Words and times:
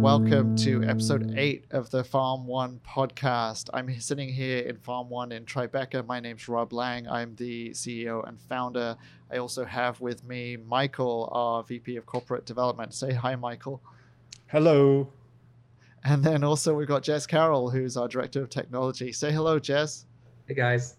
and 0.00 0.04
welcome 0.04 0.56
to 0.56 0.82
episode 0.84 1.34
eight 1.36 1.66
of 1.72 1.90
the 1.90 2.02
Farm 2.02 2.46
One 2.46 2.80
podcast. 2.88 3.68
I'm 3.74 4.00
sitting 4.00 4.30
here 4.30 4.60
in 4.60 4.78
Farm 4.78 5.10
One 5.10 5.30
in 5.30 5.44
Tribeca. 5.44 6.06
My 6.06 6.20
name's 6.20 6.48
Rob 6.48 6.72
Lang. 6.72 7.06
I'm 7.06 7.34
the 7.36 7.68
CEO 7.70 8.26
and 8.26 8.40
founder. 8.40 8.96
I 9.30 9.36
also 9.36 9.62
have 9.66 10.00
with 10.00 10.24
me 10.24 10.56
Michael, 10.56 11.28
our 11.32 11.62
VP 11.64 11.96
of 11.96 12.06
Corporate 12.06 12.46
Development. 12.46 12.94
Say 12.94 13.12
hi, 13.12 13.36
Michael. 13.36 13.82
Hello. 14.46 15.12
And 16.02 16.24
then 16.24 16.44
also 16.44 16.72
we've 16.72 16.88
got 16.88 17.02
Jess 17.02 17.26
Carroll, 17.26 17.68
who's 17.68 17.98
our 17.98 18.08
Director 18.08 18.40
of 18.40 18.48
Technology. 18.48 19.12
Say 19.12 19.30
hello, 19.30 19.58
Jess. 19.58 20.06
Hey, 20.48 20.54
guys. 20.54 20.96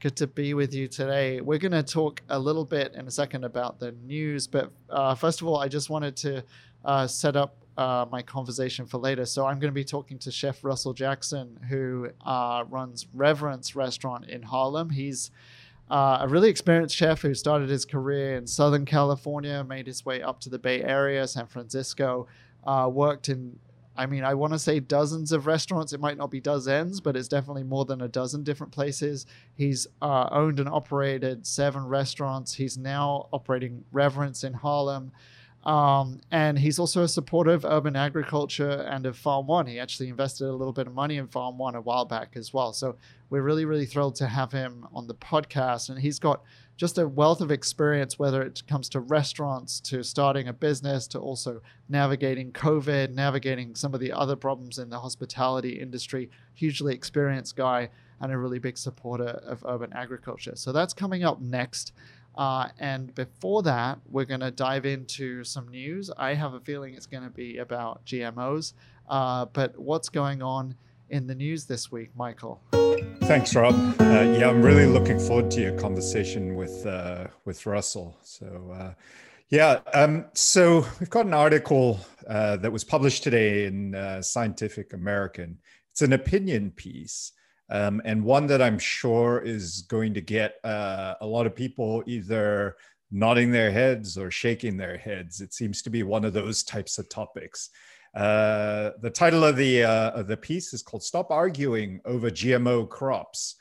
Good 0.00 0.16
to 0.16 0.26
be 0.26 0.52
with 0.52 0.74
you 0.74 0.88
today. 0.88 1.40
We're 1.40 1.58
going 1.58 1.72
to 1.72 1.82
talk 1.82 2.20
a 2.28 2.38
little 2.38 2.66
bit 2.66 2.92
in 2.94 3.08
a 3.08 3.10
second 3.10 3.44
about 3.44 3.80
the 3.80 3.92
news, 3.92 4.46
but 4.46 4.72
uh, 4.90 5.14
first 5.14 5.40
of 5.40 5.46
all, 5.46 5.58
I 5.58 5.68
just 5.68 5.88
wanted 5.88 6.16
to 6.16 6.44
uh, 6.84 7.06
set 7.06 7.34
up 7.34 7.64
uh, 7.78 8.04
my 8.10 8.20
conversation 8.20 8.84
for 8.84 8.98
later. 8.98 9.24
So 9.24 9.46
I'm 9.46 9.60
going 9.60 9.70
to 9.70 9.74
be 9.74 9.84
talking 9.84 10.18
to 10.18 10.32
Chef 10.32 10.64
Russell 10.64 10.92
Jackson, 10.92 11.58
who 11.68 12.10
uh, 12.26 12.64
runs 12.68 13.06
Reverence 13.14 13.76
Restaurant 13.76 14.28
in 14.28 14.42
Harlem. 14.42 14.90
He's 14.90 15.30
uh, 15.88 16.18
a 16.20 16.28
really 16.28 16.50
experienced 16.50 16.96
chef 16.96 17.22
who 17.22 17.34
started 17.34 17.70
his 17.70 17.84
career 17.84 18.36
in 18.36 18.46
Southern 18.46 18.84
California, 18.84 19.64
made 19.64 19.86
his 19.86 20.04
way 20.04 20.20
up 20.20 20.40
to 20.40 20.50
the 20.50 20.58
Bay 20.58 20.82
Area, 20.82 21.26
San 21.28 21.46
Francisco, 21.46 22.26
uh, 22.66 22.90
worked 22.92 23.28
in 23.28 23.58
I 23.96 24.06
mean, 24.06 24.22
I 24.22 24.34
want 24.34 24.52
to 24.52 24.60
say 24.60 24.78
dozens 24.78 25.32
of 25.32 25.48
restaurants. 25.48 25.92
It 25.92 25.98
might 25.98 26.16
not 26.16 26.30
be 26.30 26.38
dozens, 26.38 27.00
but 27.00 27.16
it's 27.16 27.26
definitely 27.26 27.64
more 27.64 27.84
than 27.84 28.02
a 28.02 28.06
dozen 28.06 28.44
different 28.44 28.72
places. 28.72 29.26
He's 29.56 29.88
uh, 30.00 30.28
owned 30.30 30.60
and 30.60 30.68
operated 30.68 31.44
seven 31.44 31.84
restaurants. 31.84 32.54
He's 32.54 32.78
now 32.78 33.28
operating 33.32 33.84
Reverence 33.90 34.44
in 34.44 34.52
Harlem. 34.52 35.10
Um, 35.68 36.22
and 36.30 36.58
he's 36.58 36.78
also 36.78 37.02
a 37.02 37.08
supporter 37.08 37.50
of 37.50 37.66
urban 37.66 37.94
agriculture 37.94 38.86
and 38.90 39.04
of 39.04 39.18
Farm 39.18 39.46
One. 39.46 39.66
He 39.66 39.78
actually 39.78 40.08
invested 40.08 40.46
a 40.46 40.52
little 40.52 40.72
bit 40.72 40.86
of 40.86 40.94
money 40.94 41.18
in 41.18 41.28
Farm 41.28 41.58
One 41.58 41.74
a 41.74 41.80
while 41.82 42.06
back 42.06 42.36
as 42.36 42.54
well. 42.54 42.72
So 42.72 42.96
we're 43.28 43.42
really, 43.42 43.66
really 43.66 43.84
thrilled 43.84 44.14
to 44.14 44.28
have 44.28 44.50
him 44.50 44.88
on 44.94 45.08
the 45.08 45.14
podcast. 45.14 45.90
And 45.90 45.98
he's 45.98 46.18
got 46.18 46.42
just 46.78 46.96
a 46.96 47.06
wealth 47.06 47.42
of 47.42 47.50
experience, 47.50 48.18
whether 48.18 48.40
it 48.40 48.62
comes 48.66 48.88
to 48.88 49.00
restaurants, 49.00 49.78
to 49.80 50.02
starting 50.02 50.48
a 50.48 50.54
business, 50.54 51.06
to 51.08 51.18
also 51.18 51.60
navigating 51.86 52.50
COVID, 52.50 53.10
navigating 53.10 53.74
some 53.74 53.92
of 53.92 54.00
the 54.00 54.10
other 54.10 54.36
problems 54.36 54.78
in 54.78 54.88
the 54.88 55.00
hospitality 55.00 55.78
industry. 55.78 56.30
Hugely 56.54 56.94
experienced 56.94 57.56
guy 57.56 57.90
and 58.22 58.32
a 58.32 58.38
really 58.38 58.58
big 58.58 58.78
supporter 58.78 59.38
of 59.44 59.62
urban 59.68 59.92
agriculture. 59.92 60.56
So 60.56 60.72
that's 60.72 60.94
coming 60.94 61.24
up 61.24 61.42
next. 61.42 61.92
Uh, 62.38 62.68
and 62.78 63.12
before 63.16 63.64
that, 63.64 63.98
we're 64.08 64.24
going 64.24 64.40
to 64.40 64.52
dive 64.52 64.86
into 64.86 65.42
some 65.42 65.66
news. 65.66 66.08
I 66.16 66.34
have 66.34 66.54
a 66.54 66.60
feeling 66.60 66.94
it's 66.94 67.04
going 67.06 67.24
to 67.24 67.30
be 67.30 67.58
about 67.58 68.06
GMOs. 68.06 68.74
Uh, 69.08 69.46
but 69.46 69.76
what's 69.76 70.08
going 70.08 70.40
on 70.40 70.76
in 71.10 71.26
the 71.26 71.34
news 71.34 71.64
this 71.64 71.90
week, 71.90 72.10
Michael? 72.16 72.60
Thanks, 73.22 73.56
Rob. 73.56 73.74
Uh, 74.00 74.36
yeah, 74.38 74.48
I'm 74.48 74.62
really 74.62 74.86
looking 74.86 75.18
forward 75.18 75.50
to 75.50 75.60
your 75.60 75.76
conversation 75.80 76.54
with 76.54 76.86
uh, 76.86 77.26
with 77.44 77.66
Russell. 77.66 78.16
So, 78.22 78.72
uh, 78.72 78.94
yeah, 79.48 79.80
um, 79.92 80.26
so 80.32 80.86
we've 81.00 81.10
got 81.10 81.26
an 81.26 81.34
article 81.34 81.98
uh, 82.28 82.56
that 82.58 82.70
was 82.70 82.84
published 82.84 83.24
today 83.24 83.64
in 83.64 83.96
uh, 83.96 84.22
Scientific 84.22 84.92
American. 84.92 85.58
It's 85.90 86.02
an 86.02 86.12
opinion 86.12 86.70
piece, 86.70 87.32
um, 87.70 88.00
and 88.04 88.24
one 88.24 88.46
that 88.46 88.62
I'm 88.62 88.78
sure 88.78 89.40
is 89.40 89.82
going 89.82 90.14
to 90.14 90.20
get 90.20 90.54
uh, 90.64 91.14
a 91.20 91.26
lot 91.26 91.46
of 91.46 91.54
people 91.54 92.02
either 92.06 92.76
nodding 93.10 93.50
their 93.50 93.70
heads 93.70 94.16
or 94.18 94.30
shaking 94.30 94.76
their 94.76 94.96
heads. 94.96 95.40
It 95.40 95.54
seems 95.54 95.82
to 95.82 95.90
be 95.90 96.02
one 96.02 96.24
of 96.24 96.32
those 96.32 96.62
types 96.62 96.98
of 96.98 97.08
topics. 97.08 97.70
Uh, 98.14 98.90
the 99.02 99.10
title 99.10 99.44
of 99.44 99.56
the 99.56 99.84
uh, 99.84 100.10
of 100.10 100.26
the 100.26 100.36
piece 100.36 100.72
is 100.72 100.82
called 100.82 101.02
"Stop 101.02 101.30
Arguing 101.30 102.00
Over 102.04 102.30
GMO 102.30 102.88
Crops." 102.88 103.56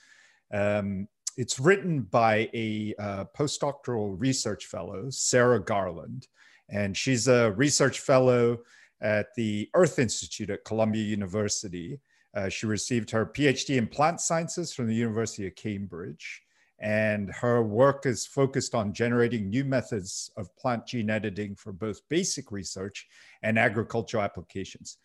Um, 0.54 1.08
it's 1.36 1.60
written 1.60 2.02
by 2.02 2.50
a 2.54 2.96
uh, 2.98 3.26
postdoctoral 3.38 4.16
research 4.18 4.66
fellow, 4.66 5.10
Sarah 5.10 5.64
Garland, 5.64 6.28
and 6.70 6.96
she's 6.96 7.28
a 7.28 7.52
research 7.52 8.00
fellow 8.00 8.60
at 9.02 9.28
the 9.36 9.70
Earth 9.76 10.00
Institute 10.00 10.50
at 10.50 10.66
Columbia 10.66 11.04
University. 11.04 12.00
Uh, 12.34 12.50
she 12.50 12.66
received 12.66 13.10
her 13.12 13.26
PhD 13.26 13.78
in 13.78 13.88
plant 13.88 14.22
sciences 14.22 14.74
from 14.74 14.88
the 14.88 14.96
University 14.96 15.48
of 15.48 15.56
Cambridge 15.56 16.44
and 16.80 17.32
her 17.32 17.64
work 17.64 18.06
is 18.06 18.26
focused 18.26 18.76
on 18.76 18.94
generating 18.94 19.50
new 19.50 19.66
methods 19.66 20.32
of 20.38 20.56
plant 20.58 20.86
gene 20.86 21.10
editing 21.10 21.56
for 21.56 21.72
both 21.72 22.08
basic 22.08 22.52
research 22.52 23.08
and 23.42 23.58
agricultural 23.58 24.24
applications. 24.24 24.98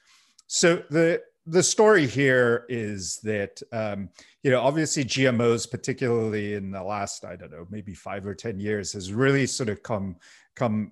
So 0.46 0.82
the 0.90 1.22
the 1.46 1.62
story 1.62 2.06
here 2.06 2.66
is 2.68 3.18
that 3.24 3.60
um, 3.72 4.08
you 4.42 4.50
know 4.50 4.60
obviously 4.60 5.04
GMOs, 5.04 5.70
particularly 5.70 6.54
in 6.54 6.70
the 6.70 6.82
last 6.82 7.24
I 7.24 7.36
don't 7.36 7.52
know 7.52 7.66
maybe 7.70 7.94
five 7.94 8.26
or 8.26 8.34
ten 8.34 8.60
years, 8.60 8.92
has 8.92 9.12
really 9.12 9.46
sort 9.46 9.68
of 9.68 9.82
come 9.82 10.16
come 10.54 10.90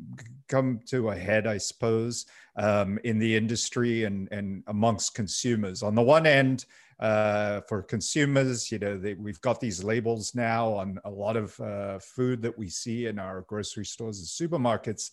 come 0.48 0.80
to 0.86 1.10
a 1.10 1.16
head, 1.16 1.46
I 1.46 1.58
suppose, 1.58 2.26
um, 2.56 2.98
in 3.04 3.18
the 3.18 3.36
industry 3.36 4.04
and 4.04 4.28
and 4.32 4.62
amongst 4.66 5.14
consumers. 5.14 5.82
On 5.82 5.94
the 5.94 6.02
one 6.02 6.26
end, 6.26 6.64
uh, 7.00 7.62
for 7.62 7.82
consumers. 7.82 8.70
You 8.70 8.78
know, 8.78 8.98
they, 8.98 9.14
we've 9.14 9.40
got 9.40 9.58
these 9.58 9.82
labels 9.82 10.34
now 10.34 10.68
on 10.74 11.00
a 11.04 11.10
lot 11.10 11.36
of 11.36 11.58
uh, 11.58 11.98
food 11.98 12.42
that 12.42 12.56
we 12.56 12.68
see 12.68 13.06
in 13.06 13.18
our 13.18 13.40
grocery 13.42 13.86
stores 13.86 14.18
and 14.18 14.50
supermarkets 14.50 15.10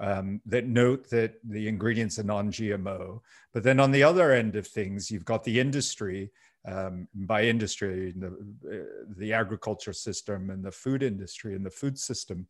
um, 0.00 0.40
that 0.46 0.66
note 0.66 1.08
that 1.10 1.34
the 1.44 1.68
ingredients 1.68 2.18
are 2.18 2.24
non-GMO. 2.24 3.20
But 3.52 3.62
then 3.62 3.78
on 3.78 3.90
the 3.90 4.02
other 4.02 4.32
end 4.32 4.56
of 4.56 4.66
things, 4.66 5.10
you've 5.10 5.24
got 5.24 5.44
the 5.44 5.60
industry. 5.60 6.30
Um, 6.66 7.08
by 7.14 7.44
industry, 7.44 8.12
the, 8.14 8.26
uh, 8.26 9.14
the 9.16 9.32
agriculture 9.32 9.94
system 9.94 10.50
and 10.50 10.62
the 10.62 10.70
food 10.70 11.02
industry 11.02 11.54
and 11.54 11.64
the 11.64 11.70
food 11.70 11.98
system. 11.98 12.46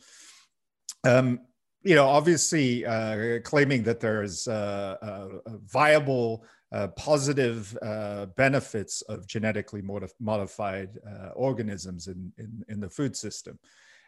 Um, 1.04 1.42
you 1.84 1.94
know, 1.94 2.06
obviously 2.06 2.84
uh, 2.84 3.38
claiming 3.44 3.84
that 3.84 4.00
there's 4.00 4.48
uh, 4.48 5.28
viable 5.64 6.44
uh, 6.72 6.88
positive 6.88 7.76
uh, 7.82 8.26
benefits 8.36 9.02
of 9.02 9.26
genetically 9.26 9.82
modif- 9.82 10.12
modified 10.20 10.90
uh, 11.04 11.30
organisms 11.30 12.06
in, 12.06 12.32
in, 12.38 12.64
in, 12.68 12.80
the 12.80 12.88
food 12.88 13.16
system. 13.16 13.58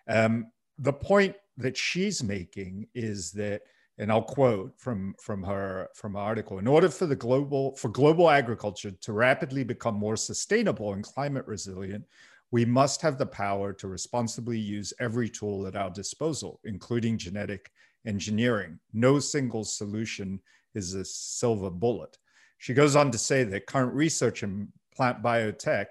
Um, 0.09 0.47
the 0.78 0.93
point 0.93 1.37
that 1.56 1.77
she's 1.77 2.22
making 2.22 2.87
is 2.94 3.33
that, 3.33 3.62
and 3.99 4.10
I'll 4.10 4.22
quote 4.22 4.72
from, 4.78 5.15
from 5.21 5.43
her 5.43 5.88
from 5.94 6.15
her 6.15 6.21
article: 6.21 6.59
in 6.59 6.66
order 6.66 6.88
for 6.88 7.06
the 7.06 7.16
global 7.16 7.77
for 7.77 7.88
global 7.88 8.31
agriculture 8.31 8.91
to 8.91 9.12
rapidly 9.12 9.65
become 9.65 9.94
more 9.94 10.16
sustainable 10.16 10.94
and 10.94 11.05
climate 11.05 11.47
resilient, 11.47 12.05
we 12.50 12.65
must 12.65 13.03
have 13.03 13.19
the 13.19 13.27
power 13.27 13.72
to 13.75 13.88
responsibly 13.88 14.59
use 14.59 14.93
every 15.00 15.28
tool 15.28 15.66
at 15.66 15.77
our 15.77 15.91
disposal, 15.91 16.60
including 16.65 17.19
genetic 17.19 17.71
engineering. 18.06 18.78
No 18.93 19.19
single 19.19 19.65
solution 19.65 20.41
is 20.75 20.94
a 20.94 21.04
silver 21.04 21.71
bullet. 21.71 22.19
She 22.59 22.75
goes 22.75 22.97
on 22.97 23.10
to 23.10 23.19
say 23.19 23.44
that 23.44 23.66
current 23.66 23.93
research 23.93 24.43
in 24.43 24.69
plant 24.94 25.22
biotech 25.22 25.87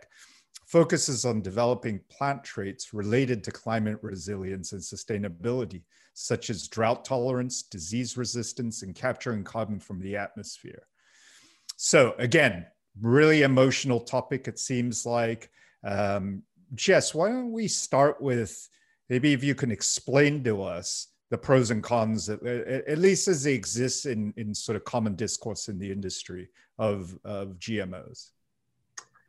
focuses 0.72 1.26
on 1.26 1.42
developing 1.42 2.00
plant 2.10 2.46
traits 2.46 2.94
related 2.94 3.44
to 3.44 3.52
climate 3.52 3.98
resilience 4.02 4.72
and 4.72 4.82
sustainability, 4.82 5.82
such 6.14 6.50
as 6.50 6.70
drought 6.70 7.04
tolerance, 7.04 7.64
disease 7.64 8.16
resistance, 8.16 8.82
and 8.82 8.96
capturing 8.96 9.44
carbon 9.44 9.82
from 9.82 10.00
the 10.00 10.16
atmosphere. 10.16 10.84
So, 11.76 12.16
again, 12.20 12.66
really 13.02 13.42
emotional 13.42 14.00
topic, 14.00 14.48
it 14.48 14.60
seems 14.60 15.06
like. 15.06 15.52
Um, 15.84 16.44
Jess, 16.74 17.14
why 17.14 17.28
don't 17.28 17.52
we 17.52 17.68
start 17.68 18.22
with 18.22 18.70
maybe 19.10 19.34
if 19.34 19.44
you 19.44 19.56
can 19.56 19.72
explain 19.72 20.42
to 20.46 20.64
us 20.64 21.08
the 21.32 21.38
pros 21.38 21.72
and 21.72 21.84
cons, 21.84 22.30
at, 22.30 22.42
at 22.46 22.98
least 22.98 23.28
as 23.28 23.44
they 23.44 23.54
exist 23.54 24.06
in, 24.06 24.34
in 24.38 24.56
sort 24.56 24.78
of 24.78 24.86
common 24.86 25.16
discourse 25.16 25.68
in 25.68 25.78
the 25.78 25.92
industry 25.92 26.48
of, 26.78 27.18
of 27.26 27.60
GMOs. 27.60 28.30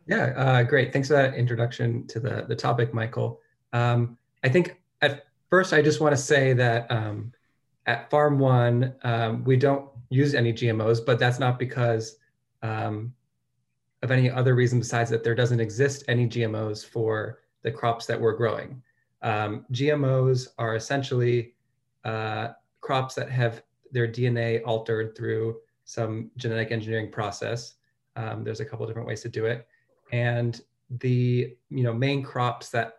Yeah, 0.07 0.33
uh, 0.37 0.63
great. 0.65 0.93
Thanks 0.93 1.09
for 1.09 1.15
that 1.15 1.35
introduction 1.35 2.07
to 2.09 2.21
the, 2.21 2.45
the 2.49 2.57
topic, 2.57 2.93
Michael. 2.93 3.41
Um, 3.73 4.19
I 4.43 4.49
think 4.49 4.81
at 5.01 5.27
first, 5.49 5.73
I 5.73 5.83
just 5.83 6.01
want 6.01 6.13
to 6.15 6.21
say 6.21 6.53
that 6.55 6.91
um, 6.91 7.33
at 7.87 8.11
Farm 8.11 8.39
One, 8.39 8.95
um, 9.05 9.45
we 9.45 9.57
don't 9.57 9.89
use 10.11 10.35
any 10.35 10.53
GMOs, 10.53 11.05
but 11.05 11.19
that's 11.19 11.39
not 11.39 11.59
because 11.59 12.17
um, 12.63 13.13
of 14.03 14.11
any 14.11 14.31
other 14.31 14.55
reason 14.55 14.79
besides 14.79 15.11
that 15.11 15.25
there 15.25 15.35
doesn't 15.35 15.61
exist 15.61 16.05
any 16.09 16.27
GMOs 16.27 16.85
for 16.85 17.41
the 17.63 17.71
crops 17.71 18.07
that 18.07 18.21
we're 18.21 18.37
growing. 18.37 18.83
Um, 19.23 19.65
GMOs 19.73 20.49
are 20.59 20.75
essentially 20.75 21.55
uh, 22.05 22.49
crops 22.81 23.15
that 23.15 23.31
have 23.31 23.63
their 23.93 24.09
DNA 24.09 24.63
altered 24.67 25.17
through 25.17 25.59
some 25.85 26.31
genetic 26.37 26.73
engineering 26.73 27.11
process. 27.11 27.75
Um, 28.17 28.43
there's 28.43 28.61
a 28.61 28.65
couple 28.65 28.87
different 28.87 29.09
ways 29.09 29.23
to 29.23 29.29
do 29.29 29.47
it, 29.47 29.67
and 30.13 30.61
the 31.01 31.57
you 31.71 31.83
know 31.83 31.93
main 31.93 32.23
crops 32.23 32.69
that 32.71 32.99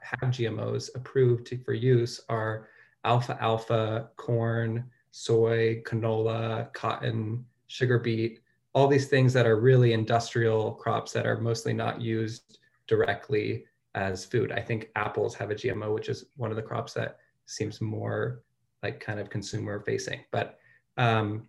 have 0.00 0.30
GMOs 0.30 0.94
approved 0.94 1.46
to, 1.48 1.58
for 1.58 1.74
use 1.74 2.20
are 2.28 2.68
alfalfa 3.04 4.08
corn, 4.16 4.84
soy, 5.10 5.82
canola, 5.84 6.72
cotton, 6.72 7.44
sugar 7.66 7.98
beet, 7.98 8.40
all 8.72 8.86
these 8.86 9.08
things 9.08 9.32
that 9.32 9.46
are 9.46 9.60
really 9.60 9.92
industrial 9.92 10.72
crops 10.72 11.12
that 11.12 11.26
are 11.26 11.40
mostly 11.40 11.72
not 11.72 12.00
used 12.00 12.58
directly 12.86 13.64
as 13.94 14.24
food. 14.24 14.52
I 14.52 14.60
think 14.60 14.90
apples 14.94 15.34
have 15.34 15.50
a 15.50 15.54
GMO, 15.54 15.92
which 15.94 16.08
is 16.08 16.26
one 16.36 16.50
of 16.50 16.56
the 16.56 16.62
crops 16.62 16.92
that 16.92 17.18
seems 17.46 17.80
more 17.80 18.42
like 18.82 19.00
kind 19.00 19.18
of 19.18 19.30
consumer 19.30 19.80
facing. 19.80 20.20
But 20.30 20.58
um, 20.96 21.48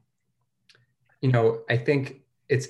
you 1.22 1.32
know, 1.32 1.62
I 1.70 1.78
think 1.78 2.22
it's 2.50 2.68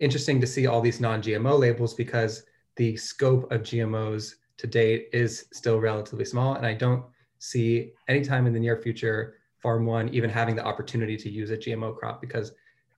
interesting 0.00 0.40
to 0.40 0.46
see 0.46 0.66
all 0.66 0.80
these 0.80 1.00
non-GMO 1.00 1.58
labels 1.58 1.94
because 1.94 2.44
the 2.76 2.96
scope 2.96 3.50
of 3.50 3.62
GMOs 3.62 4.34
to 4.58 4.66
date 4.66 5.08
is 5.12 5.46
still 5.52 5.80
relatively 5.80 6.24
small, 6.24 6.54
and 6.54 6.66
I 6.66 6.74
don't 6.74 7.04
see 7.38 7.92
anytime 8.08 8.46
in 8.46 8.52
the 8.52 8.60
near 8.60 8.76
future 8.76 9.34
Farm 9.58 9.86
One 9.86 10.08
even 10.10 10.30
having 10.30 10.54
the 10.54 10.64
opportunity 10.64 11.16
to 11.16 11.30
use 11.30 11.50
a 11.50 11.56
GMO 11.56 11.96
crop 11.96 12.20
because 12.20 12.52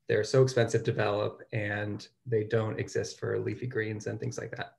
they're 0.09 0.25
so 0.25 0.43
expensive 0.43 0.83
to 0.83 0.91
develop 0.91 1.43
and 1.53 2.07
they 2.27 2.45
don't 2.45 2.79
exist 2.79 3.19
for 3.19 3.39
leafy 3.39 3.67
greens 3.67 4.07
and 4.07 4.19
things 4.19 4.39
like 4.39 4.55
that. 4.57 4.75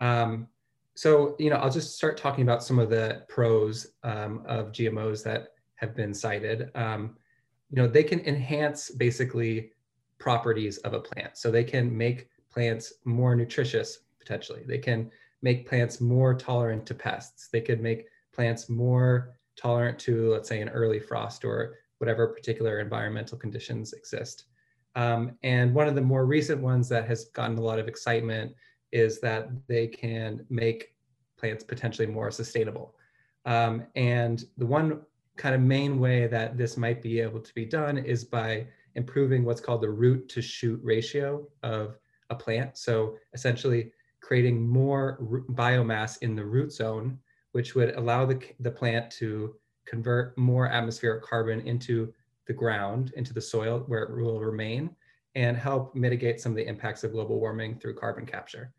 Um, 0.00 0.48
so, 0.94 1.34
you 1.38 1.50
know, 1.50 1.56
I'll 1.56 1.70
just 1.70 1.96
start 1.96 2.16
talking 2.16 2.42
about 2.42 2.62
some 2.62 2.78
of 2.78 2.88
the 2.88 3.24
pros 3.28 3.88
um, 4.04 4.42
of 4.46 4.72
GMOs 4.72 5.22
that 5.24 5.48
have 5.76 5.94
been 5.94 6.14
cited. 6.14 6.70
Um, 6.74 7.16
you 7.70 7.76
know, 7.76 7.88
they 7.88 8.04
can 8.04 8.20
enhance 8.20 8.90
basically 8.90 9.72
properties 10.22 10.78
of 10.78 10.94
a 10.94 11.00
plant. 11.00 11.36
So 11.36 11.50
they 11.50 11.64
can 11.64 11.96
make 11.96 12.28
plants 12.48 12.92
more 13.04 13.34
nutritious 13.34 13.98
potentially. 14.20 14.62
They 14.64 14.78
can 14.78 15.10
make 15.42 15.68
plants 15.68 16.00
more 16.00 16.32
tolerant 16.32 16.86
to 16.86 16.94
pests. 16.94 17.48
They 17.52 17.60
could 17.60 17.80
make 17.80 18.06
plants 18.32 18.68
more 18.68 19.36
tolerant 19.56 19.98
to, 19.98 20.30
let's 20.30 20.48
say, 20.48 20.60
an 20.60 20.68
early 20.68 21.00
frost 21.00 21.44
or 21.44 21.78
whatever 21.98 22.28
particular 22.28 22.78
environmental 22.78 23.36
conditions 23.36 23.94
exist. 23.94 24.44
Um, 24.94 25.32
and 25.42 25.74
one 25.74 25.88
of 25.88 25.96
the 25.96 26.00
more 26.00 26.24
recent 26.24 26.60
ones 26.62 26.88
that 26.90 27.08
has 27.08 27.24
gotten 27.30 27.58
a 27.58 27.60
lot 27.60 27.80
of 27.80 27.88
excitement 27.88 28.52
is 28.92 29.20
that 29.22 29.48
they 29.66 29.88
can 29.88 30.46
make 30.48 30.94
plants 31.36 31.64
potentially 31.64 32.06
more 32.06 32.30
sustainable. 32.30 32.94
Um, 33.44 33.86
and 33.96 34.44
the 34.56 34.66
one 34.66 35.00
kind 35.36 35.56
of 35.56 35.60
main 35.60 35.98
way 35.98 36.28
that 36.28 36.56
this 36.56 36.76
might 36.76 37.02
be 37.02 37.18
able 37.18 37.40
to 37.40 37.54
be 37.54 37.64
done 37.64 37.98
is 37.98 38.22
by 38.24 38.68
improving 38.94 39.44
what's 39.44 39.60
called 39.60 39.80
the 39.80 39.90
root 39.90 40.28
to 40.30 40.42
shoot 40.42 40.80
ratio 40.82 41.46
of 41.62 41.98
a 42.30 42.34
plant. 42.34 42.76
So 42.76 43.16
essentially 43.32 43.92
creating 44.20 44.66
more 44.66 45.18
biomass 45.50 46.18
in 46.22 46.34
the 46.34 46.44
root 46.44 46.72
zone, 46.72 47.18
which 47.52 47.74
would 47.74 47.94
allow 47.96 48.24
the, 48.24 48.40
the 48.60 48.70
plant 48.70 49.10
to 49.12 49.54
convert 49.84 50.36
more 50.38 50.68
atmospheric 50.68 51.22
carbon 51.22 51.60
into 51.66 52.12
the 52.46 52.52
ground, 52.52 53.12
into 53.16 53.34
the 53.34 53.40
soil 53.40 53.84
where 53.86 54.04
it 54.04 54.16
will 54.16 54.40
remain, 54.40 54.90
and 55.34 55.56
help 55.56 55.94
mitigate 55.94 56.40
some 56.40 56.52
of 56.52 56.56
the 56.56 56.66
impacts 56.66 57.04
of 57.04 57.12
global 57.12 57.40
warming 57.40 57.78
through 57.78 57.94
carbon 57.94 58.26
capture. 58.26 58.72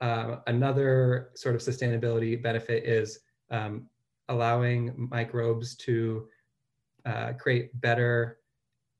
Uh, 0.00 0.36
another 0.46 1.30
sort 1.34 1.54
of 1.54 1.60
sustainability 1.60 2.40
benefit 2.40 2.84
is 2.84 3.20
um, 3.50 3.88
allowing 4.28 5.08
microbes 5.10 5.74
to 5.74 6.28
uh, 7.04 7.32
create 7.32 7.78
better 7.80 8.37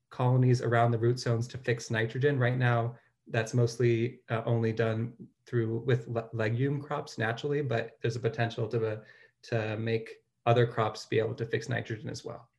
colonies 0.09 0.61
around 0.61 0.91
the 0.91 0.97
root 0.97 1.19
zones 1.19 1.47
to 1.49 1.57
fix 1.57 1.89
nitrogen. 1.89 2.39
Right 2.39 2.57
now, 2.57 2.95
that's 3.27 3.53
mostly 3.53 4.19
uh, 4.29 4.41
only 4.45 4.71
done 4.71 5.13
through 5.45 5.83
with 5.85 6.07
le 6.07 6.27
legume 6.33 6.81
crops 6.81 7.17
naturally, 7.17 7.61
but 7.61 7.97
there's 8.01 8.15
a 8.15 8.19
potential 8.19 8.67
to, 8.67 9.01
to 9.43 9.77
make 9.77 10.15
other 10.45 10.65
crops 10.65 11.05
be 11.05 11.19
able 11.19 11.35
to 11.35 11.45
fix 11.45 11.69
nitrogen 11.69 12.09
as 12.09 12.25
well. 12.25 12.49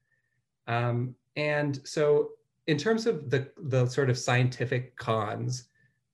Um, 0.67 1.15
and 1.37 1.81
so 1.85 2.31
in 2.67 2.79
terms 2.79 3.07
of 3.07 3.31
the, 3.31 3.51
the 3.57 3.87
sort 3.87 4.11
of 4.11 4.19
scientific 4.19 4.97
cons, 4.97 5.65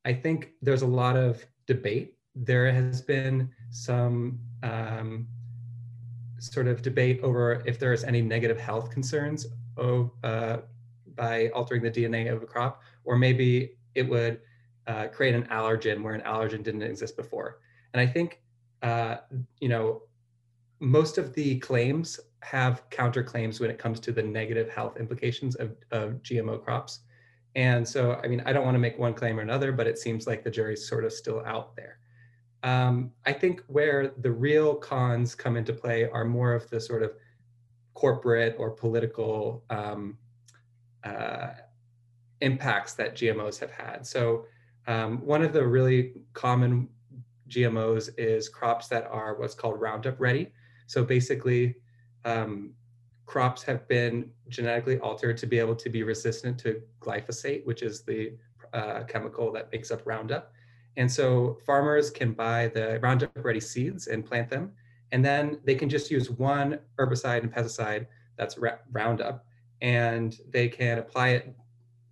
I 0.04 0.12
think 0.14 0.52
there's 0.62 0.82
a 0.82 0.86
lot 0.86 1.16
of 1.16 1.44
debate. 1.66 2.14
There 2.34 2.70
has 2.70 3.02
been 3.02 3.50
some 3.70 4.38
um, 4.62 5.26
sort 6.38 6.66
of 6.66 6.82
debate 6.82 7.20
over 7.22 7.62
if 7.66 7.78
there 7.78 7.92
is 7.92 8.04
any 8.04 8.22
negative 8.22 8.58
health 8.58 8.90
concerns 8.90 9.46
of, 9.76 10.10
uh, 10.22 10.58
by 11.16 11.48
altering 11.48 11.82
the 11.82 11.90
DNA 11.90 12.32
of 12.32 12.42
a 12.42 12.46
crop, 12.46 12.82
or 13.04 13.16
maybe 13.16 13.76
it 13.94 14.08
would 14.08 14.40
uh, 14.86 15.08
create 15.08 15.34
an 15.34 15.44
allergen 15.44 16.02
where 16.02 16.14
an 16.14 16.20
allergen 16.22 16.62
didn't 16.62 16.82
exist 16.82 17.16
before. 17.16 17.58
And 17.92 18.00
I 18.00 18.06
think, 18.06 18.40
uh, 18.82 19.16
you 19.60 19.68
know, 19.68 20.02
most 20.80 21.18
of 21.18 21.34
the 21.34 21.58
claims 21.58 22.20
have 22.42 22.88
counterclaims 22.90 23.60
when 23.60 23.70
it 23.70 23.78
comes 23.78 23.98
to 24.00 24.12
the 24.12 24.22
negative 24.22 24.68
health 24.68 24.98
implications 24.98 25.56
of, 25.56 25.74
of 25.90 26.22
GMO 26.22 26.62
crops. 26.62 27.00
And 27.54 27.88
so, 27.88 28.20
I 28.22 28.28
mean, 28.28 28.42
I 28.44 28.52
don't 28.52 28.64
want 28.64 28.74
to 28.74 28.78
make 28.78 28.98
one 28.98 29.14
claim 29.14 29.38
or 29.38 29.42
another, 29.42 29.72
but 29.72 29.86
it 29.86 29.98
seems 29.98 30.26
like 30.26 30.44
the 30.44 30.50
jury's 30.50 30.86
sort 30.86 31.04
of 31.04 31.12
still 31.12 31.42
out 31.46 31.74
there. 31.74 31.98
Um, 32.62 33.12
I 33.24 33.32
think 33.32 33.62
where 33.68 34.12
the 34.18 34.30
real 34.30 34.74
cons 34.74 35.34
come 35.34 35.56
into 35.56 35.72
play 35.72 36.08
are 36.08 36.24
more 36.24 36.52
of 36.52 36.68
the 36.68 36.80
sort 36.80 37.02
of 37.02 37.12
corporate 37.94 38.56
or 38.58 38.70
political 38.70 39.64
um, 39.70 40.18
uh, 41.06 41.54
impacts 42.40 42.94
that 42.94 43.14
GMOs 43.14 43.58
have 43.60 43.70
had. 43.70 44.06
So 44.06 44.46
um, 44.86 45.24
one 45.24 45.42
of 45.42 45.52
the 45.52 45.66
really 45.66 46.14
common 46.32 46.88
GMOs 47.48 48.10
is 48.18 48.48
crops 48.48 48.88
that 48.88 49.06
are 49.10 49.34
what's 49.36 49.54
called 49.54 49.80
Roundup 49.80 50.20
ready. 50.20 50.52
So 50.86 51.04
basically, 51.04 51.76
um, 52.24 52.72
crops 53.24 53.62
have 53.62 53.86
been 53.88 54.30
genetically 54.48 54.98
altered 54.98 55.36
to 55.38 55.46
be 55.46 55.58
able 55.58 55.76
to 55.76 55.88
be 55.88 56.02
resistant 56.02 56.58
to 56.60 56.80
glyphosate, 57.00 57.64
which 57.64 57.82
is 57.82 58.02
the 58.02 58.32
uh, 58.72 59.02
chemical 59.04 59.52
that 59.52 59.70
makes 59.72 59.90
up 59.90 60.02
Roundup. 60.04 60.52
And 60.96 61.10
so 61.10 61.58
farmers 61.66 62.10
can 62.10 62.32
buy 62.32 62.68
the 62.68 62.98
Roundup 63.02 63.30
Ready 63.36 63.60
seeds 63.60 64.06
and 64.06 64.24
plant 64.24 64.48
them. 64.48 64.72
And 65.12 65.24
then 65.24 65.60
they 65.64 65.74
can 65.74 65.88
just 65.88 66.10
use 66.10 66.30
one 66.30 66.78
herbicide 66.98 67.42
and 67.42 67.52
pesticide 67.52 68.06
that's 68.36 68.58
Roundup, 68.92 69.45
and 69.80 70.38
they 70.50 70.68
can 70.68 70.98
apply 70.98 71.30
it 71.30 71.54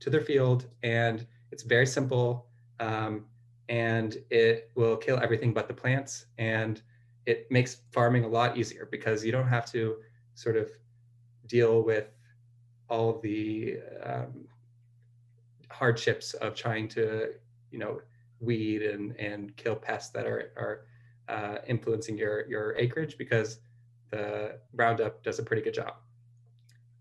to 0.01 0.11
their 0.11 0.21
field. 0.21 0.67
And 0.83 1.27
it's 1.51 1.63
very 1.63 1.87
simple, 1.87 2.47
um, 2.81 3.27
and 3.69 4.17
it 4.31 4.71
will 4.75 4.97
kill 4.97 5.19
everything 5.19 5.53
but 5.53 5.69
the 5.69 5.75
plants. 5.75 6.27
And 6.39 6.83
it 7.27 7.51
makes 7.51 7.79
farming 7.93 8.25
a 8.25 8.29
lot 8.29 8.57
easier 8.57 8.89
because 8.91 9.25
you 9.25 9.33
don't 9.33 9.49
have 9.49 9.71
to 9.73 9.97
sort 10.35 10.57
of 10.57 10.71
deal 11.47 11.83
with 11.83 12.09
all 12.89 13.21
the 13.21 13.79
um, 14.03 14.47
hardships 15.71 16.35
of 16.35 16.55
trying 16.55 16.89
to, 16.89 17.33
you 17.71 17.79
know, 17.79 18.01
weed 18.41 18.83
and, 18.83 19.17
and 19.19 19.57
kill 19.57 19.75
pests 19.75 20.11
that 20.11 20.27
are, 20.27 20.53
are 20.57 20.87
uh, 21.29 21.59
influencing 21.67 22.19
your, 22.19 22.47
your 22.47 22.77
acreage 22.77 23.17
because 23.17 23.59
the 24.11 24.59
Roundup 24.75 25.23
does 25.23 25.39
a 25.39 25.43
pretty 25.43 25.63
good 25.63 25.75
job. 25.75 25.95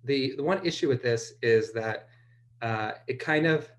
The, 0.03 0.35
the 0.35 0.43
one 0.43 0.65
issue 0.65 0.87
with 0.87 1.01
this 1.01 1.33
is 1.41 1.73
that 1.73 2.07
uh, 2.61 2.93
it 3.07 3.19
kind 3.19 3.45
of 3.45 3.69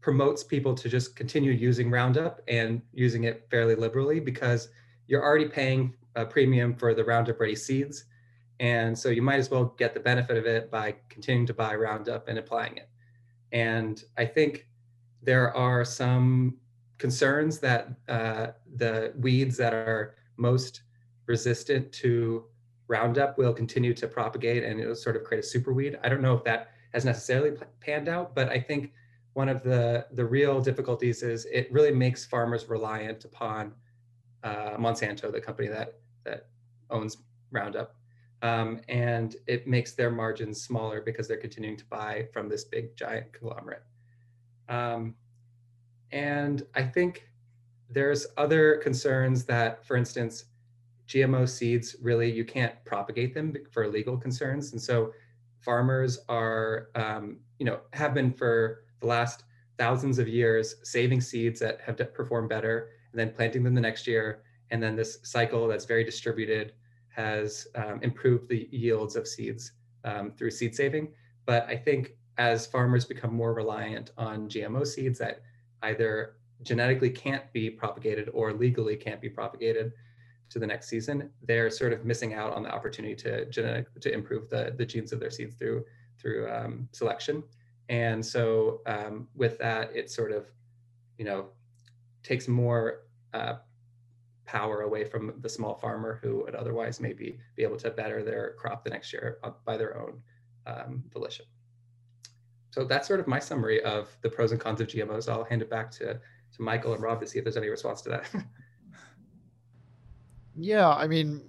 promotes 0.00 0.44
people 0.44 0.74
to 0.74 0.88
just 0.88 1.16
continue 1.16 1.50
using 1.50 1.90
Roundup 1.90 2.40
and 2.46 2.80
using 2.92 3.24
it 3.24 3.46
fairly 3.50 3.74
liberally 3.74 4.20
because 4.20 4.68
you're 5.08 5.22
already 5.22 5.48
paying 5.48 5.94
a 6.14 6.24
premium 6.24 6.74
for 6.74 6.94
the 6.94 7.04
Roundup 7.04 7.40
Ready 7.40 7.56
seeds. 7.56 8.04
And 8.60 8.98
so 8.98 9.08
you 9.08 9.20
might 9.20 9.38
as 9.38 9.50
well 9.50 9.74
get 9.76 9.94
the 9.94 10.00
benefit 10.00 10.36
of 10.36 10.46
it 10.46 10.70
by 10.70 10.94
continuing 11.08 11.46
to 11.46 11.54
buy 11.54 11.74
Roundup 11.74 12.28
and 12.28 12.38
applying 12.38 12.76
it. 12.76 12.88
And 13.52 14.02
I 14.16 14.24
think 14.24 14.66
there 15.22 15.54
are 15.56 15.84
some 15.84 16.56
concerns 16.98 17.58
that 17.58 17.90
uh, 18.08 18.48
the 18.76 19.12
weeds 19.18 19.56
that 19.56 19.74
are 19.74 20.14
most 20.36 20.82
resistant 21.26 21.92
to 21.92 22.44
Roundup 22.88 23.36
will 23.38 23.52
continue 23.52 23.94
to 23.94 24.06
propagate 24.06 24.62
and 24.62 24.80
it 24.80 24.86
will 24.86 24.94
sort 24.94 25.16
of 25.16 25.24
create 25.24 25.44
a 25.44 25.46
super 25.46 25.72
weed. 25.72 25.98
I 26.02 26.08
don't 26.08 26.22
know 26.22 26.34
if 26.34 26.44
that 26.44 26.70
has 26.92 27.04
necessarily 27.04 27.56
panned 27.80 28.08
out, 28.08 28.34
but 28.34 28.48
I 28.48 28.60
think 28.60 28.92
one 29.34 29.48
of 29.48 29.62
the, 29.62 30.06
the 30.12 30.24
real 30.24 30.60
difficulties 30.60 31.22
is 31.22 31.46
it 31.46 31.70
really 31.70 31.92
makes 31.92 32.24
farmers 32.24 32.68
reliant 32.68 33.24
upon 33.24 33.74
uh, 34.44 34.76
Monsanto, 34.78 35.30
the 35.30 35.40
company 35.40 35.68
that, 35.68 35.94
that 36.24 36.48
owns 36.90 37.18
Roundup. 37.50 37.96
Um, 38.42 38.80
and 38.88 39.36
it 39.46 39.66
makes 39.66 39.92
their 39.92 40.10
margins 40.10 40.62
smaller 40.62 41.00
because 41.00 41.26
they're 41.26 41.36
continuing 41.36 41.76
to 41.76 41.84
buy 41.86 42.28
from 42.32 42.48
this 42.48 42.64
big 42.64 42.96
giant 42.96 43.32
conglomerate. 43.32 43.82
Um, 44.68 45.14
and 46.12 46.64
I 46.74 46.82
think 46.82 47.28
there's 47.90 48.26
other 48.36 48.76
concerns 48.76 49.44
that, 49.44 49.84
for 49.86 49.96
instance, 49.96 50.44
GMO 51.08 51.48
seeds 51.48 51.96
really 52.02 52.30
you 52.30 52.44
can't 52.44 52.74
propagate 52.84 53.34
them 53.34 53.54
for 53.70 53.88
legal 53.88 54.16
concerns, 54.16 54.72
and 54.72 54.80
so 54.80 55.12
farmers 55.60 56.18
are, 56.28 56.88
um, 56.94 57.38
you 57.58 57.66
know, 57.66 57.80
have 57.92 58.14
been 58.14 58.32
for 58.32 58.84
the 59.00 59.06
last 59.06 59.44
thousands 59.78 60.18
of 60.18 60.28
years 60.28 60.76
saving 60.82 61.20
seeds 61.20 61.60
that 61.60 61.80
have 61.80 61.96
performed 62.14 62.48
better 62.48 62.90
and 63.12 63.20
then 63.20 63.32
planting 63.32 63.62
them 63.62 63.74
the 63.74 63.80
next 63.80 64.06
year, 64.06 64.42
and 64.70 64.82
then 64.82 64.96
this 64.96 65.18
cycle 65.22 65.68
that's 65.68 65.84
very 65.84 66.04
distributed 66.04 66.72
has 67.08 67.66
um, 67.74 67.98
improved 68.02 68.48
the 68.48 68.68
yields 68.70 69.16
of 69.16 69.26
seeds 69.26 69.72
um, 70.04 70.30
through 70.32 70.50
seed 70.50 70.74
saving. 70.74 71.08
But 71.46 71.66
I 71.68 71.76
think 71.76 72.16
as 72.38 72.66
farmers 72.66 73.04
become 73.04 73.34
more 73.34 73.54
reliant 73.54 74.10
on 74.18 74.48
GMO 74.48 74.86
seeds 74.86 75.18
that 75.18 75.40
either 75.82 76.36
genetically 76.62 77.10
can't 77.10 77.50
be 77.52 77.70
propagated 77.70 78.28
or 78.32 78.52
legally 78.52 78.96
can't 78.96 79.20
be 79.20 79.28
propagated 79.28 79.92
to 80.50 80.58
the 80.58 80.66
next 80.66 80.88
season, 80.88 81.30
they're 81.42 81.70
sort 81.70 81.92
of 81.92 82.04
missing 82.04 82.34
out 82.34 82.52
on 82.52 82.62
the 82.62 82.72
opportunity 82.72 83.14
to 83.16 83.46
genetic 83.46 83.86
to 84.00 84.12
improve 84.12 84.48
the, 84.48 84.74
the 84.76 84.86
genes 84.86 85.12
of 85.12 85.20
their 85.20 85.30
seeds 85.30 85.54
through 85.54 85.84
through 86.18 86.50
um, 86.50 86.88
selection. 86.92 87.42
And 87.88 88.24
so 88.24 88.80
um, 88.86 89.28
with 89.34 89.58
that, 89.58 89.94
it 89.94 90.10
sort 90.10 90.32
of, 90.32 90.46
you 91.18 91.24
know, 91.24 91.46
takes 92.22 92.48
more 92.48 93.02
uh, 93.32 93.56
power 94.44 94.82
away 94.82 95.04
from 95.04 95.34
the 95.40 95.48
small 95.48 95.74
farmer 95.74 96.18
who 96.22 96.42
would 96.44 96.54
otherwise 96.54 97.00
maybe 97.00 97.38
be 97.56 97.62
able 97.62 97.76
to 97.76 97.90
better 97.90 98.22
their 98.22 98.54
crop 98.58 98.82
the 98.84 98.90
next 98.90 99.12
year 99.12 99.38
by 99.64 99.76
their 99.76 100.00
own 100.00 100.20
um, 100.66 101.04
volition. 101.12 101.44
So 102.70 102.84
that's 102.84 103.08
sort 103.08 103.20
of 103.20 103.26
my 103.26 103.38
summary 103.38 103.82
of 103.84 104.14
the 104.22 104.28
pros 104.28 104.52
and 104.52 104.60
cons 104.60 104.80
of 104.80 104.88
GMOs. 104.88 105.30
I'll 105.30 105.44
hand 105.44 105.62
it 105.62 105.70
back 105.70 105.90
to, 105.92 106.14
to 106.14 106.62
Michael 106.62 106.94
and 106.94 107.02
Rob 107.02 107.20
to 107.20 107.26
see 107.26 107.38
if 107.38 107.44
there's 107.44 107.56
any 107.56 107.68
response 107.68 108.02
to 108.02 108.08
that. 108.10 108.26
yeah, 110.58 110.88
I 110.88 111.06
mean, 111.06 111.42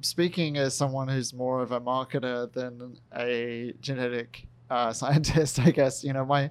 speaking 0.00 0.56
as 0.56 0.74
someone 0.74 1.08
who's 1.08 1.32
more 1.32 1.60
of 1.60 1.72
a 1.72 1.80
marketer 1.80 2.52
than 2.52 2.98
a 3.16 3.74
genetic 3.80 4.46
uh, 4.70 4.92
scientist, 5.00 5.58
I 5.58 5.70
guess, 5.70 6.04
you 6.04 6.12
know, 6.12 6.24
my 6.24 6.50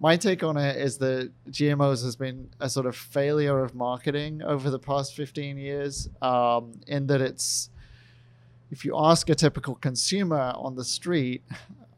my 0.00 0.16
take 0.16 0.44
on 0.44 0.56
it 0.56 0.76
is 0.76 0.98
that 0.98 1.32
GMOs 1.50 2.04
has 2.04 2.14
been 2.14 2.50
a 2.60 2.68
sort 2.68 2.86
of 2.86 2.94
failure 2.94 3.64
of 3.64 3.74
marketing 3.74 4.42
over 4.42 4.70
the 4.70 4.78
past 4.78 5.14
15 5.16 5.58
years, 5.58 6.08
um, 6.22 6.80
in 6.86 7.08
that 7.08 7.20
it's, 7.20 7.70
if 8.70 8.84
you 8.84 8.94
ask 8.96 9.28
a 9.28 9.34
typical 9.34 9.74
consumer 9.74 10.52
on 10.54 10.76
the 10.76 10.84
street, 10.84 11.42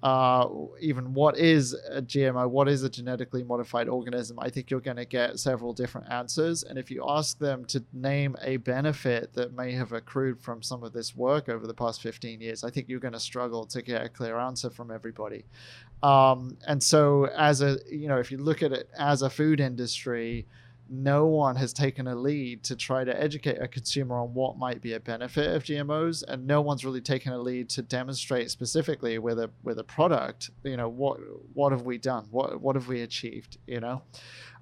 uh, 0.02 0.48
even 0.80 1.12
what 1.12 1.36
is 1.36 1.74
a 1.90 2.00
GMO, 2.00 2.48
what 2.48 2.68
is 2.68 2.82
a 2.82 2.88
genetically 2.88 3.42
modified 3.44 3.88
organism, 3.88 4.38
I 4.40 4.48
think 4.48 4.70
you're 4.70 4.80
going 4.80 4.96
to 4.96 5.04
get 5.04 5.38
several 5.38 5.74
different 5.74 6.10
answers. 6.10 6.62
And 6.62 6.78
if 6.78 6.90
you 6.90 7.04
ask 7.06 7.38
them 7.38 7.66
to 7.66 7.84
name 7.92 8.34
a 8.40 8.56
benefit 8.58 9.34
that 9.34 9.52
may 9.54 9.72
have 9.72 9.92
accrued 9.92 10.40
from 10.40 10.62
some 10.62 10.82
of 10.82 10.94
this 10.94 11.14
work 11.14 11.50
over 11.50 11.66
the 11.66 11.74
past 11.74 12.00
15 12.00 12.40
years, 12.40 12.64
I 12.64 12.70
think 12.70 12.88
you're 12.88 13.00
going 13.00 13.12
to 13.12 13.20
struggle 13.20 13.66
to 13.66 13.82
get 13.82 14.02
a 14.02 14.08
clear 14.08 14.38
answer 14.38 14.70
from 14.70 14.90
everybody. 14.90 15.44
Um, 16.02 16.56
and 16.66 16.82
so, 16.82 17.26
as 17.36 17.60
a 17.60 17.78
you 17.90 18.08
know, 18.08 18.18
if 18.18 18.32
you 18.32 18.38
look 18.38 18.62
at 18.62 18.72
it 18.72 18.88
as 18.98 19.20
a 19.20 19.28
food 19.28 19.60
industry, 19.60 20.46
no 20.90 21.26
one 21.26 21.54
has 21.56 21.72
taken 21.72 22.08
a 22.08 22.14
lead 22.14 22.64
to 22.64 22.74
try 22.74 23.04
to 23.04 23.22
educate 23.22 23.62
a 23.62 23.68
consumer 23.68 24.18
on 24.18 24.34
what 24.34 24.58
might 24.58 24.82
be 24.82 24.94
a 24.94 25.00
benefit 25.00 25.54
of 25.54 25.62
GMOs, 25.62 26.24
and 26.26 26.46
no 26.46 26.60
one's 26.60 26.84
really 26.84 27.00
taken 27.00 27.32
a 27.32 27.38
lead 27.38 27.68
to 27.70 27.82
demonstrate 27.82 28.50
specifically 28.50 29.18
with 29.18 29.38
a 29.38 29.50
with 29.62 29.78
a 29.78 29.84
product. 29.84 30.50
You 30.64 30.76
know, 30.76 30.88
what 30.88 31.20
what 31.54 31.72
have 31.72 31.82
we 31.82 31.98
done? 31.98 32.26
What 32.30 32.60
what 32.60 32.74
have 32.74 32.88
we 32.88 33.02
achieved? 33.02 33.58
You 33.66 33.80
know. 33.80 34.02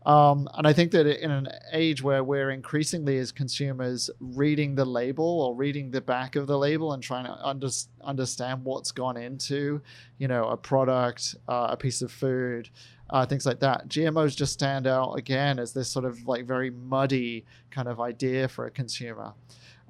Um, 0.07 0.49
and 0.55 0.67
I 0.67 0.73
think 0.73 0.93
that 0.93 1.07
in 1.07 1.31
an 1.31 1.49
age 1.73 2.03
where 2.03 2.23
we're 2.23 2.51
increasingly, 2.51 3.19
as 3.19 3.33
consumers, 3.33 4.09
reading 4.21 4.75
the 4.75 4.85
label 4.85 5.43
or 5.43 5.55
reading 5.55 5.91
the 5.91 6.01
back 6.01 6.37
of 6.37 6.47
the 6.47 6.57
label 6.57 6.93
and 6.93 7.03
trying 7.03 7.27
to 7.27 7.33
under, 7.45 7.69
understand 8.03 8.65
what's 8.65 8.93
gone 8.93 9.17
into, 9.17 9.83
you 10.19 10.29
know, 10.29 10.49
a 10.49 10.57
product, 10.57 11.35
uh, 11.49 11.69
a 11.71 11.77
piece 11.77 12.01
of 12.01 12.13
food, 12.13 12.71
uh, 13.11 13.27
things 13.27 13.47
like 13.47 13.61
that. 13.61 13.89
GMOs 13.89 14.37
just 14.37 14.53
stand 14.53 14.87
out 14.87 15.15
again 15.15 15.59
as 15.59 15.73
this 15.73 15.89
sort 15.89 16.05
of 16.05 16.27
like 16.27 16.47
very 16.47 16.71
muddy 16.71 17.45
kind 17.71 17.89
of 17.89 18.01
idea 18.01 18.49
for 18.49 18.67
a 18.67 18.71
consumer. 18.71 19.33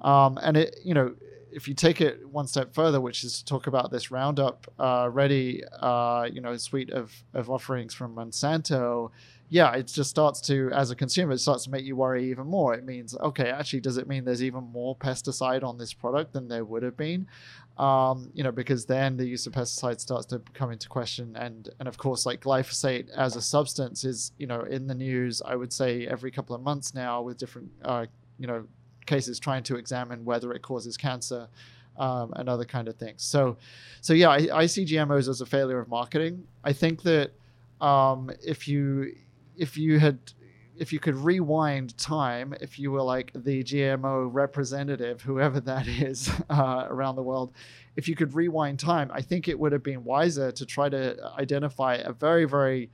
Um, 0.01 0.39
and 0.41 0.57
it, 0.57 0.79
you 0.83 0.93
know, 0.93 1.15
if 1.51 1.67
you 1.67 1.73
take 1.73 1.99
it 1.99 2.27
one 2.27 2.47
step 2.47 2.73
further, 2.73 3.01
which 3.01 3.23
is 3.23 3.39
to 3.39 3.45
talk 3.45 3.67
about 3.67 3.91
this 3.91 4.11
Roundup 4.11 4.71
uh, 4.79 5.09
Ready, 5.11 5.63
uh, 5.79 6.27
you 6.31 6.41
know, 6.41 6.55
suite 6.57 6.91
of, 6.91 7.11
of 7.33 7.49
offerings 7.49 7.93
from 7.93 8.15
Monsanto, 8.15 9.11
yeah, 9.51 9.73
it 9.73 9.87
just 9.87 10.11
starts 10.11 10.39
to, 10.41 10.69
as 10.73 10.91
a 10.91 10.95
consumer, 10.95 11.33
it 11.33 11.39
starts 11.39 11.63
to 11.63 11.71
make 11.71 11.83
you 11.83 11.95
worry 11.95 12.29
even 12.29 12.45
more. 12.45 12.75
It 12.75 12.85
means, 12.85 13.15
okay, 13.17 13.49
actually, 13.49 13.79
does 13.79 13.97
it 13.97 14.07
mean 14.07 14.23
there's 14.23 14.43
even 14.43 14.63
more 14.63 14.95
pesticide 14.95 15.63
on 15.63 15.77
this 15.77 15.91
product 15.91 16.33
than 16.33 16.47
there 16.47 16.63
would 16.63 16.83
have 16.83 16.95
been? 16.95 17.25
Um, 17.77 18.29
you 18.35 18.43
know, 18.43 18.51
because 18.51 18.85
then 18.85 19.17
the 19.17 19.25
use 19.25 19.47
of 19.47 19.53
pesticides 19.53 20.01
starts 20.01 20.27
to 20.27 20.41
come 20.53 20.71
into 20.71 20.87
question, 20.87 21.35
and 21.35 21.69
and 21.79 21.87
of 21.87 21.97
course, 21.97 22.25
like 22.25 22.41
glyphosate 22.41 23.09
as 23.11 23.35
a 23.35 23.41
substance 23.41 24.03
is, 24.03 24.33
you 24.37 24.45
know, 24.45 24.61
in 24.61 24.85
the 24.85 24.93
news. 24.93 25.41
I 25.43 25.55
would 25.55 25.73
say 25.73 26.05
every 26.05 26.29
couple 26.29 26.55
of 26.55 26.61
months 26.61 26.93
now 26.93 27.21
with 27.21 27.37
different, 27.37 27.71
uh, 27.83 28.05
you 28.37 28.47
know, 28.47 28.65
cases 29.07 29.39
trying 29.39 29.63
to 29.63 29.77
examine 29.77 30.25
whether 30.25 30.51
it 30.53 30.61
causes 30.61 30.95
cancer. 30.95 31.47
Um, 31.97 32.31
and 32.37 32.47
other 32.47 32.63
kind 32.63 32.87
of 32.87 32.95
things. 32.95 33.23
So, 33.23 33.57
so 33.99 34.13
yeah, 34.13 34.29
I, 34.29 34.47
I 34.53 34.65
see 34.67 34.85
GMOs 34.85 35.27
as 35.27 35.41
a 35.41 35.45
failure 35.45 35.79
of 35.79 35.89
marketing. 35.89 36.47
I 36.63 36.71
think 36.71 37.01
that 37.01 37.31
um, 37.81 38.31
if 38.41 38.69
you 38.69 39.15
if 39.59 39.77
you 39.77 39.99
had 39.99 40.19
if 40.77 40.93
you 40.93 40.99
could 40.99 41.15
rewind 41.15 41.97
time, 41.97 42.55
if 42.61 42.79
you 42.79 42.89
were 42.89 43.01
like 43.01 43.31
the 43.35 43.61
GMO 43.61 44.29
representative, 44.31 45.21
whoever 45.21 45.59
that 45.59 45.87
is 46.07 46.31
uh, 46.49 46.87
around 46.89 47.17
the 47.17 47.21
world, 47.21 47.51
if 47.97 48.07
you 48.07 48.15
could 48.15 48.33
rewind 48.33 48.79
time, 48.79 49.11
I 49.13 49.21
think 49.21 49.47
it 49.47 49.59
would 49.59 49.73
have 49.73 49.83
been 49.83 50.05
wiser 50.05 50.53
to 50.53 50.65
try 50.65 50.87
to 50.87 51.17
identify 51.37 51.95
a 51.95 52.13
very, 52.13 52.45
very 52.45 52.89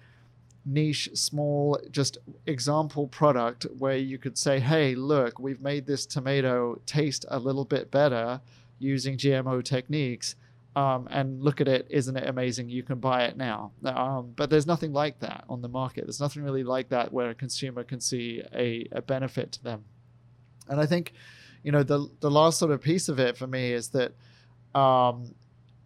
niche, 0.65 1.11
small, 1.13 1.79
just 1.91 2.17
example 2.47 3.07
product 3.07 3.67
where 3.77 3.97
you 3.97 4.17
could 4.17 4.35
say, 4.35 4.59
hey, 4.59 4.95
look, 4.95 5.37
we've 5.37 5.61
made 5.61 5.85
this 5.85 6.07
tomato 6.07 6.81
taste 6.87 7.23
a 7.29 7.37
little 7.37 7.65
bit 7.65 7.91
better 7.91 8.41
using 8.79 9.15
GMO 9.15 9.63
techniques 9.63 10.35
um, 10.75 11.07
and 11.09 11.41
look 11.41 11.61
at 11.61 11.67
it, 11.67 11.87
isn't 11.89 12.17
it 12.17 12.27
amazing? 12.27 12.67
You 12.67 12.83
can 12.83 12.99
buy 12.99 13.23
it 13.23 13.37
now. 13.37 13.71
Um, 13.85 14.33
but 14.35 14.49
there's 14.49 14.67
nothing 14.67 14.91
like 14.91 15.19
that 15.19 15.45
on 15.47 15.61
the 15.61 15.69
market. 15.69 16.05
There's 16.05 16.19
nothing 16.19 16.43
really 16.43 16.63
like 16.63 16.89
that 16.89 17.13
where 17.13 17.29
a 17.29 17.35
consumer 17.35 17.83
can 17.83 18.01
see 18.01 18.43
a, 18.53 18.87
a 18.91 19.01
benefit 19.01 19.53
to 19.53 19.63
them. 19.63 19.85
And 20.67 20.81
I 20.81 20.85
think, 20.85 21.13
you 21.63 21.71
know, 21.71 21.83
the 21.83 22.09
the 22.19 22.29
last 22.29 22.59
sort 22.59 22.71
of 22.71 22.81
piece 22.81 23.07
of 23.07 23.19
it 23.19 23.37
for 23.37 23.47
me 23.47 23.71
is 23.71 23.89
that, 23.89 24.13
um, 24.77 25.33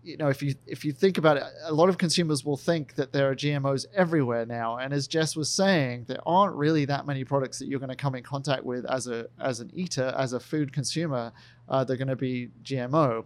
you 0.02 0.18
know, 0.18 0.30
if 0.30 0.42
you 0.42 0.56
if 0.66 0.84
you 0.84 0.92
think 0.92 1.20
about 1.20 1.38
it, 1.38 1.44
a 1.66 1.74
lot 1.74 1.90
of 1.90 2.00
consumers 2.00 2.44
will 2.44 2.58
think 2.58 2.96
that 2.96 3.12
there 3.12 3.30
are 3.30 3.36
GMOs 3.36 3.86
everywhere 3.94 4.46
now. 4.46 4.78
And 4.78 4.92
as 4.92 5.08
Jess 5.08 5.36
was 5.36 5.52
saying, 5.52 6.06
there 6.08 6.22
aren't 6.26 6.56
really 6.56 6.86
that 6.86 7.06
many 7.06 7.24
products 7.24 7.60
that 7.60 7.68
you're 7.68 7.80
going 7.80 7.90
to 7.90 7.96
come 7.96 8.16
in 8.16 8.24
contact 8.24 8.64
with 8.64 8.86
as 8.86 9.06
a 9.06 9.28
as 9.40 9.60
an 9.60 9.70
eater, 9.76 10.16
as 10.18 10.34
a 10.34 10.40
food 10.40 10.74
consumer. 10.74 11.32
Uh, 11.68 11.84
they're 11.84 11.98
going 11.98 12.08
to 12.08 12.16
be 12.16 12.50
GMO. 12.64 13.26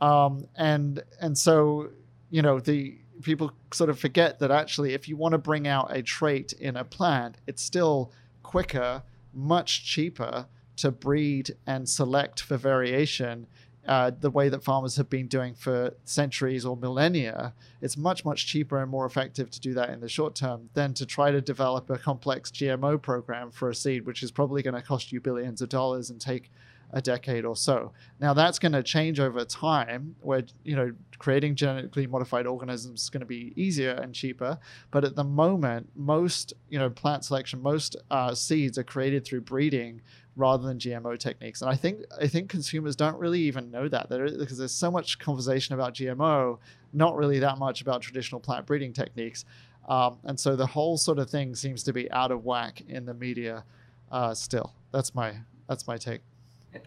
Um, 0.00 0.46
and 0.56 1.02
and 1.20 1.36
so 1.36 1.90
you 2.30 2.42
know 2.42 2.60
the 2.60 2.98
people 3.22 3.52
sort 3.72 3.90
of 3.90 3.98
forget 3.98 4.38
that 4.38 4.50
actually 4.50 4.94
if 4.94 5.06
you 5.06 5.16
want 5.16 5.32
to 5.32 5.38
bring 5.38 5.68
out 5.68 5.94
a 5.94 6.02
trait 6.02 6.52
in 6.54 6.76
a 6.76 6.84
plant, 6.84 7.36
it's 7.46 7.62
still 7.62 8.12
quicker, 8.42 9.02
much 9.34 9.84
cheaper 9.84 10.46
to 10.76 10.90
breed 10.90 11.54
and 11.66 11.88
select 11.88 12.40
for 12.40 12.56
variation 12.56 13.46
uh, 13.86 14.10
the 14.20 14.30
way 14.30 14.48
that 14.48 14.62
farmers 14.62 14.96
have 14.96 15.08
been 15.08 15.26
doing 15.26 15.54
for 15.54 15.94
centuries 16.04 16.66
or 16.66 16.76
millennia, 16.76 17.54
it's 17.80 17.96
much, 17.96 18.24
much 18.24 18.46
cheaper 18.46 18.80
and 18.80 18.90
more 18.90 19.06
effective 19.06 19.50
to 19.50 19.60
do 19.60 19.72
that 19.74 19.90
in 19.90 20.00
the 20.00 20.08
short 20.08 20.34
term 20.34 20.68
than 20.74 20.92
to 20.92 21.06
try 21.06 21.30
to 21.30 21.40
develop 21.40 21.88
a 21.88 21.98
complex 21.98 22.50
GMO 22.50 23.00
program 23.00 23.50
for 23.50 23.70
a 23.70 23.74
seed, 23.74 24.04
which 24.04 24.22
is 24.22 24.30
probably 24.30 24.62
going 24.62 24.74
to 24.74 24.82
cost 24.82 25.12
you 25.12 25.20
billions 25.20 25.62
of 25.62 25.70
dollars 25.70 26.10
and 26.10 26.20
take 26.20 26.52
a 26.92 27.00
decade 27.00 27.44
or 27.44 27.56
so. 27.56 27.92
Now 28.20 28.34
that's 28.34 28.58
going 28.58 28.72
to 28.72 28.82
change 28.82 29.20
over 29.20 29.44
time, 29.44 30.16
where 30.20 30.42
you 30.64 30.76
know 30.76 30.92
creating 31.18 31.54
genetically 31.54 32.06
modified 32.06 32.46
organisms 32.46 33.02
is 33.02 33.10
going 33.10 33.20
to 33.20 33.26
be 33.26 33.52
easier 33.56 33.92
and 33.92 34.14
cheaper. 34.14 34.58
But 34.90 35.04
at 35.04 35.16
the 35.16 35.24
moment, 35.24 35.90
most 35.94 36.52
you 36.68 36.78
know 36.78 36.90
plant 36.90 37.24
selection, 37.24 37.62
most 37.62 37.96
uh, 38.10 38.34
seeds 38.34 38.78
are 38.78 38.84
created 38.84 39.24
through 39.24 39.42
breeding 39.42 40.00
rather 40.36 40.66
than 40.66 40.78
GMO 40.78 41.18
techniques. 41.18 41.60
And 41.62 41.70
I 41.70 41.76
think 41.76 42.00
I 42.20 42.26
think 42.26 42.48
consumers 42.48 42.96
don't 42.96 43.18
really 43.18 43.40
even 43.40 43.70
know 43.70 43.88
that 43.88 44.08
because 44.08 44.58
there's 44.58 44.72
so 44.72 44.90
much 44.90 45.18
conversation 45.18 45.74
about 45.74 45.94
GMO, 45.94 46.58
not 46.92 47.16
really 47.16 47.38
that 47.40 47.58
much 47.58 47.80
about 47.80 48.02
traditional 48.02 48.40
plant 48.40 48.66
breeding 48.66 48.92
techniques. 48.92 49.44
Um, 49.88 50.18
and 50.24 50.38
so 50.38 50.56
the 50.56 50.66
whole 50.66 50.96
sort 50.96 51.18
of 51.18 51.30
thing 51.30 51.54
seems 51.54 51.82
to 51.84 51.92
be 51.92 52.10
out 52.12 52.30
of 52.30 52.44
whack 52.44 52.82
in 52.88 53.06
the 53.06 53.14
media 53.14 53.64
uh, 54.10 54.34
still. 54.34 54.74
That's 54.92 55.14
my 55.14 55.34
that's 55.68 55.86
my 55.86 55.96
take. 55.96 56.20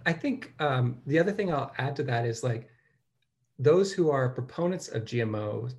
I 0.05 0.13
think 0.13 0.53
um, 0.59 0.97
the 1.05 1.19
other 1.19 1.31
thing 1.31 1.53
I'll 1.53 1.73
add 1.77 1.95
to 1.97 2.03
that 2.03 2.25
is 2.25 2.43
like 2.43 2.69
those 3.59 3.91
who 3.91 4.09
are 4.09 4.29
proponents 4.29 4.87
of 4.87 5.05
GMOs 5.05 5.73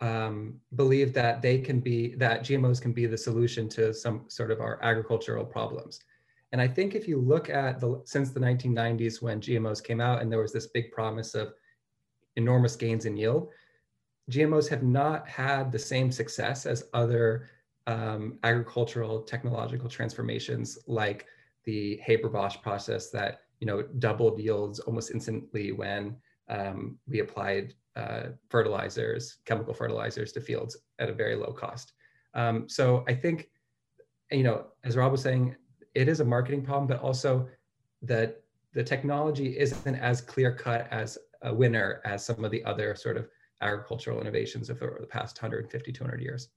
um, 0.00 0.60
believe 0.76 1.12
that 1.14 1.42
they 1.42 1.58
can 1.58 1.80
be 1.80 2.14
that 2.16 2.42
GMOs 2.42 2.80
can 2.80 2.92
be 2.92 3.06
the 3.06 3.18
solution 3.18 3.68
to 3.70 3.92
some 3.92 4.24
sort 4.28 4.50
of 4.50 4.60
our 4.60 4.82
agricultural 4.82 5.44
problems. 5.44 6.00
And 6.52 6.60
I 6.60 6.66
think 6.66 6.94
if 6.94 7.06
you 7.06 7.20
look 7.20 7.48
at 7.50 7.80
the 7.80 8.02
since 8.04 8.30
the 8.30 8.40
1990s 8.40 9.22
when 9.22 9.40
GMOs 9.40 9.82
came 9.82 10.00
out 10.00 10.22
and 10.22 10.32
there 10.32 10.40
was 10.40 10.52
this 10.52 10.68
big 10.68 10.90
promise 10.90 11.34
of 11.34 11.52
enormous 12.36 12.76
gains 12.76 13.04
in 13.04 13.16
yield, 13.16 13.50
GMOs 14.30 14.68
have 14.68 14.82
not 14.82 15.28
had 15.28 15.70
the 15.70 15.78
same 15.78 16.10
success 16.10 16.66
as 16.66 16.84
other 16.94 17.48
um, 17.86 18.38
agricultural 18.42 19.22
technological 19.22 19.88
transformations 19.88 20.78
like 20.86 21.26
the 21.64 21.96
Haber-Bosch 22.02 22.56
process 22.62 23.10
that 23.10 23.40
you 23.60 23.66
know 23.66 23.82
doubled 23.98 24.40
yields 24.40 24.80
almost 24.80 25.10
instantly 25.10 25.72
when 25.72 26.16
um, 26.48 26.98
we 27.06 27.20
applied 27.20 27.74
uh, 27.96 28.28
fertilizers, 28.48 29.38
chemical 29.44 29.74
fertilizers 29.74 30.32
to 30.32 30.40
fields 30.40 30.76
at 30.98 31.08
a 31.08 31.12
very 31.12 31.36
low 31.36 31.52
cost. 31.52 31.92
Um, 32.34 32.68
so 32.68 33.04
I 33.08 33.14
think, 33.14 33.50
you 34.30 34.42
know, 34.42 34.66
as 34.84 34.96
Rob 34.96 35.12
was 35.12 35.22
saying, 35.22 35.56
it 35.94 36.08
is 36.08 36.20
a 36.20 36.24
marketing 36.24 36.62
problem, 36.62 36.86
but 36.86 37.00
also 37.00 37.48
that 38.02 38.42
the 38.72 38.84
technology 38.84 39.58
isn't 39.58 39.96
as 39.96 40.20
clear 40.20 40.54
cut 40.54 40.86
as 40.90 41.18
a 41.42 41.52
winner 41.52 42.00
as 42.04 42.24
some 42.24 42.44
of 42.44 42.50
the 42.50 42.64
other 42.64 42.94
sort 42.94 43.16
of 43.16 43.28
agricultural 43.60 44.20
innovations 44.20 44.70
of 44.70 44.78
the, 44.78 44.96
the 45.00 45.06
past 45.06 45.40
150, 45.42 45.92
200 45.92 46.20
years. 46.20 46.48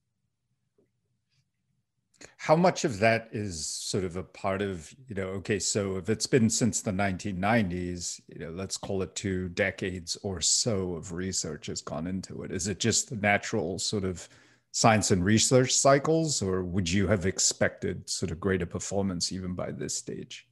How 2.37 2.55
much 2.55 2.85
of 2.85 2.99
that 2.99 3.29
is 3.31 3.65
sort 3.65 4.03
of 4.03 4.15
a 4.15 4.23
part 4.23 4.61
of, 4.61 4.93
you 5.07 5.15
know, 5.15 5.27
okay, 5.27 5.59
so 5.59 5.97
if 5.97 6.09
it's 6.09 6.27
been 6.27 6.49
since 6.49 6.81
the 6.81 6.91
1990s, 6.91 8.21
you 8.27 8.39
know, 8.39 8.51
let's 8.51 8.77
call 8.77 9.01
it 9.01 9.15
two 9.15 9.49
decades 9.49 10.17
or 10.23 10.41
so 10.41 10.93
of 10.93 11.11
research 11.11 11.67
has 11.67 11.81
gone 11.81 12.07
into 12.07 12.43
it. 12.43 12.51
Is 12.51 12.67
it 12.67 12.79
just 12.79 13.09
the 13.09 13.15
natural 13.15 13.79
sort 13.79 14.03
of 14.03 14.27
science 14.71 15.11
and 15.11 15.23
research 15.23 15.73
cycles, 15.73 16.41
or 16.41 16.63
would 16.63 16.91
you 16.91 17.07
have 17.07 17.25
expected 17.25 18.09
sort 18.09 18.31
of 18.31 18.39
greater 18.39 18.65
performance 18.65 19.31
even 19.31 19.53
by 19.53 19.71
this 19.71 19.95
stage? 19.95 20.47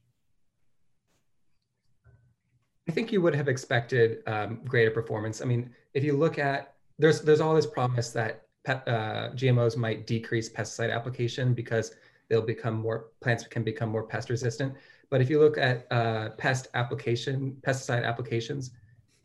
I 2.88 2.92
think 2.92 3.12
you 3.12 3.20
would 3.20 3.34
have 3.34 3.48
expected 3.48 4.18
um, 4.26 4.60
greater 4.66 4.90
performance. 4.90 5.40
I 5.42 5.44
mean, 5.44 5.70
if 5.94 6.04
you 6.04 6.16
look 6.16 6.38
at 6.38 6.74
there's 6.98 7.20
there's 7.20 7.40
all 7.40 7.54
this 7.54 7.66
promise 7.66 8.10
that 8.10 8.42
pet, 8.64 8.86
uh, 8.86 9.30
GMOs 9.34 9.76
might 9.76 10.06
decrease 10.06 10.48
pesticide 10.48 10.94
application 10.94 11.54
because 11.54 11.94
they'll 12.28 12.42
become 12.42 12.74
more 12.74 13.06
plants 13.20 13.46
can 13.46 13.62
become 13.62 13.88
more 13.88 14.04
pest 14.04 14.30
resistant. 14.30 14.74
But 15.10 15.20
if 15.20 15.28
you 15.28 15.38
look 15.38 15.58
at 15.58 15.86
uh, 15.90 16.30
pest 16.30 16.68
application 16.74 17.56
pesticide 17.62 18.04
applications, 18.04 18.70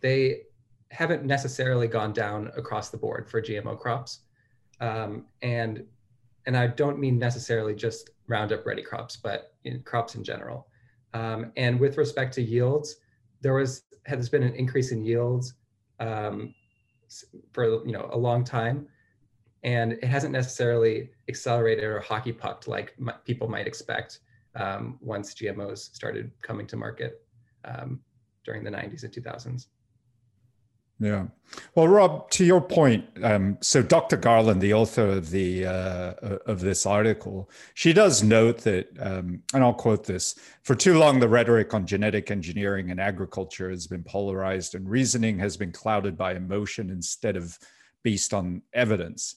they 0.02 0.42
haven't 0.92 1.24
necessarily 1.26 1.88
gone 1.88 2.14
down 2.14 2.52
across 2.58 2.90
the 2.90 2.98
board 2.98 3.30
for 3.30 3.42
GMO 3.42 3.80
crops, 3.80 4.20
um, 4.82 5.26
and 5.42 5.84
and 6.46 6.58
I 6.58 6.68
don't 6.68 7.00
mean 7.00 7.18
necessarily 7.20 7.76
just 7.76 8.10
Roundup 8.30 8.66
ready 8.66 8.82
crops, 8.82 9.16
but 9.16 9.54
in 9.64 9.82
crops 9.84 10.16
in 10.16 10.24
general. 10.24 10.68
Um, 11.14 11.54
and 11.56 11.80
with 11.80 11.98
respect 11.98 12.34
to 12.36 12.42
yields, 12.42 12.98
there 13.42 13.54
was 13.54 13.84
has 14.06 14.28
been 14.28 14.44
an 14.44 14.54
increase 14.56 14.92
in 14.92 15.04
yields 15.04 15.54
um, 16.00 16.54
for 17.54 17.86
you 17.86 17.94
know 17.94 18.10
a 18.12 18.18
long 18.18 18.44
time, 18.44 18.88
and 19.64 19.94
it 19.94 20.06
hasn't 20.06 20.32
necessarily 20.34 21.10
accelerated 21.30 21.84
or 21.84 22.00
hockey 22.00 22.32
pucked 22.32 22.68
like 22.68 22.94
m- 23.00 23.12
people 23.26 23.48
might 23.48 23.68
expect 23.68 24.20
um, 24.56 24.98
once 25.02 25.34
GMOs 25.34 25.94
started 25.94 26.32
coming 26.42 26.68
to 26.68 26.76
market 26.76 27.26
um, 27.66 28.00
during 28.44 28.64
the 28.64 28.72
90s 28.72 29.04
and 29.04 29.14
2000s. 29.14 29.68
Yeah. 31.00 31.28
Well, 31.76 31.88
Rob, 31.88 32.30
to 32.32 32.44
your 32.44 32.60
point, 32.60 33.06
um, 33.24 33.58
so 33.62 33.84
Dr. 33.84 34.18
Garland, 34.18 34.62
the 34.62 34.74
author 34.74 35.08
of 35.08 35.30
the 35.30 35.66
uh, 35.66 35.70
uh, 35.70 36.38
of 36.48 36.60
this 36.60 36.88
article, 36.88 37.52
she 37.76 37.94
does 37.94 38.24
note 38.24 38.60
that, 38.62 38.88
um, 39.00 39.44
and 39.54 39.64
I'll 39.64 39.76
quote 39.76 40.06
this: 40.06 40.40
"For 40.64 40.74
too 40.74 40.98
long, 40.98 41.20
the 41.20 41.30
rhetoric 41.30 41.74
on 41.76 41.86
genetic 41.86 42.32
engineering 42.32 42.90
and 42.90 43.00
agriculture 43.00 43.70
has 43.70 43.86
been 43.86 44.04
polarized, 44.04 44.74
and 44.74 44.90
reasoning 44.90 45.38
has 45.38 45.56
been 45.56 45.72
clouded 45.72 46.18
by 46.18 46.34
emotion 46.34 46.90
instead 46.90 47.38
of 47.38 47.60
based 48.04 48.34
on 48.34 48.62
evidence." 48.74 49.36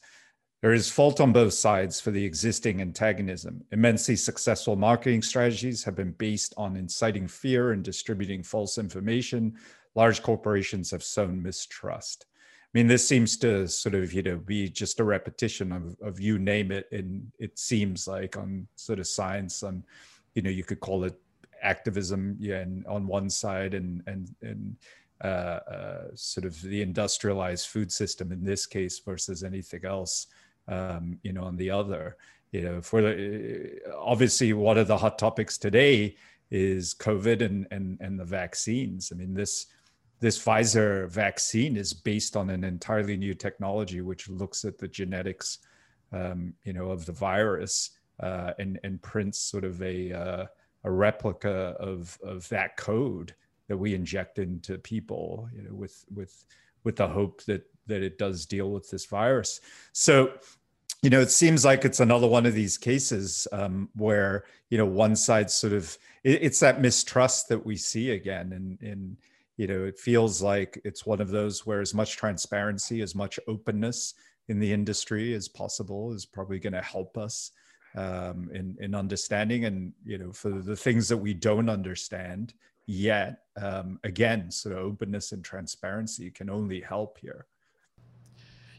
There 0.62 0.75
is 0.75 0.90
fault 0.90 1.21
on 1.21 1.33
both 1.33 1.55
sides 1.55 2.00
for 2.00 2.11
the 2.11 2.25
existing 2.25 2.83
antagonism. 2.83 3.64
Immensely 3.73 4.17
successful 4.17 4.76
marketing 4.76 5.23
strategies 5.23 5.85
have 5.85 5.95
been 5.95 6.12
based 6.12 6.52
on 6.59 6.76
inciting 6.76 7.26
fear 7.26 7.73
and 7.73 7.83
distributing 7.83 8.43
false 8.43 8.76
information 8.76 9.57
large 9.95 10.23
corporations 10.23 10.90
have 10.90 11.02
sown 11.02 11.43
mistrust. 11.43 12.26
I 12.33 12.79
mean, 12.79 12.87
this 12.87 13.07
seems 13.07 13.37
to 13.38 13.67
sort 13.67 13.95
of, 13.95 14.12
you 14.12 14.23
know, 14.23 14.37
be 14.37 14.69
just 14.69 15.00
a 15.00 15.04
repetition 15.04 15.73
of, 15.73 15.97
of 16.00 16.21
you 16.21 16.39
name 16.39 16.71
it. 16.71 16.87
And 16.93 17.30
it 17.39 17.58
seems 17.58 18.06
like 18.06 18.37
on 18.37 18.69
sort 18.76 19.00
of 19.00 19.08
science, 19.08 19.63
on, 19.63 19.82
you 20.34 20.43
know, 20.43 20.50
you 20.50 20.63
could 20.63 20.78
call 20.78 21.04
it 21.04 21.19
activism, 21.63 22.37
yeah, 22.39 22.58
and 22.58 22.87
on 22.87 23.06
one 23.06 23.28
side 23.28 23.75
and, 23.75 24.02
and, 24.06 24.34
and, 24.43 24.76
sort 26.15 26.47
of 26.47 26.61
the 26.63 26.83
industrialized 26.83 27.67
food 27.67 27.93
system 27.93 28.33
in 28.33 28.45
this 28.45 28.67
case 28.67 28.99
versus 29.00 29.43
anything 29.43 29.85
else, 29.85 30.26
um, 30.69 31.19
you 31.23 31.33
know, 31.33 31.45
on 31.45 31.56
the 31.56 31.71
other. 31.71 32.17
You 32.52 32.63
know, 32.63 32.80
for 32.80 33.02
the, 33.02 33.80
obviously 33.97 34.52
one 34.52 34.78
of 34.78 34.89
the 34.89 34.97
hot 34.97 35.19
topics 35.19 35.56
today 35.56 36.17
is 36.50 36.95
COVID 36.95 37.43
and 37.43 37.67
and 37.71 37.99
and 38.00 38.19
the 38.19 38.25
vaccines. 38.25 39.13
I 39.13 39.17
mean, 39.17 39.35
this 39.35 39.67
this 40.21 40.39
Pfizer 40.39 41.09
vaccine 41.09 41.76
is 41.76 41.95
based 41.95 42.37
on 42.37 42.50
an 42.50 42.65
entirely 42.65 43.17
new 43.17 43.35
technology, 43.35 44.00
which 44.00 44.28
looks 44.28 44.65
at 44.65 44.78
the 44.78 44.89
genetics, 44.89 45.59
um, 46.13 46.52
you 46.65 46.73
know, 46.73 46.91
of 46.91 47.06
the 47.06 47.13
virus 47.13 47.91
uh, 48.21 48.52
and 48.59 48.78
and 48.85 49.00
prints 49.02 49.39
sort 49.39 49.65
of 49.65 49.80
a 49.83 50.13
uh, 50.13 50.47
a 50.85 50.91
replica 50.91 51.75
of 51.78 52.19
of 52.23 52.49
that 52.49 52.76
code 52.76 53.35
that 53.71 53.78
we 53.78 53.95
inject 53.95 54.41
into 54.41 54.76
people, 54.78 55.49
you 55.54 55.63
know, 55.63 55.73
with 55.73 56.04
with 56.13 56.45
with 56.83 56.97
the 56.97 57.06
hope 57.06 57.45
that 57.45 57.63
that 57.87 58.02
it 58.02 58.19
does 58.19 58.45
deal 58.45 58.73
with 58.73 58.91
this 58.91 59.06
virus. 59.06 59.61
So, 59.93 60.33
you 61.02 61.09
know, 61.09 61.21
it 61.21 61.30
seems 61.30 61.65
like 61.65 61.85
it's 61.85 62.00
another 62.00 62.26
one 62.26 62.47
of 62.47 62.52
these 62.52 62.76
cases 62.76 63.47
um, 63.52 63.89
where 63.95 64.45
you 64.71 64.76
know 64.76 64.87
one 64.87 65.15
side 65.15 65.52
sort 65.52 65.73
of 65.73 65.97
it, 66.25 66.43
it's 66.43 66.59
that 66.59 66.80
mistrust 66.80 67.49
that 67.49 67.65
we 67.65 67.76
see 67.76 68.11
again, 68.11 68.52
and 68.52 68.83
in 68.83 69.17
you 69.56 69.69
know 69.69 69.85
it 69.85 69.97
feels 69.97 70.43
like 70.43 70.80
it's 70.85 71.06
one 71.06 71.21
of 71.21 71.30
those 71.30 71.65
where 71.65 71.80
as 71.80 71.95
much 71.95 72.17
transparency 72.17 73.02
as 73.02 73.15
much 73.15 73.39
openness 73.47 74.15
in 74.49 74.59
the 74.59 74.73
industry 74.73 75.33
as 75.33 75.47
possible 75.47 76.13
is 76.13 76.26
probably 76.26 76.59
going 76.59 76.73
to 76.73 76.83
help 76.83 77.17
us 77.17 77.52
um, 77.95 78.50
in 78.52 78.76
in 78.80 78.97
understanding 78.97 79.65
and 79.67 79.93
you 80.04 80.19
know 80.19 80.33
for 80.33 80.50
the 80.50 80.75
things 80.75 81.06
that 81.06 81.17
we 81.17 81.35
don't 81.35 81.69
understand 81.69 82.52
yet 82.91 83.43
um, 83.61 83.99
again 84.05 84.50
sort 84.50 84.76
of 84.76 84.85
openness 84.85 85.33
and 85.33 85.45
transparency 85.45 86.31
can 86.31 86.50
only 86.50 86.81
help 86.81 87.19
here 87.19 87.47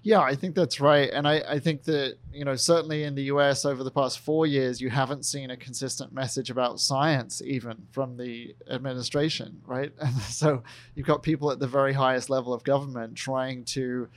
yeah, 0.03 0.21
I 0.21 0.33
think 0.33 0.55
that's 0.55 0.79
right. 0.79 1.11
And 1.11 1.27
I, 1.27 1.43
I 1.47 1.59
think 1.59 1.83
that, 1.83 2.17
you 2.33 2.43
know, 2.43 2.55
certainly 2.55 3.03
in 3.03 3.13
the 3.13 3.23
US 3.23 3.65
over 3.65 3.83
the 3.83 3.91
past 3.91 4.19
four 4.19 4.47
years, 4.47 4.81
you 4.81 4.89
haven't 4.89 5.25
seen 5.25 5.51
a 5.51 5.57
consistent 5.57 6.11
message 6.11 6.49
about 6.49 6.79
science 6.79 7.41
even 7.45 7.77
from 7.91 8.17
the 8.17 8.55
administration, 8.69 9.61
right? 9.65 9.91
And 9.99 10.15
so 10.21 10.63
you've 10.95 11.05
got 11.05 11.21
people 11.21 11.51
at 11.51 11.59
the 11.59 11.67
very 11.67 11.93
highest 11.93 12.31
level 12.31 12.51
of 12.51 12.63
government 12.63 13.15
trying 13.15 13.63
to, 13.65 14.07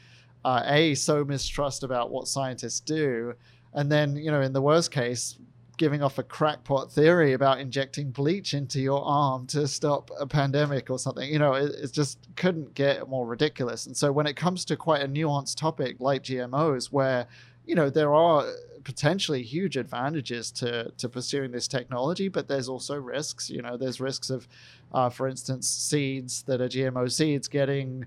uh, 0.45 0.63
A, 0.65 0.95
sow 0.95 1.23
mistrust 1.23 1.83
about 1.83 2.11
what 2.11 2.29
scientists 2.29 2.81
do. 2.81 3.35
And 3.75 3.93
then, 3.93 4.17
you 4.17 4.31
know, 4.31 4.41
in 4.41 4.55
the 4.55 4.63
worst 4.63 4.91
case, 4.91 5.37
giving 5.77 6.03
off 6.03 6.19
a 6.19 6.23
crackpot 6.23 6.93
theory 6.93 7.33
about 7.33 7.61
injecting 7.61 8.11
bleach 8.11 8.55
into 8.55 8.81
your 8.81 9.05
arm 9.05 9.47
to 9.49 9.67
stop 9.67 10.11
a 10.19 10.27
pandemic 10.27 10.91
or 10.91 10.99
something. 10.99 11.31
You 11.31 11.39
know, 11.39 11.55
it, 11.55 11.73
it, 11.83 11.93
just 11.93 12.19
couldn't 12.37 12.75
get 12.75 13.09
more 13.09 13.27
ridiculous. 13.27 13.87
And 13.87 13.97
so 13.97 14.13
when 14.13 14.27
it 14.27 14.37
comes 14.37 14.65
to 14.67 14.77
quite 14.77 15.03
a 15.03 15.09
nuanced 15.09 15.57
topic 15.57 15.97
like 16.01 16.23
GMOs, 16.25 16.87
where 16.87 17.27
you 17.67 17.75
know 17.75 17.91
there 17.91 18.15
are 18.15 18.47
potentially 18.85 19.43
huge 19.43 19.77
advantages 19.77 20.51
to 20.53 20.91
to 20.99 21.09
pursuing 21.09 21.51
this 21.51 21.67
technology, 21.67 22.29
but 22.29 22.49
there's 22.49 22.69
also 22.69 22.97
risks. 22.97 23.51
You 23.51 23.63
know, 23.63 23.77
there's 23.77 24.01
risks 24.01 24.31
of, 24.31 24.47
uh, 24.93 25.09
for 25.09 25.27
instance, 25.27 25.69
seeds 25.69 26.43
that 26.43 26.61
are 26.61 26.69
GMO 26.69 27.11
seeds 27.11 27.49
getting 27.49 28.07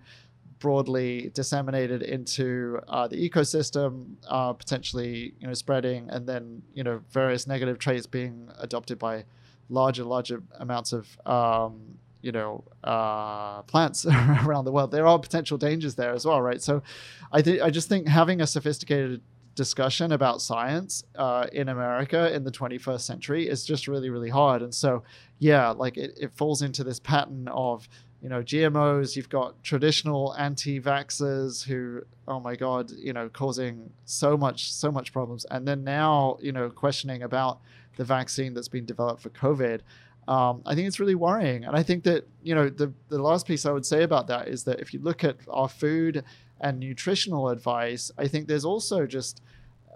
broadly 0.59 1.31
disseminated 1.33 2.01
into 2.01 2.79
uh, 2.87 3.07
the 3.07 3.29
ecosystem, 3.29 4.15
uh, 4.27 4.53
potentially 4.53 5.33
you 5.39 5.47
know 5.47 5.53
spreading, 5.53 6.09
and 6.09 6.27
then 6.27 6.61
you 6.73 6.83
know 6.83 7.01
various 7.11 7.47
negative 7.47 7.79
traits 7.79 8.05
being 8.05 8.49
adopted 8.59 8.97
by 8.99 9.25
larger 9.69 10.03
larger 10.03 10.41
amounts 10.59 10.93
of 10.93 11.07
um, 11.25 11.97
you 12.21 12.31
know 12.31 12.63
uh, 12.83 13.61
plants 13.63 14.05
around 14.45 14.65
the 14.65 14.71
world. 14.71 14.91
There 14.91 15.07
are 15.07 15.19
potential 15.19 15.57
dangers 15.57 15.95
there 15.95 16.13
as 16.13 16.25
well, 16.25 16.41
right? 16.41 16.61
So, 16.61 16.81
I 17.31 17.41
think 17.41 17.61
I 17.61 17.69
just 17.69 17.89
think 17.89 18.07
having 18.07 18.41
a 18.41 18.47
sophisticated 18.47 19.21
discussion 19.55 20.11
about 20.11 20.39
science 20.39 21.03
uh, 21.15 21.47
in 21.51 21.69
America 21.69 22.31
in 22.31 22.43
the 22.43 22.51
21st 22.51 23.01
century 23.01 23.49
is 23.49 23.65
just 23.65 23.87
really 23.87 24.09
really 24.09 24.29
hard, 24.29 24.61
and 24.61 24.73
so 24.73 25.03
yeah, 25.39 25.69
like 25.69 25.97
it, 25.97 26.17
it 26.19 26.33
falls 26.33 26.61
into 26.61 26.83
this 26.83 26.99
pattern 26.99 27.47
of 27.49 27.87
you 28.21 28.29
know 28.29 28.41
GMOs. 28.41 29.15
You've 29.15 29.29
got 29.29 29.61
traditional 29.63 30.35
anti-vaxxers 30.35 31.63
who, 31.65 32.01
oh 32.27 32.39
my 32.39 32.55
god, 32.55 32.91
you 32.91 33.13
know, 33.13 33.29
causing 33.29 33.91
so 34.05 34.37
much 34.37 34.71
so 34.71 34.91
much 34.91 35.13
problems, 35.13 35.45
and 35.51 35.67
then 35.67 35.83
now 35.83 36.37
you 36.41 36.51
know 36.51 36.69
questioning 36.69 37.23
about 37.23 37.59
the 37.97 38.03
vaccine 38.03 38.53
that's 38.53 38.67
been 38.67 38.85
developed 38.85 39.21
for 39.21 39.29
COVID. 39.29 39.81
Um, 40.27 40.61
I 40.65 40.75
think 40.75 40.87
it's 40.87 40.99
really 40.99 41.15
worrying, 41.15 41.63
and 41.63 41.75
I 41.75 41.83
think 41.83 42.03
that 42.03 42.27
you 42.43 42.55
know 42.55 42.69
the 42.69 42.93
the 43.09 43.21
last 43.21 43.47
piece 43.47 43.65
I 43.65 43.71
would 43.71 43.85
say 43.85 44.03
about 44.03 44.27
that 44.27 44.47
is 44.47 44.63
that 44.65 44.79
if 44.79 44.93
you 44.93 44.99
look 44.99 45.23
at 45.23 45.37
our 45.49 45.69
food 45.69 46.23
and 46.59 46.79
nutritional 46.79 47.49
advice, 47.49 48.11
I 48.17 48.27
think 48.27 48.47
there's 48.47 48.65
also 48.65 49.05
just 49.05 49.41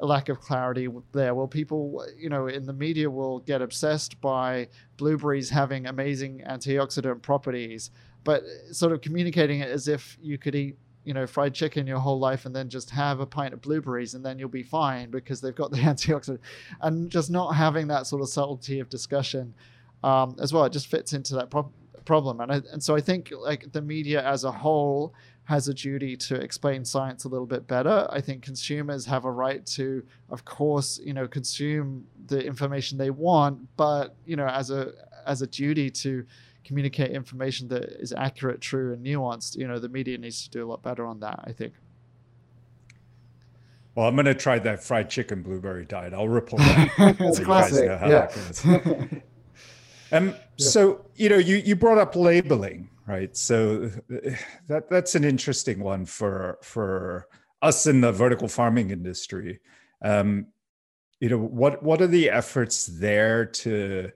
a 0.02 0.06
lack 0.06 0.30
of 0.30 0.42
clarity 0.42 0.88
there. 1.12 1.36
Well, 1.36 1.48
people, 1.48 2.06
you 2.18 2.30
know, 2.30 2.48
in 2.48 2.66
the 2.66 2.74
media 2.74 3.10
will 3.10 3.40
get 3.40 3.62
obsessed 3.62 4.20
by 4.20 4.68
blueberries 4.98 5.50
having 5.50 5.86
amazing 5.86 6.44
antioxidant 6.48 7.22
properties, 7.22 7.92
but 8.24 8.44
sort 8.72 8.92
of 8.92 9.02
communicating 9.02 9.60
it 9.60 9.70
as 9.70 9.88
if 9.88 10.18
you 10.22 10.38
could 10.38 10.56
eat 10.56 10.78
you 11.04 11.14
know 11.14 11.26
fried 11.26 11.54
chicken 11.54 11.88
your 11.88 12.00
whole 12.00 12.20
life 12.20 12.46
and 12.46 12.56
then 12.56 12.70
just 12.70 12.90
have 12.90 13.20
a 13.20 13.26
pint 13.26 13.54
of 13.54 13.62
blueberries 13.62 14.14
and 14.14 14.24
then 14.24 14.38
you'll 14.38 14.50
be 14.50 14.64
fine 14.64 15.10
because 15.10 15.42
they've 15.42 15.56
got 15.56 15.72
the 15.72 15.78
antioxidant 15.92 16.40
and 16.82 17.10
just 17.10 17.32
not 17.32 17.56
having 17.56 17.88
that 17.88 18.06
sort 18.06 18.22
of 18.22 18.30
subtlety 18.30 18.80
of 18.80 18.90
discussion 18.90 19.54
um, 20.04 20.36
as 20.40 20.54
well 20.54 20.64
it 20.64 20.72
just 20.72 20.88
fits 20.88 21.14
into 21.14 21.36
that 21.36 21.50
pro- 21.50 21.72
problem. 22.06 22.42
And, 22.42 22.52
I, 22.52 22.62
and 22.72 22.82
so 22.82 22.96
i 22.96 23.02
think 23.02 23.32
like 23.36 23.72
the 23.72 23.82
media 23.82 24.24
as 24.26 24.44
a 24.44 24.52
whole 24.52 25.14
has 25.46 25.68
a 25.68 25.74
duty 25.74 26.16
to 26.16 26.36
explain 26.36 26.86
science 26.86 27.26
a 27.26 27.28
little 27.28 27.48
bit 27.48 27.68
better. 27.68 28.08
I 28.10 28.22
think 28.22 28.44
consumers 28.44 29.06
have 29.08 29.26
a 29.26 29.32
right 29.32 29.66
to 29.78 30.04
of 30.30 30.46
course 30.46 31.00
you 31.04 31.14
know 31.14 31.28
consume 31.28 32.06
the 32.28 32.46
information 32.46 32.98
they 32.98 33.10
want 33.10 33.68
but 33.76 34.16
you 34.26 34.36
know 34.36 34.48
as 34.48 34.70
a 34.72 34.94
as 35.26 35.42
a 35.42 35.48
duty 35.48 35.90
to 35.90 36.26
communicate 36.63 37.12
information 37.12 37.67
that 37.69 37.84
is 38.02 38.13
accurate, 38.13 38.62
true, 38.62 38.93
and 38.93 39.06
nuanced, 39.06 39.58
you 39.58 39.67
know, 39.67 39.80
the 39.80 39.89
media 39.89 40.17
needs 40.17 40.43
to 40.43 40.50
do 40.50 40.65
a 40.65 40.67
lot 40.67 40.82
better 40.82 41.06
on 41.06 41.19
that, 41.19 41.39
I 41.43 41.52
think. 41.52 41.74
Well, 43.95 44.08
I'm 44.08 44.15
going 44.15 44.26
to 44.26 44.36
try 44.36 44.58
that 44.60 44.84
fried 44.84 45.10
chicken 45.10 45.41
blueberry 45.41 45.86
diet. 45.86 46.13
I'll 46.13 46.30
report 46.30 46.62
back. 46.62 46.93
it's 47.19 47.39
classic. 47.39 47.86
yeah. 47.86 48.32
um, 50.13 50.30
yeah. 50.30 50.34
So, 50.58 51.06
you 51.15 51.30
know, 51.30 51.38
you, 51.38 51.58
you 51.58 51.76
brought 51.76 51.97
up 51.97 52.15
labeling, 52.15 52.89
right? 53.06 53.36
So 53.36 53.91
that 54.67 54.89
that's 54.89 55.15
an 55.15 55.26
interesting 55.26 55.82
one 55.82 56.06
for 56.06 56.58
for 56.62 57.28
us 57.62 57.86
in 57.86 58.00
the 58.00 58.13
vertical 58.13 58.47
farming 58.47 58.91
industry. 58.91 59.60
Um, 60.02 60.47
you 61.19 61.28
know, 61.28 61.38
what 61.38 61.84
what 61.84 62.02
are 62.02 62.08
the 62.08 62.30
efforts 62.30 62.86
there 62.86 63.45
to 63.45 64.12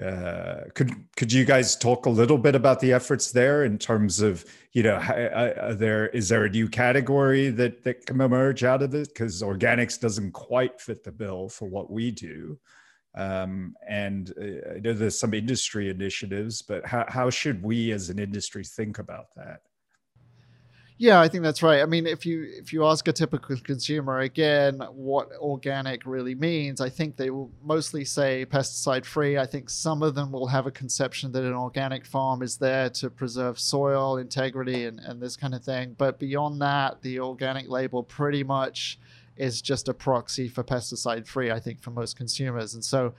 uh, 0.00 0.60
could 0.74 0.92
could 1.16 1.32
you 1.32 1.44
guys 1.44 1.74
talk 1.74 2.06
a 2.06 2.10
little 2.10 2.38
bit 2.38 2.54
about 2.54 2.78
the 2.78 2.92
efforts 2.92 3.32
there 3.32 3.64
in 3.64 3.76
terms 3.76 4.20
of 4.20 4.44
you 4.72 4.84
know 4.84 4.94
uh, 4.94 5.74
there 5.74 6.06
is 6.08 6.28
there 6.28 6.44
a 6.44 6.50
new 6.50 6.68
category 6.68 7.50
that 7.50 7.82
that 7.82 8.06
can 8.06 8.20
emerge 8.20 8.62
out 8.62 8.82
of 8.82 8.94
it? 8.94 9.08
Because 9.08 9.42
organics 9.42 9.98
doesn't 9.98 10.30
quite 10.30 10.80
fit 10.80 11.02
the 11.02 11.10
bill 11.10 11.48
for 11.48 11.68
what 11.68 11.90
we 11.90 12.12
do. 12.12 12.58
Um, 13.16 13.74
and 13.88 14.32
uh, 14.40 14.76
I 14.76 14.78
know 14.78 14.92
there's 14.92 15.18
some 15.18 15.34
industry 15.34 15.90
initiatives 15.90 16.62
but 16.62 16.86
how, 16.86 17.04
how 17.08 17.28
should 17.28 17.60
we 17.60 17.90
as 17.90 18.08
an 18.08 18.20
industry 18.20 18.62
think 18.62 19.00
about 19.00 19.34
that 19.34 19.62
yeah, 21.00 21.18
I 21.18 21.28
think 21.28 21.42
that's 21.42 21.62
right. 21.62 21.80
I 21.80 21.86
mean, 21.86 22.06
if 22.06 22.26
you 22.26 22.46
if 22.46 22.74
you 22.74 22.84
ask 22.84 23.08
a 23.08 23.12
typical 23.14 23.56
consumer 23.56 24.18
again 24.18 24.80
what 24.92 25.30
organic 25.38 26.04
really 26.04 26.34
means, 26.34 26.78
I 26.78 26.90
think 26.90 27.16
they 27.16 27.30
will 27.30 27.50
mostly 27.64 28.04
say 28.04 28.44
pesticide 28.44 29.06
free. 29.06 29.38
I 29.38 29.46
think 29.46 29.70
some 29.70 30.02
of 30.02 30.14
them 30.14 30.30
will 30.30 30.48
have 30.48 30.66
a 30.66 30.70
conception 30.70 31.32
that 31.32 31.42
an 31.42 31.54
organic 31.54 32.04
farm 32.04 32.42
is 32.42 32.58
there 32.58 32.90
to 32.90 33.08
preserve 33.08 33.58
soil 33.58 34.18
integrity 34.18 34.84
and, 34.84 35.00
and 35.00 35.22
this 35.22 35.38
kind 35.38 35.54
of 35.54 35.64
thing. 35.64 35.94
But 35.96 36.18
beyond 36.18 36.60
that, 36.60 37.00
the 37.00 37.20
organic 37.20 37.70
label 37.70 38.02
pretty 38.02 38.44
much 38.44 38.98
is 39.38 39.62
just 39.62 39.88
a 39.88 39.94
proxy 39.94 40.48
for 40.48 40.62
pesticide 40.62 41.26
free, 41.26 41.50
I 41.50 41.60
think, 41.60 41.80
for 41.80 41.92
most 41.92 42.14
consumers. 42.14 42.74
And 42.74 42.84
so 42.84 43.14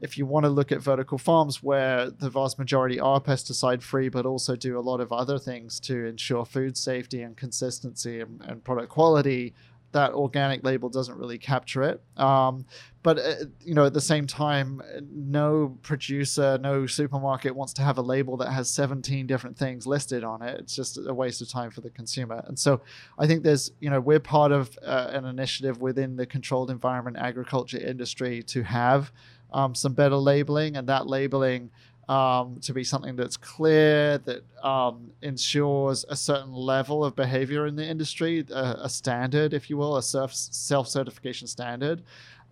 if 0.00 0.18
you 0.18 0.26
want 0.26 0.44
to 0.44 0.50
look 0.50 0.72
at 0.72 0.80
vertical 0.80 1.18
farms 1.18 1.62
where 1.62 2.10
the 2.10 2.30
vast 2.30 2.58
majority 2.58 3.00
are 3.00 3.20
pesticide 3.20 3.82
free, 3.82 4.08
but 4.08 4.26
also 4.26 4.56
do 4.56 4.78
a 4.78 4.80
lot 4.80 5.00
of 5.00 5.12
other 5.12 5.38
things 5.38 5.80
to 5.80 6.06
ensure 6.06 6.44
food 6.44 6.76
safety 6.76 7.22
and 7.22 7.36
consistency 7.36 8.20
and, 8.20 8.42
and 8.42 8.64
product 8.64 8.90
quality, 8.90 9.54
that 9.92 10.12
organic 10.12 10.62
label 10.62 10.90
doesn't 10.90 11.16
really 11.16 11.38
capture 11.38 11.82
it. 11.82 12.02
Um, 12.18 12.66
but 13.02 13.18
uh, 13.18 13.34
you 13.64 13.72
know, 13.72 13.86
at 13.86 13.94
the 13.94 14.00
same 14.00 14.26
time, 14.26 14.82
no 15.10 15.78
producer, 15.82 16.58
no 16.60 16.86
supermarket 16.86 17.54
wants 17.54 17.72
to 17.74 17.82
have 17.82 17.96
a 17.96 18.02
label 18.02 18.36
that 18.38 18.50
has 18.50 18.68
17 18.68 19.26
different 19.26 19.56
things 19.56 19.86
listed 19.86 20.22
on 20.22 20.42
it. 20.42 20.60
It's 20.60 20.76
just 20.76 20.98
a 20.98 21.14
waste 21.14 21.40
of 21.40 21.48
time 21.48 21.70
for 21.70 21.80
the 21.80 21.88
consumer. 21.90 22.42
And 22.46 22.58
so, 22.58 22.82
I 23.18 23.26
think 23.26 23.42
there's, 23.42 23.72
you 23.80 23.88
know, 23.88 24.00
we're 24.00 24.20
part 24.20 24.52
of 24.52 24.76
uh, 24.84 25.08
an 25.12 25.24
initiative 25.24 25.80
within 25.80 26.16
the 26.16 26.26
controlled 26.26 26.70
environment 26.70 27.16
agriculture 27.16 27.78
industry 27.78 28.42
to 28.42 28.62
have 28.64 29.12
um, 29.52 29.74
some 29.74 29.92
better 29.92 30.16
labeling, 30.16 30.76
and 30.76 30.88
that 30.88 31.06
labeling 31.06 31.70
um, 32.08 32.58
to 32.60 32.72
be 32.72 32.84
something 32.84 33.16
that's 33.16 33.36
clear, 33.36 34.18
that 34.18 34.44
um, 34.64 35.10
ensures 35.22 36.04
a 36.08 36.16
certain 36.16 36.52
level 36.52 37.04
of 37.04 37.16
behavior 37.16 37.66
in 37.66 37.74
the 37.74 37.84
industry, 37.84 38.44
a, 38.50 38.76
a 38.82 38.88
standard, 38.88 39.52
if 39.52 39.68
you 39.68 39.76
will, 39.76 39.96
a 39.96 40.02
self 40.02 40.88
certification 40.88 41.46
standard. 41.46 42.02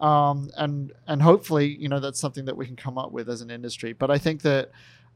Um, 0.01 0.51
and 0.57 0.93
and 1.07 1.23
hopefully, 1.23 1.77
you 1.79 1.89
know, 1.89 2.01
that's 2.01 2.19
something 2.19 2.45
that 2.47 2.57
we 2.57 2.67
can 2.67 2.75
come 2.75 2.99
up 2.99 3.13
with 3.13 3.29
as 3.29 3.43
an 3.43 3.51
industry. 3.51 3.93
But 3.93 4.11
I 4.11 4.19
think 4.19 4.43
that 4.43 4.71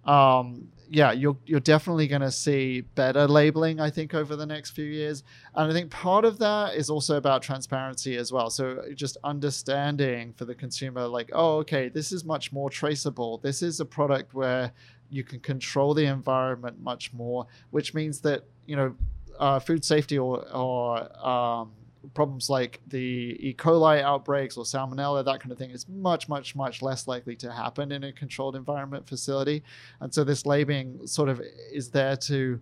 um, 0.05 0.69
yeah, 0.91 1.13
you're 1.13 1.37
you're 1.45 1.61
definitely 1.61 2.09
going 2.09 2.23
to 2.23 2.31
see 2.31 2.81
better 2.81 3.29
labeling, 3.29 3.79
I 3.79 3.91
think, 3.91 4.15
over 4.15 4.37
the 4.37 4.47
next 4.47 4.71
few 4.71 4.87
years. 4.87 5.23
And 5.55 5.71
I 5.71 5.75
think 5.75 5.91
part 5.91 6.25
of 6.25 6.39
that 6.39 6.77
is 6.77 6.89
also 6.89 7.17
about 7.17 7.43
transparency 7.43 8.17
as 8.17 8.33
well. 8.33 8.49
So 8.49 8.83
just 8.95 9.19
understanding 9.23 10.33
for 10.33 10.47
the 10.47 10.55
consumer, 10.55 11.07
like, 11.07 11.31
oh, 11.35 11.59
okay, 11.59 11.89
this 11.89 12.11
is 12.11 12.25
much 12.25 12.53
more 12.53 12.71
traceable. 12.71 13.39
This 13.39 13.63
is 13.63 13.81
a 13.81 13.85
product 13.85 14.33
where 14.33 14.73
you 15.11 15.25
can 15.25 15.41
control 15.41 15.95
the 15.95 16.07
environment 16.07 16.81
much 16.81 17.13
more, 17.13 17.47
which 17.71 17.93
means 17.93 18.21
that 18.23 18.45
you 18.69 18.77
know, 18.77 18.95
uh, 19.41 19.59
food 19.59 19.85
safety 19.85 20.19
or 20.19 20.47
or 20.55 21.27
um, 21.27 21.73
problems 22.15 22.51
like 22.51 22.81
the 22.87 23.37
E. 23.41 23.55
coli 23.57 24.03
outbreaks 24.03 24.57
or 24.57 24.65
salmonella, 24.65 25.25
that 25.25 25.41
kind 25.41 25.53
of 25.53 25.59
thing, 25.59 25.71
is 25.71 25.89
much, 25.89 26.29
much, 26.29 26.55
much 26.55 26.83
less 26.83 27.07
likely 27.07 27.37
to 27.37 27.53
happen 27.53 27.93
in 27.93 28.05
a 28.05 28.13
controlled 28.13 28.57
environment 28.57 29.09
facility. 29.09 29.63
And 30.01 30.13
so 30.13 30.25
this 30.25 30.47
labeling 30.47 31.07
sort 31.07 31.29
of 31.29 31.41
is 31.73 31.91
there 31.91 32.17
to 32.17 32.61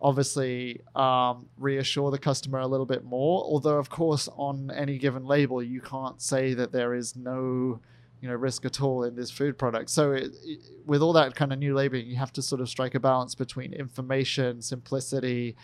obviously 0.00 0.80
um, 0.96 1.46
reassure 1.58 2.10
the 2.10 2.18
customer 2.18 2.58
a 2.58 2.66
little 2.66 2.86
bit 2.86 3.04
more. 3.04 3.42
Although, 3.44 3.78
of 3.78 3.88
course, 3.88 4.28
on 4.36 4.70
any 4.72 4.98
given 4.98 5.24
label, 5.24 5.62
you 5.62 5.80
can't 5.80 6.20
say 6.20 6.54
that 6.54 6.72
there 6.72 6.94
is 6.94 7.16
no 7.16 7.80
you 8.20 8.28
know 8.28 8.34
risk 8.34 8.64
at 8.64 8.80
all 8.80 9.04
in 9.04 9.16
this 9.16 9.30
food 9.30 9.58
product. 9.58 9.90
So 9.90 10.12
it, 10.12 10.30
it, 10.44 10.60
with 10.86 11.02
all 11.02 11.12
that 11.14 11.34
kind 11.34 11.52
of 11.52 11.58
new 11.58 11.74
labeling, 11.74 12.06
you 12.06 12.16
have 12.16 12.32
to 12.34 12.42
sort 12.42 12.60
of 12.60 12.68
strike 12.68 12.94
a 12.94 13.00
balance 13.00 13.34
between 13.34 13.72
information, 13.72 14.62
simplicity, 14.62 15.56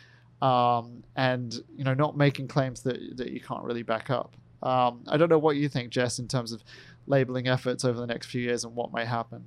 um, 0.43 1.03
and 1.17 1.55
you 1.77 1.85
know 1.85 1.95
not 1.95 2.17
making 2.17 2.49
claims 2.49 2.83
that 2.83 2.99
that 3.17 3.31
you 3.31 3.41
can't 3.41 3.65
really 3.65 3.83
back 3.83 4.11
up. 4.11 4.37
Um, 4.63 5.05
I 5.07 5.17
don't 5.17 5.29
know 5.29 5.39
what 5.39 5.57
you 5.57 5.69
think, 5.69 5.91
Jess, 5.91 6.19
in 6.19 6.29
terms 6.29 6.53
of 6.53 6.63
labeling 7.07 7.49
efforts 7.49 7.85
over 7.85 7.99
the 7.99 8.07
next 8.07 8.27
few 8.27 8.43
years 8.43 8.65
and 8.65 8.75
what 8.75 8.93
might 8.93 9.07
happen. 9.07 9.47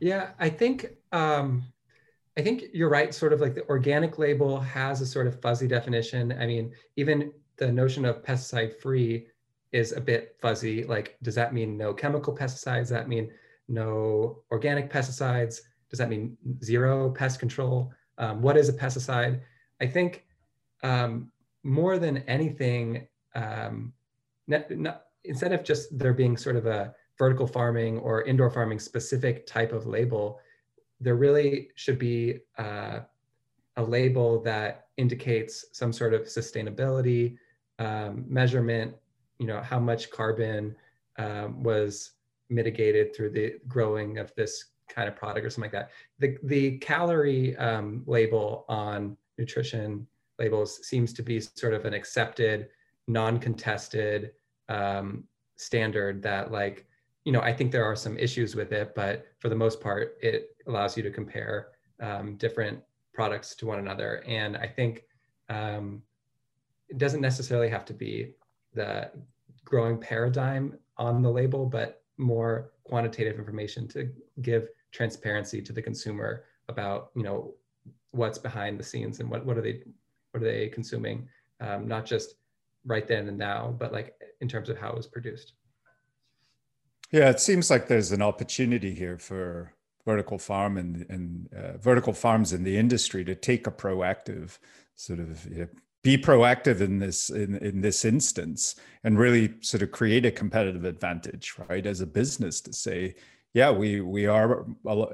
Yeah, 0.00 0.30
I 0.38 0.48
think 0.48 0.96
um, 1.12 1.64
I 2.36 2.42
think 2.42 2.64
you're 2.72 2.88
right. 2.88 3.14
Sort 3.14 3.32
of 3.32 3.40
like 3.40 3.54
the 3.54 3.66
organic 3.68 4.18
label 4.18 4.58
has 4.60 5.00
a 5.00 5.06
sort 5.06 5.26
of 5.26 5.40
fuzzy 5.40 5.68
definition. 5.68 6.32
I 6.32 6.46
mean, 6.46 6.72
even 6.96 7.32
the 7.56 7.70
notion 7.70 8.04
of 8.04 8.22
pesticide 8.22 8.80
free 8.80 9.26
is 9.72 9.92
a 9.92 10.00
bit 10.00 10.36
fuzzy. 10.40 10.84
Like, 10.84 11.16
does 11.22 11.34
that 11.34 11.54
mean 11.54 11.76
no 11.76 11.94
chemical 11.94 12.34
pesticides? 12.36 12.80
Does 12.80 12.90
that 12.90 13.08
mean 13.08 13.30
no 13.68 14.42
organic 14.50 14.90
pesticides? 14.90 15.60
Does 15.90 15.98
that 15.98 16.08
mean 16.08 16.36
zero 16.62 17.10
pest 17.10 17.38
control? 17.38 17.92
Um, 18.18 18.42
what 18.42 18.56
is 18.56 18.68
a 18.68 18.72
pesticide? 18.72 19.40
I 19.82 19.86
think 19.86 20.24
um, 20.84 21.32
more 21.64 21.98
than 21.98 22.18
anything, 22.28 23.08
um, 23.34 23.92
not, 24.46 24.70
not, 24.70 25.02
instead 25.24 25.52
of 25.52 25.64
just 25.64 25.98
there 25.98 26.14
being 26.14 26.36
sort 26.36 26.56
of 26.56 26.66
a 26.66 26.94
vertical 27.18 27.48
farming 27.48 27.98
or 27.98 28.22
indoor 28.22 28.48
farming 28.48 28.78
specific 28.78 29.44
type 29.44 29.72
of 29.72 29.86
label, 29.86 30.38
there 31.00 31.16
really 31.16 31.70
should 31.74 31.98
be 31.98 32.38
uh, 32.58 33.00
a 33.76 33.82
label 33.82 34.40
that 34.42 34.86
indicates 34.98 35.64
some 35.72 35.92
sort 35.92 36.14
of 36.14 36.22
sustainability 36.22 37.36
um, 37.80 38.24
measurement, 38.28 38.94
you 39.38 39.46
know, 39.46 39.60
how 39.60 39.80
much 39.80 40.10
carbon 40.10 40.76
um, 41.18 41.60
was 41.62 42.12
mitigated 42.50 43.16
through 43.16 43.30
the 43.30 43.56
growing 43.66 44.18
of 44.18 44.32
this 44.36 44.66
kind 44.88 45.08
of 45.08 45.16
product 45.16 45.44
or 45.44 45.50
something 45.50 45.72
like 45.72 45.72
that. 45.72 45.90
The, 46.20 46.36
the 46.44 46.78
calorie 46.78 47.56
um, 47.56 48.04
label 48.06 48.64
on 48.68 49.16
nutrition 49.38 50.06
labels 50.38 50.86
seems 50.86 51.12
to 51.14 51.22
be 51.22 51.40
sort 51.40 51.74
of 51.74 51.84
an 51.84 51.94
accepted, 51.94 52.68
non-contested 53.06 54.32
um, 54.68 55.24
standard 55.56 56.22
that 56.22 56.50
like, 56.50 56.86
you 57.24 57.32
know, 57.32 57.40
I 57.40 57.52
think 57.52 57.70
there 57.70 57.84
are 57.84 57.96
some 57.96 58.18
issues 58.18 58.56
with 58.56 58.72
it, 58.72 58.94
but 58.94 59.26
for 59.38 59.48
the 59.48 59.54
most 59.54 59.80
part, 59.80 60.16
it 60.20 60.56
allows 60.66 60.96
you 60.96 61.02
to 61.02 61.10
compare 61.10 61.68
um, 62.00 62.36
different 62.36 62.80
products 63.14 63.54
to 63.56 63.66
one 63.66 63.78
another. 63.78 64.24
And 64.26 64.56
I 64.56 64.66
think 64.66 65.04
um, 65.48 66.02
it 66.88 66.98
doesn't 66.98 67.20
necessarily 67.20 67.68
have 67.68 67.84
to 67.86 67.94
be 67.94 68.34
the 68.74 69.10
growing 69.64 69.98
paradigm 69.98 70.78
on 70.96 71.22
the 71.22 71.30
label, 71.30 71.66
but 71.66 72.02
more 72.18 72.72
quantitative 72.84 73.38
information 73.38 73.86
to 73.88 74.10
give 74.40 74.68
transparency 74.90 75.62
to 75.62 75.72
the 75.72 75.82
consumer 75.82 76.44
about, 76.68 77.10
you 77.14 77.22
know, 77.22 77.54
what's 78.12 78.38
behind 78.38 78.78
the 78.78 78.84
scenes 78.84 79.20
and 79.20 79.28
what, 79.28 79.44
what 79.44 79.58
are 79.58 79.62
they 79.62 79.80
what 80.30 80.42
are 80.42 80.46
they 80.46 80.68
consuming 80.68 81.28
um, 81.60 81.88
not 81.88 82.06
just 82.06 82.34
right 82.86 83.06
then 83.08 83.28
and 83.28 83.38
now 83.38 83.74
but 83.78 83.92
like 83.92 84.14
in 84.40 84.48
terms 84.48 84.68
of 84.68 84.78
how 84.78 84.90
it 84.90 84.96
was 84.96 85.06
produced. 85.06 85.54
Yeah 87.10 87.30
it 87.30 87.40
seems 87.40 87.70
like 87.70 87.88
there's 87.88 88.12
an 88.12 88.22
opportunity 88.22 88.94
here 88.94 89.18
for 89.18 89.72
vertical 90.04 90.38
farm 90.38 90.76
and, 90.78 91.06
and 91.08 91.48
uh, 91.54 91.76
vertical 91.78 92.12
farms 92.12 92.52
in 92.52 92.64
the 92.64 92.76
industry 92.76 93.24
to 93.24 93.34
take 93.34 93.66
a 93.66 93.70
proactive 93.70 94.58
sort 94.94 95.20
of 95.20 95.44
you 95.46 95.60
know, 95.60 95.68
be 96.02 96.18
proactive 96.18 96.80
in 96.80 96.98
this 96.98 97.30
in, 97.30 97.56
in 97.56 97.80
this 97.80 98.04
instance 98.04 98.74
and 99.04 99.18
really 99.18 99.54
sort 99.60 99.82
of 99.82 99.92
create 99.92 100.26
a 100.26 100.30
competitive 100.30 100.84
advantage 100.84 101.54
right 101.68 101.86
as 101.86 102.00
a 102.00 102.06
business 102.06 102.60
to 102.60 102.72
say 102.72 103.14
yeah 103.54 103.70
we 103.70 104.00
we 104.00 104.26
are 104.26 104.66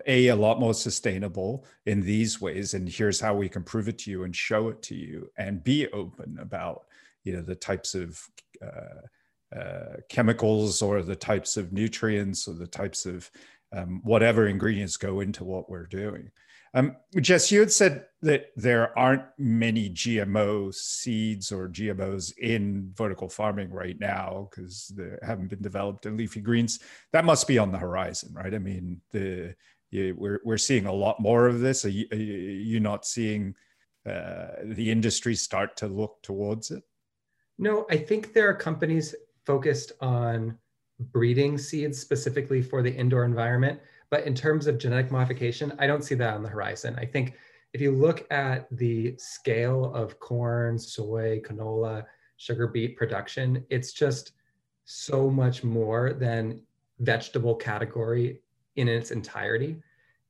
a 0.06 0.28
a 0.28 0.34
lot 0.34 0.60
more 0.60 0.74
sustainable 0.74 1.64
in 1.86 2.00
these 2.00 2.40
ways 2.40 2.74
and 2.74 2.88
here's 2.88 3.20
how 3.20 3.34
we 3.34 3.48
can 3.48 3.62
prove 3.62 3.88
it 3.88 3.98
to 3.98 4.10
you 4.10 4.24
and 4.24 4.34
show 4.34 4.68
it 4.68 4.80
to 4.82 4.94
you 4.94 5.28
and 5.38 5.64
be 5.64 5.88
open 5.88 6.38
about 6.40 6.84
you 7.24 7.34
know 7.34 7.42
the 7.42 7.54
types 7.54 7.94
of 7.94 8.20
uh, 8.62 9.56
uh, 9.58 9.96
chemicals 10.08 10.82
or 10.82 11.02
the 11.02 11.16
types 11.16 11.56
of 11.56 11.72
nutrients 11.72 12.46
or 12.46 12.54
the 12.54 12.66
types 12.66 13.06
of 13.06 13.30
um, 13.72 14.00
whatever 14.04 14.46
ingredients 14.46 14.96
go 14.96 15.20
into 15.20 15.44
what 15.44 15.68
we're 15.70 15.86
doing 15.86 16.30
um, 16.74 16.96
Jess, 17.20 17.50
you 17.50 17.60
had 17.60 17.72
said 17.72 18.06
that 18.22 18.46
there 18.56 18.96
aren't 18.98 19.22
many 19.38 19.90
GMO 19.90 20.74
seeds 20.74 21.52
or 21.52 21.68
GMOs 21.68 22.36
in 22.38 22.90
vertical 22.94 23.28
farming 23.28 23.70
right 23.70 23.98
now 23.98 24.48
because 24.50 24.92
they 24.96 25.16
haven't 25.22 25.48
been 25.48 25.62
developed 25.62 26.06
in 26.06 26.16
leafy 26.16 26.40
greens. 26.40 26.80
That 27.12 27.24
must 27.24 27.46
be 27.46 27.58
on 27.58 27.72
the 27.72 27.78
horizon, 27.78 28.32
right? 28.34 28.54
I 28.54 28.58
mean, 28.58 29.00
the 29.12 29.54
we're 29.92 30.40
we're 30.44 30.58
seeing 30.58 30.86
a 30.86 30.92
lot 30.92 31.20
more 31.20 31.46
of 31.46 31.60
this. 31.60 31.84
Are 31.84 31.90
you, 31.90 32.06
are 32.12 32.16
you 32.16 32.80
not 32.80 33.06
seeing 33.06 33.54
uh, 34.06 34.48
the 34.64 34.90
industry 34.90 35.34
start 35.34 35.76
to 35.78 35.86
look 35.86 36.22
towards 36.22 36.70
it? 36.70 36.82
No, 37.58 37.86
I 37.90 37.96
think 37.96 38.34
there 38.34 38.48
are 38.48 38.54
companies 38.54 39.14
focused 39.46 39.92
on 40.00 40.58
breeding 41.00 41.56
seeds 41.56 41.98
specifically 41.98 42.60
for 42.60 42.82
the 42.82 42.92
indoor 42.92 43.24
environment 43.24 43.80
but 44.10 44.24
in 44.24 44.34
terms 44.34 44.66
of 44.66 44.78
genetic 44.78 45.10
modification, 45.10 45.72
I 45.78 45.86
don't 45.86 46.04
see 46.04 46.14
that 46.16 46.34
on 46.34 46.42
the 46.42 46.48
horizon. 46.48 46.96
I 46.98 47.04
think 47.04 47.34
if 47.72 47.80
you 47.80 47.92
look 47.92 48.26
at 48.32 48.66
the 48.70 49.14
scale 49.18 49.92
of 49.94 50.18
corn, 50.18 50.78
soy, 50.78 51.40
canola, 51.44 52.04
sugar 52.36 52.66
beet 52.66 52.96
production, 52.96 53.64
it's 53.68 53.92
just 53.92 54.32
so 54.84 55.28
much 55.28 55.64
more 55.64 56.14
than 56.14 56.62
vegetable 57.00 57.54
category 57.54 58.40
in 58.76 58.88
its 58.88 59.10
entirety. 59.10 59.76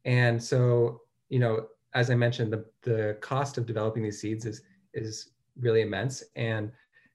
And 0.04 0.42
so, 0.42 1.02
you 1.28 1.38
know, 1.38 1.68
as 1.94 2.10
I 2.10 2.14
mentioned, 2.14 2.52
the, 2.52 2.64
the 2.82 3.16
cost 3.20 3.58
of 3.58 3.66
developing 3.66 4.02
these 4.02 4.20
seeds 4.20 4.46
is 4.46 4.62
is 4.94 5.30
really 5.60 5.82
immense. 5.82 6.24
And 6.34 6.72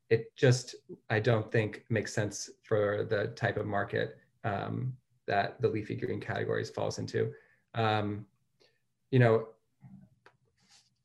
it 0.09 0.35
just, 0.35 0.75
I 1.09 1.19
don't 1.19 1.51
think 1.51 1.85
makes 1.89 2.13
sense 2.13 2.49
for 2.61 3.05
the 3.09 3.27
type 3.35 3.57
of 3.57 3.65
market 3.65 4.17
um, 4.43 4.95
that 5.27 5.61
the 5.61 5.67
leafy 5.67 5.95
green 5.95 6.19
categories 6.19 6.69
falls 6.69 6.99
into. 6.99 7.31
Um, 7.75 8.25
you 9.11 9.19
know, 9.19 9.47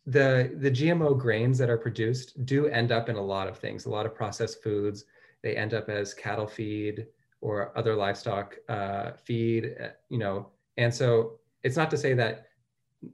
the 0.06 0.56
the 0.56 0.70
GMO 0.70 1.18
grains 1.18 1.58
that 1.58 1.68
are 1.68 1.76
produced 1.76 2.46
do 2.46 2.66
end 2.66 2.92
up 2.92 3.08
in 3.08 3.16
a 3.16 3.22
lot 3.22 3.46
of 3.46 3.58
things, 3.58 3.84
a 3.84 3.90
lot 3.90 4.06
of 4.06 4.14
processed 4.14 4.62
foods. 4.62 5.04
They 5.42 5.54
end 5.56 5.74
up 5.74 5.88
as 5.88 6.14
cattle 6.14 6.46
feed 6.46 7.06
or 7.40 7.76
other 7.76 7.94
livestock 7.94 8.56
uh, 8.68 9.12
feed. 9.12 9.76
Uh, 9.82 9.88
you 10.08 10.18
know, 10.18 10.48
and 10.78 10.92
so 10.92 11.38
it's 11.62 11.76
not 11.76 11.90
to 11.90 11.98
say 11.98 12.14
that 12.14 12.46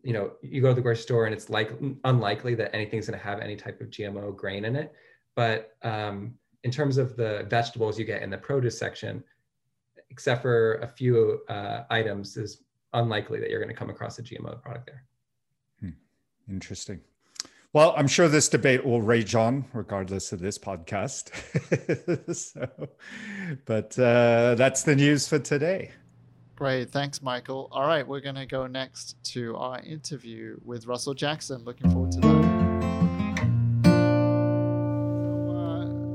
you 0.03 0.13
know 0.13 0.33
you 0.41 0.63
go 0.63 0.69
to 0.69 0.75
the 0.75 0.81
grocery 0.81 1.03
store 1.03 1.27
and 1.27 1.35
it's 1.35 1.51
like 1.51 1.73
unlikely 2.05 2.55
that 2.55 2.75
anything's 2.75 3.09
going 3.09 3.19
to 3.19 3.25
have 3.25 3.41
any 3.41 3.57
type 3.57 3.81
of 3.81 3.91
GMO 3.91 4.35
grain 4.35 4.65
in 4.65 4.77
it. 4.77 4.93
But 5.35 5.77
um, 5.83 6.35
in 6.63 6.71
terms 6.71 6.97
of 6.97 7.17
the 7.17 7.47
vegetables 7.51 7.99
you 7.99 8.05
get 8.05 8.23
in 8.23 8.31
the 8.31 8.39
produce 8.39 8.79
section, 8.79 9.23
except 10.15 10.43
for 10.43 10.77
a 10.77 10.87
few 10.87 11.41
uh, 11.49 11.83
items, 11.91 12.37
is 12.37 12.63
unlikely 12.93 13.41
that 13.41 13.51
you're 13.51 13.59
going 13.59 13.75
to 13.75 13.77
come 13.77 13.91
across 13.91 14.17
a 14.21 14.23
GMO 14.23 14.63
product 14.63 14.87
there. 14.87 15.03
Hmm. 15.81 15.91
Interesting. 16.49 17.01
Well, 17.73 17.93
I'm 17.97 18.07
sure 18.07 18.29
this 18.29 18.49
debate 18.49 18.85
will 18.85 19.03
rage 19.03 19.35
on 19.35 19.65
regardless 19.73 20.31
of 20.31 20.39
this 20.39 20.57
podcast. 20.57 21.35
so, 22.37 22.69
but 23.65 23.99
uh, 23.99 24.55
that's 24.55 24.85
the 24.85 24.95
news 24.95 25.27
for 25.27 25.41
today. 25.41 25.91
Great. 26.55 26.93
Thanks, 26.93 27.21
Michael. 27.21 27.69
All 27.73 27.89
right. 27.89 28.07
We're 28.07 28.21
going 28.21 28.37
to 28.37 28.47
go 28.47 28.69
next 28.69 29.17
to 29.33 29.57
our 29.57 29.81
interview 29.81 30.57
with 30.65 30.87
Russell 30.87 31.15
Jackson. 31.15 31.65
Looking 31.65 31.91
forward 31.91 32.13
to 32.13 32.21
that. 32.21 32.54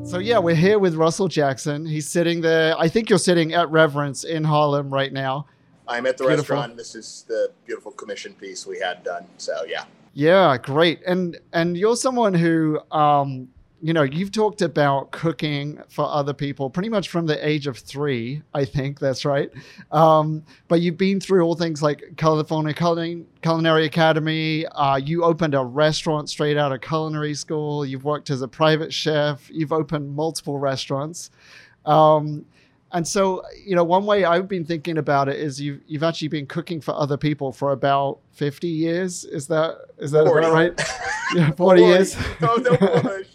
So 0.10 0.18
yeah, 0.18 0.40
we're 0.40 0.56
here 0.56 0.80
with 0.80 0.96
Russell 0.96 1.28
Jackson. 1.28 1.86
He's 1.86 2.08
sitting 2.08 2.42
there. 2.42 2.76
I 2.80 2.88
think 2.88 3.12
you're 3.12 3.20
sitting 3.20 3.54
at 3.54 3.70
Reverence 3.70 4.24
in 4.24 4.44
Harlem 4.44 4.92
right 4.92 5.14
now. 5.14 5.46
I'm 5.88 6.08
at 6.08 6.18
the 6.18 6.24
beautiful. 6.24 6.56
restaurant. 6.56 6.78
This 6.78 6.96
is 6.96 7.26
the 7.28 7.52
beautiful 7.68 7.92
commission 7.92 8.34
piece 8.34 8.66
we 8.66 8.80
had 8.80 9.04
done. 9.04 9.28
So 9.38 9.66
yeah. 9.68 9.84
Yeah, 10.16 10.58
great. 10.58 11.02
And 11.06 11.38
and 11.54 11.78
you're 11.78 11.96
someone 11.96 12.34
who 12.34 12.80
um, 12.92 13.50
you 13.82 13.94
know, 13.94 14.04
you've 14.04 14.32
talked 14.32 14.62
about 14.62 15.12
cooking 15.12 15.82
for 15.88 16.06
other 16.06 16.34
people 16.34 16.70
pretty 16.70 16.90
much 16.90 17.10
from 17.10 17.26
the 17.26 17.48
age 17.48 17.66
of 17.66 17.78
three, 17.78 18.42
I 18.54 18.66
think 18.66 19.00
that's 19.00 19.24
right. 19.24 19.50
Um, 19.92 20.44
but 20.68 20.82
you've 20.82 20.98
been 20.98 21.20
through 21.22 21.44
all 21.44 21.56
things 21.56 21.82
like 21.82 22.04
California 22.18 22.74
Culinary 22.74 23.86
Academy. 23.86 24.66
Uh, 24.68 24.98
you 24.98 25.24
opened 25.24 25.56
a 25.56 25.64
restaurant 25.64 26.30
straight 26.30 26.58
out 26.58 26.74
of 26.74 26.82
culinary 26.82 27.34
school. 27.34 27.86
You've 27.86 28.04
worked 28.04 28.30
as 28.30 28.42
a 28.42 28.48
private 28.48 28.94
chef. 28.94 29.50
You've 29.50 29.72
opened 29.72 30.14
multiple 30.14 30.60
restaurants. 30.60 31.32
Um, 31.86 32.46
and 32.92 33.08
so, 33.08 33.44
you 33.66 33.76
know, 33.76 33.84
one 33.84 34.06
way 34.06 34.26
I've 34.26 34.48
been 34.48 34.66
thinking 34.66 34.98
about 34.98 35.30
it 35.30 35.36
is 35.38 35.62
you've 35.62 35.82
you've 35.88 36.04
actually 36.04 36.30
been 36.30 36.48
cooking 36.48 36.82
for 36.82 36.96
other 36.96 37.18
people 37.18 37.52
for 37.52 37.72
about 37.72 38.20
fifty 38.32 38.68
years. 38.68 39.26
Is 39.26 39.46
that 39.48 39.78
is 40.00 40.12
that 40.12 40.22
about 40.22 40.52
right? 40.52 40.82
Yeah, 41.36 41.52
forty, 41.52 41.82
40 41.82 41.84
years. 41.84 42.18
No, 42.42 42.56
no 42.56 42.76
40 42.76 43.08
years. 43.08 43.28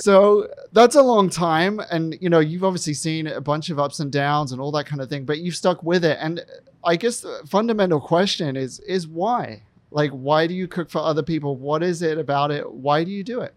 So 0.00 0.48
that's 0.72 0.94
a 0.94 1.02
long 1.02 1.30
time. 1.30 1.80
And, 1.90 2.16
you 2.20 2.28
know, 2.28 2.40
you've 2.40 2.64
obviously 2.64 2.94
seen 2.94 3.26
a 3.26 3.40
bunch 3.40 3.70
of 3.70 3.78
ups 3.78 4.00
and 4.00 4.10
downs 4.12 4.52
and 4.52 4.60
all 4.60 4.72
that 4.72 4.86
kind 4.86 5.00
of 5.00 5.08
thing, 5.08 5.24
but 5.24 5.38
you've 5.38 5.56
stuck 5.56 5.82
with 5.82 6.04
it. 6.04 6.18
And 6.20 6.44
I 6.84 6.96
guess 6.96 7.20
the 7.20 7.42
fundamental 7.46 8.00
question 8.00 8.56
is, 8.56 8.80
is 8.80 9.06
why? 9.06 9.62
Like, 9.90 10.10
why 10.10 10.46
do 10.46 10.54
you 10.54 10.68
cook 10.68 10.90
for 10.90 10.98
other 10.98 11.22
people? 11.22 11.56
What 11.56 11.82
is 11.82 12.02
it 12.02 12.18
about 12.18 12.50
it? 12.50 12.70
Why 12.70 13.04
do 13.04 13.10
you 13.10 13.24
do 13.24 13.40
it? 13.40 13.54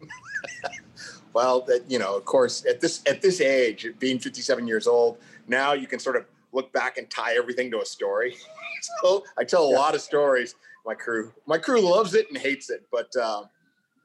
well, 1.32 1.60
that, 1.62 1.84
you 1.88 1.98
know, 1.98 2.16
of 2.16 2.24
course, 2.24 2.64
at 2.66 2.80
this, 2.80 3.02
at 3.06 3.22
this 3.22 3.40
age, 3.40 3.86
being 3.98 4.18
57 4.18 4.66
years 4.66 4.86
old, 4.86 5.18
now 5.46 5.72
you 5.72 5.86
can 5.86 5.98
sort 5.98 6.16
of 6.16 6.26
look 6.52 6.72
back 6.72 6.98
and 6.98 7.08
tie 7.10 7.36
everything 7.36 7.70
to 7.70 7.80
a 7.80 7.86
story. 7.86 8.36
so 9.02 9.24
I 9.38 9.44
tell 9.44 9.64
a 9.64 9.72
lot 9.72 9.94
of 9.94 10.00
stories. 10.00 10.54
My 10.84 10.94
crew, 10.94 11.32
my 11.46 11.58
crew 11.58 11.80
loves 11.80 12.14
it 12.14 12.28
and 12.28 12.38
hates 12.38 12.70
it, 12.70 12.86
but, 12.90 13.14
um, 13.16 13.48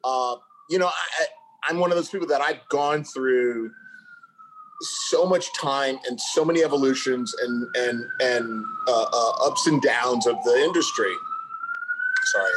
uh, 0.04 0.36
you 0.70 0.80
know, 0.80 0.88
I, 0.88 1.26
I'm 1.70 1.80
one 1.80 1.92
of 1.92 1.98
those 1.98 2.10
people 2.10 2.28
that 2.28 2.42
I've 2.42 2.68
gone 2.70 3.04
through 3.04 3.72
so 4.82 5.26
much 5.26 5.54
time 5.58 5.98
and 6.08 6.20
so 6.20 6.44
many 6.44 6.64
evolutions 6.64 7.34
and 7.42 7.76
and 7.76 8.06
and 8.22 8.66
uh, 8.88 9.06
uh, 9.14 9.48
ups 9.48 9.68
and 9.68 9.82
downs 9.82 10.28
of 10.28 10.36
the 10.44 10.56
industry. 10.56 11.14
Sorry, 12.26 12.52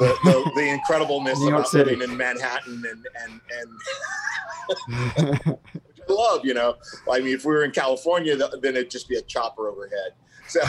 the 0.00 0.06
the, 0.24 0.50
the 0.54 0.80
incredibleness 0.88 1.58
of 1.58 1.72
living 1.72 2.02
in 2.02 2.16
Manhattan 2.16 2.84
and 2.88 3.06
and 3.22 3.40
and 5.46 5.58
love. 6.08 6.44
You 6.44 6.54
know, 6.54 6.76
I 7.10 7.20
mean, 7.20 7.34
if 7.34 7.44
we 7.44 7.52
were 7.52 7.64
in 7.64 7.72
California, 7.72 8.36
then 8.36 8.76
it'd 8.76 8.90
just 8.90 9.08
be 9.08 9.16
a 9.16 9.22
chopper 9.22 9.68
overhead. 9.68 10.12
So, 10.46 10.60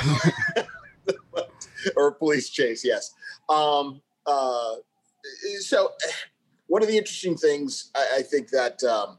or 1.95 2.08
a 2.08 2.13
police 2.13 2.50
chase. 2.50 2.84
Yes. 2.84 3.13
Um, 3.50 4.02
uh, 4.26 4.76
so 5.60 5.92
one 6.68 6.82
of 6.82 6.88
the 6.88 6.98
interesting 6.98 7.36
things 7.36 7.92
I, 7.96 8.18
I 8.18 8.22
think 8.22 8.50
that 8.50 8.84
um, 8.84 9.18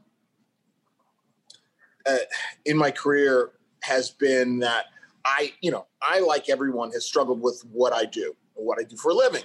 uh, 2.05 2.17
in 2.65 2.77
my 2.77 2.91
career 2.91 3.51
has 3.83 4.09
been 4.09 4.59
that 4.59 4.85
I, 5.25 5.53
you 5.61 5.71
know, 5.71 5.87
I 6.01 6.19
like 6.19 6.49
everyone 6.49 6.91
has 6.91 7.05
struggled 7.05 7.41
with 7.41 7.61
what 7.71 7.93
I 7.93 8.05
do, 8.05 8.35
what 8.53 8.79
I 8.79 8.83
do 8.83 8.95
for 8.95 9.11
a 9.11 9.15
living, 9.15 9.43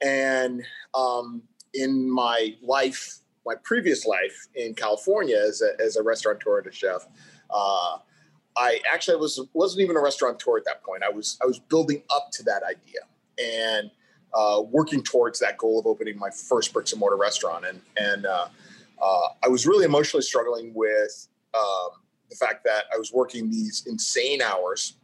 and 0.00 0.62
um, 0.94 1.42
in 1.74 2.10
my 2.10 2.56
life, 2.62 3.18
my 3.46 3.54
previous 3.62 4.06
life 4.06 4.48
in 4.54 4.74
California 4.74 5.36
as 5.36 5.62
a, 5.62 5.80
as 5.82 5.96
a 5.96 6.02
restaurateur 6.02 6.58
and 6.58 6.66
a 6.66 6.72
chef. 6.72 7.06
Uh, 7.50 7.98
I 8.56 8.80
actually 8.92 9.16
was 9.16 9.40
wasn't 9.52 9.82
even 9.82 9.96
a 9.96 10.00
restaurateur 10.00 10.56
at 10.56 10.64
that 10.64 10.82
point. 10.82 11.02
I 11.02 11.10
was 11.10 11.38
I 11.42 11.46
was 11.46 11.58
building 11.58 12.02
up 12.14 12.30
to 12.32 12.42
that 12.44 12.62
idea, 12.62 13.00
and 13.38 13.90
uh, 14.34 14.62
working 14.62 15.02
towards 15.02 15.38
that 15.40 15.58
goal 15.58 15.78
of 15.78 15.86
opening 15.86 16.18
my 16.18 16.30
first 16.30 16.72
bricks 16.72 16.92
and 16.92 17.00
mortar 17.00 17.16
restaurant. 17.16 17.64
And 17.66 17.80
and 17.96 18.26
uh, 18.26 18.48
uh, 19.00 19.28
I 19.44 19.48
was 19.48 19.66
really 19.66 19.84
emotionally 19.84 20.22
struggling 20.22 20.72
with 20.74 21.28
um, 21.54 21.90
the 22.28 22.36
fact 22.36 22.64
that 22.64 22.84
I 22.94 22.98
was 22.98 23.12
working 23.12 23.50
these 23.50 23.84
insane 23.86 24.42
hours. 24.42 24.96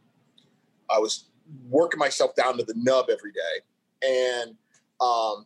I 0.89 0.99
was 0.99 1.25
working 1.69 1.99
myself 1.99 2.35
down 2.35 2.57
to 2.57 2.63
the 2.63 2.73
nub 2.77 3.07
every 3.11 3.31
day, 3.31 4.07
and 4.07 4.55
um, 5.01 5.45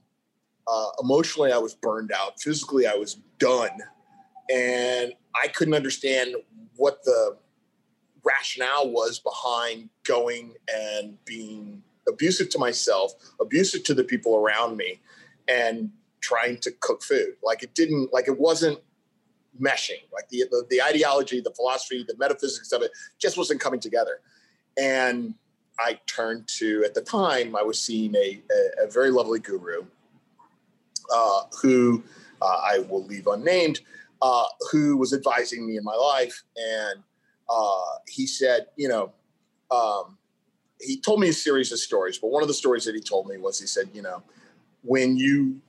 uh, 0.68 0.88
emotionally 1.02 1.52
I 1.52 1.58
was 1.58 1.74
burned 1.74 2.12
out. 2.12 2.40
Physically 2.40 2.86
I 2.86 2.94
was 2.94 3.16
done, 3.40 3.78
and 4.52 5.14
I 5.36 5.48
couldn't 5.48 5.74
understand 5.74 6.36
what 6.76 7.04
the 7.04 7.38
rationale 8.24 8.92
was 8.92 9.20
behind 9.20 9.90
going 10.04 10.54
and 10.72 11.24
being 11.26 11.82
abusive 12.08 12.50
to 12.50 12.60
myself, 12.60 13.14
abusive 13.40 13.84
to 13.86 13.94
the 13.94 14.04
people 14.04 14.36
around 14.36 14.78
me, 14.78 15.00
and 15.48 15.92
trying 16.22 16.58
to 16.58 16.72
cook 16.72 17.04
food. 17.04 17.36
Like 17.44 17.64
it 17.64 17.74
didn't, 17.74 18.14
like 18.14 18.28
it 18.28 18.40
wasn't 18.40 18.80
meshing. 19.60 20.02
Like 20.14 20.30
the, 20.30 20.44
the, 20.50 20.66
the 20.70 20.82
ideology, 20.82 21.42
the 21.42 21.52
philosophy, 21.52 22.06
the 22.08 22.16
metaphysics 22.18 22.72
of 22.72 22.82
it 22.82 22.92
just 23.20 23.38
wasn't 23.38 23.60
coming 23.60 23.80
together. 23.80 24.20
And 24.78 25.36
I 25.80 26.00
turned 26.06 26.48
to, 26.60 26.84
at 26.86 26.94
the 26.94 27.02
time, 27.02 27.56
I 27.56 27.64
was 27.64 27.80
seeing 27.80 28.16
a, 28.16 28.42
a, 28.52 28.86
a 28.86 28.92
very 28.92 29.10
lovely 29.10 29.40
guru 29.40 29.84
uh, 31.14 31.42
who 31.62 32.04
uh, 32.42 32.46
I 32.46 32.80
will 32.90 33.06
leave 33.06 33.28
unnamed, 33.28 33.82
uh, 34.22 34.46
who 34.72 34.98
was 34.98 35.14
advising 35.14 35.66
me 35.66 35.78
in 35.78 35.84
my 35.84 35.96
life. 35.96 36.44
And 36.56 37.04
uh, 37.50 37.82
he 38.08 38.28
said, 38.28 38.68
you 38.76 38.88
know, 38.88 39.12
um, 39.72 40.18
he 40.82 41.00
told 41.00 41.20
me 41.20 41.30
a 41.30 41.34
series 41.34 41.72
of 41.72 41.80
stories, 41.80 42.18
but 42.18 42.32
one 42.32 42.42
of 42.42 42.48
the 42.48 42.54
stories 42.54 42.86
that 42.86 42.96
he 42.96 43.02
told 43.02 43.28
me 43.28 43.38
was 43.38 43.60
he 43.60 43.68
said, 43.68 43.90
you 43.94 44.02
know, 44.02 44.24
when 44.84 45.18
you 45.18 45.62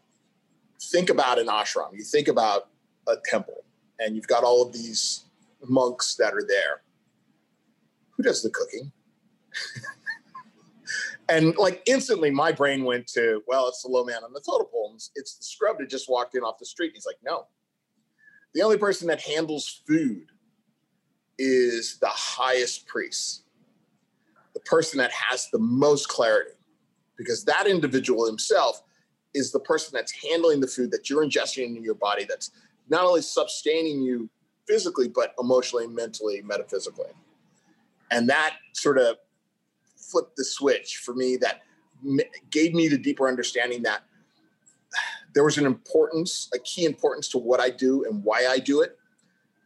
think 0.81 1.11
about 1.11 1.38
an 1.38 1.46
ashram, 1.46 1.92
you 1.92 2.03
think 2.03 2.29
about 2.29 2.68
a 3.09 3.16
temple, 3.25 3.64
and 3.98 4.16
you've 4.16 4.27
got 4.27 4.44
all 4.44 4.62
of 4.62 4.72
these 4.72 5.25
monks 5.68 6.14
that 6.16 6.35
are 6.35 6.44
there. 6.46 6.83
Who 8.16 8.22
does 8.22 8.42
the 8.42 8.51
cooking? 8.51 8.92
and 11.29 11.57
like 11.57 11.83
instantly, 11.87 12.31
my 12.31 12.53
brain 12.53 12.85
went 12.85 13.07
to, 13.09 13.42
well, 13.46 13.68
it's 13.68 13.83
the 13.83 13.88
low 13.88 14.05
man 14.05 14.25
on 14.25 14.33
the 14.33 14.40
totem 14.40 14.66
pole. 14.70 14.94
It's 15.14 15.37
the 15.37 15.44
scrub 15.44 15.79
that 15.79 15.88
just 15.88 16.09
walked 16.09 16.35
in 16.35 16.42
off 16.42 16.59
the 16.59 16.66
street. 16.66 16.88
And 16.88 16.96
He's 16.96 17.07
like, 17.07 17.18
no. 17.25 17.46
The 18.55 18.62
only 18.62 18.77
person 18.77 19.09
that 19.09 19.20
handles 19.20 19.83
food 19.87 20.27
is 21.38 21.98
the 21.98 22.09
highest 22.09 22.87
priest 22.87 23.41
person 24.64 24.98
that 24.98 25.12
has 25.12 25.48
the 25.51 25.59
most 25.59 26.09
clarity 26.09 26.53
because 27.16 27.44
that 27.44 27.66
individual 27.66 28.27
himself 28.27 28.83
is 29.35 29.53
the 29.53 29.61
person 29.61 29.90
that's 29.94 30.12
handling 30.12 30.61
the 30.61 30.66
food 30.66 30.90
that 30.90 31.09
you're 31.09 31.25
ingesting 31.25 31.77
in 31.77 31.83
your 31.83 31.94
body 31.94 32.25
that's 32.29 32.51
not 32.88 33.05
only 33.05 33.22
sustaining 33.22 34.03
you 34.03 34.29
physically 34.66 35.09
but 35.09 35.35
emotionally 35.40 35.87
mentally 35.87 36.42
metaphysically. 36.42 37.11
And 38.11 38.29
that 38.29 38.57
sort 38.75 38.98
of 38.98 39.16
flipped 39.96 40.37
the 40.37 40.44
switch 40.44 40.98
for 40.98 41.14
me 41.14 41.37
that 41.38 41.62
gave 42.51 42.75
me 42.75 42.88
the 42.88 42.98
deeper 42.98 43.29
understanding 43.29 43.83
that 43.83 44.03
there 45.35 45.44
was 45.44 45.57
an 45.57 45.64
importance 45.66 46.51
a 46.55 46.59
key 46.59 46.85
importance 46.85 47.29
to 47.29 47.38
what 47.38 47.61
i 47.61 47.70
do 47.70 48.05
and 48.05 48.22
why 48.25 48.46
i 48.48 48.59
do 48.59 48.81
it 48.81 48.98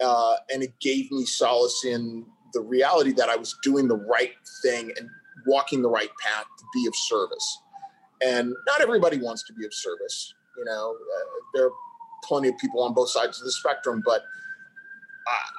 uh, 0.01 0.35
and 0.53 0.63
it 0.63 0.79
gave 0.79 1.11
me 1.11 1.25
solace 1.25 1.85
in 1.87 2.27
the 2.57 2.63
reality 2.63 3.13
that 3.13 3.29
I 3.29 3.37
was 3.37 3.55
doing 3.63 3.87
the 3.87 3.97
right 3.97 4.33
thing 4.63 4.91
and 4.99 5.11
walking 5.47 5.83
the 5.83 5.91
right 5.91 6.09
path 6.19 6.47
to 6.59 6.65
be 6.73 6.87
of 6.87 6.97
service. 6.97 7.63
And 8.25 8.55
not 8.67 8.81
everybody 8.81 9.19
wants 9.19 9.43
to 9.45 9.53
be 9.53 9.67
of 9.67 9.75
service. 9.75 10.33
You 10.57 10.65
know, 10.65 10.97
uh, 10.97 11.25
there 11.53 11.67
are 11.67 11.73
plenty 12.25 12.49
of 12.49 12.57
people 12.57 12.83
on 12.83 12.95
both 12.95 13.11
sides 13.11 13.39
of 13.39 13.45
the 13.45 13.53
spectrum, 13.53 14.03
but 14.07 14.23
uh, 14.23 15.51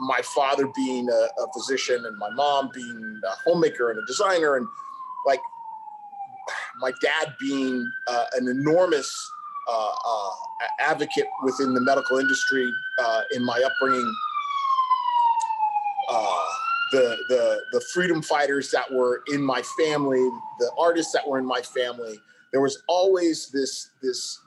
my 0.00 0.20
father 0.34 0.66
being 0.74 1.08
a, 1.08 1.12
a, 1.12 1.52
physician 1.54 2.04
and 2.04 2.18
my 2.18 2.30
mom 2.30 2.70
being 2.74 3.20
a 3.24 3.30
homemaker 3.48 3.90
and 3.90 3.98
a 4.00 4.06
designer, 4.06 4.56
and 4.56 4.66
like 5.26 5.40
my 6.80 6.90
dad 7.02 7.34
being 7.38 7.88
uh, 8.08 8.24
an 8.36 8.48
enormous 8.48 9.30
uh, 9.70 9.90
uh, 10.04 10.30
advocate 10.80 11.26
within 11.44 11.72
the 11.72 11.80
medical 11.80 12.18
industry 12.18 12.68
uh, 12.98 13.22
in 13.32 13.44
my 13.44 13.62
upbringing 13.64 14.12
uh, 16.08 16.44
the 16.92 17.16
the 17.28 17.60
the 17.72 17.80
freedom 17.92 18.22
fighters 18.22 18.70
that 18.70 18.90
were 18.92 19.22
in 19.32 19.42
my 19.42 19.62
family, 19.78 20.28
the 20.58 20.70
artists 20.78 21.12
that 21.12 21.26
were 21.26 21.38
in 21.38 21.46
my 21.46 21.60
family. 21.60 22.18
There 22.52 22.60
was 22.60 22.82
always 22.88 23.50
this 23.50 23.90
this 24.02 24.40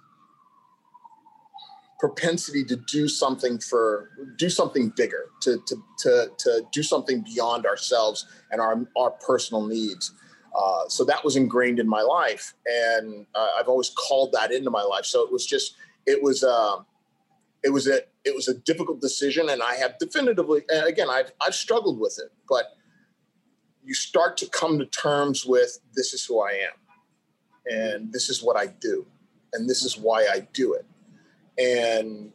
propensity 2.00 2.64
to 2.64 2.78
do 2.78 3.08
something 3.08 3.60
for 3.60 4.10
do 4.38 4.50
something 4.50 4.90
bigger, 4.96 5.26
to 5.42 5.62
to 5.68 5.76
to 6.00 6.32
to 6.38 6.66
do 6.72 6.82
something 6.82 7.22
beyond 7.22 7.66
ourselves 7.66 8.26
and 8.52 8.62
our 8.62 8.86
our 8.98 9.12
personal 9.12 9.66
needs. 9.66 10.14
Uh, 10.58 10.88
so 10.88 11.04
that 11.04 11.24
was 11.24 11.36
ingrained 11.36 11.80
in 11.80 11.88
my 11.88 12.02
life, 12.02 12.54
and 12.66 13.26
uh, 13.36 13.50
I've 13.60 13.68
always 13.68 13.90
called 13.90 14.32
that 14.32 14.52
into 14.52 14.72
my 14.72 14.82
life. 14.82 15.06
So 15.06 15.24
it 15.24 15.32
was 15.32 15.46
just 15.46 15.76
it 16.06 16.22
was. 16.24 16.44
Uh, 16.44 16.78
it 17.64 17.70
was 17.70 17.88
a 17.88 18.02
it 18.26 18.36
was 18.36 18.48
a 18.48 18.54
difficult 18.54 19.02
decision, 19.02 19.50
and 19.50 19.62
I 19.62 19.76
have 19.76 19.98
definitively 20.00 20.64
and 20.70 20.88
again 20.88 21.10
I've 21.10 21.32
I've 21.42 21.56
struggled 21.56 22.00
with 22.00 22.20
it, 22.24 22.32
but 22.48 22.66
you 23.84 23.94
start 23.94 24.38
to 24.38 24.48
come 24.48 24.78
to 24.80 24.86
terms 24.86 25.46
with 25.46 25.80
this 25.96 26.14
is 26.14 26.26
who 26.26 26.42
I 26.42 26.52
am, 26.52 26.78
and 27.66 28.14
this 28.14 28.30
is 28.30 28.44
what 28.44 28.58
I 28.58 28.68
do, 28.68 29.06
and 29.54 29.70
this 29.70 29.84
is 29.84 29.98
why 29.98 30.28
I 30.32 30.48
do 30.54 30.74
it, 30.74 30.86
and 31.58 32.32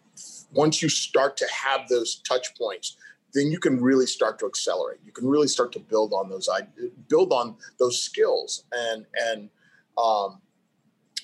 once 0.53 0.83
you 0.83 0.89
start 0.89 1.37
to 1.37 1.47
have 1.51 1.89
those 1.89 2.17
touch 2.17 2.55
points 2.57 2.97
then 3.35 3.51
you 3.51 3.59
can 3.59 3.81
really 3.81 4.07
start 4.07 4.39
to 4.39 4.47
accelerate. 4.47 5.01
You 5.05 5.13
can 5.13 5.27
really 5.27 5.49
start 5.49 5.73
to 5.73 5.81
build 5.81 6.13
on 6.13 6.31
those 6.31 6.49
build 7.09 7.33
on 7.33 7.57
those 7.79 8.01
skills 8.01 8.65
and 8.73 9.05
and 9.21 9.51
um 9.99 10.41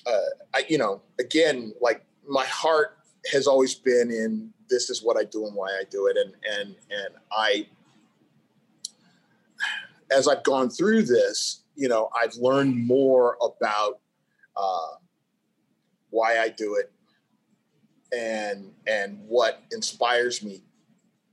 uh, 0.05 0.29
I, 0.53 0.65
you 0.67 0.77
know 0.77 1.01
again 1.19 1.73
like 1.79 2.03
my 2.27 2.45
heart 2.45 2.97
has 3.31 3.47
always 3.47 3.75
been 3.75 4.09
in 4.11 4.51
this 4.69 4.89
is 4.89 5.03
what 5.03 5.17
I 5.17 5.23
do 5.23 5.45
and 5.45 5.55
why 5.55 5.67
I 5.67 5.83
do 5.89 6.07
it. 6.07 6.17
And 6.17 6.33
and 6.59 6.75
and 6.89 7.15
I 7.31 7.67
as 10.11 10.27
I've 10.27 10.43
gone 10.43 10.69
through 10.69 11.03
this, 11.03 11.63
you 11.75 11.87
know, 11.87 12.09
I've 12.19 12.35
learned 12.35 12.85
more 12.85 13.37
about 13.41 13.99
uh, 14.57 14.95
why 16.09 16.39
I 16.39 16.49
do 16.49 16.75
it 16.75 16.91
and 18.13 18.71
and 18.87 19.19
what 19.27 19.63
inspires 19.71 20.43
me 20.43 20.63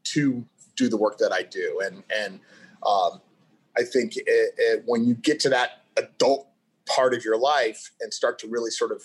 to 0.05 0.44
do 0.77 0.88
the 0.88 0.96
work 0.96 1.18
that 1.18 1.33
I 1.33 1.42
do. 1.42 1.81
And 1.85 2.03
and 2.14 2.40
um, 2.87 3.20
I 3.77 3.83
think 3.83 4.16
it, 4.16 4.24
it, 4.27 4.83
when 4.87 5.05
you 5.05 5.14
get 5.14 5.40
to 5.40 5.48
that 5.51 5.83
adult 5.96 6.48
part 6.87 7.14
of 7.14 7.24
your 7.24 7.38
life 7.38 7.90
and 8.01 8.12
start 8.14 8.38
to 8.40 8.48
really 8.48 8.70
sort 8.70 8.92
of 8.92 9.03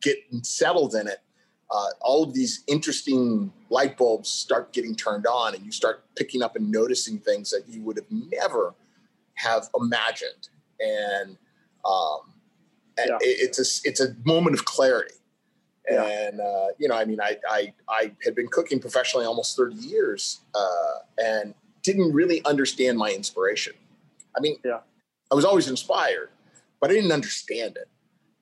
get 0.00 0.18
settled 0.42 0.94
in 0.94 1.06
it, 1.08 1.18
uh, 1.72 1.88
all 2.00 2.22
of 2.22 2.34
these 2.34 2.62
interesting 2.66 3.52
light 3.70 3.96
bulbs 3.96 4.28
start 4.28 4.72
getting 4.72 4.94
turned 4.94 5.26
on 5.26 5.54
and 5.54 5.64
you 5.64 5.72
start 5.72 6.04
picking 6.16 6.42
up 6.42 6.54
and 6.54 6.70
noticing 6.70 7.18
things 7.18 7.50
that 7.50 7.62
you 7.66 7.82
would 7.82 7.96
have 7.96 8.10
never 8.10 8.74
have 9.34 9.68
imagined. 9.78 10.48
And 10.80 11.38
um, 11.84 12.32
and 12.98 13.08
yeah. 13.08 13.18
it's 13.20 13.58
a 13.58 13.88
it's 13.88 14.00
a 14.00 14.14
moment 14.24 14.54
of 14.54 14.64
clarity. 14.64 15.14
Yeah. 15.90 16.04
and 16.04 16.40
uh, 16.40 16.68
you 16.78 16.86
know 16.86 16.94
i 16.94 17.04
mean 17.04 17.20
I, 17.20 17.38
I 17.50 17.74
i 17.88 18.12
had 18.24 18.36
been 18.36 18.46
cooking 18.46 18.78
professionally 18.78 19.26
almost 19.26 19.56
30 19.56 19.74
years 19.74 20.38
uh, 20.54 20.98
and 21.18 21.54
didn't 21.82 22.12
really 22.12 22.40
understand 22.44 22.98
my 22.98 23.10
inspiration. 23.10 23.72
I 24.36 24.40
mean 24.40 24.58
yeah. 24.64 24.78
I 25.28 25.34
was 25.34 25.44
always 25.44 25.68
inspired 25.68 26.30
but 26.82 26.90
i 26.90 26.94
didn't 26.94 27.12
understand 27.12 27.78
it. 27.78 27.88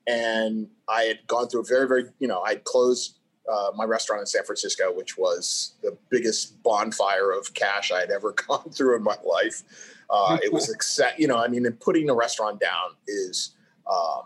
And 0.07 0.67
I 0.89 1.03
had 1.03 1.19
gone 1.27 1.47
through 1.47 1.61
a 1.61 1.65
very, 1.65 1.87
very, 1.87 2.05
you 2.19 2.27
know, 2.27 2.43
I 2.43 2.55
closed 2.55 3.19
uh, 3.51 3.71
my 3.75 3.83
restaurant 3.83 4.21
in 4.21 4.25
San 4.25 4.43
Francisco, 4.43 4.93
which 4.93 5.17
was 5.17 5.73
the 5.81 5.97
biggest 6.09 6.61
bonfire 6.63 7.31
of 7.31 7.53
cash 7.53 7.91
I 7.91 7.99
had 7.99 8.11
ever 8.11 8.33
gone 8.47 8.69
through 8.71 8.95
in 8.95 9.03
my 9.03 9.17
life. 9.23 9.63
Uh, 10.09 10.37
it 10.43 10.51
was, 10.51 10.69
accept, 10.73 11.19
you 11.19 11.27
know, 11.27 11.37
I 11.37 11.47
mean, 11.47 11.69
putting 11.79 12.09
a 12.09 12.13
restaurant 12.13 12.59
down 12.59 12.91
is, 13.07 13.55
um, 13.91 14.23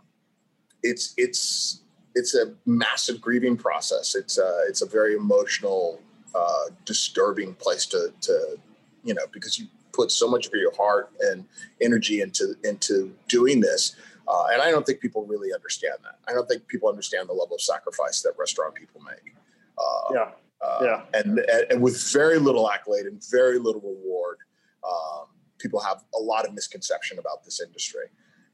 it's 0.84 1.14
it's 1.18 1.82
it's 2.14 2.36
a 2.36 2.54
massive 2.66 3.20
grieving 3.20 3.58
process. 3.58 4.16
It's 4.16 4.38
a 4.38 4.64
it's 4.68 4.82
a 4.82 4.86
very 4.86 5.16
emotional, 5.16 6.00
uh, 6.36 6.66
disturbing 6.86 7.56
place 7.56 7.86
to 7.88 8.14
to 8.22 8.58
you 9.04 9.14
know 9.14 9.24
because 9.32 9.58
you 9.58 9.68
put 9.94 10.12
so 10.12 10.30
much 10.30 10.46
of 10.46 10.54
your 10.54 10.76
heart 10.76 11.12
and 11.22 11.46
energy 11.82 12.22
into 12.22 12.56
into 12.64 13.16
doing 13.28 13.62
this 13.62 13.96
uh, 14.28 14.46
and 14.52 14.62
I 14.62 14.72
don't 14.72 14.86
think 14.86 15.00
people 15.00 15.26
really 15.26 15.54
understand 15.54 15.96
that. 16.04 16.20
I 16.28 16.34
don't 16.34 16.48
think 16.48 16.68
people 16.68 16.90
understand 16.90 17.30
the 17.30 17.34
level 17.34 17.56
of 17.56 17.62
sacrifice 17.62 18.22
that 18.22 18.34
restaurant 18.38 18.76
people 18.76 19.02
make. 19.02 19.36
Uh, 19.78 20.14
yeah. 20.14 20.32
Uh, 20.62 20.80
yeah. 20.82 21.02
And, 21.14 21.40
and 21.70 21.82
with 21.82 22.12
very 22.12 22.40
little 22.40 22.70
accolade 22.70 23.06
and 23.06 23.24
very 23.30 23.60
little 23.60 23.82
reward, 23.82 24.38
um, 24.84 25.28
people 25.60 25.80
have 25.80 26.04
a 26.16 26.20
lot 26.22 26.48
of 26.48 26.54
misconception 26.54 27.20
about 27.20 27.44
this 27.44 27.62
industry. 27.62 28.06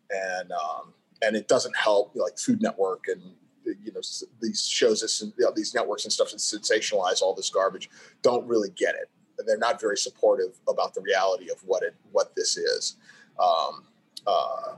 And, 0.09 0.51
um, 0.51 0.93
and 1.21 1.35
it 1.35 1.47
doesn't 1.47 1.75
help 1.77 2.11
like 2.15 2.37
Food 2.37 2.61
Network 2.61 3.05
and 3.07 3.21
you 3.63 3.91
know 3.93 4.01
these 4.41 4.67
shows, 4.67 5.01
this, 5.01 5.21
you 5.21 5.33
know, 5.37 5.51
these 5.55 5.73
networks 5.73 6.03
and 6.03 6.11
stuff 6.11 6.31
that 6.31 6.37
sensationalize 6.37 7.21
all 7.21 7.33
this 7.35 7.49
garbage 7.49 7.89
don't 8.21 8.47
really 8.47 8.69
get 8.75 8.95
it. 8.95 9.09
And 9.37 9.47
they're 9.47 9.57
not 9.57 9.79
very 9.79 9.97
supportive 9.97 10.59
about 10.67 10.93
the 10.93 11.01
reality 11.01 11.49
of 11.51 11.59
what 11.65 11.83
it 11.83 11.95
what 12.11 12.35
this 12.35 12.57
is. 12.57 12.97
Um, 13.39 13.85
uh, 14.27 14.73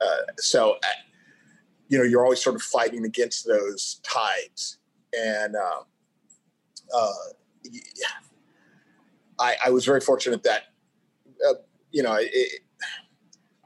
uh, 0.00 0.32
so, 0.38 0.72
uh, 0.72 0.86
you 1.88 1.98
know, 1.98 2.04
you're 2.04 2.24
always 2.24 2.42
sort 2.42 2.56
of 2.56 2.62
fighting 2.62 3.04
against 3.04 3.46
those 3.46 4.00
tides. 4.02 4.78
And 5.18 5.56
uh, 5.56 5.82
uh, 6.96 7.12
I, 9.38 9.56
I, 9.66 9.70
was 9.70 9.84
very 9.84 10.00
fortunate 10.00 10.42
that, 10.44 10.62
uh, 11.48 11.54
you 11.90 12.02
know, 12.02 12.16
it, 12.18 12.62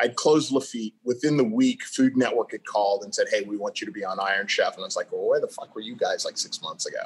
I'd 0.01 0.17
closed 0.17 0.53
Lafitte 0.53 0.95
within 1.05 1.37
the 1.37 1.45
week. 1.45 1.85
Food 1.85 2.17
Network 2.17 2.53
had 2.53 2.65
called 2.67 3.05
and 3.05 3.15
said, 3.15 3.27
"Hey, 3.31 3.43
we 3.43 3.57
want 3.57 3.81
you 3.81 3.87
to 3.87 3.93
be 3.93 4.05
on 4.05 4.19
Iron 4.19 4.47
Chef." 4.47 4.75
And 4.75 4.83
I 4.83 4.87
was 4.87 4.97
like, 4.97 5.13
"Well, 5.13 5.27
where 5.27 5.41
the 5.41 5.49
fuck 5.49 5.75
were 5.75 5.81
you 5.81 5.97
guys 5.97 6.25
like 6.25 6.37
six 6.37 6.61
months 6.61 6.87
ago?" 6.87 6.99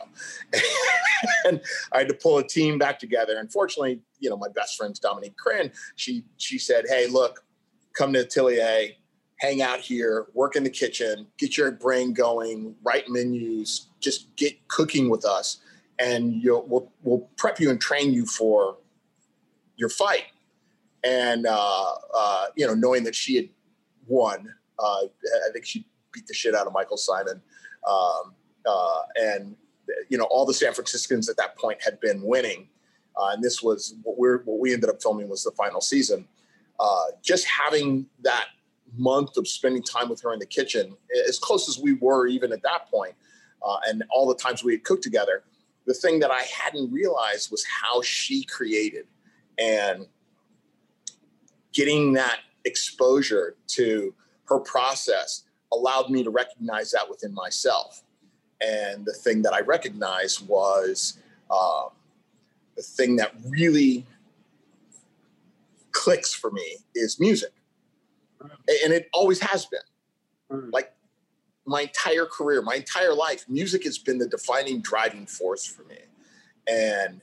and 1.45 1.61
I 1.93 1.99
had 1.99 2.09
to 2.09 2.15
pull 2.15 2.39
a 2.39 2.47
team 2.47 2.79
back 2.79 2.99
together. 2.99 3.37
Unfortunately, 3.39 4.01
you 4.21 4.31
know, 4.31 4.37
my 4.37 4.49
best 4.49 4.77
friend's 4.77 4.99
Dominique 4.99 5.37
Crenn. 5.37 5.71
She 5.97 6.25
she 6.39 6.59
said, 6.59 6.87
"Hey, 6.89 7.07
look, 7.09 7.45
come 7.93 8.13
to 8.15 8.21
Atelier, 8.21 8.91
hang 9.39 9.63
out 9.63 9.81
here, 9.81 10.27
work 10.35 10.57
in 10.57 10.65
the 10.65 10.71
kitchen, 10.71 11.27
get 11.39 11.57
your 11.57 11.71
brain 11.71 12.13
going, 12.13 12.75
write 12.83 13.09
menus, 13.09 13.89
just 14.01 14.35
get 14.37 14.67
cooking 14.69 15.09
with 15.09 15.25
us, 15.25 15.59
and 15.99 16.43
we'll, 16.45 16.91
we'll 17.03 17.29
prep 17.37 17.61
you 17.61 17.71
and 17.71 17.81
train 17.81 18.13
you 18.13 18.27
for 18.27 18.77
your 19.77 19.89
fight." 19.89 20.25
and 21.05 21.47
uh, 21.47 21.95
uh, 22.15 22.47
you 22.57 22.67
know, 22.67 22.75
knowing 22.75 23.05
that 23.05 23.15
she 23.15 23.37
had 23.37 23.49
won, 24.07 24.53
uh, 24.79 25.03
I 25.03 25.53
think 25.53 25.65
she 25.65 25.87
beat 26.13 26.27
the 26.27 26.35
shit 26.35 26.55
out 26.55 26.67
of 26.67 26.73
Michael 26.73 26.97
Symon, 26.97 27.41
um, 27.89 28.35
uh, 28.67 29.01
and 29.17 29.57
you 30.09 30.19
know, 30.19 30.25
all 30.25 30.45
the 30.45 30.55
San 30.55 30.73
Franciscans 30.73 31.29
at 31.29 31.37
that 31.37 31.57
point 31.57 31.79
had 31.83 32.01
been 32.01 32.23
winning, 32.23 32.69
uh, 33.17 33.31
and 33.33 33.43
this 33.43 33.63
was 33.63 33.95
what 34.03 34.19
we 34.19 34.29
what 34.45 34.59
we 34.59 34.73
ended 34.73 34.91
up 34.91 35.03
filming 35.03 35.29
was 35.29 35.45
the 35.45 35.53
final 35.53 35.81
season. 35.81 36.27
Uh, 36.81 37.07
just 37.23 37.45
having 37.47 38.07
that 38.23 38.47
month 38.97 39.37
of 39.37 39.47
spending 39.47 39.83
time 39.83 40.09
with 40.09 40.21
her 40.23 40.33
in 40.33 40.39
the 40.39 40.47
kitchen, 40.47 40.97
as 41.29 41.39
close 41.39 41.69
as 41.69 41.79
we 41.79 41.95
were 41.95 42.27
even 42.27 42.53
at 42.53 42.63
that 42.63 42.91
point, 42.91 43.15
and 43.87 44.05
all 44.11 44.27
the 44.27 44.35
times 44.35 44.65
we 44.65 44.73
had 44.73 44.85
cooked 44.85 45.03
together, 45.03 45.43
the 45.87 45.95
thing 45.95 46.21
that 46.21 46.31
I 46.31 46.43
hadn't 46.43 46.93
realized 46.93 47.51
was 47.51 47.65
how 47.65 48.03
she 48.03 48.45
created 48.45 49.07
and 49.59 50.07
getting 51.73 52.13
that 52.15 52.41
exposure 52.65 53.57
to 53.69 54.15
her 54.45 54.59
process 54.61 55.45
allowed 55.73 56.11
me 56.11 56.23
to 56.23 56.31
recognize 56.31 56.91
that 56.93 57.09
within 57.09 57.33
myself. 57.35 58.03
And 58.61 59.05
the 59.05 59.13
thing 59.13 59.43
that 59.43 59.53
I 59.53 59.61
recognized 59.61 60.47
was 60.49 61.19
um, 61.51 61.91
the 62.77 62.83
thing 62.83 63.17
that 63.17 63.33
really 63.47 64.07
clicks 65.93 66.35
for 66.35 66.51
me 66.51 66.77
is 66.95 67.21
music. 67.21 67.53
And 68.41 68.93
it 68.93 69.09
always 69.13 69.41
has 69.41 69.67
been. 69.67 69.81
Mm. 70.51 70.73
Like 70.73 70.93
my 71.67 71.83
entire 71.83 72.25
career, 72.25 72.63
my 72.63 72.77
entire 72.77 73.15
life, 73.15 73.45
music 73.49 73.85
has 73.85 73.99
been 73.99 74.19
the 74.19 74.27
defining 74.27 74.81
driving 74.81 75.27
force 75.27 75.67
for 75.67 75.85
me. 75.85 75.99
And 76.67 77.21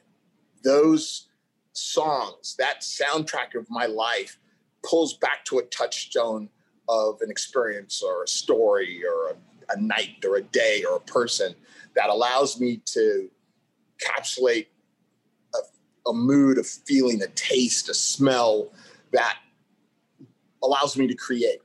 those 0.64 1.28
songs, 1.74 2.56
that 2.58 2.82
soundtrack 2.82 3.56
of 3.56 3.68
my 3.70 3.86
life, 3.86 4.38
pulls 4.84 5.16
back 5.18 5.44
to 5.46 5.58
a 5.58 5.64
touchstone 5.64 6.50
of 6.88 7.20
an 7.22 7.32
experience 7.32 8.04
or 8.04 8.24
a 8.24 8.28
story 8.28 9.02
or 9.04 9.32
a, 9.32 9.36
a 9.74 9.82
night 9.82 10.24
or 10.28 10.38
a 10.38 10.44
day 10.44 10.84
or 10.88 10.98
a 10.98 11.02
person 11.02 11.56
that 11.96 12.10
allows 12.10 12.60
me 12.60 12.82
to 12.86 13.30
encapsulate 14.00 14.68
a, 15.56 16.10
a 16.10 16.14
mood, 16.14 16.58
a 16.58 16.64
feeling, 16.64 17.22
a 17.24 17.28
taste, 17.28 17.90
a 17.90 17.94
smell 17.94 18.72
that 19.12 19.38
allows 20.66 20.98
me 20.98 21.08
to 21.08 21.16
create. 21.16 21.60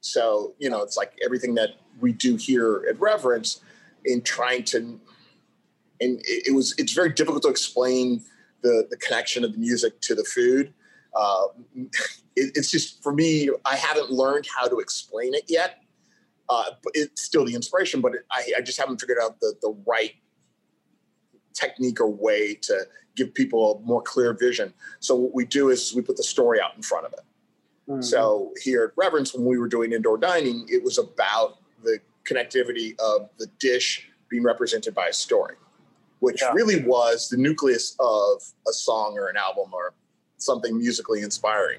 So, 0.00 0.54
you 0.58 0.70
know, 0.70 0.82
it's 0.82 0.96
like 0.96 1.18
everything 1.24 1.54
that 1.56 1.70
we 2.00 2.12
do 2.12 2.36
here 2.36 2.84
at 2.88 2.98
Reverence 3.00 3.60
in 4.04 4.22
trying 4.22 4.64
to, 4.64 4.78
and 6.00 6.20
it, 6.20 6.48
it 6.48 6.54
was, 6.54 6.74
it's 6.78 6.92
very 6.92 7.10
difficult 7.10 7.42
to 7.42 7.48
explain 7.48 8.22
the, 8.62 8.86
the 8.90 8.96
connection 8.98 9.44
of 9.44 9.52
the 9.52 9.58
music 9.58 10.00
to 10.02 10.14
the 10.14 10.24
food. 10.24 10.72
Uh, 11.14 11.46
it, 11.74 12.52
it's 12.54 12.70
just 12.70 13.02
for 13.02 13.12
me, 13.12 13.50
I 13.64 13.76
haven't 13.76 14.10
learned 14.10 14.46
how 14.54 14.68
to 14.68 14.78
explain 14.78 15.34
it 15.34 15.44
yet. 15.48 15.82
Uh, 16.48 16.70
it's 16.94 17.22
still 17.22 17.44
the 17.44 17.54
inspiration, 17.54 18.00
but 18.00 18.14
it, 18.14 18.20
I, 18.30 18.52
I 18.58 18.60
just 18.60 18.78
haven't 18.78 19.00
figured 19.00 19.18
out 19.20 19.40
the, 19.40 19.54
the 19.60 19.76
right 19.86 20.12
technique 21.54 22.00
or 22.00 22.08
way 22.08 22.54
to 22.54 22.86
give 23.16 23.34
people 23.34 23.80
a 23.82 23.86
more 23.86 24.02
clear 24.02 24.32
vision. 24.34 24.72
So 25.00 25.16
what 25.16 25.34
we 25.34 25.44
do 25.44 25.70
is 25.70 25.94
we 25.94 26.02
put 26.02 26.16
the 26.16 26.22
story 26.22 26.60
out 26.60 26.76
in 26.76 26.82
front 26.82 27.06
of 27.06 27.12
it. 27.14 27.20
Mm-hmm. 27.88 28.02
So 28.02 28.52
here 28.62 28.84
at 28.84 28.90
Reverence, 28.96 29.34
when 29.34 29.44
we 29.44 29.58
were 29.58 29.68
doing 29.68 29.92
indoor 29.92 30.18
dining, 30.18 30.66
it 30.68 30.82
was 30.82 30.98
about 30.98 31.58
the 31.84 31.98
connectivity 32.28 32.98
of 32.98 33.28
the 33.38 33.46
dish 33.58 34.08
being 34.28 34.42
represented 34.42 34.94
by 34.94 35.06
a 35.06 35.12
story, 35.12 35.54
which 36.18 36.42
yeah. 36.42 36.52
really 36.52 36.82
was 36.84 37.28
the 37.28 37.36
nucleus 37.36 37.94
of 38.00 38.42
a 38.68 38.72
song 38.72 39.16
or 39.16 39.28
an 39.28 39.36
album 39.36 39.72
or 39.72 39.94
something 40.38 40.76
musically 40.76 41.22
inspiring. 41.22 41.78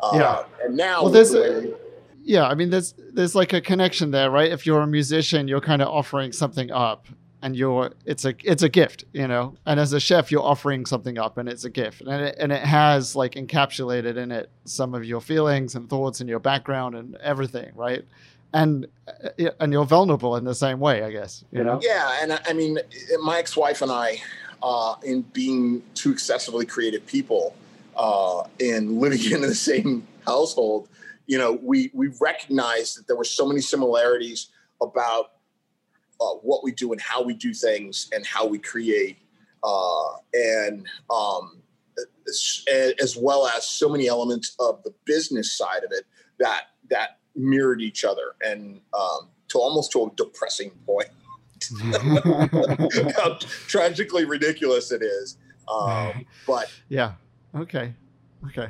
Uh, 0.00 0.10
yeah. 0.14 0.44
And 0.64 0.76
now, 0.76 1.02
well, 1.04 1.12
there's 1.12 1.34
a, 1.34 1.72
yeah, 2.22 2.46
I 2.46 2.54
mean, 2.54 2.70
there's 2.70 2.94
there's 3.12 3.34
like 3.34 3.52
a 3.52 3.60
connection 3.60 4.10
there, 4.10 4.30
right? 4.30 4.50
If 4.50 4.66
you're 4.66 4.80
a 4.80 4.86
musician, 4.86 5.46
you're 5.46 5.60
kind 5.60 5.82
of 5.82 5.88
offering 5.88 6.32
something 6.32 6.72
up, 6.72 7.06
and 7.44 7.54
you're 7.54 7.92
it's 8.06 8.24
a 8.24 8.34
it's 8.42 8.62
a 8.62 8.70
gift, 8.70 9.04
you 9.12 9.28
know. 9.28 9.54
And 9.66 9.78
as 9.78 9.92
a 9.92 10.00
chef, 10.00 10.32
you're 10.32 10.42
offering 10.42 10.86
something 10.86 11.18
up, 11.18 11.36
and 11.36 11.46
it's 11.46 11.64
a 11.64 11.70
gift, 11.70 12.00
and 12.00 12.10
it, 12.10 12.36
and 12.38 12.50
it 12.50 12.62
has 12.62 13.14
like 13.14 13.34
encapsulated 13.34 14.16
in 14.16 14.32
it 14.32 14.48
some 14.64 14.94
of 14.94 15.04
your 15.04 15.20
feelings 15.20 15.74
and 15.74 15.88
thoughts 15.90 16.20
and 16.20 16.28
your 16.28 16.40
background 16.40 16.94
and 16.94 17.16
everything, 17.16 17.70
right? 17.74 18.02
And 18.54 18.86
uh, 19.06 19.50
and 19.60 19.74
you're 19.74 19.84
vulnerable 19.84 20.36
in 20.36 20.44
the 20.44 20.54
same 20.54 20.80
way, 20.80 21.02
I 21.02 21.10
guess. 21.10 21.44
You 21.52 21.62
know. 21.64 21.78
Yeah, 21.82 22.18
and 22.22 22.40
I 22.46 22.54
mean, 22.54 22.78
my 23.22 23.38
ex-wife 23.40 23.82
and 23.82 23.92
I, 23.92 24.22
uh, 24.62 24.94
in 25.02 25.20
being 25.34 25.82
two 25.94 26.12
excessively 26.12 26.64
creative 26.64 27.04
people 27.04 27.54
uh, 27.94 28.44
and 28.58 28.98
living 29.00 29.20
in 29.32 29.42
the 29.42 29.54
same 29.54 30.06
household, 30.26 30.88
you 31.26 31.36
know, 31.36 31.58
we 31.62 31.90
we 31.92 32.08
recognized 32.22 32.98
that 32.98 33.06
there 33.06 33.16
were 33.16 33.24
so 33.24 33.46
many 33.46 33.60
similarities 33.60 34.46
about 34.80 35.32
uh, 36.20 36.34
what 36.42 36.62
we 36.64 36.72
do 36.72 36.92
and 36.92 37.00
how 37.00 37.22
we 37.22 37.34
do 37.34 37.52
things 37.52 38.10
and 38.14 38.24
how 38.26 38.46
we 38.46 38.58
create, 38.58 39.18
uh, 39.62 40.12
and 40.32 40.86
um, 41.10 41.62
as, 43.00 43.16
well 43.18 43.46
as 43.46 43.68
so 43.68 43.88
many 43.88 44.08
elements 44.08 44.56
of 44.58 44.82
the 44.84 44.92
business 45.04 45.56
side 45.56 45.84
of 45.84 45.92
it 45.92 46.04
that 46.38 46.68
that 46.90 47.18
mirrored 47.36 47.80
each 47.80 48.04
other 48.04 48.34
and 48.42 48.80
um, 48.98 49.28
to 49.48 49.58
almost 49.58 49.92
to 49.92 50.04
a 50.04 50.10
depressing 50.16 50.70
point. 50.86 51.08
how 53.16 53.38
tragically 53.68 54.26
ridiculous 54.26 54.92
it 54.92 55.02
is. 55.02 55.38
Um, 55.66 56.26
but 56.46 56.70
yeah, 56.90 57.12
Okay. 57.54 57.94
Okay. 58.48 58.68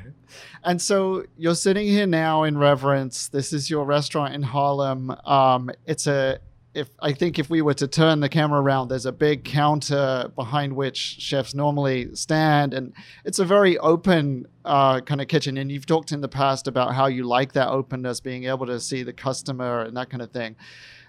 And 0.63 0.81
so 0.81 1.25
you're 1.37 1.55
sitting 1.55 1.87
here 1.87 2.07
now 2.07 2.45
in 2.45 2.57
reverence. 2.57 3.29
This 3.29 3.53
is 3.53 3.71
your 3.71 3.85
restaurant 3.85 4.35
in 4.35 4.43
Harlem. 4.43 5.11
Um, 5.25 5.71
it's 5.87 6.07
a 6.07 6.39
if 6.75 6.91
I 7.01 7.13
think 7.13 7.39
if 7.39 7.49
we 7.49 7.63
were 7.63 7.75
to 7.75 7.87
turn 7.87 8.21
the 8.21 8.29
camera 8.29 8.61
around, 8.61 8.89
there's 8.89 9.07
a 9.07 9.13
big 9.13 9.45
counter 9.45 10.31
behind 10.35 10.75
which 10.75 10.97
chefs 10.97 11.55
normally 11.55 12.15
stand, 12.15 12.75
and 12.75 12.93
it's 13.25 13.39
a 13.39 13.45
very 13.45 13.79
open 13.79 14.47
uh, 14.65 15.01
kind 15.01 15.21
of 15.21 15.29
kitchen. 15.29 15.57
And 15.57 15.71
you've 15.71 15.87
talked 15.87 16.11
in 16.13 16.21
the 16.21 16.29
past 16.29 16.67
about 16.67 16.95
how 16.95 17.07
you 17.07 17.25
like 17.25 17.53
that 17.53 17.69
openness, 17.69 18.21
being 18.21 18.45
able 18.45 18.67
to 18.67 18.81
see 18.81 19.05
the 19.05 19.13
customer 19.13 19.83
and 19.83 19.97
that 19.97 20.11
kind 20.11 20.23
of 20.23 20.33
thing. 20.33 20.57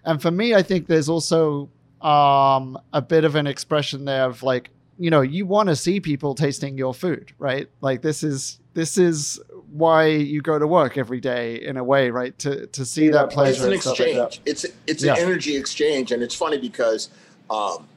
And 0.03 0.21
for 0.21 0.31
me, 0.31 0.53
I 0.53 0.61
think 0.61 0.85
there's 0.85 1.09
also 1.09 1.69
um, 2.01 2.77
a 2.93 3.01
bit 3.01 3.23
of 3.23 3.35
an 3.35 3.47
expression 3.47 4.05
there 4.05 4.25
of 4.25 4.43
like 4.43 4.69
you 4.97 5.09
know 5.09 5.21
you 5.21 5.45
want 5.45 5.69
to 5.69 5.75
see 5.75 5.99
people 5.99 6.35
tasting 6.35 6.77
your 6.77 6.93
food 6.93 7.33
right 7.37 7.67
like 7.81 8.01
this 8.01 8.23
is 8.23 8.59
this 8.73 8.97
is 8.97 9.39
why 9.71 10.05
you 10.05 10.41
go 10.41 10.57
to 10.57 10.67
work 10.67 10.97
every 10.97 11.19
day 11.19 11.55
in 11.61 11.77
a 11.77 11.83
way 11.83 12.09
right 12.09 12.37
to 12.39 12.67
to 12.67 12.85
see 12.85 13.05
yeah, 13.05 13.11
that 13.11 13.29
pleasure 13.29 13.71
it's 13.71 13.85
an 13.85 13.91
exchange 13.91 14.17
like 14.17 14.39
it's 14.45 14.65
it's 14.87 15.03
yeah. 15.03 15.13
an 15.13 15.19
energy 15.19 15.55
exchange 15.55 16.11
and 16.11 16.23
it's 16.23 16.35
funny 16.35 16.57
because 16.57 17.09
um, 17.49 17.87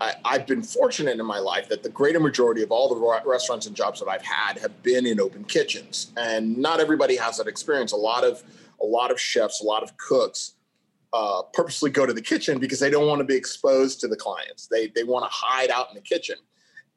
I, 0.00 0.14
have 0.24 0.46
been 0.46 0.62
fortunate 0.62 1.18
in 1.18 1.26
my 1.26 1.38
life 1.38 1.68
that 1.68 1.82
the 1.82 1.88
greater 1.88 2.20
majority 2.20 2.62
of 2.62 2.70
all 2.70 2.88
the 2.88 3.22
restaurants 3.24 3.66
and 3.66 3.74
jobs 3.74 4.00
that 4.00 4.08
I've 4.08 4.22
had 4.22 4.58
have 4.58 4.82
been 4.82 5.06
in 5.06 5.20
open 5.20 5.44
kitchens, 5.44 6.12
and 6.16 6.58
not 6.58 6.80
everybody 6.80 7.16
has 7.16 7.38
that 7.38 7.46
experience. 7.46 7.92
A 7.92 7.96
lot 7.96 8.24
of 8.24 8.42
a 8.82 8.86
lot 8.86 9.10
of 9.10 9.20
chefs, 9.20 9.62
a 9.62 9.64
lot 9.64 9.82
of 9.82 9.96
cooks 9.96 10.53
uh, 11.14 11.42
purposely 11.52 11.90
go 11.90 12.04
to 12.04 12.12
the 12.12 12.20
kitchen 12.20 12.58
because 12.58 12.80
they 12.80 12.90
don't 12.90 13.06
want 13.06 13.20
to 13.20 13.24
be 13.24 13.36
exposed 13.36 14.00
to 14.00 14.08
the 14.08 14.16
clients. 14.16 14.66
They 14.66 14.88
they 14.88 15.04
want 15.04 15.24
to 15.24 15.30
hide 15.32 15.70
out 15.70 15.88
in 15.88 15.94
the 15.94 16.00
kitchen, 16.00 16.36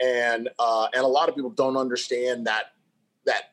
and 0.02 0.50
uh, 0.60 0.88
and 0.94 1.04
a 1.04 1.08
lot 1.08 1.30
of 1.30 1.36
people 1.36 1.52
don't 1.52 1.78
understand 1.78 2.48
that 2.48 2.74
that 3.26 3.52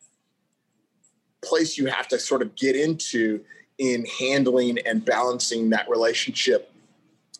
place 1.44 1.76
you 1.76 1.86
have 1.86 2.08
to 2.08 2.18
sort 2.18 2.42
of 2.42 2.54
get 2.56 2.74
into 2.74 3.44
in 3.78 4.06
handling 4.06 4.78
and 4.86 5.04
balancing 5.04 5.70
that 5.70 5.88
relationship 5.88 6.72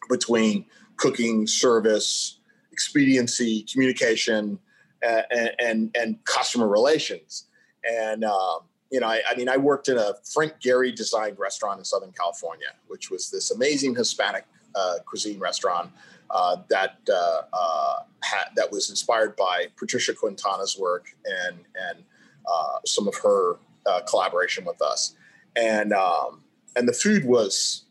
between 0.09 0.66
cooking, 0.97 1.47
service, 1.47 2.39
expediency, 2.72 3.64
communication, 3.72 4.59
and, 5.03 5.51
and, 5.59 5.97
and 5.99 6.25
customer 6.25 6.68
relations. 6.68 7.47
And 7.89 8.25
um, 8.25 8.61
you 8.95 9.01
know, 9.01 9.09
I, 9.09 9.22
I, 9.28 9.34
mean, 9.34 9.49
I 9.49 9.57
worked 9.57 9.88
in 9.88 9.99
a 9.99 10.14
Frank 10.32 10.61
Gehry 10.61 10.95
designed 10.95 11.36
restaurant 11.36 11.80
in 11.80 11.84
Southern 11.84 12.12
California, 12.12 12.68
which 12.86 13.11
was 13.11 13.28
this 13.28 13.51
amazing 13.51 13.97
Hispanic 13.97 14.45
uh, 14.76 14.99
cuisine 15.05 15.40
restaurant. 15.40 15.90
uh, 16.30 16.59
that 16.68 16.99
uh, 17.12 17.42
uh, 17.53 17.97
ha- 18.22 18.51
that 18.55 18.70
was 18.70 18.90
inspired 18.90 19.34
by 19.34 19.66
Patricia 19.76 20.14
Quintana's 20.14 20.78
work 20.78 21.07
and 21.24 21.57
and 21.74 22.05
uh, 22.47 22.78
some 22.86 23.09
of 23.09 23.16
her 23.16 23.57
uh, 23.84 24.01
collaboration 24.09 24.64
with 24.64 24.80
us, 24.80 25.16
and 25.57 25.92
um, 25.92 26.42
and 26.76 26.88
the 26.88 26.92
food 26.92 27.24
was 27.24 27.86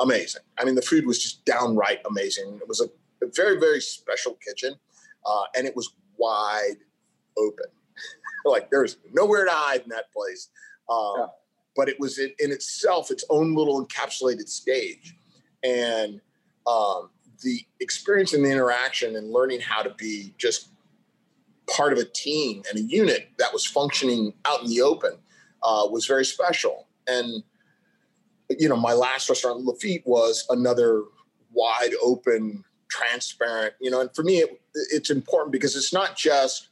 amazing. 0.00 0.42
I 0.58 0.64
mean, 0.64 0.74
the 0.74 0.82
food 0.82 1.06
was 1.06 1.22
just 1.22 1.44
downright 1.44 2.00
amazing. 2.10 2.58
It 2.60 2.68
was 2.68 2.80
a, 2.80 2.86
a 3.24 3.30
very 3.36 3.60
very 3.60 3.80
special 3.80 4.36
kitchen, 4.44 4.74
and 5.56 5.64
it 5.64 5.76
was 5.76 5.94
wide 6.16 6.78
open. 7.38 7.66
Like 8.52 8.70
there's 8.70 8.98
nowhere 9.12 9.44
to 9.44 9.50
hide 9.50 9.82
in 9.82 9.88
that 9.90 10.12
place. 10.12 10.48
Um, 10.88 11.14
yeah. 11.18 11.26
But 11.76 11.88
it 11.88 11.98
was 11.98 12.18
in, 12.18 12.30
in, 12.38 12.52
itself 12.52 13.10
its 13.10 13.24
own 13.30 13.54
little 13.54 13.84
encapsulated 13.84 14.48
stage, 14.48 15.16
and 15.64 16.20
um, 16.68 17.10
the 17.42 17.60
experience 17.80 18.32
and 18.32 18.44
the 18.44 18.50
interaction 18.50 19.16
and 19.16 19.32
learning 19.32 19.60
how 19.60 19.82
to 19.82 19.90
be 19.94 20.34
just 20.38 20.68
part 21.68 21.92
of 21.92 21.98
a 21.98 22.04
team 22.04 22.62
and 22.68 22.78
a 22.78 22.82
unit 22.82 23.30
that 23.38 23.52
was 23.52 23.66
functioning 23.66 24.32
out 24.44 24.62
in 24.62 24.68
the 24.68 24.82
open 24.82 25.12
uh, 25.62 25.86
was 25.90 26.06
very 26.06 26.24
special. 26.24 26.86
And 27.08 27.42
you 28.50 28.68
know, 28.68 28.76
my 28.76 28.92
last 28.92 29.28
restaurant, 29.28 29.64
Lafitte, 29.64 30.06
was 30.06 30.46
another 30.50 31.02
wide 31.52 31.92
open, 32.02 32.64
transparent. 32.88 33.74
You 33.80 33.90
know, 33.90 34.00
and 34.00 34.14
for 34.14 34.22
me, 34.22 34.38
it, 34.38 34.60
it's 34.92 35.10
important 35.10 35.52
because 35.52 35.76
it's 35.76 35.92
not 35.92 36.16
just 36.16 36.68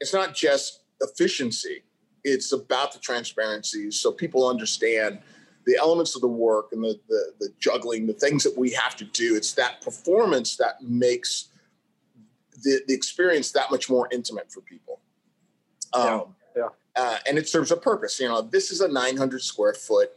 it's 0.00 0.12
not 0.12 0.34
just 0.34 0.80
efficiency 1.00 1.82
it's 2.24 2.52
about 2.52 2.92
the 2.92 2.98
transparency 2.98 3.90
so 3.90 4.12
people 4.12 4.48
understand 4.48 5.20
the 5.66 5.76
elements 5.76 6.14
of 6.14 6.20
the 6.20 6.28
work 6.28 6.70
and 6.72 6.82
the, 6.82 6.98
the, 7.08 7.32
the 7.40 7.48
juggling 7.58 8.06
the 8.06 8.12
things 8.12 8.42
that 8.42 8.56
we 8.56 8.70
have 8.70 8.96
to 8.96 9.04
do. 9.04 9.36
It's 9.36 9.52
that 9.54 9.80
performance 9.82 10.56
that 10.56 10.82
makes 10.82 11.48
the, 12.62 12.80
the 12.86 12.94
experience 12.94 13.52
that 13.52 13.70
much 13.70 13.88
more 13.88 14.08
intimate 14.10 14.50
for 14.50 14.60
people. 14.62 15.00
Um, 15.92 16.02
yeah, 16.04 16.22
yeah. 16.56 16.68
Uh, 16.96 17.18
and 17.28 17.38
it 17.38 17.48
serves 17.48 17.70
a 17.70 17.76
purpose 17.76 18.18
you 18.20 18.28
know 18.28 18.42
this 18.42 18.70
is 18.70 18.80
a 18.80 18.88
900 18.88 19.42
square 19.42 19.74
foot 19.74 20.10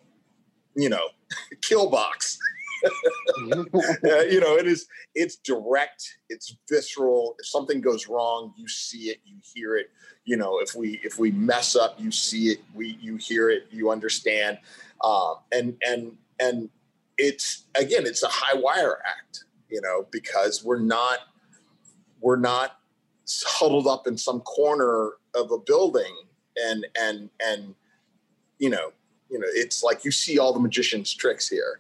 you 0.76 0.90
know 0.90 1.08
kill 1.62 1.90
box 1.90 2.38
you 3.38 4.40
know, 4.40 4.58
it 4.58 4.68
is. 4.68 4.88
It's 5.16 5.38
direct. 5.38 6.18
It's 6.30 6.56
visceral. 6.70 7.36
If 7.40 7.48
something 7.48 7.82
goes 7.82 8.08
wrong, 8.08 8.54
you 8.58 8.68
see 8.68 9.10
it. 9.10 9.20
You 9.26 9.38
hear 9.54 9.76
it. 9.78 9.90
You 10.26 10.38
know, 10.38 10.60
if 10.60 10.76
we 10.76 11.00
if 11.04 11.20
we 11.20 11.32
mess 11.32 11.76
up, 11.76 11.96
you 11.98 12.12
see 12.12 12.50
it. 12.50 12.60
We 12.74 12.98
you 13.02 13.18
hear 13.18 13.50
it. 13.50 13.68
You 13.72 13.92
understand. 13.92 14.58
Um, 15.04 15.36
and 15.52 15.76
and 15.86 16.18
and 16.40 16.70
it's 17.18 17.66
again, 17.76 18.06
it's 18.06 18.24
a 18.24 18.30
high 18.30 18.58
wire 18.58 19.00
act. 19.06 19.46
You 19.70 19.82
know, 19.82 20.08
because 20.12 20.64
we're 20.64 20.80
not 20.80 21.20
we're 22.22 22.38
not 22.38 22.80
huddled 23.46 23.88
up 23.88 24.08
in 24.08 24.18
some 24.18 24.42
corner 24.42 25.12
of 25.36 25.52
a 25.52 25.58
building 25.58 26.14
and 26.62 26.86
and 27.00 27.30
and 27.46 27.74
you 28.60 28.70
know 28.70 28.92
you 29.30 29.40
know 29.40 29.48
it's 29.50 29.84
like 29.84 30.06
you 30.06 30.12
see 30.12 30.38
all 30.38 30.54
the 30.54 30.60
magician's 30.60 31.14
tricks 31.14 31.48
here 31.50 31.80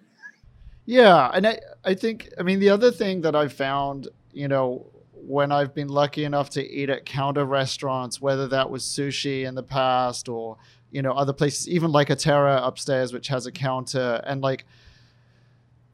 yeah, 0.85 1.29
and 1.33 1.47
I 1.47 1.59
I 1.83 1.93
think 1.93 2.29
I 2.39 2.43
mean 2.43 2.59
the 2.59 2.69
other 2.69 2.91
thing 2.91 3.21
that 3.21 3.35
I've 3.35 3.53
found, 3.53 4.07
you 4.31 4.47
know, 4.47 4.87
when 5.13 5.51
I've 5.51 5.73
been 5.73 5.87
lucky 5.87 6.25
enough 6.25 6.49
to 6.51 6.67
eat 6.67 6.89
at 6.89 7.05
counter 7.05 7.45
restaurants, 7.45 8.21
whether 8.21 8.47
that 8.49 8.69
was 8.69 8.83
sushi 8.83 9.45
in 9.45 9.55
the 9.55 9.63
past 9.63 10.27
or 10.27 10.57
you 10.91 11.01
know 11.01 11.13
other 11.13 11.33
places, 11.33 11.69
even 11.69 11.91
like 11.91 12.09
a 12.09 12.15
Terra 12.15 12.61
upstairs, 12.63 13.13
which 13.13 13.27
has 13.29 13.45
a 13.45 13.51
counter, 13.51 14.21
and 14.25 14.41
like 14.41 14.65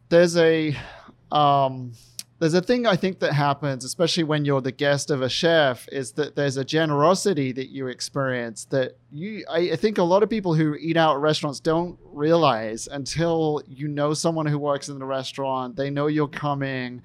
there's 0.09 0.35
a 0.37 0.75
um, 1.31 1.93
there's 2.39 2.53
a 2.53 2.61
thing 2.61 2.87
I 2.87 2.95
think 2.95 3.19
that 3.19 3.33
happens, 3.33 3.83
especially 3.83 4.23
when 4.23 4.45
you're 4.45 4.61
the 4.61 4.71
guest 4.71 5.11
of 5.11 5.21
a 5.21 5.27
chef, 5.27 5.87
is 5.91 6.13
that 6.13 6.37
there's 6.37 6.55
a 6.55 6.63
generosity 6.63 7.51
that 7.51 7.69
you 7.69 7.87
experience 7.87 8.65
that 8.65 8.97
you, 9.11 9.43
I, 9.49 9.71
I, 9.71 9.75
think 9.75 9.97
a 9.97 10.03
lot 10.03 10.23
of 10.23 10.29
people 10.29 10.53
who 10.53 10.75
eat 10.75 10.95
out 10.95 11.15
at 11.15 11.21
restaurants 11.21 11.59
don't 11.59 11.99
realize 12.05 12.87
until 12.87 13.61
you 13.67 13.89
know 13.89 14.13
someone 14.13 14.45
who 14.45 14.57
works 14.57 14.87
in 14.87 14.99
the 14.99 15.05
restaurant, 15.05 15.75
they 15.75 15.89
know 15.89 16.07
you're 16.07 16.29
coming, 16.29 17.01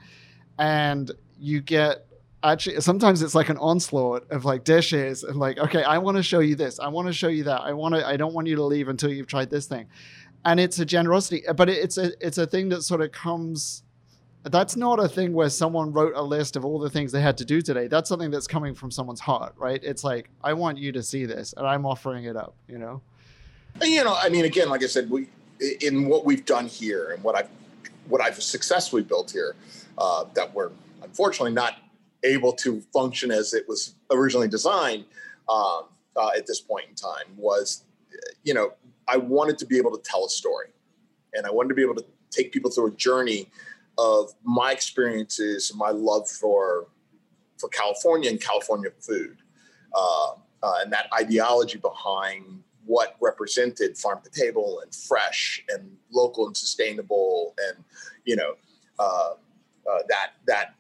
and 0.59 1.11
you 1.37 1.61
get 1.61 2.07
actually 2.45 2.81
sometimes 2.81 3.21
it's 3.21 3.35
like 3.35 3.49
an 3.49 3.57
onslaught 3.57 4.31
of 4.31 4.45
like 4.45 4.65
dishes 4.65 5.25
and 5.25 5.37
like 5.37 5.59
okay 5.59 5.83
i 5.83 5.97
want 5.97 6.15
to 6.15 6.23
show 6.23 6.41
you 6.41 6.55
this 6.55 6.79
i 6.79 6.87
want 6.87 7.09
to 7.09 7.13
show 7.13 7.29
you 7.29 7.43
that 7.43 7.63
i 7.63 7.73
want 7.73 7.95
to 7.95 8.07
i 8.07 8.19
don't 8.19 8.35
want 8.35 8.47
you 8.47 8.55
to 8.55 8.63
leave 8.63 8.89
until 8.89 9.11
you've 9.11 9.27
tried 9.27 9.49
this 9.49 9.67
thing. 9.67 9.87
And 10.45 10.61
it's 10.61 10.79
a 10.79 10.85
generosity 10.85 11.43
but 11.57 11.71
it's 11.71 11.97
a 11.97 12.13
it's 12.25 12.37
a 12.37 12.47
thing 12.47 12.69
that 12.69 12.83
sort 12.83 13.01
of 13.01 13.13
comes 13.13 13.84
that's 14.45 14.77
not 14.77 15.01
a 15.01 15.09
thing 15.09 15.33
where 15.33 15.49
someone 15.49 15.93
wrote 15.93 16.13
a 16.15 16.23
list 16.23 16.57
of 16.57 16.65
all 16.65 16.79
the 16.79 16.91
things 16.91 17.13
they 17.13 17.21
had 17.21 17.39
to 17.39 17.45
do 17.45 17.63
today. 17.63 17.89
That's 17.89 18.09
something 18.09 18.31
that's 18.31 18.47
coming 18.47 18.75
from 18.75 18.91
someone's 18.91 19.21
heart, 19.21 19.55
right? 19.57 19.83
It's 19.83 20.05
like, 20.05 20.29
I 20.43 20.53
want 20.53 20.77
you 20.79 20.93
to 20.93 21.03
see 21.03 21.25
this 21.25 21.55
and 21.57 21.67
I'm 21.67 21.87
offering 21.87 22.25
it 22.25 22.37
up, 22.37 22.55
you 22.69 22.79
know? 22.79 23.01
And, 23.81 23.91
You 23.91 24.05
know, 24.05 24.15
I 24.15 24.29
mean, 24.29 24.45
again, 24.45 24.69
like 24.69 24.83
I 24.83 24.87
said, 24.87 25.09
we, 25.09 25.29
in 25.81 26.07
what 26.07 26.27
we've 26.27 26.45
done 26.45 26.67
here 26.67 27.13
and 27.13 27.23
what 27.25 27.37
I've, 27.37 27.49
what 28.09 28.21
I've 28.21 28.43
successfully 28.43 29.03
built 29.03 29.31
here, 29.31 29.57
uh, 29.97 30.25
that 30.35 30.53
we're 30.55 30.71
unfortunately 31.03 31.53
not 31.53 31.77
able 32.23 32.53
to 32.53 32.81
function 32.93 33.31
as 33.31 33.55
it 33.55 33.67
was 33.69 33.95
originally 34.11 34.49
designed 34.49 35.05
um, 35.49 35.85
uh, 36.17 36.31
at 36.37 36.47
this 36.47 36.61
point 36.61 36.87
in 36.89 36.95
time 36.95 37.27
was, 37.37 37.85
you 38.43 38.53
know, 38.53 38.73
I 39.09 39.17
wanted 39.17 39.59
to 39.59 39.67
be 39.67 39.79
able 39.79 39.97
to 39.97 40.03
tell 40.03 40.25
a 40.27 40.31
story 40.31 40.69
and 41.35 41.47
I 41.47 41.51
wanted 41.51 41.69
to 41.71 41.75
be 41.75 41.83
able 41.83 41.95
to 41.97 42.05
take 42.31 42.53
people 42.53 42.71
through 42.71 42.89
a 42.89 42.93
journey 42.93 43.49
of 43.99 44.33
my 44.43 44.73
experiences, 44.73 45.71
and 45.71 45.79
my 45.79 45.91
love 45.91 46.29
for 46.29 46.89
for 47.59 47.69
California 47.69 48.31
and 48.31 48.41
California 48.41 48.91
food, 49.01 49.39
uh, 49.95 50.33
uh, 50.63 50.75
and 50.81 50.93
that 50.93 51.07
ideology 51.19 51.79
behind 51.79 52.63
what 52.87 53.17
represented 53.21 53.97
farm 53.97 54.21
to 54.23 54.31
table 54.31 54.81
and 54.83 54.95
fresh 54.95 55.65
and 55.69 55.97
local 56.13 56.47
and 56.47 56.57
sustainable, 56.57 57.55
and 57.69 57.85
you 58.25 58.37
know 58.37 58.55
uh, 58.99 59.33
uh 59.91 59.99
that 60.09 60.33
that 60.47 60.75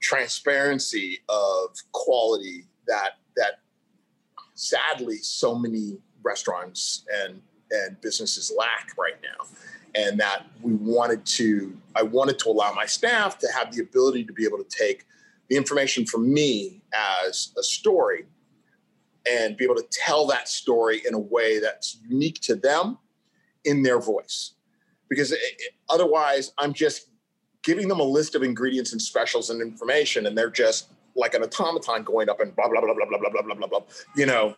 transparency 0.00 1.20
of 1.30 1.70
quality 1.92 2.66
that 2.86 3.12
that 3.36 3.60
sadly 4.54 5.16
so 5.16 5.54
many 5.54 5.96
restaurants 6.22 7.06
and 7.22 7.40
and 7.70 8.00
businesses 8.00 8.52
lack 8.56 8.90
right 8.98 9.16
now 9.22 9.46
and 9.94 10.18
that 10.18 10.46
we 10.62 10.74
wanted 10.74 11.24
to 11.24 11.76
i 11.94 12.02
wanted 12.02 12.38
to 12.38 12.48
allow 12.48 12.72
my 12.72 12.86
staff 12.86 13.38
to 13.38 13.48
have 13.54 13.74
the 13.74 13.82
ability 13.82 14.24
to 14.24 14.32
be 14.32 14.44
able 14.44 14.58
to 14.58 14.68
take 14.68 15.06
the 15.48 15.56
information 15.56 16.06
from 16.06 16.32
me 16.32 16.80
as 16.92 17.52
a 17.58 17.62
story 17.62 18.24
and 19.30 19.56
be 19.56 19.64
able 19.64 19.74
to 19.74 19.86
tell 19.90 20.26
that 20.26 20.48
story 20.48 21.02
in 21.06 21.14
a 21.14 21.18
way 21.18 21.58
that's 21.58 21.98
unique 22.08 22.40
to 22.40 22.54
them 22.54 22.98
in 23.64 23.82
their 23.82 24.00
voice 24.00 24.52
because 25.08 25.32
it, 25.32 25.38
it, 25.42 25.74
otherwise 25.88 26.52
i'm 26.58 26.72
just 26.72 27.08
giving 27.62 27.88
them 27.88 28.00
a 28.00 28.04
list 28.04 28.34
of 28.34 28.42
ingredients 28.42 28.92
and 28.92 29.00
specials 29.00 29.50
and 29.50 29.62
information 29.62 30.26
and 30.26 30.36
they're 30.36 30.50
just 30.50 30.88
like 31.16 31.34
an 31.34 31.42
automaton 31.42 32.02
going 32.02 32.28
up 32.28 32.40
and 32.40 32.54
blah 32.56 32.68
blah 32.68 32.80
blah 32.80 32.94
blah 32.94 33.06
blah 33.06 33.18
blah 33.18 33.30
blah 33.30 33.42
blah 33.42 33.54
blah 33.54 33.66
blah 33.66 33.80
you 34.16 34.26
know 34.26 34.54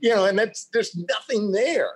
you 0.00 0.10
know 0.14 0.26
and 0.26 0.38
that's 0.38 0.64
there's 0.66 0.96
nothing 0.96 1.52
there 1.52 1.90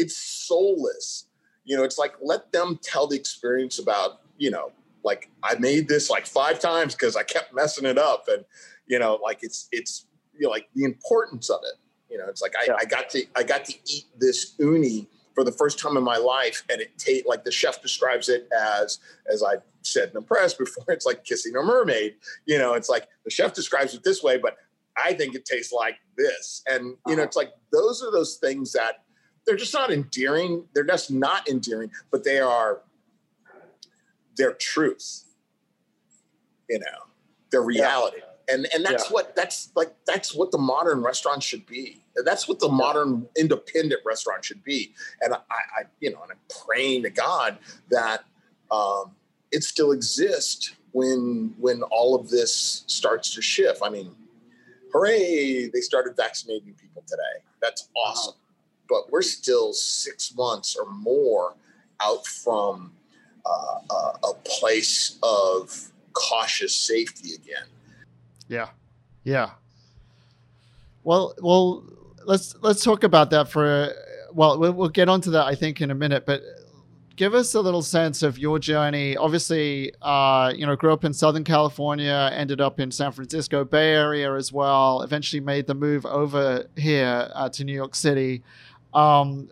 it's 0.00 0.16
soulless. 0.16 1.26
You 1.64 1.76
know, 1.76 1.84
it's 1.84 1.98
like 1.98 2.14
let 2.22 2.50
them 2.52 2.80
tell 2.82 3.06
the 3.06 3.16
experience 3.16 3.78
about, 3.78 4.22
you 4.38 4.50
know, 4.50 4.72
like 5.04 5.30
I 5.42 5.54
made 5.56 5.88
this 5.88 6.10
like 6.10 6.26
five 6.26 6.58
times 6.58 6.94
because 6.94 7.16
I 7.16 7.22
kept 7.22 7.54
messing 7.54 7.84
it 7.84 7.98
up. 7.98 8.24
And, 8.28 8.44
you 8.86 8.98
know, 8.98 9.20
like 9.22 9.40
it's 9.42 9.68
it's 9.70 10.06
you 10.34 10.46
know, 10.46 10.50
like 10.50 10.68
the 10.74 10.84
importance 10.84 11.50
of 11.50 11.60
it. 11.62 11.78
You 12.10 12.18
know, 12.18 12.24
it's 12.28 12.42
like 12.42 12.54
I, 12.56 12.64
yeah. 12.66 12.76
I 12.80 12.86
got 12.86 13.10
to 13.10 13.24
I 13.36 13.42
got 13.42 13.66
to 13.66 13.74
eat 13.86 14.06
this 14.18 14.54
uni 14.58 15.06
for 15.34 15.44
the 15.44 15.52
first 15.52 15.78
time 15.78 15.96
in 15.96 16.02
my 16.02 16.16
life, 16.16 16.64
and 16.68 16.80
it 16.80 16.98
tastes 16.98 17.26
like 17.28 17.44
the 17.44 17.52
chef 17.52 17.80
describes 17.80 18.28
it 18.28 18.48
as 18.52 18.98
as 19.32 19.42
I 19.42 19.56
said 19.82 20.08
in 20.08 20.14
the 20.14 20.22
press 20.22 20.54
before. 20.64 20.86
It's 20.88 21.06
like 21.06 21.24
kissing 21.24 21.54
a 21.54 21.62
mermaid. 21.62 22.16
You 22.46 22.58
know, 22.58 22.72
it's 22.72 22.88
like 22.88 23.06
the 23.24 23.30
chef 23.30 23.52
describes 23.52 23.94
it 23.94 24.02
this 24.02 24.22
way, 24.22 24.38
but 24.38 24.56
I 24.96 25.12
think 25.12 25.34
it 25.34 25.44
tastes 25.44 25.72
like 25.72 25.98
this. 26.16 26.62
And 26.68 26.96
you 27.06 27.14
know, 27.14 27.14
uh-huh. 27.14 27.22
it's 27.22 27.36
like 27.36 27.52
those 27.70 28.02
are 28.02 28.10
those 28.10 28.36
things 28.36 28.72
that 28.72 29.04
they're 29.46 29.56
just 29.56 29.74
not 29.74 29.90
endearing. 29.90 30.64
They're 30.74 30.84
just 30.84 31.10
not 31.10 31.48
endearing, 31.48 31.90
but 32.10 32.24
they 32.24 32.38
are 32.38 32.82
their 34.36 34.52
truth. 34.52 35.24
You 36.68 36.78
know, 36.78 37.08
their 37.50 37.62
reality. 37.62 38.18
Yeah. 38.18 38.54
And 38.54 38.66
and 38.74 38.84
that's 38.84 39.04
yeah. 39.04 39.14
what 39.14 39.36
that's 39.36 39.70
like 39.74 39.94
that's 40.06 40.34
what 40.34 40.50
the 40.50 40.58
modern 40.58 41.02
restaurant 41.02 41.42
should 41.42 41.66
be. 41.66 42.02
That's 42.24 42.48
what 42.48 42.58
the 42.58 42.68
modern 42.68 43.28
independent 43.36 44.02
restaurant 44.04 44.44
should 44.44 44.62
be. 44.64 44.92
And 45.20 45.34
I, 45.34 45.38
I 45.38 45.82
you 46.00 46.12
know, 46.12 46.22
and 46.22 46.32
I'm 46.32 46.64
praying 46.66 47.04
to 47.04 47.10
God 47.10 47.58
that 47.90 48.24
um, 48.70 49.12
it 49.52 49.62
still 49.64 49.92
exists 49.92 50.74
when 50.92 51.54
when 51.58 51.82
all 51.82 52.14
of 52.14 52.28
this 52.28 52.84
starts 52.86 53.34
to 53.34 53.42
shift. 53.42 53.80
I 53.84 53.90
mean, 53.90 54.14
hooray! 54.92 55.68
They 55.72 55.80
started 55.80 56.16
vaccinating 56.16 56.74
people 56.74 57.02
today. 57.06 57.44
That's 57.60 57.88
awesome 57.96 58.34
but 58.90 59.10
we're 59.10 59.22
still 59.22 59.72
six 59.72 60.34
months 60.34 60.76
or 60.76 60.90
more 60.90 61.54
out 62.02 62.26
from 62.26 62.92
uh, 63.46 64.12
a 64.24 64.34
place 64.44 65.18
of 65.22 65.92
cautious 66.12 66.74
safety 66.74 67.34
again. 67.34 67.66
Yeah, 68.48 68.68
yeah. 69.24 69.50
Well, 71.04 71.34
well, 71.40 71.84
let's 72.24 72.54
let's 72.60 72.82
talk 72.82 73.04
about 73.04 73.30
that 73.30 73.48
for. 73.48 73.94
Well, 74.32 74.58
we'll, 74.58 74.72
we'll 74.72 74.88
get 74.88 75.08
onto 75.08 75.30
that 75.32 75.46
I 75.46 75.54
think 75.54 75.80
in 75.80 75.90
a 75.90 75.94
minute, 75.94 76.24
but 76.24 76.42
give 77.16 77.34
us 77.34 77.54
a 77.54 77.60
little 77.60 77.82
sense 77.82 78.22
of 78.22 78.38
your 78.38 78.58
journey. 78.58 79.16
Obviously, 79.16 79.92
uh, 80.02 80.52
you 80.54 80.66
know, 80.66 80.76
grew 80.76 80.92
up 80.92 81.04
in 81.04 81.12
Southern 81.12 81.44
California, 81.44 82.30
ended 82.32 82.60
up 82.60 82.80
in 82.80 82.90
San 82.90 83.12
Francisco 83.12 83.64
Bay 83.64 83.92
Area 83.92 84.34
as 84.34 84.52
well. 84.52 85.02
Eventually, 85.02 85.40
made 85.40 85.66
the 85.66 85.74
move 85.74 86.06
over 86.06 86.66
here 86.76 87.28
uh, 87.34 87.48
to 87.50 87.64
New 87.64 87.74
York 87.74 87.94
City. 87.94 88.42
Um, 88.94 89.48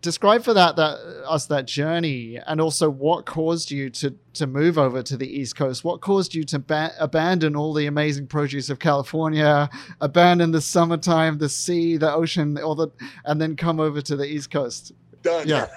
describe 0.00 0.42
for 0.42 0.52
that 0.52 0.76
that 0.76 0.98
us 1.26 1.46
that 1.46 1.64
journey 1.64 2.36
and 2.46 2.60
also 2.60 2.90
what 2.90 3.24
caused 3.24 3.70
you 3.70 3.88
to 3.88 4.10
to 4.34 4.46
move 4.46 4.76
over 4.76 5.02
to 5.02 5.16
the 5.16 5.26
east 5.26 5.56
coast? 5.56 5.84
What 5.84 6.00
caused 6.00 6.34
you 6.34 6.44
to 6.44 6.58
ba- 6.58 6.92
abandon 6.98 7.56
all 7.56 7.72
the 7.72 7.86
amazing 7.86 8.26
produce 8.26 8.68
of 8.68 8.78
california 8.78 9.70
abandon 10.00 10.50
the 10.50 10.60
summertime 10.60 11.38
the 11.38 11.48
sea 11.48 11.96
the 11.96 12.12
ocean 12.12 12.58
all 12.58 12.74
the 12.74 12.88
and 13.24 13.40
then 13.40 13.56
come 13.56 13.80
over 13.80 14.00
to 14.02 14.16
the 14.16 14.24
east 14.24 14.50
coast? 14.50 14.92
Done. 15.22 15.48
yeah. 15.48 15.68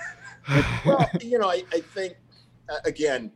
Well 0.86 1.10
you 1.22 1.40
know 1.40 1.50
i, 1.50 1.64
I 1.74 1.80
think 1.80 2.16
uh, 2.70 2.78
again 2.86 3.32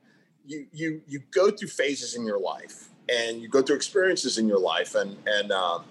you 0.45 0.65
you 0.71 1.01
you 1.07 1.21
go 1.31 1.51
through 1.51 1.69
phases 1.69 2.15
in 2.15 2.25
your 2.25 2.39
life 2.39 2.89
and 3.09 3.41
you 3.41 3.47
go 3.47 3.61
through 3.61 3.75
experiences 3.75 4.37
in 4.37 4.47
your 4.47 4.59
life. 4.59 4.95
And 4.95 5.17
and 5.27 5.51
um, 5.51 5.85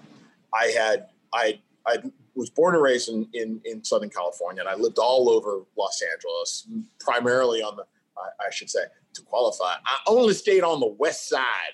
i 0.53 0.65
had 0.67 1.07
i 1.33 1.59
i 1.85 1.97
was 2.35 2.49
born 2.49 2.75
and 2.75 2.83
raised 2.83 3.09
in, 3.09 3.27
in, 3.33 3.61
in 3.65 3.83
Southern 3.83 4.09
California, 4.09 4.61
and 4.61 4.69
I 4.69 4.75
lived 4.75 4.97
all 4.97 5.29
over 5.29 5.61
Los 5.77 6.01
Angeles, 6.01 6.67
primarily 6.99 7.61
on 7.61 7.75
the, 7.75 7.83
I, 8.17 8.47
I 8.47 8.49
should 8.51 8.69
say, 8.69 8.81
to 9.13 9.21
qualify, 9.23 9.73
I 9.85 9.97
only 10.07 10.33
stayed 10.33 10.63
on 10.63 10.79
the 10.79 10.87
west 10.87 11.27
side. 11.29 11.73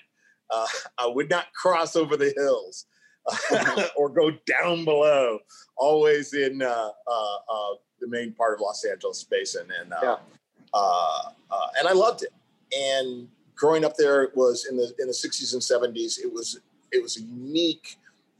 Uh, 0.50 0.66
I 0.98 1.06
would 1.06 1.28
not 1.30 1.52
cross 1.52 1.96
over 1.96 2.16
the 2.16 2.32
hills 2.36 2.86
or 3.96 4.08
go 4.08 4.30
down 4.46 4.84
below, 4.84 5.38
always 5.76 6.32
in 6.34 6.62
uh, 6.62 6.90
uh, 7.06 7.36
uh, 7.48 7.74
the 8.00 8.06
main 8.08 8.32
part 8.32 8.54
of 8.54 8.60
Los 8.60 8.84
Angeles 8.84 9.24
basin. 9.24 9.66
And, 9.80 9.92
uh, 9.92 9.98
Yeah. 10.02 10.16
uh, 10.74 11.22
uh, 11.50 11.66
and 11.78 11.88
I 11.88 11.92
loved 11.92 12.22
it. 12.22 12.32
And 12.76 13.28
growing 13.54 13.84
up 13.84 13.96
there 13.96 14.30
was 14.34 14.66
in 14.70 14.76
the, 14.76 14.92
in 14.98 15.06
the 15.06 15.12
60s 15.12 15.52
and 15.52 15.62
70s, 15.62 16.18
it 16.18 16.32
was, 16.32 16.60
it 16.92 17.02
was 17.02 17.16
a 17.16 17.22
unique 17.22 17.98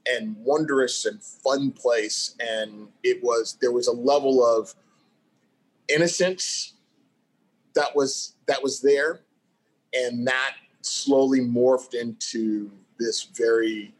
and 0.08 0.36
wondrous 0.38 1.04
and 1.04 1.22
fun 1.22 1.72
place. 1.72 2.36
And 2.40 2.88
it 3.02 3.22
was 3.22 3.58
there 3.60 3.72
was 3.72 3.88
a 3.88 3.92
level 3.92 4.44
of 4.44 4.74
innocence 5.88 6.74
that 7.74 7.94
was 7.94 8.34
that 8.46 8.62
was 8.62 8.80
there. 8.80 9.20
And 9.94 10.26
that 10.26 10.56
slowly 10.82 11.40
morphed 11.40 11.94
into 11.94 12.70
this 12.98 13.24
very 13.36 13.94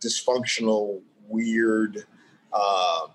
dysfunctional 0.00 1.00
weird 1.28 2.04
uh, 2.52 3.06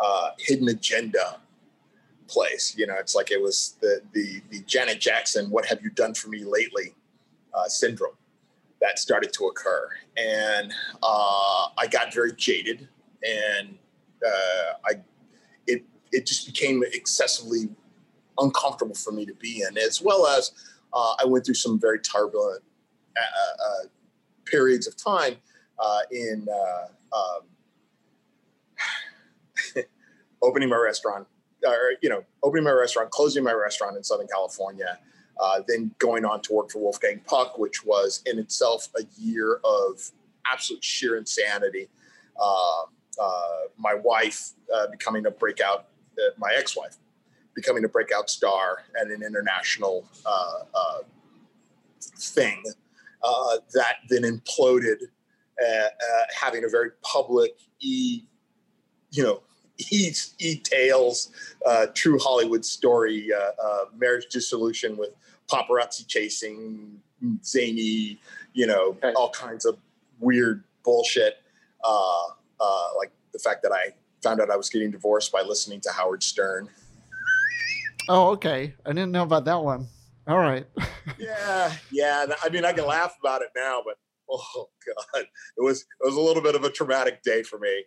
uh, 0.00 0.30
hidden 0.38 0.68
agenda 0.68 1.40
place. 2.28 2.74
You 2.76 2.86
know 2.86 2.94
it's 2.98 3.14
like 3.14 3.30
it 3.30 3.40
was 3.40 3.76
the 3.80 4.00
the 4.12 4.40
the 4.50 4.60
janet 4.60 5.00
jackson 5.00 5.50
what 5.50 5.66
have 5.66 5.82
you 5.82 5.90
done 5.90 6.14
for 6.14 6.28
me 6.28 6.44
lately 6.44 6.94
uh, 7.54 7.68
syndrome 7.68 8.16
that 8.80 8.98
started 8.98 9.32
to 9.34 9.46
occur. 9.46 9.88
And 10.16 10.72
uh, 11.02 11.68
I 11.78 11.86
got 11.90 12.12
very 12.12 12.32
jaded 12.32 12.88
and 13.22 13.78
uh, 14.24 14.72
I, 14.84 15.00
it, 15.66 15.84
it 16.12 16.26
just 16.26 16.46
became 16.46 16.82
excessively 16.92 17.68
uncomfortable 18.38 18.94
for 18.94 19.12
me 19.12 19.26
to 19.26 19.34
be 19.34 19.62
in, 19.68 19.78
as 19.78 20.00
well 20.02 20.26
as 20.26 20.52
uh, 20.92 21.14
I 21.20 21.24
went 21.24 21.44
through 21.44 21.54
some 21.54 21.80
very 21.80 21.98
turbulent 22.00 22.62
uh, 23.16 23.20
uh, 23.20 23.86
periods 24.44 24.86
of 24.86 24.96
time 24.96 25.36
uh, 25.78 26.00
in 26.10 26.46
um, 27.14 27.42
opening 30.42 30.68
my 30.68 30.76
restaurant, 30.76 31.26
or, 31.66 31.92
you 32.02 32.08
know, 32.08 32.24
opening 32.42 32.64
my 32.64 32.70
restaurant, 32.70 33.10
closing 33.10 33.42
my 33.42 33.52
restaurant 33.52 33.96
in 33.96 34.04
Southern 34.04 34.28
California, 34.28 34.98
uh, 35.40 35.60
then 35.66 35.90
going 35.98 36.24
on 36.24 36.40
to 36.42 36.52
work 36.52 36.70
for 36.70 36.78
Wolfgang 36.78 37.20
Puck, 37.26 37.58
which 37.58 37.84
was 37.84 38.22
in 38.26 38.38
itself 38.38 38.88
a 38.98 39.02
year 39.18 39.60
of 39.64 40.10
absolute 40.50 40.82
sheer 40.82 41.16
insanity. 41.16 41.88
Uh, 42.40 42.82
uh, 43.20 43.66
my 43.78 43.94
wife 43.94 44.50
uh, 44.74 44.86
becoming 44.90 45.26
a 45.26 45.30
breakout, 45.30 45.86
uh, 46.18 46.30
my 46.38 46.54
ex-wife 46.56 46.96
becoming 47.54 47.84
a 47.84 47.88
breakout 47.88 48.28
star 48.28 48.82
at 49.00 49.06
an 49.06 49.22
international 49.22 50.06
uh, 50.26 50.98
thing 52.18 52.62
that 53.72 53.96
then 54.10 54.22
imploded, 54.22 54.98
having 56.38 56.64
a 56.64 56.68
very 56.68 56.90
public 57.02 57.58
e, 57.80 58.24
you 59.10 59.22
know, 59.22 59.42
e, 59.78 60.12
e 60.38 60.56
tales, 60.56 61.30
true 61.94 62.18
Hollywood 62.18 62.64
story, 62.64 63.30
marriage 63.96 64.26
dissolution 64.30 64.96
with 64.96 65.10
paparazzi 65.48 66.06
chasing, 66.06 67.00
zany, 67.44 68.20
you 68.52 68.66
know, 68.66 68.90
Okay. 69.02 69.12
all 69.14 69.30
kinds 69.30 69.64
of 69.64 69.78
weird 70.18 70.64
bullshit. 70.84 71.38
Uh, 71.84 72.24
uh, 72.60 72.88
like 72.96 73.12
the 73.32 73.38
fact 73.38 73.62
that 73.62 73.72
I 73.72 73.92
found 74.22 74.40
out 74.40 74.50
I 74.50 74.56
was 74.56 74.68
getting 74.70 74.90
divorced 74.90 75.30
by 75.30 75.42
listening 75.42 75.80
to 75.82 75.90
Howard 75.92 76.22
Stern. 76.22 76.68
oh 78.08 78.30
okay 78.30 78.72
i 78.86 78.90
didn't 78.90 79.10
know 79.12 79.24
about 79.24 79.44
that 79.44 79.60
one 79.62 79.86
all 80.28 80.38
right 80.38 80.66
Yeah, 81.18 81.72
yeah. 81.92 82.26
I 82.42 82.48
mean, 82.48 82.64
I 82.64 82.72
can 82.72 82.84
laugh 82.86 83.14
about 83.20 83.40
it 83.42 83.48
now, 83.56 83.80
but 83.84 83.96
oh 84.28 84.68
god, 85.14 85.22
it 85.56 85.62
was 85.62 85.82
it 85.82 86.04
was 86.04 86.16
a 86.16 86.20
little 86.20 86.42
bit 86.42 86.54
of 86.56 86.64
a 86.64 86.70
traumatic 86.70 87.22
day 87.22 87.42
for 87.44 87.58
me. 87.60 87.84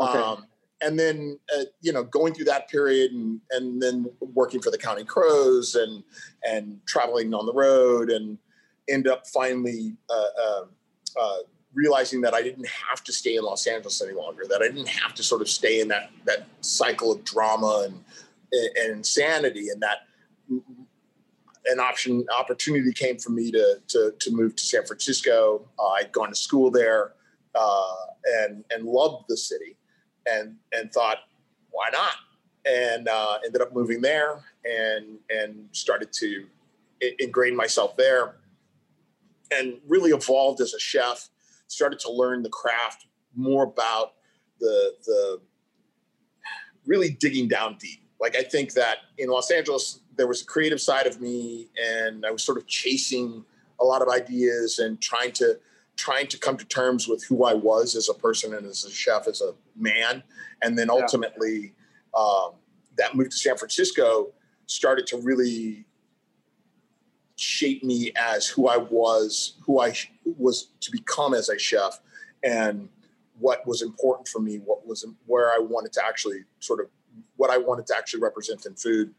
Okay. 0.00 0.18
Um, 0.18 0.46
and 0.82 0.98
then 0.98 1.38
uh, 1.56 1.64
you 1.80 1.92
know 1.92 2.02
going 2.04 2.34
through 2.34 2.44
that 2.46 2.68
period 2.68 3.12
and 3.12 3.40
and 3.50 3.82
then 3.82 4.06
working 4.20 4.60
for 4.60 4.70
the 4.70 4.78
Counting 4.78 5.06
Crows 5.06 5.74
and 5.74 6.02
and 6.44 6.80
traveling 6.86 7.34
on 7.34 7.46
the 7.46 7.52
road 7.52 8.10
and 8.10 8.38
end 8.88 9.06
up 9.06 9.26
finally 9.26 9.96
uh, 10.10 10.42
uh, 10.42 10.64
uh, 11.20 11.38
realizing 11.72 12.20
that 12.22 12.34
I 12.34 12.42
didn't 12.42 12.68
have 12.68 13.02
to 13.04 13.12
stay 13.12 13.36
in 13.36 13.44
Los 13.44 13.66
Angeles 13.66 14.02
any 14.02 14.12
longer. 14.12 14.44
That 14.48 14.62
I 14.62 14.68
didn't 14.68 14.88
have 14.88 15.14
to 15.14 15.22
sort 15.22 15.40
of 15.40 15.48
stay 15.48 15.80
in 15.80 15.88
that 15.88 16.10
that 16.24 16.46
cycle 16.60 17.12
of 17.12 17.24
drama 17.24 17.86
and 17.86 18.04
and 18.76 18.92
insanity, 18.92 19.68
and 19.70 19.80
that 19.82 20.06
an 21.66 21.80
option 21.80 22.24
opportunity 22.36 22.92
came 22.92 23.18
for 23.18 23.30
me 23.30 23.50
to 23.50 23.80
to, 23.88 24.12
to 24.18 24.30
move 24.32 24.56
to 24.56 24.64
San 24.64 24.84
Francisco. 24.84 25.68
Uh, 25.78 25.88
I'd 25.88 26.12
gone 26.12 26.28
to 26.30 26.34
school 26.34 26.70
there 26.70 27.12
uh, 27.54 27.94
and 28.42 28.64
and 28.70 28.84
loved 28.84 29.24
the 29.28 29.36
city, 29.36 29.76
and 30.26 30.56
and 30.72 30.92
thought, 30.92 31.18
why 31.70 31.88
not? 31.92 32.14
And 32.64 33.08
uh, 33.08 33.38
ended 33.44 33.60
up 33.60 33.74
moving 33.74 34.00
there 34.00 34.44
and 34.64 35.18
and 35.30 35.68
started 35.72 36.12
to 36.14 36.46
ingrain 37.18 37.56
myself 37.56 37.96
there, 37.96 38.36
and 39.50 39.78
really 39.86 40.10
evolved 40.10 40.60
as 40.60 40.74
a 40.74 40.78
chef. 40.80 41.28
Started 41.68 41.98
to 42.00 42.12
learn 42.12 42.42
the 42.42 42.50
craft 42.50 43.06
more 43.34 43.64
about 43.64 44.14
the 44.60 44.94
the 45.04 45.40
really 46.86 47.10
digging 47.10 47.48
down 47.48 47.76
deep. 47.78 48.00
Like 48.20 48.36
I 48.36 48.42
think 48.42 48.74
that 48.74 48.98
in 49.18 49.28
Los 49.28 49.50
Angeles, 49.50 50.00
there 50.16 50.26
was 50.26 50.42
a 50.42 50.44
creative 50.44 50.80
side 50.80 51.06
of 51.06 51.20
me, 51.20 51.68
and 51.82 52.24
I 52.24 52.30
was 52.30 52.42
sort 52.42 52.58
of 52.58 52.66
chasing 52.66 53.44
a 53.80 53.84
lot 53.84 54.02
of 54.02 54.08
ideas 54.08 54.78
and 54.78 55.00
trying 55.00 55.32
to 55.32 55.58
trying 55.96 56.26
to 56.28 56.38
come 56.38 56.56
to 56.56 56.64
terms 56.64 57.06
with 57.06 57.24
who 57.24 57.44
I 57.44 57.54
was 57.54 57.94
as 57.96 58.08
a 58.08 58.14
person 58.14 58.54
and 58.54 58.66
as 58.66 58.84
a 58.84 58.90
chef, 58.90 59.26
as 59.28 59.40
a 59.40 59.54
man, 59.76 60.22
and 60.62 60.78
then 60.78 60.88
Yeah. 60.88 60.94
ultimately 61.02 61.74
um, 62.14 62.52
that 62.98 63.14
move 63.14 63.30
to 63.30 63.36
San 63.36 63.56
Francisco 63.56 64.32
started 64.66 65.06
to 65.08 65.16
really 65.18 65.86
shape 67.36 67.82
me 67.82 68.12
as 68.16 68.46
who 68.46 68.68
I 68.68 68.76
was, 68.76 69.54
who 69.64 69.80
I 69.80 69.92
sh- 69.92 70.12
was 70.24 70.68
to 70.80 70.90
become 70.90 71.34
as 71.34 71.48
a 71.48 71.58
chef, 71.58 72.00
and 72.42 72.88
what 73.38 73.66
was 73.66 73.82
important 73.82 74.28
for 74.28 74.40
me, 74.40 74.58
what 74.58 74.86
was 74.86 75.04
where 75.26 75.50
I 75.52 75.58
wanted 75.58 75.92
to 75.94 76.04
actually 76.04 76.44
sort 76.60 76.80
of 76.80 76.86
what 77.36 77.50
I 77.50 77.58
wanted 77.58 77.86
to 77.88 77.96
actually 77.96 78.20
represent 78.20 78.66
in 78.66 78.74
food, 78.74 79.14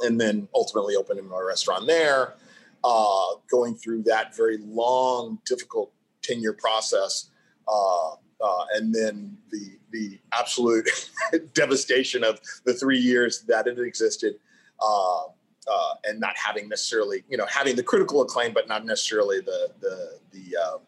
and 0.00 0.20
then 0.20 0.48
ultimately 0.54 0.96
opening 0.96 1.28
my 1.28 1.40
restaurant 1.40 1.86
there, 1.86 2.34
uh, 2.84 3.34
going 3.50 3.74
through 3.74 4.02
that 4.04 4.36
very 4.36 4.58
long, 4.58 5.38
difficult 5.46 5.92
ten 6.22 6.40
year 6.40 6.52
process, 6.52 7.30
uh, 7.66 8.12
uh, 8.12 8.64
and 8.74 8.94
then 8.94 9.36
the 9.50 9.78
the 9.90 10.18
absolute 10.32 10.88
devastation 11.54 12.22
of 12.24 12.40
the 12.64 12.74
three 12.74 12.98
years 12.98 13.42
that 13.42 13.66
it 13.66 13.78
existed. 13.78 14.34
Uh, 14.80 15.24
uh, 15.70 15.94
and 16.04 16.18
not 16.18 16.34
having 16.34 16.66
necessarily, 16.66 17.22
you 17.28 17.36
know, 17.36 17.44
having 17.44 17.76
the 17.76 17.82
critical 17.82 18.22
acclaim, 18.22 18.54
but 18.54 18.66
not 18.68 18.86
necessarily 18.86 19.40
the 19.40 19.68
the 19.80 20.18
the 20.32 20.56
uh, 20.56 20.78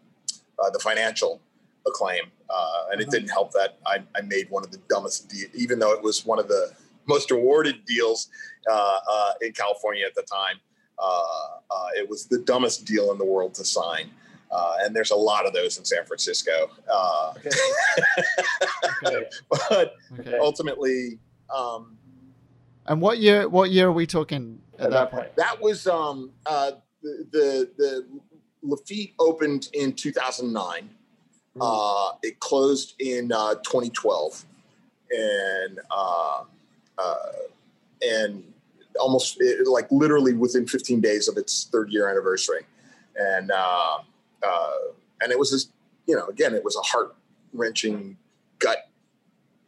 uh, 0.64 0.70
the 0.70 0.78
financial 0.78 1.38
acclaim. 1.86 2.22
Uh, 2.48 2.84
and 2.90 3.00
it 3.00 3.08
Mhm. 3.08 3.10
didn't 3.10 3.28
help 3.28 3.52
that 3.52 3.78
I, 3.86 4.02
I 4.16 4.22
made 4.22 4.48
one 4.48 4.64
of 4.64 4.70
the 4.70 4.78
dumbest, 4.88 5.28
de- 5.28 5.50
even 5.54 5.78
though 5.78 5.92
it 5.92 6.02
was 6.02 6.24
one 6.24 6.38
of 6.38 6.48
the 6.48 6.72
most 7.06 7.30
awarded 7.30 7.84
deals 7.84 8.28
uh, 8.70 8.98
uh, 9.06 9.32
in 9.42 9.52
California 9.52 10.06
at 10.06 10.14
the 10.14 10.22
time. 10.22 10.58
It 11.96 12.08
was 12.08 12.26
the 12.26 12.38
dumbest 12.38 12.86
deal 12.86 13.12
in 13.12 13.18
the 13.18 13.24
world 13.24 13.54
to 13.54 13.64
sign. 13.64 14.10
Uh, 14.50 14.78
and 14.80 14.94
there's 14.94 15.10
a 15.10 15.16
lot 15.16 15.46
of 15.46 15.52
those 15.52 15.78
in 15.78 15.84
San 15.84 16.04
Francisco. 16.04 16.70
Uh, 16.92 17.34
okay. 17.36 17.50
okay. 19.06 19.26
but 19.48 19.94
okay. 20.18 20.38
ultimately, 20.38 21.18
um, 21.54 21.96
and 22.86 23.00
what 23.00 23.18
year? 23.18 23.48
What 23.48 23.70
year 23.70 23.88
are 23.88 23.92
we 23.92 24.06
talking 24.06 24.60
at 24.78 24.90
that 24.90 25.12
point? 25.12 25.36
That 25.36 25.60
was 25.60 25.86
um, 25.86 26.32
uh, 26.46 26.72
the, 27.02 27.26
the 27.30 27.70
the 27.76 28.06
Lafitte 28.62 29.12
opened 29.20 29.68
in 29.72 29.92
2009. 29.92 30.90
Mm. 31.56 31.60
Uh, 31.60 32.16
it 32.22 32.40
closed 32.40 32.94
in 33.00 33.30
uh, 33.30 33.54
2012, 33.56 34.44
and 35.12 35.78
uh, 35.90 36.42
and 38.02 38.49
almost 38.98 39.40
like 39.66 39.90
literally 39.90 40.34
within 40.34 40.66
15 40.66 41.00
days 41.00 41.28
of 41.28 41.36
its 41.36 41.68
third 41.70 41.92
year 41.92 42.08
anniversary, 42.08 42.62
and 43.16 43.50
uh, 43.50 43.98
and 45.22 45.32
it 45.32 45.38
was 45.38 45.50
this, 45.50 45.68
you 46.06 46.16
know, 46.16 46.26
again, 46.26 46.54
it 46.54 46.64
was 46.64 46.76
a 46.76 46.80
heart 46.80 47.14
wrenching 47.52 48.16
gut 48.58 48.88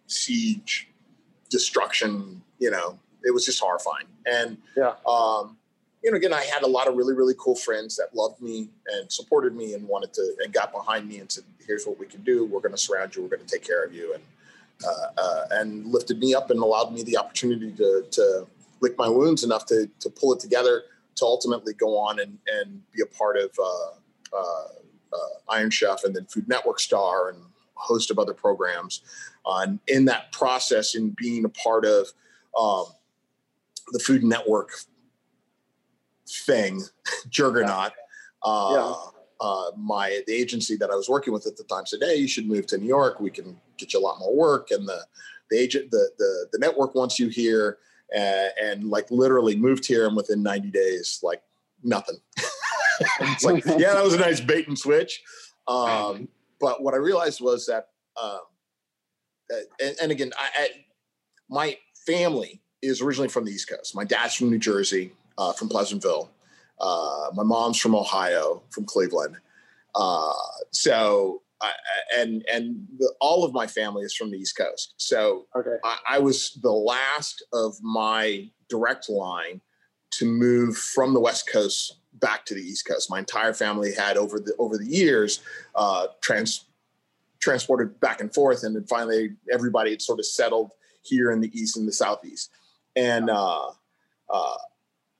siege, 0.07 0.89
destruction. 1.51 2.43
You 2.59 2.71
know, 2.71 2.99
it 3.25 3.33
was 3.33 3.45
just 3.45 3.61
horrifying. 3.61 4.07
And 4.27 4.59
yeah, 4.77 4.95
um, 5.07 5.57
you 6.03 6.11
know, 6.11 6.17
again, 6.17 6.33
I 6.33 6.45
had 6.45 6.63
a 6.63 6.67
lot 6.67 6.89
of 6.89 6.97
really, 6.97 7.15
really 7.15 7.35
cool 7.39 7.55
friends 7.55 7.97
that 7.97 8.15
loved 8.15 8.41
me 8.41 8.71
and 8.93 9.11
supported 9.13 9.55
me 9.55 9.75
and 9.75 9.87
wanted 9.87 10.13
to 10.15 10.35
and 10.43 10.53
got 10.53 10.73
behind 10.73 11.09
me 11.09 11.19
and 11.19 11.31
said, 11.31 11.45
"Here's 11.67 11.87
what 11.87 11.99
we 11.99 12.07
can 12.07 12.23
do. 12.23 12.45
We're 12.45 12.61
going 12.61 12.75
to 12.75 12.81
surround 12.81 13.15
you. 13.15 13.23
We're 13.23 13.29
going 13.29 13.47
to 13.47 13.47
take 13.47 13.65
care 13.65 13.85
of 13.85 13.93
you." 13.93 14.15
And 14.15 14.23
uh, 14.85 15.21
uh, 15.23 15.45
and 15.53 15.87
lifted 15.87 16.19
me 16.19 16.35
up 16.35 16.51
and 16.51 16.61
allowed 16.61 16.93
me 16.93 17.03
the 17.03 17.17
opportunity 17.17 17.71
to 17.73 18.05
to 18.11 18.47
lick 18.83 18.99
my 18.99 19.09
wounds 19.09 19.45
enough 19.45 19.65
to 19.67 19.89
to 20.01 20.11
pull 20.11 20.35
it 20.35 20.41
together 20.41 20.83
to 21.15 21.25
ultimately 21.25 21.73
go 21.73 21.97
on 21.97 22.21
and 22.21 22.39
and 22.47 22.83
be 22.93 23.01
a 23.01 23.07
part 23.07 23.39
of 23.39 23.51
uh, 23.59 24.37
uh, 24.37 24.69
uh, 25.13 25.53
Iron 25.55 25.71
Chef 25.71 26.05
and 26.05 26.15
then 26.15 26.27
Food 26.27 26.49
Network 26.49 26.81
Star 26.81 27.31
and 27.31 27.39
a 27.39 27.81
host 27.81 28.11
of 28.11 28.19
other 28.19 28.35
programs. 28.35 29.03
and 29.47 29.79
in 29.87 30.05
that 30.07 30.33
process, 30.33 30.95
in 30.95 31.15
being 31.17 31.45
a 31.45 31.49
part 31.49 31.85
of 31.85 32.09
um, 32.59 32.85
the 33.93 33.99
Food 33.99 34.25
Network 34.25 34.71
thing, 36.29 36.83
juggernaut, 37.29 37.93
uh, 38.45 38.73
yeah. 38.75 38.95
uh, 39.41 39.71
my 39.77 40.23
the 40.27 40.35
agency 40.35 40.77
that 40.77 40.91
I 40.91 40.95
was 40.95 41.09
working 41.09 41.33
with 41.33 41.47
at 41.47 41.57
the 41.57 41.65
time 41.65 41.87
said, 41.87 42.01
"Hey, 42.03 42.17
you 42.17 42.29
should 42.29 42.49
move 42.49 42.67
to 42.69 42.79
New 42.79 42.89
York. 42.89 43.21
We 43.21 43.31
can 43.31 43.59
get 43.77 43.93
you 43.93 44.01
a 44.01 44.03
lot 44.03 44.19
more 44.19 44.35
work." 44.35 44.71
And 44.71 44.89
the 44.89 45.05
the 45.51 45.59
agent, 45.59 45.91
the 45.91 46.11
the, 46.19 46.47
the 46.53 46.59
network 46.59 46.95
wants 46.95 47.19
you 47.19 47.29
here, 47.29 47.79
uh, 48.15 48.49
and 48.63 48.85
like 48.85 49.11
literally 49.11 49.57
moved 49.57 49.87
here, 49.87 50.07
and 50.07 50.17
within 50.17 50.43
90 50.43 50.71
days, 50.71 51.21
like 51.23 51.43
nothing. 51.83 52.19
it's 53.21 53.45
like, 53.45 53.65
yeah, 53.65 53.95
that 53.95 54.05
was 54.05 54.15
a 54.15 54.19
nice 54.19 54.41
bait 54.41 54.69
and 54.69 54.79
switch. 54.79 55.23
Um, 55.67 56.29
but 56.61 56.83
what 56.83 56.95
I 56.95 56.99
realized 56.99 57.41
was 57.41 57.67
that, 57.67 57.89
um, 58.21 58.41
and, 59.81 59.97
and, 60.01 60.13
again, 60.13 60.33
I, 60.39 60.63
I, 60.63 60.69
my 61.49 61.79
family 62.07 62.63
is 62.81 63.01
originally 63.01 63.29
from 63.29 63.45
the 63.45 63.53
East 63.53 63.69
Coast. 63.69 63.95
My 63.95 64.05
dad's 64.05 64.35
from 64.35 64.51
New 64.51 64.59
Jersey, 64.59 65.13
uh, 65.39 65.53
from 65.53 65.69
Pleasantville. 65.69 66.31
Uh, 66.81 67.31
my 67.35 67.43
mom's 67.43 67.79
from 67.79 67.95
Ohio, 67.95 68.63
from 68.71 68.85
Cleveland. 68.85 69.37
Uh, 69.95 70.33
so, 70.71 71.42
I, 71.63 71.73
and 72.17 72.45
and 72.53 72.87
the, 72.99 73.13
all 73.21 73.45
of 73.45 73.53
my 73.53 73.67
family 73.67 74.03
is 74.03 74.15
from 74.15 74.31
the 74.31 74.39
East 74.39 74.57
Coast. 74.57 74.95
So, 74.97 75.47
okay. 75.57 75.77
I, 75.85 75.99
I 76.11 76.19
was 76.19 76.59
the 76.63 76.73
last 76.73 77.45
of 77.53 77.77
my 77.83 78.49
direct 78.69 79.09
line 79.09 79.61
to 80.13 80.27
move 80.27 80.77
from 80.77 81.15
the 81.15 81.21
West 81.21 81.49
Coast 81.51 81.99
back 82.15 82.45
to 82.47 82.55
the 82.55 82.61
East 82.61 82.87
Coast. 82.87 83.11
My 83.11 83.19
entire 83.19 83.55
family 83.55 83.93
had 83.95 84.17
over 84.17 84.39
the 84.39 84.55
over 84.59 84.77
the 84.77 84.87
years 84.87 85.41
uh, 85.75 86.09
trans 86.21 86.67
transported 87.41 87.99
back 88.01 88.21
and 88.21 88.33
forth, 88.33 88.63
and 88.65 88.75
then 88.75 88.85
finally 88.85 89.33
everybody 89.53 89.91
had 89.91 90.03
sort 90.03 90.19
of 90.19 90.27
settled 90.27 90.73
here 91.03 91.33
in 91.33 91.41
the 91.41 91.51
East 91.59 91.77
and 91.77 91.87
the 91.87 91.93
Southeast. 91.93 92.51
And 92.95 93.31
uh, 93.31 93.71
uh, 94.31 94.57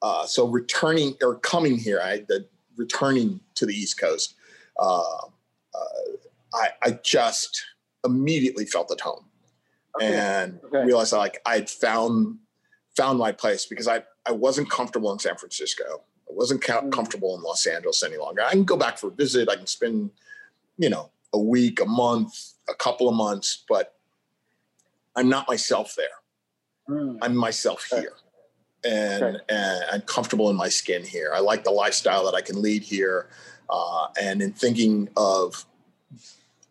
uh, 0.01 0.27
so 0.27 0.47
returning 0.47 1.15
or 1.23 1.37
coming 1.37 1.77
here, 1.77 2.01
I 2.03 2.25
the 2.29 2.47
returning 2.77 3.41
to 3.55 3.67
the 3.67 3.75
East 3.75 3.99
Coast, 3.99 4.35
uh, 4.79 5.01
uh, 5.75 5.79
I, 6.55 6.69
I 6.83 6.99
just 7.03 7.65
immediately 8.05 8.67
felt 8.67 8.91
at 8.91 9.01
home 9.01 9.27
okay. 9.97 10.15
and 10.15 10.61
okay. 10.65 10.85
realized 10.85 11.13
like 11.13 11.41
I'd 11.47 11.71
found 11.71 12.39
found 12.97 13.19
my 13.19 13.33
place 13.33 13.67
because 13.67 13.89
I 13.89 14.03
I 14.27 14.33
wasn't 14.33 14.71
comfortable 14.71 15.13
in 15.13 15.19
San 15.19 15.37
Francisco. 15.37 16.03
I 16.29 16.35
wasn't 16.35 16.63
mm. 16.63 16.93
comfortable 16.93 17.37
in 17.37 17.43
Los 17.43 17.67
Angeles 17.67 18.03
any 18.03 18.17
longer. 18.17 18.43
I 18.43 18.53
can 18.53 18.65
go 18.65 18.77
back 18.77 18.99
for 18.99 19.09
a 19.09 19.11
visit. 19.11 19.49
I 19.49 19.57
can 19.57 19.67
spend, 19.67 20.11
you 20.79 20.89
know, 20.89 21.11
a 21.33 21.39
week, 21.39 21.81
a 21.81 21.85
month, 21.85 22.53
a 22.69 22.75
couple 22.75 23.09
of 23.09 23.15
months, 23.15 23.65
but 23.69 23.97
I'm 25.17 25.29
not 25.29 25.49
myself 25.49 25.95
there. 25.97 26.07
Mm. 26.89 27.19
I'm 27.21 27.37
myself 27.37 27.87
here. 27.91 28.15
And, 28.85 29.23
okay. 29.23 29.39
and 29.49 29.85
I'm 29.93 30.01
comfortable 30.03 30.51
in 30.51 30.57
my 30.57 30.69
skin 30.69 31.05
here. 31.05 31.33
I 31.35 31.41
like 31.41 31.65
the 31.65 31.71
lifestyle 31.71 32.25
that 32.25 32.35
I 32.35 32.41
can 32.41 32.61
lead 32.61 32.83
here. 32.83 33.29
Uh, 33.69 34.09
and 34.21 34.43
in 34.43 34.53
thinking 34.53 35.09
of 35.17 35.65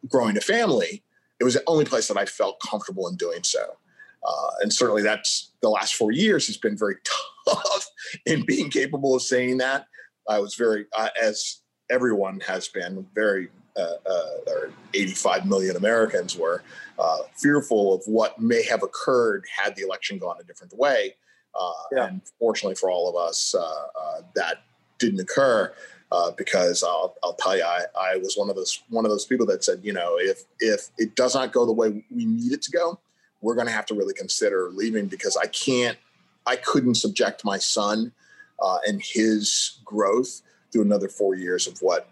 growing 0.10 0.38
a 0.38 0.42
family, 0.42 1.04
it 1.40 1.44
was 1.44 1.56
the 1.56 1.64
only 1.68 1.86
place 1.86 2.08
that 2.08 2.18
I 2.18 2.26
felt 2.26 2.60
comfortable 2.62 3.08
in 3.08 3.16
doing 3.16 3.44
so. 3.44 3.78
Uh, 4.24 4.52
and 4.62 4.72
certainly 4.72 5.02
that's 5.02 5.52
the 5.62 5.70
last 5.70 5.96
four 5.96 6.12
years 6.12 6.48
has 6.48 6.58
been 6.58 6.78
very 6.78 6.96
tough 7.48 7.90
in 8.26 8.46
being 8.46 8.70
capable 8.70 9.16
of 9.16 9.22
saying 9.22 9.58
that. 9.58 9.88
I 10.30 10.40
was 10.40 10.56
very, 10.56 10.86
uh, 10.96 11.10
as 11.22 11.62
everyone 11.90 12.40
has 12.42 12.68
been, 12.68 13.06
very, 13.16 13.50
uh, 13.76 13.96
uh 14.06 14.30
or 14.48 14.72
85 14.94 15.46
million 15.48 15.76
Americans 15.76 16.38
were 16.38 16.62
uh, 17.00 17.20
fearful 17.36 17.94
of 17.94 18.04
what 18.06 18.40
may 18.40 18.64
have 18.64 18.84
occurred 18.84 19.46
had 19.56 19.76
the 19.76 19.82
election 19.82 20.20
gone 20.20 20.38
a 20.40 20.44
different 20.44 20.74
way. 20.78 21.16
Uh, 21.60 21.72
yeah. 21.92 22.06
And 22.06 22.22
fortunately 22.40 22.76
for 22.76 22.92
all 22.92 23.10
of 23.10 23.16
us, 23.16 23.56
that 24.36 24.58
didn't 25.00 25.20
occur. 25.20 25.74
Because 26.38 26.84
I'll, 26.84 27.16
I'll 27.24 27.34
tell 27.34 27.56
you, 27.56 27.64
I, 27.64 27.84
I 28.00 28.18
was 28.18 28.36
one 28.36 28.50
of 28.50 28.56
those 28.56 28.84
one 28.90 29.06
of 29.06 29.12
those 29.12 29.26
people 29.26 29.46
that 29.48 29.64
said, 29.64 29.80
you 29.84 29.94
know, 29.94 30.18
if 30.18 30.44
if 30.60 30.90
it 30.98 31.16
does 31.16 31.36
not 31.36 31.54
go 31.54 31.66
the 31.66 31.72
way 31.72 32.04
we 32.10 32.26
need 32.26 32.52
it 32.52 32.62
to 32.64 32.72
go, 32.72 33.00
we're 33.42 33.56
going 33.56 33.68
to 33.68 33.74
have 33.74 33.86
to 33.88 33.96
really 33.96 34.14
consider 34.14 34.70
leaving 34.74 35.08
because 35.08 35.38
I 35.38 35.48
can't, 35.48 35.98
I 36.46 36.56
couldn't 36.58 36.96
subject 36.96 37.44
my 37.44 37.58
son 37.58 38.12
uh, 38.62 38.80
and 38.88 39.02
his 39.02 39.80
growth 39.84 40.42
through 40.72 40.84
another 40.84 41.10
four 41.10 41.36
years 41.36 41.68
of 41.68 41.80
what 41.80 42.10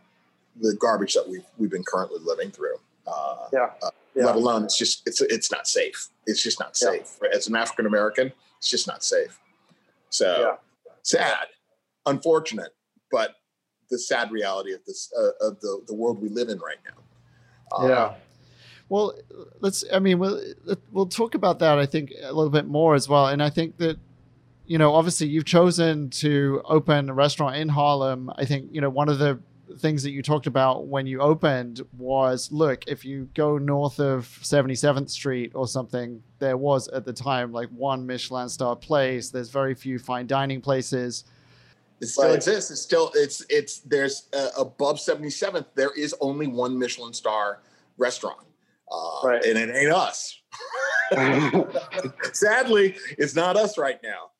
the 0.59 0.75
garbage 0.79 1.13
that 1.13 1.27
we've 1.27 1.45
we've 1.57 1.71
been 1.71 1.83
currently 1.83 2.19
living 2.23 2.51
through. 2.51 2.75
Uh, 3.07 3.47
yeah. 3.53 3.69
Uh, 3.81 3.89
yeah. 4.15 4.25
Let 4.25 4.35
alone 4.35 4.63
it's 4.63 4.77
just 4.77 5.07
it's 5.07 5.21
it's 5.21 5.51
not 5.51 5.67
safe. 5.67 6.09
It's 6.25 6.41
just 6.41 6.59
not 6.59 6.75
safe. 6.75 7.17
Yeah. 7.21 7.29
As 7.33 7.47
an 7.47 7.55
African 7.55 7.85
American, 7.85 8.31
it's 8.57 8.69
just 8.69 8.87
not 8.87 9.03
safe. 9.03 9.39
So 10.09 10.39
yeah. 10.39 10.91
sad, 11.03 11.47
unfortunate, 12.05 12.73
but 13.11 13.35
the 13.89 13.99
sad 13.99 14.31
reality 14.31 14.73
of 14.73 14.83
this 14.85 15.11
uh, 15.17 15.47
of 15.47 15.59
the 15.61 15.81
the 15.87 15.93
world 15.93 16.21
we 16.21 16.29
live 16.29 16.49
in 16.49 16.59
right 16.59 16.77
now. 16.85 17.87
yeah 17.87 18.13
well, 18.89 19.13
let's. 19.59 19.85
I 19.93 19.99
mean, 19.99 20.17
we'll 20.17 20.41
we'll 20.91 21.05
talk 21.05 21.35
about 21.35 21.59
that. 21.59 21.77
I 21.77 21.85
think 21.85 22.11
a 22.21 22.33
little 22.33 22.49
bit 22.49 22.65
more 22.65 22.95
as 22.95 23.07
well. 23.07 23.27
And 23.27 23.41
I 23.41 23.51
think 23.51 23.77
that 23.77 23.97
you 24.65 24.77
know, 24.77 24.93
obviously, 24.93 25.27
you've 25.27 25.45
chosen 25.45 26.09
to 26.09 26.61
open 26.65 27.09
a 27.09 27.13
restaurant 27.13 27.55
in 27.55 27.69
Harlem. 27.69 28.31
I 28.35 28.45
think 28.45 28.69
you 28.71 28.81
know 28.81 28.89
one 28.89 29.07
of 29.07 29.19
the 29.19 29.39
things 29.77 30.01
that 30.01 30.09
you 30.09 30.23
talked 30.23 30.47
about 30.47 30.87
when 30.87 31.05
you 31.05 31.21
opened 31.21 31.81
was 31.95 32.51
look 32.51 32.83
if 32.87 33.05
you 33.05 33.29
go 33.35 33.59
north 33.59 33.99
of 33.99 34.25
77th 34.41 35.11
street 35.11 35.51
or 35.53 35.67
something 35.67 36.23
there 36.39 36.57
was 36.57 36.87
at 36.87 37.05
the 37.05 37.13
time 37.13 37.51
like 37.51 37.69
one 37.69 38.03
michelin 38.03 38.49
star 38.49 38.75
place 38.75 39.29
there's 39.29 39.51
very 39.51 39.75
few 39.75 39.99
fine 39.99 40.25
dining 40.25 40.59
places 40.59 41.23
it 42.01 42.07
still 42.07 42.33
exists 42.33 42.71
it's 42.71 42.81
still 42.81 43.11
it's 43.15 43.45
it's 43.49 43.79
there's 43.79 44.27
uh, 44.33 44.49
above 44.57 44.97
77th 44.97 45.65
there 45.75 45.91
is 45.97 46.15
only 46.21 46.47
one 46.47 46.77
michelin 46.77 47.13
star 47.13 47.61
restaurant 47.97 48.39
uh, 48.91 49.19
right. 49.23 49.43
and 49.45 49.57
it 49.57 49.75
ain't 49.75 49.91
us. 49.91 50.41
Sadly, 52.33 52.95
it's 53.17 53.35
not 53.35 53.55
us 53.55 53.77
right 53.77 54.01
now. 54.03 54.31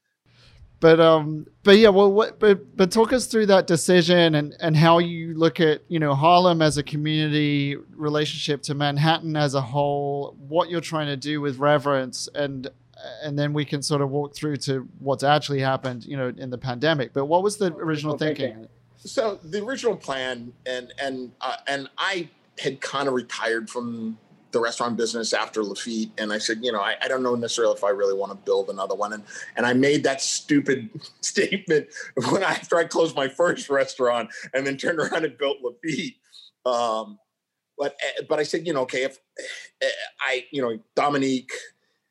But 0.81 1.01
um, 1.01 1.45
but 1.63 1.77
yeah, 1.77 1.89
well, 1.89 2.11
what, 2.11 2.39
but 2.39 2.75
but 2.77 2.89
talk 2.89 3.11
us 3.11 3.25
through 3.27 3.47
that 3.47 3.67
decision 3.67 4.35
and 4.35 4.55
and 4.61 4.77
how 4.77 4.99
you 4.99 5.33
look 5.37 5.59
at 5.59 5.81
you 5.89 5.99
know 5.99 6.15
Harlem 6.15 6.61
as 6.61 6.77
a 6.77 6.83
community 6.83 7.75
relationship 7.95 8.61
to 8.63 8.73
Manhattan 8.73 9.35
as 9.35 9.55
a 9.55 9.61
whole, 9.61 10.37
what 10.39 10.69
you're 10.69 10.79
trying 10.79 11.07
to 11.07 11.17
do 11.17 11.41
with 11.41 11.59
reverence, 11.59 12.29
and 12.33 12.69
and 13.23 13.37
then 13.37 13.53
we 13.53 13.65
can 13.65 13.81
sort 13.81 14.01
of 14.01 14.09
walk 14.09 14.35
through 14.35 14.57
to 14.57 14.87
what's 14.99 15.23
actually 15.23 15.59
happened, 15.59 16.05
you 16.05 16.17
know, 16.17 16.33
in 16.37 16.49
the 16.49 16.57
pandemic. 16.57 17.13
But 17.13 17.25
what 17.25 17.43
was 17.43 17.57
the 17.57 17.73
original 17.75 18.17
thinking? 18.17 18.67
So 18.97 19.39
the 19.43 19.63
original 19.63 19.95
plan, 19.95 20.53
and 20.65 20.93
and 21.01 21.31
uh, 21.41 21.57
and 21.67 21.89
I 21.97 22.29
had 22.59 22.81
kind 22.81 23.07
of 23.07 23.13
retired 23.13 23.69
from 23.69 24.17
the 24.51 24.59
restaurant 24.59 24.97
business 24.97 25.31
after 25.31 25.63
Lafitte, 25.63 26.11
and 26.17 26.33
I 26.33 26.37
said, 26.39 26.59
you 26.61 26.71
know, 26.71 26.81
I, 26.81 26.95
I 27.01 27.07
don't 27.07 27.23
know 27.23 27.35
necessarily 27.35 27.75
if 27.75 27.83
I 27.83 27.89
really 27.89 28.15
want 28.15 28.31
to 28.31 28.37
build 28.37 28.69
another 28.69 28.95
one. 28.95 29.13
And 29.13 29.23
and 29.55 29.65
I 29.65 29.73
made 29.73 30.03
that 30.03 30.21
stupid 30.21 30.89
statement 31.21 31.87
when 32.29 32.43
I 32.43 32.51
after 32.51 32.77
I 32.77 32.85
closed 32.85 33.15
my 33.15 33.27
first 33.27 33.69
restaurant 33.69 34.29
and 34.53 34.65
then 34.65 34.77
turned 34.77 34.99
around 34.99 35.23
and 35.23 35.37
built 35.37 35.57
Lafitte. 35.61 36.15
Um, 36.65 37.19
but 37.77 37.95
eh, 38.03 38.23
but 38.27 38.39
I 38.39 38.43
said, 38.43 38.67
you 38.67 38.73
know, 38.73 38.81
okay, 38.81 39.03
if 39.03 39.17
eh, 39.81 39.87
I, 40.21 40.45
you 40.51 40.61
know, 40.61 40.77
Dominique. 40.95 41.51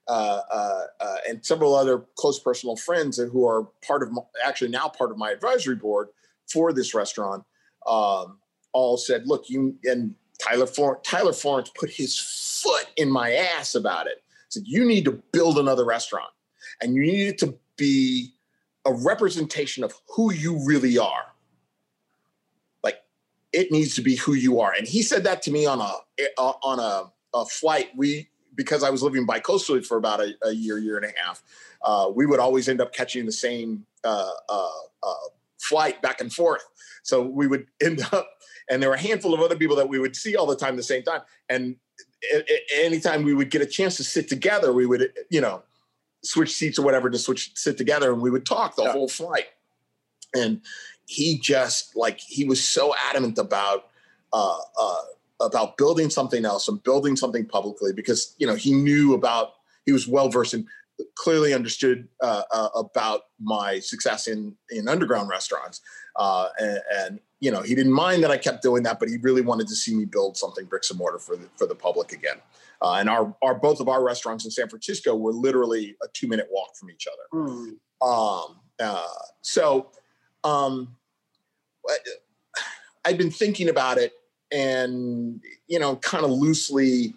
Uh, 0.09 0.41
uh, 0.51 0.83
uh, 1.01 1.17
and 1.29 1.45
several 1.45 1.75
other 1.75 2.03
close 2.17 2.39
personal 2.39 2.77
friends 2.77 3.19
who 3.19 3.47
are 3.47 3.65
part 3.87 4.03
of 4.03 4.11
my, 4.11 4.23
actually 4.43 4.71
now 4.71 4.89
part 4.89 5.11
of 5.11 5.19
my 5.19 5.31
advisory 5.31 5.77
board 5.77 6.09
for 6.51 6.73
this 6.73 6.95
restaurant 6.95 7.45
um, 7.87 8.39
all 8.73 8.97
said, 8.97 9.27
"Look, 9.27 9.51
you 9.51 9.77
and 9.85 10.15
Tyler 10.39 10.67
Florence, 10.67 11.01
Tyler 11.05 11.35
Florence 11.35 11.71
put 11.79 11.91
his 11.91 12.19
foot 12.19 12.87
in 12.97 13.11
my 13.11 13.35
ass 13.35 13.75
about 13.75 14.07
it. 14.07 14.23
Said 14.49 14.63
you 14.67 14.87
need 14.87 15.05
to 15.05 15.13
build 15.33 15.59
another 15.59 15.85
restaurant, 15.85 16.31
and 16.81 16.95
you 16.95 17.03
need 17.03 17.29
it 17.29 17.39
to 17.39 17.59
be 17.77 18.33
a 18.87 18.93
representation 18.95 19.85
of 19.85 19.93
who 20.17 20.33
you 20.33 20.65
really 20.65 20.97
are. 20.97 21.35
Like 22.83 23.03
it 23.53 23.71
needs 23.71 23.95
to 23.97 24.01
be 24.01 24.17
who 24.17 24.33
you 24.33 24.59
are." 24.61 24.73
And 24.73 24.89
he 24.89 25.03
said 25.03 25.25
that 25.25 25.43
to 25.43 25.51
me 25.51 25.67
on 25.67 25.83
a 25.83 25.93
uh, 26.39 26.53
on 26.63 26.79
a, 26.81 27.13
a 27.37 27.45
flight. 27.45 27.91
We 27.95 28.31
because 28.59 28.83
I 28.83 28.91
was 28.91 29.03
living 29.03 29.25
by 29.25 29.39
coastally 29.41 29.87
for 29.87 29.97
about 29.97 30.21
a, 30.21 30.35
a, 30.43 30.51
year, 30.51 30.77
year 30.77 30.97
and 30.97 31.07
a 31.07 31.13
half. 31.17 31.43
Uh, 31.81 32.11
we 32.15 32.27
would 32.27 32.41
always 32.41 32.69
end 32.69 32.83
up 32.83 32.93
catching 32.93 33.25
the 33.25 33.33
same 33.33 33.87
uh, 34.05 34.33
uh, 34.49 34.69
uh 35.03 35.15
flight 35.59 36.03
back 36.03 36.21
and 36.21 36.33
forth. 36.33 36.65
So 37.03 37.23
we 37.23 37.47
would 37.47 37.69
end 37.81 38.03
up 38.13 38.29
and 38.69 38.83
there 38.83 38.91
were 38.91 38.97
a 38.97 39.01
handful 39.01 39.33
of 39.33 39.41
other 39.41 39.57
people 39.57 39.77
that 39.77 39.89
we 39.89 39.99
would 39.99 40.15
see 40.15 40.37
all 40.37 40.45
the 40.45 40.57
time, 40.57 40.77
the 40.77 40.83
same 40.83 41.03
time. 41.03 41.21
And 41.49 41.77
anytime 42.75 43.23
we 43.23 43.33
would 43.33 43.51
get 43.51 43.63
a 43.63 43.67
chance 43.67 43.97
to 43.97 44.05
sit 44.05 44.29
together, 44.29 44.73
we 44.73 44.87
would, 44.87 45.13
you 45.31 45.41
know, 45.41 45.63
switch 46.23 46.53
seats 46.53 46.79
or 46.79 46.85
whatever 46.85 47.09
to 47.09 47.19
switch 47.19 47.53
sit 47.55 47.79
together, 47.79 48.13
and 48.13 48.21
we 48.21 48.31
would 48.31 48.45
talk 48.45 48.77
the 48.77 48.83
yeah. 48.83 48.93
whole 48.93 49.09
flight. 49.09 49.47
And 50.35 50.61
he 51.07 51.39
just 51.39 51.97
like 51.97 52.21
he 52.21 52.45
was 52.45 52.63
so 52.63 52.95
adamant 53.09 53.39
about 53.39 53.89
uh, 54.33 54.59
uh, 54.79 55.01
about 55.41 55.77
building 55.77 56.11
something 56.11 56.45
else 56.45 56.69
and 56.69 56.83
building 56.83 57.17
something 57.17 57.47
publicly 57.47 57.93
because 57.93 58.35
you 58.39 58.47
know 58.47 58.55
he 58.55 58.73
knew 58.73 59.15
about 59.15 59.53
he 59.87 59.93
was 59.93 60.09
well 60.09 60.29
versed 60.29 60.55
and 60.55 60.67
clearly 61.15 61.55
understood 61.55 62.09
uh, 62.23 62.43
uh, 62.53 62.69
about 62.75 63.23
my 63.41 63.79
success 63.79 64.27
in 64.27 64.57
in 64.71 64.89
underground 64.89 65.29
restaurants 65.29 65.81
uh, 66.19 66.49
and, 66.59 66.81
and, 66.99 67.21
you 67.41 67.51
know, 67.51 67.63
he 67.63 67.75
didn't 67.75 67.93
mind 67.93 68.25
that 68.25 68.31
I 68.31 68.37
kept 68.37 68.61
doing 68.61 68.83
that, 68.83 68.99
but 68.99 69.09
he 69.09 69.17
really 69.19 69.41
wanted 69.41 69.69
to 69.69 69.77
see 69.77 69.95
me 69.95 70.05
build 70.05 70.37
something 70.37 70.65
bricks 70.67 70.91
and 70.91 70.99
mortar 70.99 71.21
for 71.21 71.37
the, 71.37 71.49
for 71.57 71.67
the 71.67 71.77
public 71.77 72.13
again. 72.13 72.39
Uh, 72.83 72.95
and 72.95 73.09
our, 73.09 73.35
our, 73.41 73.55
both 73.55 73.79
of 73.79 73.89
our 73.89 74.05
restaurants 74.05 74.45
in 74.45 74.51
San 74.51 74.69
Francisco 74.69 75.15
were 75.15 75.33
literally 75.33 75.97
a 76.03 76.09
two 76.13 76.27
minute 76.27 76.49
walk 76.51 76.77
from 76.77 76.91
each 76.91 77.07
other. 77.07 77.47
Mm. 77.47 77.77
Um, 78.03 78.57
uh, 78.81 79.07
so, 79.43 79.91
um, 80.43 80.97
I'd 83.05 83.17
been 83.17 83.31
thinking 83.31 83.69
about 83.69 83.99
it 83.99 84.13
and, 84.53 85.43
you 85.67 85.79
know, 85.79 85.97
kind 85.97 86.25
of 86.25 86.31
loosely 86.31 87.15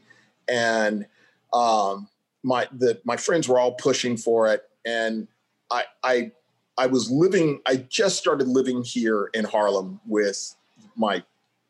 and, 0.47 1.05
um, 1.53 2.07
my, 2.43 2.67
the, 2.71 2.99
my 3.03 3.17
friends 3.17 3.47
were 3.47 3.59
all 3.59 3.73
pushing 3.73 4.17
for 4.17 4.47
it. 4.51 4.63
And 4.85 5.27
I, 5.69 5.83
I 6.03 6.31
I 6.77 6.87
was 6.87 7.11
living, 7.11 7.61
I 7.67 7.75
just 7.75 8.17
started 8.17 8.47
living 8.47 8.83
here 8.83 9.29
in 9.33 9.45
Harlem 9.45 9.99
with 10.07 10.55
my 10.95 11.23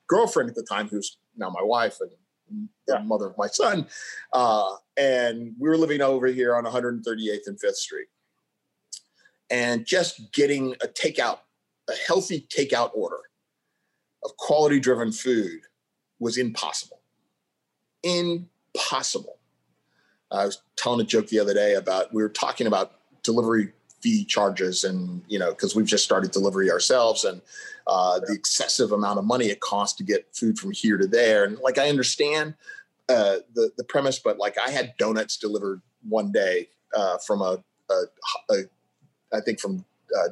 girlfriend 0.08 0.50
at 0.50 0.56
the 0.56 0.64
time, 0.64 0.88
who's 0.88 1.18
now 1.36 1.50
my 1.50 1.62
wife 1.62 1.98
and 2.00 2.12
the 2.88 2.94
yeah. 2.94 3.04
mother 3.04 3.28
of 3.28 3.38
my 3.38 3.48
son. 3.48 3.88
Uh, 4.32 4.76
and 4.96 5.54
we 5.60 5.68
were 5.68 5.78
living 5.78 6.02
over 6.02 6.28
here 6.28 6.56
on 6.56 6.64
138th 6.64 7.48
and 7.48 7.60
5th 7.60 7.74
Street. 7.74 8.08
And 9.50 9.86
just 9.86 10.32
getting 10.32 10.76
a 10.82 10.88
takeout, 10.88 11.40
a 11.90 11.94
healthy 12.08 12.48
takeout 12.50 12.92
order 12.94 13.20
of 14.24 14.36
quality 14.38 14.80
driven 14.80 15.12
food 15.12 15.62
was 16.20 16.38
impossible. 16.38 17.00
Impossible. 18.04 19.38
I 20.32 20.46
was 20.46 20.62
telling 20.78 21.02
a 21.02 21.04
joke 21.04 21.28
the 21.28 21.40
other 21.40 21.54
day 21.54 21.76
about, 21.76 22.14
we 22.14 22.22
were 22.22 22.30
talking 22.30 22.68
about 22.68 22.94
delivery 23.24 23.74
fee 24.02 24.26
charges 24.26 24.84
and 24.84 25.22
you 25.28 25.38
know 25.38 25.52
because 25.52 25.76
we've 25.76 25.86
just 25.86 26.04
started 26.04 26.32
delivery 26.32 26.72
ourselves 26.72 27.24
and 27.24 27.40
uh, 27.86 28.20
the 28.20 28.34
excessive 28.34 28.92
amount 28.94 29.20
of 29.20 29.26
money 29.26 29.46
it 29.46 29.60
costs 29.60 29.96
to 29.96 30.04
get 30.04 30.26
food 30.34 30.58
from 30.58 30.72
here 30.72 30.98
to 30.98 31.06
there 31.06 31.44
and 31.44 31.60
like 31.60 31.78
i 31.78 31.88
understand 31.88 32.56
uh, 33.10 33.36
the 33.54 33.72
the 33.78 33.84
premise 33.84 34.18
but 34.18 34.40
like 34.40 34.58
i 34.58 34.72
had 34.72 34.96
donuts 34.98 35.38
delivered 35.38 35.84
one 36.10 36.32
day 36.32 36.68
uh, 36.96 37.20
from 37.20 37.42
a, 37.44 37.64
a, 37.92 38.04
a 38.50 38.64
I 39.34 39.42
think 39.42 39.60
from 39.60 39.86
uh, 40.18 40.30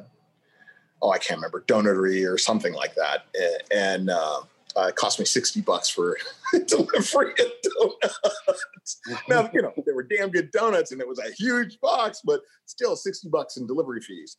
oh 1.02 1.10
i 1.10 1.18
can't 1.18 1.38
remember 1.38 1.62
donutery 1.66 2.30
or 2.30 2.38
something 2.38 2.72
like 2.74 2.94
that 2.94 3.26
and 3.70 4.10
uh, 4.10 4.40
uh, 4.76 4.86
it 4.88 4.96
cost 4.96 5.18
me 5.18 5.24
60 5.24 5.60
bucks 5.62 5.88
for 5.88 6.16
delivery 6.66 7.32
of 7.32 7.46
donuts. 7.78 9.00
now, 9.28 9.50
you 9.52 9.62
know, 9.62 9.72
they 9.84 9.92
were 9.92 10.02
damn 10.02 10.30
good 10.30 10.50
donuts 10.52 10.92
and 10.92 11.00
it 11.00 11.08
was 11.08 11.18
a 11.18 11.30
huge 11.32 11.80
box, 11.80 12.22
but 12.24 12.40
still 12.66 12.96
60 12.96 13.28
bucks 13.28 13.56
in 13.56 13.66
delivery 13.66 14.00
fees. 14.00 14.36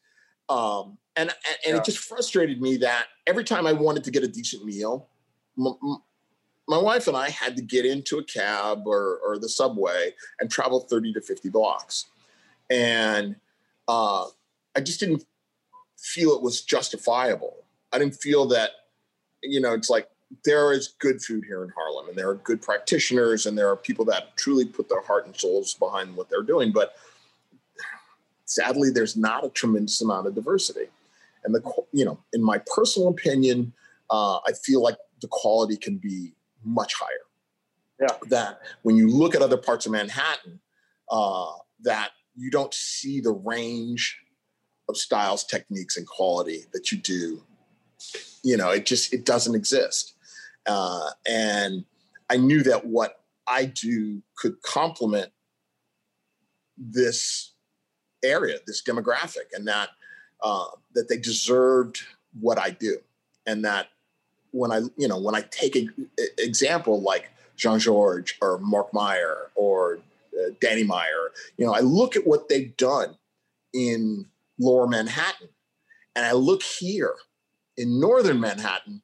Um, 0.49 0.97
and 1.15 1.29
and, 1.29 1.57
yeah. 1.65 1.77
it 1.77 1.85
just 1.85 1.99
frustrated 1.99 2.61
me 2.61 2.77
that 2.77 3.07
every 3.27 3.43
time 3.43 3.67
I 3.67 3.73
wanted 3.73 4.03
to 4.05 4.11
get 4.11 4.23
a 4.23 4.27
decent 4.27 4.65
meal, 4.65 5.07
m- 5.57 5.77
m- 5.83 6.01
my 6.67 6.77
wife 6.77 7.07
and 7.07 7.17
I 7.17 7.29
had 7.29 7.55
to 7.57 7.61
get 7.61 7.85
into 7.85 8.17
a 8.17 8.23
cab 8.23 8.83
or, 8.85 9.19
or 9.25 9.37
the 9.37 9.49
subway 9.49 10.13
and 10.39 10.49
travel 10.49 10.81
30 10.81 11.13
to 11.13 11.21
50 11.21 11.49
blocks. 11.49 12.07
And 12.69 13.35
uh, 13.87 14.25
I 14.75 14.79
just 14.79 14.99
didn't 14.99 15.25
feel 16.01 16.31
it 16.31 16.41
was 16.41 16.61
justifiable. 16.61 17.57
I 17.91 17.99
didn't 17.99 18.15
feel 18.15 18.47
that, 18.47 18.71
you 19.43 19.61
know, 19.61 19.73
it's 19.73 19.89
like 19.89 20.09
there 20.45 20.71
is 20.71 20.95
good 20.99 21.21
food 21.21 21.43
here 21.45 21.63
in 21.63 21.69
Harlem, 21.75 22.09
and 22.09 22.17
there 22.17 22.29
are 22.29 22.35
good 22.35 22.61
practitioners, 22.61 23.45
and 23.45 23.57
there 23.57 23.69
are 23.69 23.75
people 23.75 24.05
that 24.05 24.35
truly 24.37 24.65
put 24.65 24.89
their 24.89 25.01
heart 25.01 25.25
and 25.25 25.35
souls 25.35 25.73
behind 25.73 26.15
what 26.15 26.29
they're 26.29 26.41
doing. 26.41 26.71
But 26.71 26.95
sadly, 28.45 28.89
there's 28.89 29.17
not 29.17 29.45
a 29.45 29.49
tremendous 29.49 30.01
amount 30.01 30.27
of 30.27 30.35
diversity. 30.35 30.87
And 31.43 31.53
the 31.53 31.61
you 31.91 32.05
know, 32.05 32.19
in 32.33 32.43
my 32.43 32.61
personal 32.75 33.09
opinion, 33.09 33.73
uh, 34.09 34.37
I 34.37 34.53
feel 34.63 34.81
like 34.81 34.97
the 35.21 35.27
quality 35.27 35.75
can 35.75 35.97
be 35.97 36.33
much 36.63 36.93
higher. 36.93 37.09
Yeah. 37.99 38.15
That 38.29 38.59
when 38.83 38.95
you 38.95 39.07
look 39.09 39.35
at 39.35 39.41
other 39.41 39.57
parts 39.57 39.85
of 39.85 39.91
Manhattan, 39.91 40.59
uh, 41.09 41.51
that 41.81 42.11
you 42.35 42.49
don't 42.49 42.73
see 42.73 43.19
the 43.19 43.31
range 43.31 44.20
of 44.91 44.97
styles, 44.97 45.43
techniques, 45.43 45.97
and 45.97 46.05
quality 46.05 46.65
that 46.73 46.91
you 46.91 46.97
do. 46.97 47.43
You 48.43 48.57
know, 48.57 48.69
it 48.69 48.85
just 48.85 49.13
it 49.13 49.25
doesn't 49.25 49.55
exist. 49.55 50.13
Uh, 50.65 51.09
and 51.27 51.85
I 52.29 52.37
knew 52.37 52.63
that 52.63 52.85
what 52.85 53.23
I 53.47 53.65
do 53.65 54.21
could 54.35 54.61
complement 54.61 55.31
this 56.77 57.53
area, 58.23 58.57
this 58.65 58.81
demographic, 58.83 59.53
and 59.53 59.67
that 59.67 59.89
uh, 60.41 60.67
that 60.93 61.09
they 61.09 61.17
deserved 61.17 62.01
what 62.39 62.57
I 62.57 62.71
do, 62.71 62.97
and 63.45 63.65
that 63.65 63.87
when 64.51 64.71
I, 64.71 64.81
you 64.97 65.07
know, 65.07 65.19
when 65.19 65.35
I 65.35 65.41
take 65.41 65.75
an 65.75 65.93
example 66.37 67.01
like 67.01 67.31
Jean-Georges 67.55 68.35
or 68.41 68.59
Mark 68.59 68.93
Meyer 68.93 69.51
or 69.55 69.99
uh, 70.37 70.51
Danny 70.59 70.83
Meyer, 70.83 71.31
you 71.57 71.65
know, 71.65 71.73
I 71.73 71.79
look 71.79 72.15
at 72.15 72.27
what 72.27 72.49
they've 72.49 72.75
done 72.77 73.15
in 73.73 74.25
Lower 74.61 74.87
Manhattan, 74.87 75.49
and 76.15 76.25
I 76.25 76.33
look 76.33 76.61
here 76.61 77.15
in 77.77 77.99
Northern 77.99 78.39
Manhattan, 78.39 79.01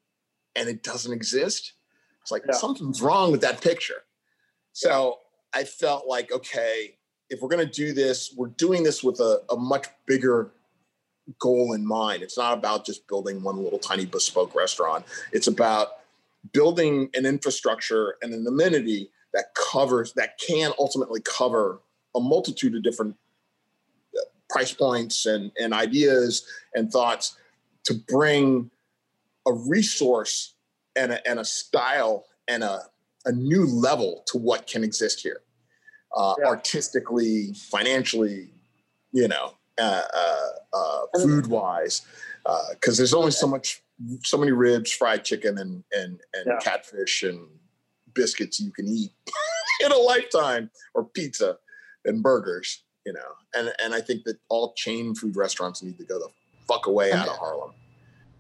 and 0.56 0.70
it 0.70 0.84
doesn't 0.84 1.12
exist. 1.12 1.74
It's 2.22 2.32
like 2.32 2.44
yeah. 2.48 2.56
something's 2.56 3.02
wrong 3.02 3.32
with 3.32 3.42
that 3.42 3.60
picture. 3.62 4.04
So 4.74 5.20
I 5.54 5.64
felt 5.64 6.08
like, 6.08 6.32
okay, 6.32 6.98
if 7.30 7.42
we're 7.42 7.50
going 7.50 7.66
to 7.66 7.72
do 7.72 7.94
this, 7.94 8.34
we're 8.38 8.48
doing 8.50 8.84
this 8.84 9.04
with 9.04 9.20
a, 9.20 9.42
a 9.50 9.58
much 9.58 9.88
bigger 10.06 10.52
goal 11.40 11.74
in 11.74 11.86
mind. 11.86 12.24
It's 12.24 12.38
not 12.38 12.58
about 12.58 12.86
just 12.86 13.08
building 13.08 13.42
one 13.42 13.58
little 13.64 13.80
tiny 13.80 14.06
bespoke 14.06 14.56
restaurant. 14.56 15.06
It's 15.32 15.48
about 15.48 16.00
building 16.54 17.10
an 17.14 17.26
infrastructure 17.26 18.16
and 18.22 18.34
an 18.34 18.46
amenity 18.48 19.10
that 19.34 19.56
covers 19.56 20.14
that 20.14 20.40
can 20.40 20.72
ultimately 20.80 21.22
cover 21.22 21.82
a 22.16 22.20
multitude 22.20 22.76
of 22.76 22.84
different 22.84 23.16
price 24.50 24.74
points 24.74 25.26
and, 25.26 25.52
and 25.60 25.74
ideas 25.74 26.46
and 26.74 26.92
thoughts 26.92 27.38
to 27.84 27.94
bring 27.94 28.70
a 29.48 29.54
resource 29.54 30.56
and 30.96 31.12
a, 31.12 31.28
and 31.28 31.40
a 31.40 31.46
style 31.46 32.26
and 32.48 32.64
a, 32.64 32.82
a 33.26 33.32
new 33.32 33.66
level 33.66 34.24
to 34.28 34.38
what 34.38 34.68
can 34.68 34.84
exist 34.84 35.22
here 35.22 35.42
uh, 36.16 36.34
yeah. 36.40 36.48
artistically 36.48 37.54
financially 37.54 38.50
you 39.12 39.28
know 39.28 39.54
uh, 39.80 40.02
uh, 40.16 40.50
uh 40.74 41.00
food 41.22 41.48
wise 41.48 42.06
because 42.72 42.98
uh, 42.98 42.98
there's 42.98 43.14
only 43.14 43.32
so 43.32 43.48
much 43.48 43.82
so 44.24 44.38
many 44.38 44.52
ribs 44.52 44.92
fried 44.92 45.24
chicken 45.24 45.58
and 45.58 45.84
and, 45.92 46.20
and 46.34 46.46
yeah. 46.48 46.60
catfish 46.62 47.24
and 47.24 47.48
biscuits 48.14 48.60
you 48.60 48.72
can 48.72 48.88
eat 48.88 49.12
in 49.84 49.92
a 49.92 49.98
lifetime, 49.98 50.70
or 50.94 51.06
pizza 51.06 51.58
and 52.06 52.24
burgers, 52.24 52.84
you 53.08 53.14
know. 53.14 53.32
And 53.56 53.74
and 53.82 53.96
I 53.96 54.02
think 54.02 54.26
that 54.26 54.38
all 54.50 54.74
chain 54.74 55.16
food 55.16 55.36
restaurants 55.36 55.82
need 55.82 55.98
to 55.98 56.04
go 56.04 56.20
the 56.20 56.28
fuck 56.68 56.86
away 56.86 57.14
out 57.14 57.28
of 57.28 57.38
Harlem. 57.38 57.72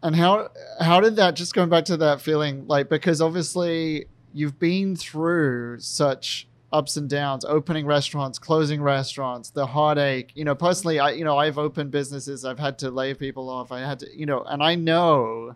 And 0.04 0.16
how 0.16 0.50
how 0.80 1.00
did 1.00 1.16
that 1.16 1.36
just 1.36 1.56
going 1.56 1.70
back 1.70 1.86
to 1.86 1.98
that 1.98 2.22
feeling 2.22 2.68
like 2.68 2.90
because 2.90 3.22
obviously 3.22 4.06
you've 4.34 4.60
been 4.60 4.96
through 4.96 5.80
such 5.80 6.48
ups 6.74 6.98
and 6.98 7.10
downs 7.10 7.46
opening 7.46 7.86
restaurants 7.86 8.38
closing 8.38 8.82
restaurants 8.82 9.50
the 9.52 9.66
heartache 9.66 10.34
you 10.36 10.44
know 10.44 10.54
personally 10.54 11.00
i 11.00 11.12
you 11.12 11.24
know 11.24 11.38
i've 11.38 11.58
opened 11.58 11.90
businesses 11.92 12.44
i've 12.44 12.60
had 12.60 12.78
to 12.78 12.92
lay 12.92 13.14
people 13.14 13.50
off 13.50 13.72
i 13.72 13.80
had 13.80 13.98
to 13.98 14.08
you 14.14 14.26
know 14.26 14.44
and 14.44 14.62
i 14.62 14.76
know 14.76 15.56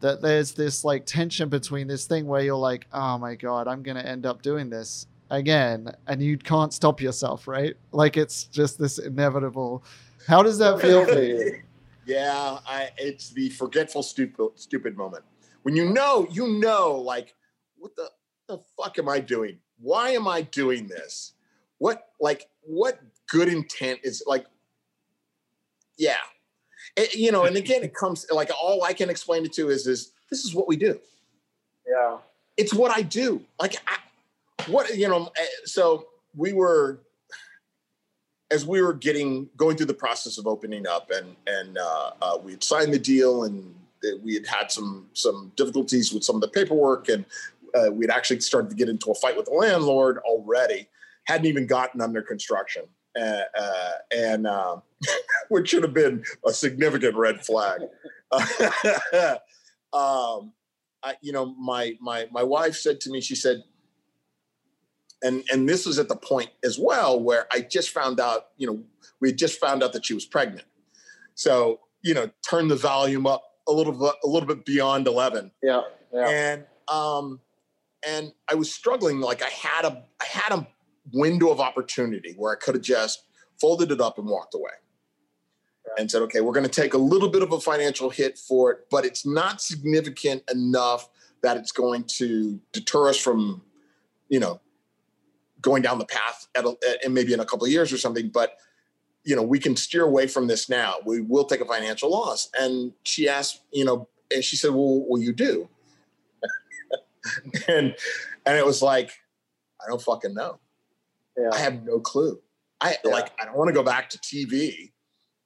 that 0.00 0.22
there's 0.22 0.52
this 0.52 0.84
like 0.84 1.04
tension 1.04 1.50
between 1.50 1.86
this 1.86 2.06
thing 2.06 2.26
where 2.26 2.40
you're 2.40 2.56
like 2.56 2.86
oh 2.94 3.18
my 3.18 3.34
god 3.34 3.68
i'm 3.68 3.82
going 3.82 3.96
to 3.96 4.06
end 4.06 4.24
up 4.24 4.40
doing 4.40 4.70
this 4.70 5.06
again 5.30 5.90
and 6.06 6.22
you 6.22 6.38
can't 6.38 6.72
stop 6.72 7.00
yourself 7.00 7.46
right 7.46 7.74
like 7.92 8.16
it's 8.16 8.44
just 8.44 8.78
this 8.78 8.98
inevitable 8.98 9.84
how 10.26 10.42
does 10.42 10.58
that 10.58 10.80
feel 10.80 11.04
for 11.04 11.22
you 11.22 11.60
yeah 12.06 12.58
I, 12.66 12.90
it's 12.96 13.30
the 13.30 13.50
forgetful 13.50 14.02
stupid 14.02 14.50
stupid 14.54 14.96
moment 14.96 15.24
when 15.62 15.76
you 15.76 15.90
know 15.90 16.26
you 16.30 16.58
know 16.58 16.96
like 16.96 17.34
what 17.76 17.94
the, 17.96 18.10
the 18.48 18.58
fuck 18.76 18.98
am 18.98 19.08
i 19.08 19.20
doing 19.20 19.58
why 19.80 20.10
am 20.10 20.28
I 20.28 20.42
doing 20.42 20.86
this? 20.86 21.32
What 21.78 22.08
like 22.20 22.48
what 22.62 23.00
good 23.28 23.48
intent 23.48 24.00
is 24.02 24.22
like? 24.26 24.46
Yeah, 25.96 26.16
it, 26.96 27.14
you 27.14 27.32
know. 27.32 27.44
And 27.44 27.56
again, 27.56 27.82
it 27.82 27.94
comes 27.94 28.26
like 28.30 28.50
all 28.60 28.82
I 28.84 28.92
can 28.92 29.10
explain 29.10 29.44
it 29.44 29.52
to 29.54 29.70
is 29.70 29.86
is 29.86 30.12
this 30.30 30.44
is 30.44 30.54
what 30.54 30.68
we 30.68 30.76
do. 30.76 30.98
Yeah, 31.86 32.18
it's 32.56 32.74
what 32.74 32.96
I 32.96 33.02
do. 33.02 33.42
Like 33.60 33.76
I, 33.86 33.96
what 34.66 34.96
you 34.96 35.08
know. 35.08 35.30
Eh, 35.36 35.46
so 35.64 36.06
we 36.34 36.52
were 36.52 37.00
as 38.50 38.64
we 38.64 38.80
were 38.80 38.94
getting 38.94 39.48
going 39.56 39.76
through 39.76 39.86
the 39.86 39.94
process 39.94 40.38
of 40.38 40.46
opening 40.46 40.86
up, 40.86 41.10
and 41.10 41.36
and 41.46 41.78
uh, 41.78 42.10
uh, 42.20 42.38
we 42.42 42.52
had 42.52 42.62
signed 42.62 42.92
the 42.92 42.98
deal, 42.98 43.44
and 43.44 43.74
we 44.22 44.34
had 44.34 44.46
had 44.46 44.70
some 44.70 45.08
some 45.12 45.52
difficulties 45.56 46.12
with 46.12 46.24
some 46.24 46.36
of 46.36 46.42
the 46.42 46.48
paperwork, 46.48 47.08
and 47.08 47.24
uh, 47.74 47.90
we'd 47.90 48.10
actually 48.10 48.40
started 48.40 48.70
to 48.70 48.76
get 48.76 48.88
into 48.88 49.10
a 49.10 49.14
fight 49.14 49.36
with 49.36 49.46
the 49.46 49.52
landlord 49.52 50.18
already, 50.18 50.88
hadn't 51.24 51.46
even 51.46 51.66
gotten 51.66 52.00
under 52.00 52.22
construction. 52.22 52.84
Uh, 53.18 53.42
uh, 53.58 53.90
and 54.14 54.46
um, 54.46 54.82
which 55.48 55.70
should 55.70 55.82
have 55.82 55.94
been 55.94 56.22
a 56.46 56.52
significant 56.52 57.16
red 57.16 57.44
flag. 57.44 57.80
um, 59.92 60.52
I, 61.02 61.14
you 61.20 61.32
know, 61.32 61.46
my 61.58 61.96
my 62.00 62.28
my 62.30 62.42
wife 62.42 62.76
said 62.76 63.00
to 63.02 63.10
me, 63.10 63.20
she 63.20 63.34
said, 63.34 63.62
and 65.22 65.44
and 65.50 65.68
this 65.68 65.86
was 65.86 65.98
at 65.98 66.08
the 66.08 66.16
point 66.16 66.50
as 66.64 66.78
well 66.78 67.20
where 67.20 67.46
I 67.52 67.60
just 67.60 67.90
found 67.90 68.20
out, 68.20 68.48
you 68.56 68.66
know, 68.66 68.82
we 69.20 69.32
just 69.32 69.58
found 69.58 69.82
out 69.82 69.92
that 69.92 70.06
she 70.06 70.14
was 70.14 70.24
pregnant. 70.24 70.66
So 71.34 71.80
you 72.02 72.14
know, 72.14 72.30
turn 72.48 72.68
the 72.68 72.76
volume 72.76 73.26
up 73.26 73.42
a 73.66 73.72
little 73.72 73.92
bit, 73.92 74.14
a 74.24 74.28
little 74.28 74.46
bit 74.46 74.64
beyond 74.64 75.06
eleven. 75.06 75.50
Yeah, 75.62 75.82
yeah. 76.12 76.28
And 76.28 76.64
um, 76.88 77.40
and 78.06 78.32
I 78.50 78.54
was 78.54 78.72
struggling. 78.72 79.20
Like 79.20 79.42
I 79.42 79.50
had 79.50 79.84
a 79.84 80.04
I 80.20 80.24
had 80.24 80.52
a 80.52 80.66
window 81.12 81.50
of 81.50 81.60
opportunity 81.60 82.34
where 82.36 82.52
I 82.52 82.56
could 82.56 82.74
have 82.74 82.84
just 82.84 83.24
folded 83.60 83.90
it 83.90 84.00
up 84.00 84.18
and 84.18 84.26
walked 84.26 84.54
away. 84.54 84.70
And 85.96 86.10
said, 86.10 86.20
okay, 86.22 86.42
we're 86.42 86.52
going 86.52 86.68
to 86.68 86.80
take 86.80 86.92
a 86.92 86.98
little 86.98 87.30
bit 87.30 87.42
of 87.42 87.50
a 87.50 87.58
financial 87.58 88.10
hit 88.10 88.38
for 88.38 88.70
it, 88.70 88.86
but 88.90 89.06
it's 89.06 89.24
not 89.24 89.60
significant 89.62 90.42
enough 90.52 91.08
that 91.42 91.56
it's 91.56 91.72
going 91.72 92.04
to 92.18 92.60
deter 92.72 93.08
us 93.08 93.16
from, 93.16 93.62
you 94.28 94.38
know, 94.38 94.60
going 95.60 95.82
down 95.82 95.98
the 95.98 96.06
path 96.06 96.46
at, 96.54 96.64
a, 96.64 96.76
at 97.04 97.10
maybe 97.10 97.32
in 97.32 97.40
a 97.40 97.44
couple 97.44 97.66
of 97.66 97.72
years 97.72 97.92
or 97.92 97.98
something. 97.98 98.28
But 98.28 98.56
you 99.24 99.36
know, 99.36 99.42
we 99.42 99.58
can 99.58 99.76
steer 99.76 100.04
away 100.04 100.26
from 100.26 100.46
this 100.46 100.68
now. 100.68 100.96
We 101.04 101.20
will 101.20 101.44
take 101.44 101.60
a 101.60 101.64
financial 101.64 102.10
loss. 102.10 102.48
And 102.58 102.92
she 103.02 103.28
asked, 103.28 103.60
you 103.72 103.84
know, 103.84 104.08
and 104.32 104.42
she 104.42 104.56
said, 104.56 104.70
well, 104.70 105.04
will 105.06 105.20
you 105.20 105.32
do? 105.32 105.68
and 107.68 107.94
and 108.46 108.56
it 108.56 108.64
was 108.64 108.80
like, 108.80 109.10
I 109.82 109.88
don't 109.88 110.00
fucking 110.00 110.34
know. 110.34 110.58
Yeah. 111.36 111.50
I 111.52 111.58
have 111.58 111.84
no 111.84 112.00
clue. 112.00 112.40
I 112.80 112.96
yeah. 113.04 113.10
like 113.10 113.32
I 113.40 113.44
don't 113.44 113.56
want 113.56 113.68
to 113.68 113.74
go 113.74 113.82
back 113.82 114.08
to 114.10 114.18
TV. 114.18 114.92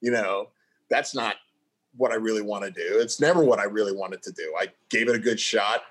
You 0.01 0.11
know, 0.11 0.49
that's 0.89 1.15
not 1.15 1.35
what 1.95 2.11
I 2.11 2.15
really 2.15 2.41
want 2.41 2.63
to 2.63 2.71
do. 2.71 2.99
It's 2.99 3.19
never 3.19 3.43
what 3.43 3.59
I 3.59 3.65
really 3.65 3.93
wanted 3.93 4.23
to 4.23 4.31
do. 4.31 4.53
I 4.59 4.67
gave 4.89 5.09
it 5.09 5.15
a 5.15 5.19
good 5.19 5.39
shot. 5.39 5.81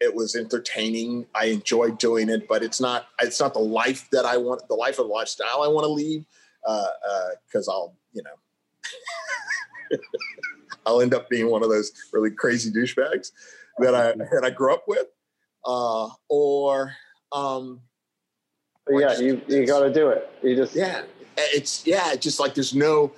It 0.00 0.14
was 0.14 0.34
entertaining. 0.34 1.26
I 1.34 1.46
enjoyed 1.46 1.98
doing 1.98 2.28
it, 2.28 2.48
but 2.48 2.62
it's 2.62 2.80
not 2.80 3.06
it's 3.20 3.40
not 3.40 3.54
the 3.54 3.60
life 3.60 4.08
that 4.10 4.24
I 4.24 4.36
want 4.36 4.66
the 4.68 4.74
life 4.74 4.98
of 4.98 5.06
the 5.06 5.12
lifestyle 5.12 5.62
I 5.62 5.68
want 5.68 5.84
to 5.84 5.88
lead. 5.88 6.24
Uh, 6.66 6.88
uh, 7.08 7.28
cause 7.52 7.68
I'll, 7.68 7.94
you 8.12 8.22
know, 8.22 9.98
I'll 10.86 11.00
end 11.02 11.12
up 11.14 11.28
being 11.28 11.50
one 11.50 11.62
of 11.62 11.68
those 11.68 11.92
really 12.12 12.30
crazy 12.30 12.70
douchebags 12.70 13.32
that 13.78 13.94
I 13.94 14.12
that 14.32 14.42
I 14.44 14.50
grew 14.50 14.72
up 14.72 14.84
with 14.86 15.06
uh, 15.64 16.08
or 16.28 16.94
um, 17.32 17.80
yeah, 18.90 19.18
you 19.18 19.40
you 19.48 19.66
got 19.66 19.80
to 19.80 19.92
do 19.92 20.08
it. 20.08 20.30
You 20.42 20.56
just 20.56 20.74
yeah, 20.74 21.02
it's 21.36 21.86
yeah, 21.86 22.14
just 22.16 22.38
like 22.38 22.54
there's 22.54 22.74
no 22.74 23.12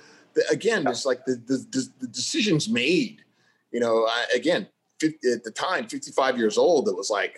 again, 0.51 0.87
it's 0.87 1.05
like 1.05 1.25
the 1.25 1.35
the, 1.35 1.89
the 1.99 2.07
decisions 2.07 2.69
made. 2.69 3.23
You 3.71 3.79
know, 3.79 4.05
I, 4.05 4.25
again, 4.33 4.67
50, 4.99 5.31
at 5.31 5.43
the 5.43 5.51
time, 5.51 5.87
55 5.87 6.37
years 6.37 6.57
old, 6.57 6.87
it 6.87 6.95
was 6.95 7.09
like, 7.09 7.35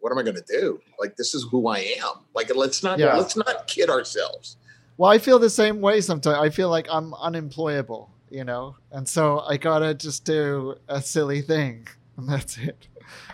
what 0.00 0.12
am 0.12 0.18
I 0.18 0.22
going 0.22 0.36
to 0.36 0.44
do? 0.46 0.80
Like, 0.98 1.16
this 1.16 1.34
is 1.34 1.46
who 1.50 1.68
I 1.68 1.78
am. 1.78 2.24
Like, 2.34 2.54
let's 2.54 2.82
not 2.82 2.98
yeah. 2.98 3.16
let's 3.16 3.36
not 3.36 3.66
kid 3.66 3.90
ourselves. 3.90 4.56
Well, 4.98 5.10
I 5.10 5.18
feel 5.18 5.38
the 5.38 5.50
same 5.50 5.80
way 5.80 6.00
sometimes. 6.00 6.38
I 6.38 6.50
feel 6.50 6.70
like 6.70 6.86
I'm 6.90 7.12
unemployable, 7.14 8.10
you 8.30 8.44
know, 8.44 8.76
and 8.92 9.08
so 9.08 9.40
I 9.40 9.56
gotta 9.56 9.94
just 9.94 10.24
do 10.24 10.76
a 10.88 11.02
silly 11.02 11.42
thing, 11.42 11.86
and 12.16 12.28
that's 12.28 12.56
it 12.58 12.88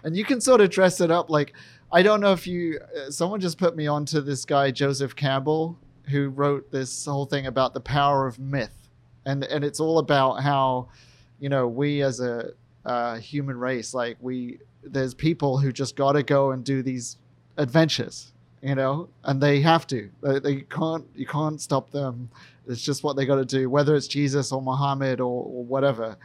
and 0.05 0.17
you 0.17 0.25
can 0.25 0.41
sort 0.41 0.61
of 0.61 0.71
dress 0.71 1.01
it 1.01 1.11
up 1.11 1.31
like 1.31 1.53
I 1.91 2.03
don't 2.03 2.21
know 2.21 2.33
if 2.33 2.47
you 2.47 2.81
uh, 2.81 3.11
someone 3.11 3.41
just 3.41 3.59
put 3.59 3.77
me 3.77 3.87
onto 3.87 4.21
this 4.21 4.45
guy 4.45 4.71
Joseph 4.71 5.15
Campbell 5.15 5.79
who 6.09 6.29
wrote 6.29 6.71
this 6.71 7.05
whole 7.05 7.27
thing 7.27 7.47
about 7.47 7.75
the 7.75 7.81
power 7.81 8.27
of 8.27 8.39
myth 8.39 8.91
and 9.25 9.45
and 9.45 9.65
it's 9.65 9.81
all 9.81 9.99
about 9.99 10.43
how 10.43 10.89
you 11.39 11.49
know 11.49 11.69
we 11.69 12.03
as 12.03 12.21
a 12.21 12.53
uh, 12.85 13.17
human 13.17 13.57
race 13.57 13.95
like 13.95 14.17
we 14.21 14.59
there's 14.83 15.15
people 15.15 15.59
who 15.59 15.73
just 15.73 15.97
got 15.97 16.13
to 16.13 16.23
go 16.23 16.51
and 16.51 16.65
do 16.65 16.83
these 16.83 17.17
adventures 17.57 18.33
you 18.63 18.75
know 18.75 19.09
and 19.25 19.41
they 19.41 19.61
have 19.61 19.87
to 19.87 20.11
they, 20.23 20.39
they 20.39 20.57
can't 20.63 21.07
you 21.15 21.27
can't 21.27 21.61
stop 21.61 21.91
them 21.91 22.29
it's 22.67 22.83
just 22.83 23.05
what 23.05 23.17
they 23.17 23.27
got 23.27 23.37
to 23.37 23.45
do 23.45 23.69
whether 23.71 23.95
it's 23.95 24.09
jesus 24.09 24.53
or 24.53 24.61
muhammad 24.63 25.21
or, 25.21 25.45
or 25.45 25.65
whatever 25.65 26.17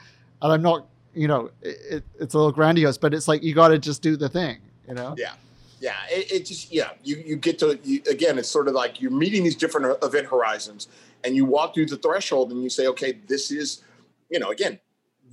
and 0.42 0.52
i'm 0.54 0.62
not 0.62 0.88
you 1.18 1.28
know, 1.28 1.50
it, 1.62 2.04
it's 2.20 2.36
a 2.36 2.38
little 2.38 2.52
grandiose, 2.52 2.98
but 2.98 3.14
it's 3.14 3.28
like 3.28 3.42
you 3.42 3.56
got 3.56 3.70
to 3.70 3.80
just 3.80 4.04
do 4.04 4.16
the 4.16 4.30
thing, 4.30 4.58
you 4.88 4.94
know? 4.94 5.16
Yeah. 5.18 5.34
Yeah. 5.80 5.96
It, 6.10 6.32
it 6.32 6.46
just, 6.46 6.72
yeah, 6.72 6.92
you, 7.04 7.22
you 7.26 7.36
get 7.36 7.58
to, 7.60 7.80
you, 7.84 8.02
again, 8.10 8.38
it's 8.38 8.50
sort 8.50 8.68
of 8.68 8.76
like 8.76 9.02
you're 9.02 9.12
meeting 9.12 9.44
these 9.44 9.56
different 9.56 9.98
event 10.04 10.28
horizons 10.28 10.88
and 11.24 11.36
you 11.36 11.44
walk 11.44 11.74
through 11.74 11.88
the 11.88 11.98
threshold 11.98 12.52
and 12.52 12.62
you 12.62 12.70
say, 12.70 12.86
okay, 12.88 13.18
this 13.28 13.52
is, 13.52 13.84
you 14.30 14.40
know, 14.40 14.52
again, 14.52 14.80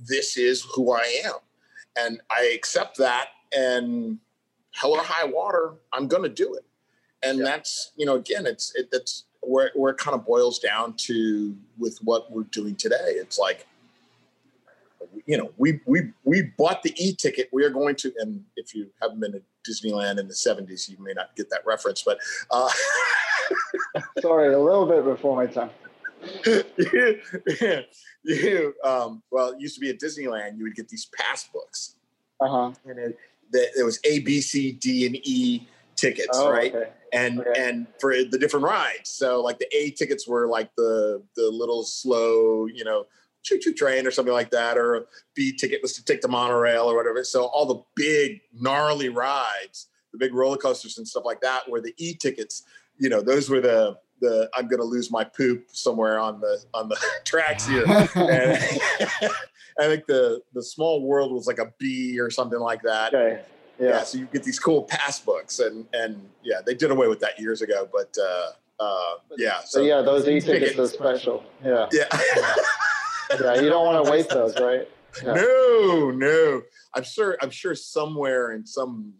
this 0.07 0.37
is 0.37 0.65
who 0.75 0.93
I 0.93 1.21
am. 1.25 1.35
And 1.97 2.21
I 2.29 2.51
accept 2.53 2.97
that 2.97 3.27
and 3.55 4.19
hell 4.71 4.91
or 4.91 5.03
high 5.03 5.25
water, 5.25 5.75
I'm 5.93 6.07
going 6.07 6.23
to 6.23 6.29
do 6.29 6.55
it. 6.55 6.65
And 7.23 7.39
yeah. 7.39 7.45
that's, 7.45 7.91
you 7.95 8.05
know, 8.05 8.15
again, 8.15 8.45
it's, 8.45 8.73
it, 8.75 8.89
that's 8.91 9.25
where, 9.41 9.71
where 9.75 9.93
it 9.93 9.97
kind 9.97 10.15
of 10.15 10.25
boils 10.25 10.59
down 10.59 10.93
to 10.97 11.55
with 11.77 11.97
what 12.03 12.31
we're 12.31 12.43
doing 12.43 12.75
today. 12.75 13.13
It's 13.15 13.39
like, 13.39 13.65
you 15.25 15.37
know, 15.37 15.51
we 15.57 15.79
we 15.85 16.11
we 16.23 16.53
bought 16.57 16.83
the 16.83 16.93
e-ticket. 16.97 17.49
We 17.51 17.63
are 17.63 17.69
going 17.69 17.95
to, 17.97 18.13
and 18.19 18.43
if 18.55 18.75
you 18.75 18.87
haven't 19.01 19.19
been 19.19 19.31
to 19.33 19.41
Disneyland 19.67 20.19
in 20.19 20.27
the 20.27 20.33
'70s, 20.33 20.89
you 20.89 20.97
may 20.99 21.13
not 21.13 21.35
get 21.35 21.49
that 21.49 21.65
reference. 21.65 22.03
But 22.03 22.19
uh, 22.51 22.69
sorry, 24.21 24.53
a 24.53 24.59
little 24.59 24.85
bit 24.85 25.03
before 25.03 25.35
my 25.35 25.47
time. 25.47 25.69
you, 26.45 27.21
you 28.25 28.73
um, 28.83 29.21
well, 29.31 29.49
it 29.49 29.59
used 29.59 29.75
to 29.75 29.81
be 29.81 29.89
at 29.89 29.99
Disneyland. 29.99 30.57
You 30.57 30.63
would 30.63 30.75
get 30.75 30.89
these 30.89 31.05
pass 31.17 31.47
books, 31.53 31.95
uh-huh. 32.41 32.71
and 32.85 32.99
it, 32.99 33.17
it 33.53 33.83
was 33.83 33.99
A, 34.03 34.19
B, 34.19 34.41
C, 34.41 34.71
D, 34.71 35.05
and 35.05 35.15
E 35.23 35.67
tickets, 35.95 36.29
oh, 36.33 36.51
right? 36.51 36.73
Okay. 36.73 36.89
And 37.13 37.39
okay. 37.41 37.53
and 37.57 37.87
for 37.99 38.13
the 38.13 38.37
different 38.37 38.65
rides. 38.65 39.09
So 39.09 39.41
like 39.41 39.59
the 39.59 39.67
A 39.75 39.91
tickets 39.91 40.27
were 40.27 40.47
like 40.47 40.69
the 40.75 41.21
the 41.35 41.49
little 41.49 41.83
slow, 41.83 42.65
you 42.65 42.83
know, 42.83 43.05
choo 43.43 43.59
choo 43.59 43.73
train 43.73 44.05
or 44.05 44.11
something 44.11 44.33
like 44.33 44.51
that, 44.51 44.77
or 44.77 44.95
a 44.95 45.01
B 45.35 45.55
ticket 45.55 45.81
was 45.81 45.93
to 45.93 46.03
take 46.03 46.21
the 46.21 46.27
monorail 46.27 46.89
or 46.89 46.95
whatever. 46.95 47.23
So 47.23 47.45
all 47.45 47.65
the 47.65 47.81
big 47.95 48.41
gnarly 48.53 49.09
rides, 49.09 49.87
the 50.11 50.17
big 50.17 50.33
roller 50.33 50.57
coasters 50.57 50.97
and 50.97 51.07
stuff 51.07 51.23
like 51.25 51.41
that, 51.41 51.69
were 51.69 51.79
the 51.79 51.93
E 51.97 52.15
tickets. 52.15 52.63
You 52.97 53.09
know, 53.09 53.21
those 53.21 53.49
were 53.49 53.61
the 53.61 53.97
the 54.21 54.49
I'm 54.55 54.67
going 54.67 54.79
to 54.79 54.85
lose 54.85 55.11
my 55.11 55.23
poop 55.23 55.67
somewhere 55.71 56.19
on 56.19 56.39
the 56.39 56.63
on 56.73 56.89
the 56.89 56.97
tracks 57.25 57.67
here. 57.67 57.83
and 57.87 58.09
I 59.79 59.87
think 59.87 60.05
the 60.05 60.41
the 60.53 60.63
small 60.63 61.01
world 61.01 61.31
was 61.31 61.47
like 61.47 61.59
a 61.59 61.73
B 61.77 62.19
or 62.19 62.29
something 62.29 62.59
like 62.59 62.81
that. 62.83 63.13
Okay. 63.13 63.41
Yeah. 63.79 63.89
yeah. 63.89 64.03
So 64.03 64.17
you 64.17 64.25
get 64.31 64.43
these 64.43 64.59
cool 64.59 64.83
pass 64.83 65.19
books, 65.19 65.59
and 65.59 65.85
and 65.93 66.29
yeah, 66.43 66.61
they 66.65 66.73
did 66.73 66.91
away 66.91 67.07
with 67.07 67.19
that 67.19 67.39
years 67.39 67.61
ago. 67.61 67.89
But 67.91 68.15
uh, 68.21 68.83
uh, 68.83 69.15
yeah. 69.37 69.59
So, 69.59 69.79
so 69.79 69.81
yeah, 69.81 70.01
those 70.01 70.27
e-tickets 70.27 70.79
are 70.79 70.87
special. 70.87 71.43
Yeah. 71.63 71.87
Yeah. 71.91 72.05
yeah. 73.31 73.61
You 73.61 73.69
don't 73.69 73.85
want 73.85 74.05
to 74.05 74.11
waste 74.11 74.29
those, 74.29 74.57
right? 74.59 74.87
Yeah. 75.23 75.33
No, 75.33 76.11
no. 76.11 76.61
I'm 76.93 77.03
sure. 77.03 77.37
I'm 77.41 77.49
sure 77.49 77.75
somewhere 77.75 78.53
in 78.53 78.65
some 78.65 79.13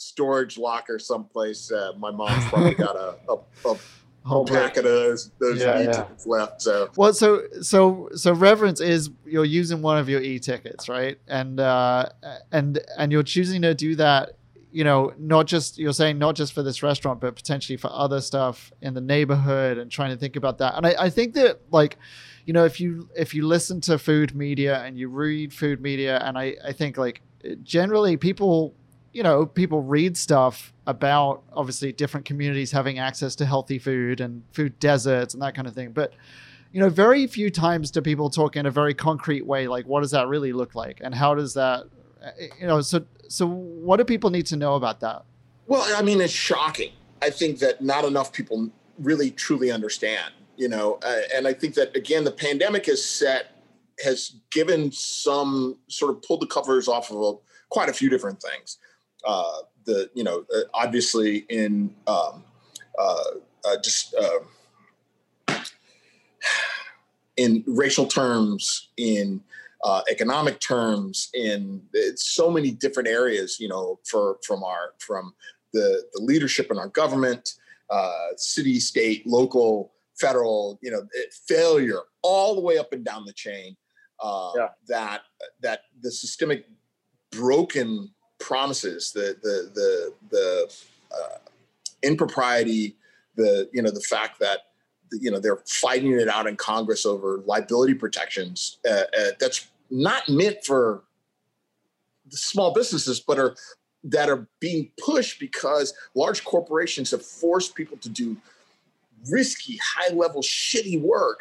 storage 0.00 0.56
locker 0.56 0.98
someplace, 0.98 1.70
uh, 1.70 1.92
my 1.98 2.10
mom's 2.10 2.44
probably 2.46 2.74
got 2.74 2.96
a, 2.96 3.16
a, 3.28 3.70
a 3.70 3.76
whole 4.24 4.44
pack 4.44 4.76
of 4.76 4.84
those 4.84 5.30
those 5.40 5.60
yeah, 5.60 5.80
e-tickets 5.80 6.26
yeah. 6.26 6.32
left. 6.32 6.62
So 6.62 6.90
well, 6.96 7.12
so 7.12 7.42
so 7.62 8.08
so 8.14 8.32
reverence 8.32 8.80
is 8.80 9.10
you're 9.24 9.44
using 9.44 9.82
one 9.82 9.98
of 9.98 10.08
your 10.08 10.20
e-tickets, 10.20 10.88
right? 10.88 11.18
And 11.26 11.60
uh, 11.60 12.10
and 12.52 12.80
and 12.98 13.12
you're 13.12 13.22
choosing 13.22 13.62
to 13.62 13.74
do 13.74 13.94
that. 13.96 14.32
You 14.72 14.84
know, 14.84 15.12
not 15.18 15.46
just 15.46 15.78
you're 15.78 15.92
saying 15.92 16.18
not 16.18 16.36
just 16.36 16.52
for 16.52 16.62
this 16.62 16.82
restaurant, 16.82 17.20
but 17.20 17.34
potentially 17.34 17.76
for 17.76 17.90
other 17.92 18.20
stuff 18.20 18.72
in 18.80 18.94
the 18.94 19.00
neighborhood, 19.00 19.78
and 19.78 19.90
trying 19.90 20.10
to 20.10 20.16
think 20.16 20.36
about 20.36 20.58
that. 20.58 20.76
And 20.76 20.86
I, 20.86 20.94
I 20.98 21.10
think 21.10 21.34
that 21.34 21.60
like, 21.72 21.98
you 22.46 22.52
know, 22.52 22.64
if 22.64 22.80
you 22.80 23.08
if 23.16 23.34
you 23.34 23.46
listen 23.46 23.80
to 23.82 23.98
food 23.98 24.34
media 24.34 24.80
and 24.82 24.96
you 24.96 25.08
read 25.08 25.52
food 25.52 25.80
media, 25.80 26.18
and 26.18 26.38
I 26.38 26.56
I 26.64 26.72
think 26.72 26.98
like 26.98 27.20
generally 27.64 28.16
people 28.16 28.74
you 29.12 29.22
know, 29.22 29.46
people 29.46 29.82
read 29.82 30.16
stuff 30.16 30.72
about 30.90 31.42
obviously 31.52 31.92
different 31.92 32.26
communities 32.26 32.72
having 32.72 32.98
access 32.98 33.34
to 33.36 33.46
healthy 33.46 33.78
food 33.78 34.20
and 34.20 34.42
food 34.52 34.78
deserts 34.80 35.34
and 35.34 35.42
that 35.42 35.54
kind 35.54 35.68
of 35.68 35.74
thing. 35.74 35.92
But, 35.92 36.12
you 36.72 36.80
know, 36.80 36.88
very 36.88 37.26
few 37.26 37.48
times 37.48 37.90
do 37.90 38.02
people 38.02 38.28
talk 38.28 38.56
in 38.56 38.66
a 38.66 38.70
very 38.70 38.92
concrete 38.92 39.46
way, 39.46 39.68
like 39.68 39.86
what 39.86 40.00
does 40.00 40.10
that 40.10 40.26
really 40.26 40.52
look 40.52 40.74
like? 40.74 41.00
And 41.02 41.14
how 41.14 41.34
does 41.34 41.54
that, 41.54 41.84
you 42.60 42.66
know, 42.66 42.80
so, 42.80 43.04
so 43.28 43.46
what 43.46 43.98
do 43.98 44.04
people 44.04 44.30
need 44.30 44.46
to 44.46 44.56
know 44.56 44.74
about 44.74 45.00
that? 45.00 45.24
Well, 45.66 45.86
I 45.96 46.02
mean, 46.02 46.20
it's 46.20 46.32
shocking. 46.32 46.92
I 47.22 47.30
think 47.30 47.60
that 47.60 47.80
not 47.80 48.04
enough 48.04 48.32
people 48.32 48.70
really 48.98 49.30
truly 49.30 49.70
understand, 49.70 50.34
you 50.56 50.68
know, 50.68 50.98
uh, 51.04 51.20
and 51.34 51.46
I 51.46 51.52
think 51.52 51.74
that 51.74 51.96
again, 51.96 52.24
the 52.24 52.32
pandemic 52.32 52.86
has 52.86 53.04
set, 53.04 53.62
has 54.04 54.40
given 54.50 54.90
some 54.90 55.78
sort 55.88 56.10
of 56.10 56.22
pulled 56.22 56.42
the 56.42 56.46
covers 56.46 56.88
off 56.88 57.10
of 57.10 57.16
a, 57.20 57.32
quite 57.68 57.88
a 57.88 57.92
few 57.92 58.10
different 58.10 58.42
things 58.42 58.78
uh, 59.24 59.58
the 59.90 60.08
you 60.14 60.24
know 60.24 60.44
uh, 60.54 60.60
obviously 60.74 61.38
in 61.48 61.92
um, 62.06 62.44
uh, 62.98 63.30
uh, 63.64 63.76
just 63.82 64.14
uh, 64.14 65.58
in 67.36 67.64
racial 67.66 68.06
terms 68.06 68.88
in 68.96 69.40
uh, 69.82 70.02
economic 70.10 70.60
terms 70.60 71.30
in 71.34 71.82
so 72.14 72.50
many 72.50 72.70
different 72.70 73.08
areas 73.08 73.58
you 73.58 73.68
know 73.68 73.98
for 74.08 74.38
from 74.46 74.62
our 74.62 74.94
from 74.98 75.34
the 75.72 76.04
the 76.14 76.22
leadership 76.22 76.70
in 76.70 76.78
our 76.78 76.88
government 76.88 77.54
city 78.36 78.78
state 78.78 79.26
local 79.26 79.92
federal 80.18 80.78
you 80.82 80.90
know 80.90 81.02
failure 81.48 82.02
all 82.22 82.54
the 82.54 82.60
way 82.60 82.78
up 82.78 82.92
and 82.92 83.04
down 83.04 83.24
the 83.24 83.32
chain 83.32 83.76
yeah. 84.56 84.68
that 84.86 85.22
that 85.60 85.80
the 86.02 86.10
systemic 86.10 86.66
broken 87.32 88.10
promises, 88.40 89.12
the 89.12 89.36
the 89.42 89.70
the 89.74 90.14
the 90.30 90.74
uh, 91.12 91.38
impropriety, 92.02 92.96
the 93.36 93.68
you 93.72 93.82
know 93.82 93.90
the 93.90 94.00
fact 94.00 94.40
that 94.40 94.60
you 95.12 95.30
know 95.30 95.38
they're 95.38 95.62
fighting 95.66 96.12
it 96.12 96.28
out 96.28 96.46
in 96.46 96.56
Congress 96.56 97.06
over 97.06 97.42
liability 97.46 97.94
protections. 97.94 98.78
Uh, 98.88 99.02
uh, 99.18 99.30
that's 99.38 99.68
not 99.90 100.28
meant 100.28 100.64
for 100.64 101.04
the 102.30 102.36
small 102.36 102.72
businesses, 102.72 103.20
but 103.20 103.38
are 103.38 103.56
that 104.04 104.28
are 104.28 104.48
being 104.60 104.90
pushed 105.04 105.38
because 105.38 105.92
large 106.14 106.44
corporations 106.44 107.10
have 107.10 107.24
forced 107.24 107.74
people 107.74 107.98
to 107.98 108.08
do 108.08 108.36
risky, 109.30 109.78
high 109.94 110.14
level, 110.14 110.40
shitty 110.40 111.00
work 111.00 111.40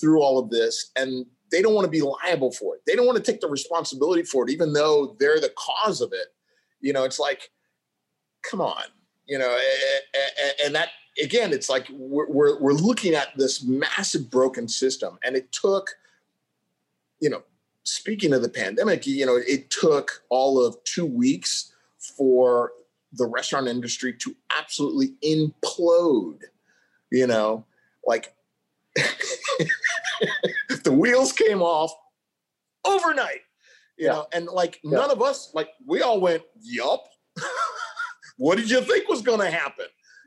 through 0.00 0.22
all 0.22 0.38
of 0.38 0.48
this, 0.48 0.90
and 0.96 1.26
they 1.50 1.60
don't 1.60 1.74
want 1.74 1.84
to 1.84 1.90
be 1.90 2.02
liable 2.02 2.52
for 2.52 2.76
it. 2.76 2.82
They 2.86 2.94
don't 2.94 3.06
want 3.06 3.22
to 3.22 3.32
take 3.32 3.40
the 3.40 3.48
responsibility 3.48 4.22
for 4.22 4.44
it, 4.44 4.50
even 4.50 4.72
though 4.72 5.16
they're 5.18 5.40
the 5.40 5.52
cause 5.56 6.00
of 6.00 6.12
it. 6.12 6.28
You 6.80 6.92
know, 6.92 7.04
it's 7.04 7.18
like, 7.18 7.50
come 8.48 8.60
on, 8.60 8.84
you 9.26 9.38
know, 9.38 9.58
and 10.64 10.74
that 10.74 10.88
again, 11.22 11.52
it's 11.52 11.68
like 11.68 11.88
we're, 11.90 12.58
we're, 12.60 12.72
looking 12.72 13.14
at 13.14 13.36
this 13.36 13.62
massive 13.64 14.30
broken 14.30 14.68
system, 14.68 15.18
and 15.22 15.36
it 15.36 15.50
took, 15.52 15.90
you 17.20 17.28
know, 17.28 17.42
speaking 17.82 18.32
of 18.32 18.42
the 18.42 18.48
pandemic, 18.48 19.06
you 19.06 19.26
know, 19.26 19.36
it 19.36 19.70
took 19.70 20.22
all 20.28 20.64
of 20.64 20.76
two 20.84 21.06
weeks 21.06 21.72
for 21.98 22.72
the 23.12 23.26
restaurant 23.26 23.66
industry 23.68 24.12
to 24.12 24.34
absolutely 24.58 25.14
implode. 25.24 26.40
You 27.10 27.26
know, 27.26 27.64
like 28.06 28.34
the 30.84 30.92
wheels 30.92 31.32
came 31.32 31.62
off 31.62 31.92
overnight 32.84 33.40
you 33.98 34.06
yeah. 34.06 34.12
know, 34.12 34.26
and 34.32 34.46
like 34.46 34.80
yeah. 34.82 34.98
none 34.98 35.10
of 35.10 35.22
us, 35.22 35.50
like 35.54 35.70
we 35.86 36.02
all 36.02 36.20
went, 36.20 36.42
yup. 36.62 37.08
what 38.36 38.56
did 38.56 38.70
you 38.70 38.80
think 38.80 39.08
was 39.08 39.22
going 39.22 39.40
to 39.40 39.50
happen? 39.50 39.86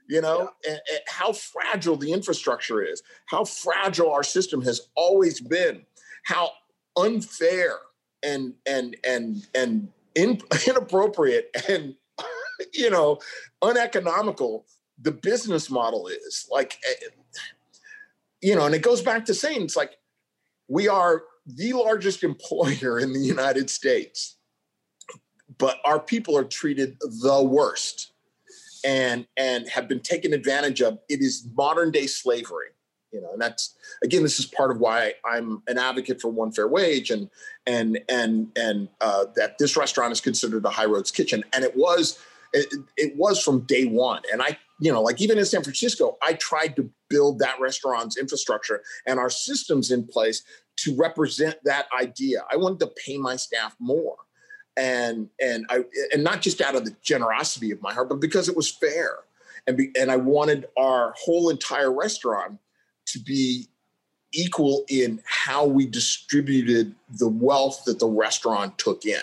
You 0.09 0.21
know, 0.21 0.51
yeah. 0.63 0.71
and, 0.71 0.81
and 0.91 0.99
how 1.07 1.31
fragile 1.31 1.95
the 1.95 2.11
infrastructure 2.11 2.81
is, 2.81 3.01
how 3.27 3.45
fragile 3.45 4.11
our 4.11 4.23
system 4.23 4.61
has 4.63 4.89
always 4.95 5.39
been, 5.39 5.85
how 6.23 6.51
unfair 6.97 7.77
and 8.23 8.53
and 8.65 8.97
and 9.03 9.47
and 9.55 9.87
in, 10.15 10.41
inappropriate 10.67 11.49
and 11.69 11.95
you 12.73 12.89
know 12.89 13.19
uneconomical 13.61 14.65
the 15.01 15.11
business 15.11 15.69
model 15.69 16.07
is 16.07 16.47
like 16.51 16.77
eh, 16.87 17.07
you 18.41 18.55
know 18.55 18.65
and 18.65 18.75
it 18.75 18.81
goes 18.81 19.01
back 19.01 19.25
to 19.25 19.33
saying 19.33 19.63
it's 19.63 19.75
like 19.75 19.97
we 20.67 20.87
are 20.87 21.23
the 21.45 21.73
largest 21.73 22.23
employer 22.23 22.99
in 22.99 23.13
the 23.13 23.19
United 23.19 23.69
States, 23.69 24.37
but 25.57 25.77
our 25.85 25.99
people 25.99 26.37
are 26.37 26.43
treated 26.43 26.97
the 26.99 27.43
worst 27.43 28.13
and 28.83 29.27
and 29.37 29.67
have 29.69 29.87
been 29.87 29.99
taken 29.99 30.33
advantage 30.33 30.81
of. 30.81 30.99
It 31.09 31.21
is 31.21 31.47
modern 31.55 31.91
day 31.91 32.07
slavery, 32.07 32.69
you 33.11 33.21
know, 33.21 33.31
and 33.33 33.41
that's 33.41 33.75
again, 34.03 34.23
this 34.23 34.39
is 34.39 34.45
part 34.45 34.71
of 34.71 34.79
why 34.79 35.13
I'm 35.25 35.61
an 35.67 35.77
advocate 35.77 36.21
for 36.21 36.29
one 36.29 36.51
fair 36.51 36.67
wage 36.67 37.11
and 37.11 37.29
and 37.65 37.99
and 38.09 38.51
and 38.55 38.89
uh, 39.01 39.25
that 39.35 39.57
this 39.57 39.75
restaurant 39.77 40.11
is 40.11 40.21
considered 40.21 40.65
a 40.65 40.69
high 40.69 40.85
roads 40.85 41.11
kitchen, 41.11 41.43
and 41.53 41.63
it 41.63 41.75
was 41.75 42.19
it, 42.53 42.73
it 42.97 43.15
was 43.15 43.41
from 43.41 43.61
day 43.61 43.85
one. 43.85 44.21
And 44.31 44.41
I, 44.41 44.57
you 44.79 44.91
know, 44.91 45.01
like 45.01 45.21
even 45.21 45.37
in 45.37 45.45
San 45.45 45.63
Francisco, 45.63 46.17
I 46.21 46.33
tried 46.33 46.75
to 46.75 46.89
build 47.09 47.39
that 47.39 47.59
restaurant's 47.59 48.17
infrastructure 48.17 48.81
and 49.05 49.19
our 49.19 49.29
systems 49.29 49.91
in 49.91 50.05
place 50.05 50.43
to 50.83 50.95
represent 50.95 51.57
that 51.63 51.87
idea. 51.97 52.43
I 52.51 52.57
wanted 52.57 52.79
to 52.79 52.87
pay 52.87 53.17
my 53.17 53.35
staff 53.35 53.75
more. 53.79 54.15
And 54.77 55.29
and 55.39 55.65
I 55.69 55.83
and 56.13 56.23
not 56.23 56.41
just 56.41 56.61
out 56.61 56.75
of 56.75 56.85
the 56.85 56.95
generosity 57.01 57.71
of 57.71 57.81
my 57.81 57.93
heart, 57.93 58.09
but 58.09 58.21
because 58.21 58.47
it 58.47 58.55
was 58.55 58.69
fair. 58.69 59.17
And 59.67 59.77
be, 59.77 59.91
and 59.99 60.09
I 60.09 60.15
wanted 60.15 60.65
our 60.77 61.13
whole 61.17 61.49
entire 61.49 61.91
restaurant 61.91 62.57
to 63.07 63.19
be 63.19 63.67
equal 64.33 64.85
in 64.87 65.21
how 65.25 65.65
we 65.65 65.85
distributed 65.85 66.95
the 67.19 67.27
wealth 67.27 67.83
that 67.85 67.99
the 67.99 68.07
restaurant 68.07 68.77
took 68.77 69.05
in. 69.05 69.21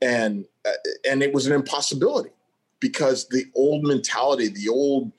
And 0.00 0.46
uh, 0.66 0.72
and 1.08 1.22
it 1.22 1.34
was 1.34 1.46
an 1.46 1.52
impossibility 1.52 2.30
because 2.80 3.28
the 3.28 3.44
old 3.54 3.84
mentality, 3.84 4.48
the 4.48 4.68
old 4.68 5.12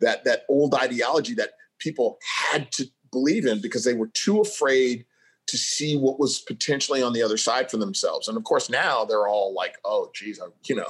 that 0.00 0.24
that 0.24 0.44
old 0.48 0.74
ideology 0.74 1.34
that 1.34 1.50
people 1.78 2.18
had 2.50 2.70
to 2.72 2.86
believe 3.10 3.44
in 3.44 3.60
because 3.60 3.84
they 3.84 3.94
were 3.94 4.08
too 4.08 4.40
afraid 4.40 5.04
to 5.50 5.58
see 5.58 5.96
what 5.96 6.18
was 6.18 6.40
potentially 6.40 7.02
on 7.02 7.12
the 7.12 7.22
other 7.22 7.36
side 7.36 7.70
for 7.70 7.76
themselves. 7.76 8.28
And 8.28 8.36
of 8.36 8.44
course, 8.44 8.70
now 8.70 9.04
they're 9.04 9.28
all 9.28 9.52
like, 9.54 9.76
"Oh, 9.84 10.10
geez, 10.14 10.40
you 10.64 10.74
know, 10.74 10.86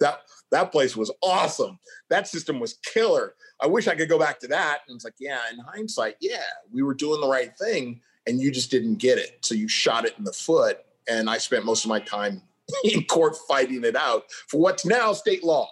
that 0.00 0.22
that 0.50 0.72
place 0.72 0.96
was 0.96 1.10
awesome. 1.22 1.78
That 2.10 2.28
system 2.28 2.60
was 2.60 2.74
killer. 2.84 3.34
I 3.60 3.66
wish 3.66 3.88
I 3.88 3.94
could 3.94 4.08
go 4.08 4.18
back 4.18 4.38
to 4.40 4.48
that." 4.48 4.80
And 4.86 4.96
it's 4.96 5.04
like, 5.04 5.14
yeah, 5.18 5.40
in 5.52 5.58
hindsight, 5.58 6.16
yeah, 6.20 6.42
we 6.72 6.82
were 6.82 6.94
doing 6.94 7.20
the 7.20 7.28
right 7.28 7.56
thing, 7.58 8.00
and 8.26 8.40
you 8.40 8.50
just 8.50 8.70
didn't 8.70 8.96
get 8.96 9.18
it, 9.18 9.38
so 9.42 9.54
you 9.54 9.68
shot 9.68 10.04
it 10.04 10.14
in 10.18 10.24
the 10.24 10.32
foot. 10.32 10.78
And 11.08 11.28
I 11.28 11.38
spent 11.38 11.64
most 11.64 11.84
of 11.84 11.88
my 11.88 12.00
time 12.00 12.42
in 12.84 13.04
court 13.04 13.36
fighting 13.48 13.84
it 13.84 13.96
out 13.96 14.30
for 14.48 14.60
what's 14.60 14.84
now 14.84 15.12
state 15.12 15.44
law 15.44 15.68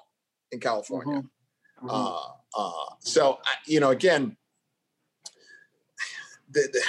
in 0.51 0.61
California. 0.61 1.19
Mm-hmm. 1.19 1.89
Mm-hmm. 1.89 1.91
Uh, 1.91 2.33
uh, 2.55 2.95
so, 3.01 3.39
you 3.67 3.81
know, 3.81 3.91
again, 3.91 4.37
the, 6.51 6.69
the, 6.73 6.83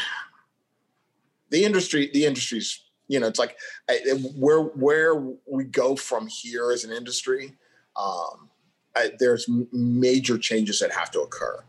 the 1.53 1.63
industry, 1.63 2.09
the 2.11 2.25
industry's, 2.25 2.84
you 3.07 3.19
know, 3.19 3.27
it's 3.27 3.38
like 3.38 3.55
I, 3.89 3.99
where 4.35 4.61
where 4.61 5.15
we 5.45 5.63
go 5.65 5.95
from 5.95 6.27
here 6.27 6.71
as 6.71 6.84
an 6.84 6.91
industry. 6.91 7.53
Um, 7.95 8.49
I, 8.95 9.11
there's 9.19 9.47
major 9.71 10.38
changes 10.38 10.80
that 10.80 10.91
have 10.91 11.11
to 11.11 11.21
occur. 11.21 11.63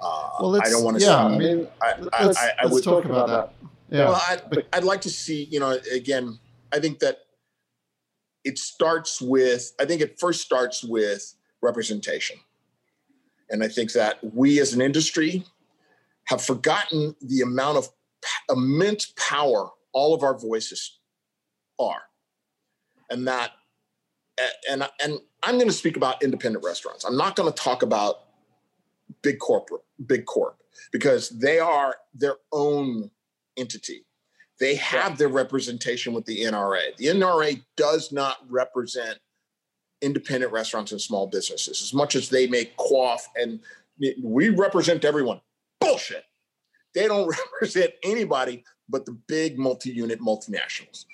Uh, 0.00 0.30
well, 0.40 0.60
I 0.62 0.68
don't 0.68 0.84
want 0.84 0.98
to. 0.98 1.04
Yeah, 1.04 1.24
I 1.24 1.38
mean, 1.38 1.66
I, 1.80 1.98
let's, 1.98 2.38
I, 2.38 2.52
I, 2.60 2.66
would 2.66 2.84
talk 2.84 3.06
about 3.06 3.28
that. 3.28 3.54
Yeah. 3.90 4.10
Well, 4.10 4.22
I'd, 4.28 4.66
I'd 4.72 4.84
like 4.84 5.00
to 5.02 5.10
see. 5.10 5.44
You 5.44 5.60
know, 5.60 5.78
again, 5.90 6.38
I 6.72 6.78
think 6.78 6.98
that 6.98 7.18
it 8.44 8.58
starts 8.58 9.20
with, 9.20 9.72
I 9.80 9.84
think 9.84 10.02
it 10.02 10.18
first 10.18 10.42
starts 10.42 10.82
with 10.82 11.34
representation. 11.62 12.36
And 13.48 13.62
I 13.62 13.68
think 13.68 13.92
that 13.92 14.18
we 14.34 14.60
as 14.60 14.72
an 14.72 14.80
industry 14.80 15.44
have 16.24 16.42
forgotten 16.42 17.14
the 17.20 17.42
amount 17.42 17.78
of 17.78 17.88
immense 18.50 19.12
power 19.16 19.70
all 19.92 20.14
of 20.14 20.22
our 20.22 20.38
voices 20.38 20.98
are. 21.78 22.02
And 23.10 23.26
that, 23.28 23.52
and, 24.70 24.88
and 25.02 25.18
I'm 25.42 25.56
going 25.56 25.68
to 25.68 25.74
speak 25.74 25.96
about 25.96 26.22
independent 26.22 26.64
restaurants. 26.64 27.04
I'm 27.04 27.16
not 27.16 27.36
going 27.36 27.52
to 27.52 27.62
talk 27.62 27.82
about 27.82 28.20
big 29.22 29.38
corporate, 29.38 29.82
big 30.06 30.24
corp, 30.24 30.56
because 30.92 31.28
they 31.30 31.58
are 31.58 31.96
their 32.14 32.36
own 32.52 33.10
entity. 33.56 34.06
They 34.60 34.76
have 34.76 35.18
their 35.18 35.28
representation 35.28 36.12
with 36.12 36.24
the 36.24 36.44
NRA. 36.44 36.96
The 36.96 37.06
NRA 37.06 37.62
does 37.76 38.12
not 38.12 38.38
represent 38.48 39.18
independent 40.00 40.52
restaurants 40.52 40.92
and 40.92 41.00
small 41.00 41.26
businesses 41.26 41.80
as 41.82 41.94
much 41.94 42.16
as 42.16 42.28
they 42.28 42.46
make 42.46 42.76
quaff 42.76 43.28
and 43.36 43.60
we 44.22 44.48
represent 44.48 45.04
everyone. 45.04 45.40
Bullshit. 45.80 46.24
They 46.94 47.08
don't 47.08 47.28
represent 47.54 47.92
anybody 48.02 48.64
but 48.88 49.06
the 49.06 49.12
big 49.12 49.58
multi-unit 49.58 50.20
multinationals. 50.20 51.06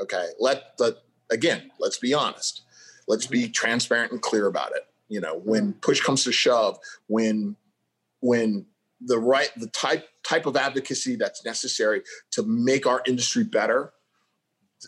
Okay. 0.00 0.28
Let 0.40 0.76
the 0.78 0.98
again, 1.30 1.70
let's 1.78 1.98
be 1.98 2.14
honest. 2.14 2.62
Let's 3.08 3.26
be 3.26 3.48
transparent 3.48 4.12
and 4.12 4.20
clear 4.20 4.46
about 4.46 4.72
it. 4.74 4.82
You 5.08 5.20
know, 5.20 5.40
when 5.44 5.74
push 5.74 6.00
comes 6.00 6.24
to 6.24 6.32
shove, 6.32 6.78
when 7.06 7.56
when 8.20 8.66
the 9.00 9.18
right 9.18 9.50
the 9.56 9.68
type 9.68 10.08
type 10.24 10.46
of 10.46 10.56
advocacy 10.56 11.16
that's 11.16 11.44
necessary 11.44 12.02
to 12.32 12.42
make 12.42 12.86
our 12.86 13.02
industry 13.06 13.44
better 13.44 13.92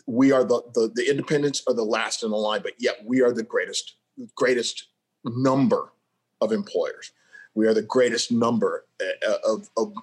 we 0.07 0.31
are 0.31 0.43
the, 0.43 0.61
the 0.73 0.91
the 0.95 1.09
independents 1.09 1.61
are 1.67 1.75
the 1.75 1.83
last 1.83 2.23
in 2.23 2.31
the 2.31 2.37
line 2.37 2.61
but 2.63 2.73
yet 2.79 2.97
we 3.05 3.21
are 3.21 3.31
the 3.31 3.43
greatest 3.43 3.95
greatest 4.35 4.87
number 5.23 5.93
of 6.41 6.51
employers 6.51 7.11
we 7.53 7.67
are 7.67 7.73
the 7.73 7.83
greatest 7.83 8.31
number 8.31 8.85
uh, 8.99 9.33
of, 9.45 9.69
of 9.77 9.93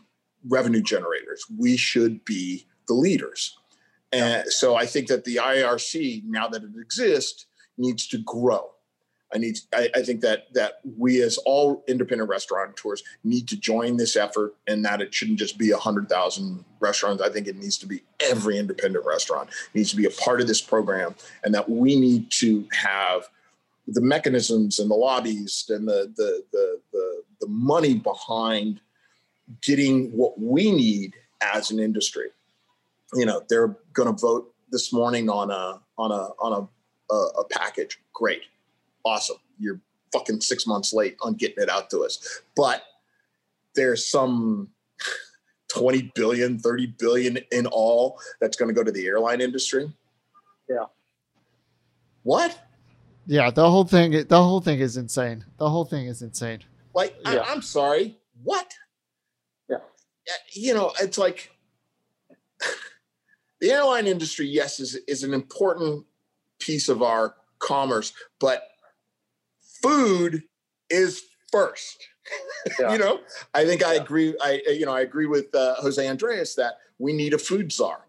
revenue 0.48 0.82
generators 0.82 1.44
we 1.58 1.76
should 1.76 2.24
be 2.24 2.66
the 2.88 2.94
leaders 2.94 3.58
and 4.12 4.46
so 4.48 4.74
i 4.74 4.86
think 4.86 5.08
that 5.08 5.24
the 5.24 5.36
irc 5.36 6.22
now 6.26 6.48
that 6.48 6.62
it 6.62 6.70
exists 6.80 7.46
needs 7.78 8.06
to 8.06 8.18
grow 8.18 8.70
I 9.34 9.38
need. 9.38 9.58
I, 9.74 9.90
I, 9.94 10.02
think 10.02 10.20
that 10.20 10.52
that 10.54 10.80
we, 10.96 11.20
as 11.20 11.36
all 11.38 11.84
independent 11.88 12.30
restaurateurs, 12.30 13.02
need 13.24 13.48
to 13.48 13.56
join 13.56 13.96
this 13.96 14.16
effort, 14.16 14.54
and 14.66 14.84
that 14.84 15.00
it 15.00 15.12
shouldn't 15.12 15.38
just 15.38 15.58
be 15.58 15.72
a 15.72 15.76
hundred 15.76 16.08
thousand 16.08 16.64
restaurants. 16.78 17.22
I 17.22 17.28
think 17.28 17.48
it 17.48 17.56
needs 17.56 17.76
to 17.78 17.86
be 17.86 18.02
every 18.20 18.56
independent 18.58 19.04
restaurant 19.04 19.50
needs 19.74 19.90
to 19.90 19.96
be 19.96 20.06
a 20.06 20.10
part 20.10 20.40
of 20.40 20.46
this 20.46 20.60
program, 20.60 21.16
and 21.42 21.52
that 21.54 21.68
we 21.68 21.98
need 21.98 22.30
to 22.32 22.68
have 22.72 23.28
the 23.88 24.00
mechanisms 24.00 24.78
and 24.78 24.90
the 24.90 24.94
lobbies 24.94 25.64
and 25.68 25.88
the 25.88 26.12
the 26.16 26.44
the 26.52 26.80
the, 26.92 27.22
the 27.40 27.48
money 27.48 27.94
behind 27.94 28.80
getting 29.62 30.10
what 30.10 30.40
we 30.40 30.72
need 30.72 31.14
as 31.40 31.70
an 31.70 31.78
industry. 31.78 32.28
You 33.14 33.26
know, 33.26 33.42
they're 33.48 33.76
going 33.92 34.14
to 34.14 34.20
vote 34.20 34.52
this 34.70 34.92
morning 34.92 35.28
on 35.28 35.50
a 35.50 35.80
on 35.98 36.10
a 36.10 36.28
on 36.40 36.68
a, 37.10 37.14
a, 37.14 37.16
a 37.40 37.44
package. 37.48 38.00
Great 38.12 38.42
awesome. 39.06 39.36
You're 39.58 39.80
fucking 40.12 40.40
six 40.40 40.66
months 40.66 40.92
late 40.92 41.16
on 41.22 41.34
getting 41.34 41.62
it 41.62 41.70
out 41.70 41.88
to 41.90 42.00
us. 42.00 42.42
But 42.54 42.82
there's 43.74 44.10
some 44.10 44.68
20 45.68 46.12
billion, 46.14 46.58
30 46.58 46.86
billion 46.98 47.38
in 47.52 47.66
all 47.66 48.18
that's 48.40 48.56
going 48.56 48.68
to 48.68 48.74
go 48.74 48.84
to 48.84 48.92
the 48.92 49.06
airline 49.06 49.40
industry. 49.40 49.90
Yeah. 50.68 50.84
What? 52.24 52.60
Yeah, 53.28 53.50
the 53.50 53.68
whole 53.68 53.84
thing 53.84 54.12
the 54.12 54.42
whole 54.42 54.60
thing 54.60 54.80
is 54.80 54.96
insane. 54.96 55.44
The 55.58 55.68
whole 55.68 55.84
thing 55.84 56.06
is 56.06 56.22
insane. 56.22 56.60
Like 56.94 57.16
yeah. 57.24 57.38
I, 57.38 57.52
am 57.52 57.62
sorry. 57.62 58.16
What? 58.44 58.72
Yeah. 60.26 60.34
You 60.52 60.74
know, 60.74 60.92
it's 61.00 61.18
like 61.18 61.50
the 63.60 63.70
airline 63.70 64.06
industry, 64.06 64.46
yes, 64.46 64.80
is 64.80 64.96
is 65.06 65.22
an 65.22 65.34
important 65.34 66.04
piece 66.58 66.88
of 66.88 67.02
our 67.02 67.34
commerce, 67.58 68.12
but 68.40 68.68
food 69.82 70.42
is 70.90 71.24
first. 71.52 71.98
Yeah. 72.80 72.90
you 72.90 72.98
know, 72.98 73.20
I 73.54 73.64
think 73.64 73.82
yeah. 73.82 73.90
I 73.90 73.94
agree. 73.94 74.34
I 74.42 74.60
you 74.66 74.84
know 74.84 74.92
I 74.92 75.02
agree 75.02 75.26
with 75.26 75.54
uh, 75.54 75.76
Jose 75.76 76.04
Andres 76.04 76.56
that 76.56 76.78
we 76.98 77.12
need 77.12 77.32
a 77.32 77.38
food 77.38 77.70
czar. 77.70 78.00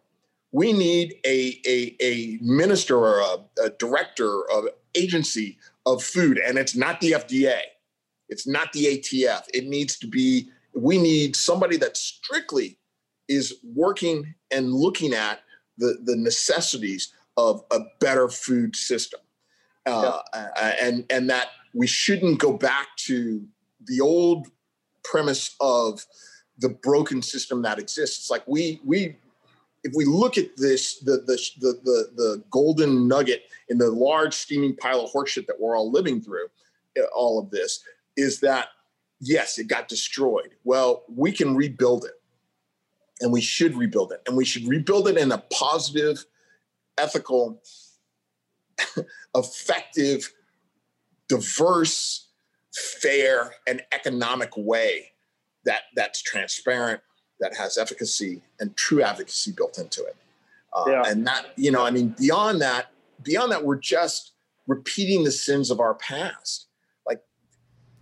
We 0.51 0.73
need 0.73 1.19
a 1.23 1.61
a, 1.67 1.95
a 2.01 2.39
minister 2.41 2.97
or 2.97 3.19
a, 3.19 3.65
a 3.65 3.69
director 3.77 4.49
of 4.51 4.65
agency 4.95 5.59
of 5.85 6.03
food, 6.03 6.39
and 6.39 6.57
it's 6.57 6.75
not 6.75 6.99
the 7.01 7.11
FDA. 7.11 7.59
It's 8.29 8.47
not 8.47 8.73
the 8.73 8.85
ATF. 8.85 9.43
It 9.53 9.65
needs 9.65 9.99
to 9.99 10.07
be. 10.07 10.49
We 10.77 10.97
need 10.97 11.35
somebody 11.35 11.77
that 11.77 11.97
strictly 11.97 12.77
is 13.27 13.55
working 13.63 14.35
and 14.51 14.73
looking 14.73 15.13
at 15.13 15.41
the 15.77 15.97
the 16.03 16.15
necessities 16.15 17.13
of 17.35 17.63
a 17.71 17.79
better 17.99 18.29
food 18.29 18.75
system, 18.75 19.19
uh, 19.85 20.19
yeah. 20.33 20.75
and 20.81 21.05
and 21.09 21.29
that 21.29 21.49
we 21.73 21.87
shouldn't 21.87 22.39
go 22.39 22.53
back 22.53 22.87
to 22.97 23.45
the 23.85 24.01
old 24.01 24.47
premise 25.03 25.55
of 25.59 26.05
the 26.59 26.69
broken 26.69 27.21
system 27.21 27.61
that 27.61 27.79
exists. 27.79 28.19
It's 28.19 28.31
like 28.31 28.47
we 28.47 28.81
we 28.83 29.15
if 29.83 29.93
we 29.95 30.05
look 30.05 30.37
at 30.37 30.57
this 30.57 30.99
the 30.99 31.23
the 31.25 31.37
the 31.59 31.79
the, 31.83 32.09
the 32.15 32.43
golden 32.49 33.07
nugget 33.07 33.43
in 33.69 33.77
the 33.77 33.89
large 33.89 34.33
steaming 34.33 34.75
pile 34.75 35.01
of 35.01 35.11
horseshit 35.11 35.45
that 35.47 35.59
we're 35.59 35.77
all 35.77 35.91
living 35.91 36.21
through, 36.21 36.47
eh, 36.97 37.01
all 37.15 37.39
of 37.39 37.49
this 37.51 37.83
is 38.15 38.39
that 38.39 38.69
yes, 39.19 39.57
it 39.57 39.67
got 39.67 39.87
destroyed. 39.87 40.55
Well, 40.63 41.03
we 41.13 41.31
can 41.31 41.55
rebuild 41.55 42.05
it, 42.05 42.21
and 43.21 43.31
we 43.31 43.41
should 43.41 43.75
rebuild 43.75 44.11
it, 44.11 44.21
and 44.27 44.35
we 44.37 44.45
should 44.45 44.67
rebuild 44.67 45.07
it 45.07 45.17
in 45.17 45.31
a 45.31 45.39
positive, 45.51 46.25
ethical, 46.97 47.61
effective 49.35 50.33
diverse, 51.27 52.27
fair, 52.73 53.53
and 53.67 53.81
economic 53.91 54.51
way 54.55 55.11
that 55.65 55.81
that's 55.95 56.21
transparent, 56.21 57.01
that 57.39 57.55
has 57.55 57.77
efficacy 57.77 58.41
and 58.59 58.75
true 58.75 59.01
advocacy 59.01 59.51
built 59.51 59.77
into 59.77 60.03
it. 60.05 60.15
Uh, 60.73 60.85
yeah. 60.87 61.03
And 61.05 61.27
that, 61.27 61.47
you 61.55 61.71
know, 61.71 61.85
I 61.85 61.91
mean, 61.91 62.15
beyond 62.17 62.61
that, 62.61 62.91
beyond 63.21 63.51
that, 63.51 63.63
we're 63.63 63.79
just 63.79 64.33
repeating 64.67 65.23
the 65.23 65.31
sins 65.31 65.71
of 65.71 65.79
our 65.79 65.95
past. 65.95 66.66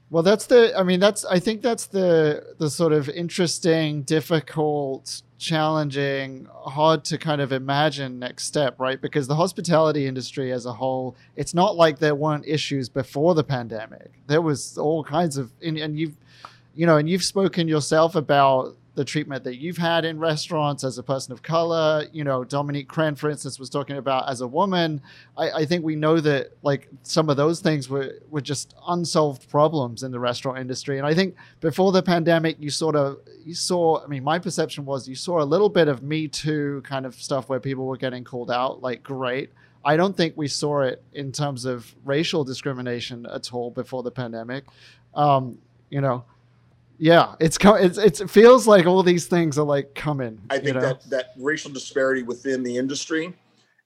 Well, 0.10 0.24
that's 0.24 0.46
the. 0.46 0.78
I 0.78 0.84
mean, 0.84 1.00
that's. 1.00 1.26
I 1.26 1.40
think 1.40 1.62
that's 1.62 1.88
the 1.88 2.56
the 2.58 2.70
sort 2.70 2.94
of 2.94 3.10
interesting, 3.10 4.04
difficult 4.04 5.24
challenging, 5.38 6.48
hard 6.54 7.04
to 7.06 7.18
kind 7.18 7.42
of 7.42 7.52
imagine 7.52 8.20
next 8.20 8.46
step, 8.46 8.80
right? 8.80 9.02
Because 9.02 9.28
the 9.28 9.36
hospitality 9.36 10.08
industry 10.08 10.52
as 10.52 10.66
a 10.66 10.74
whole, 10.74 11.16
it's 11.36 11.54
not 11.54 11.76
like 11.76 12.00
there 12.00 12.16
weren't 12.16 12.46
issues 12.48 12.90
before 12.90 13.36
the 13.36 13.44
pandemic. 13.44 14.12
There 14.28 14.42
was 14.42 14.78
all 14.78 15.04
kinds 15.04 15.38
of, 15.38 15.52
and, 15.62 15.78
and 15.78 16.00
you've, 16.00 16.16
you 16.74 16.86
know, 16.86 16.98
and 16.98 17.10
you've 17.10 17.24
spoken 17.24 17.68
yourself 17.68 18.16
about 18.16 18.76
the 18.96 19.06
treatment 19.06 19.44
that 19.44 19.58
you've 19.58 19.78
had 19.78 20.06
in 20.06 20.18
restaurants 20.18 20.84
as 20.84 20.98
a 20.98 21.04
person 21.04 21.34
of 21.34 21.44
color. 21.44 22.06
You 22.12 22.24
know, 22.24 22.44
Dominique 22.44 22.88
Crenn, 22.88 23.16
for 23.16 23.30
instance, 23.30 23.60
was 23.60 23.70
talking 23.70 23.98
about 23.98 24.30
as 24.30 24.42
a 24.42 24.48
woman. 24.48 25.02
I, 25.38 25.52
I, 25.52 25.66
think 25.66 25.84
we 25.84 25.96
know 25.96 26.20
that 26.22 26.52
like 26.62 26.88
some 27.04 27.30
of 27.30 27.38
those 27.38 27.60
things 27.60 27.90
were, 27.90 28.14
were 28.30 28.42
just 28.42 28.74
unsolved 28.88 29.50
problems 29.50 30.04
in 30.04 30.12
the 30.12 30.20
restaurant 30.20 30.58
industry. 30.58 30.98
And 30.98 31.06
I 31.06 31.14
think 31.14 31.36
before 31.60 31.92
the 31.92 32.02
pandemic, 32.02 32.56
you 32.60 32.70
sort 32.70 32.96
of 32.96 33.20
you 33.44 33.54
saw. 33.54 34.04
I 34.04 34.08
mean, 34.08 34.24
my 34.24 34.40
perception 34.40 34.86
was 34.86 35.08
you 35.08 35.16
saw 35.16 35.42
a 35.42 35.46
little 35.46 35.70
bit 35.70 35.88
of 35.88 36.02
Me 36.02 36.28
Too 36.28 36.82
kind 36.86 37.06
of 37.06 37.16
stuff 37.16 37.50
where 37.50 37.60
people 37.60 37.86
were 37.86 37.98
getting 37.98 38.24
called 38.24 38.50
out. 38.50 38.82
Like, 38.82 39.04
great. 39.04 39.52
I 39.84 39.98
don't 39.98 40.18
think 40.18 40.34
we 40.36 40.48
saw 40.48 40.82
it 40.82 41.04
in 41.14 41.32
terms 41.32 41.66
of 41.66 41.94
racial 42.04 42.44
discrimination 42.44 43.28
at 43.32 43.54
all 43.54 43.70
before 43.70 44.02
the 44.02 44.10
pandemic. 44.10 44.66
Um, 45.14 45.60
you 45.92 46.02
know, 46.02 46.26
yeah, 46.98 47.36
it's 47.40 47.58
it's, 47.62 47.98
it's 47.98 48.22
it 48.22 48.30
feels 48.30 48.68
like 48.68 48.86
all 48.86 49.04
these 49.04 49.28
things 49.28 49.58
are 49.58 49.66
like 49.66 49.96
coming. 49.96 50.40
I 50.50 50.56
think 50.56 50.68
you 50.68 50.74
know? 50.74 50.82
that 50.82 51.10
that 51.10 51.26
racial 51.38 51.72
disparity 51.72 52.24
within 52.24 52.64
the 52.64 52.78
industry, 52.78 53.34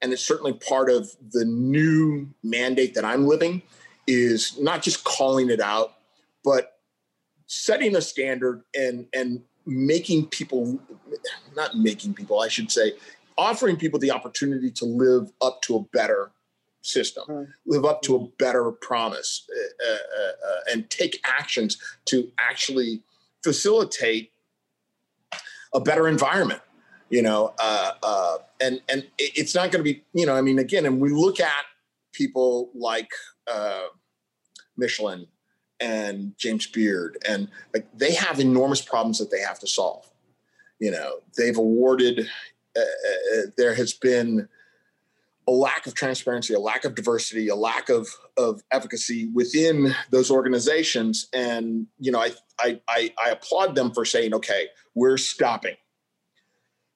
and 0.02 0.14
it's 0.14 0.22
certainly 0.22 0.53
part 0.53 0.90
of 0.90 1.10
the 1.31 1.45
new 1.45 2.27
mandate 2.44 2.94
that 2.95 3.06
I'm 3.06 3.26
living, 3.26 3.61
is 4.07 4.60
not 4.60 4.81
just 4.81 5.03
calling 5.03 5.49
it 5.49 5.60
out, 5.60 5.94
but 6.44 6.80
setting 7.48 7.95
a 7.95 8.02
standard 8.02 8.64
and 8.76 9.07
and 9.14 9.41
making 9.65 10.27
people, 10.27 10.80
not 11.56 11.76
making 11.76 12.14
people, 12.14 12.40
I 12.40 12.48
should 12.48 12.72
say, 12.72 12.94
offering 13.38 13.77
people 13.77 13.99
the 13.99 14.11
opportunity 14.11 14.72
to 14.72 14.86
live 14.86 15.31
up 15.41 15.61
to 15.64 15.77
a 15.77 15.81
better 15.94 16.31
system, 16.81 17.53
live 17.65 17.85
up 17.85 18.01
to 18.03 18.15
a 18.15 18.27
better 18.38 18.72
promise, 18.72 19.47
uh, 19.51 19.91
uh, 19.91 20.49
uh, 20.49 20.60
and 20.72 20.89
take 20.89 21.22
actions 21.26 21.77
to 22.06 22.31
actually 22.39 23.01
facilitate 23.43 24.31
a 25.73 25.80
better 25.80 26.07
environment. 26.07 26.61
You 27.10 27.23
know, 27.23 27.53
uh, 27.60 27.91
uh, 28.03 28.38
and 28.61 28.81
and 28.88 29.07
it's 29.18 29.56
not 29.56 29.72
going 29.72 29.84
to 29.84 29.93
be, 29.93 30.03
you 30.14 30.27
know, 30.27 30.35
I 30.35 30.41
mean, 30.41 30.60
again, 30.60 30.85
and 30.85 30.99
we 30.99 31.10
look 31.10 31.39
at 31.39 31.65
people 32.14 32.69
like 32.76 33.10
uh, 33.51 33.88
Michelin 34.77 35.26
and 35.80 36.34
James 36.38 36.68
Beard, 36.68 37.18
and 37.27 37.47
like 37.73 37.88
they 37.97 38.14
have 38.14 38.39
enormous 38.39 38.81
problems 38.81 39.18
that 39.18 39.31
they 39.31 39.39
have 39.39 39.60
to 39.60 39.68
solve. 39.68 40.07
You 40.80 40.91
know, 40.91 41.19
they've 41.35 41.57
awarded. 41.57 42.30
Uh, 42.77 42.81
uh, 42.81 43.41
there 43.57 43.73
has 43.73 43.93
been 43.93 44.47
a 45.49 45.51
lack 45.51 45.88
of 45.88 45.95
transparency, 45.95 46.53
a 46.53 46.59
lack 46.59 46.85
of 46.85 46.93
diversity, 46.93 47.47
a 47.47 47.55
lack 47.55 47.89
of 47.89 48.07
of 48.38 48.61
efficacy 48.71 49.30
within 49.34 49.95
those 50.11 50.30
organizations, 50.30 51.27
and 51.34 51.88
you 51.99 52.11
know, 52.11 52.19
I 52.19 52.31
I 52.59 52.80
I, 52.88 53.13
I 53.26 53.30
applaud 53.31 53.73
them 53.73 53.91
for 53.91 54.05
saying, 54.05 54.35
okay, 54.35 54.67
we're 54.93 55.17
stopping. 55.17 55.76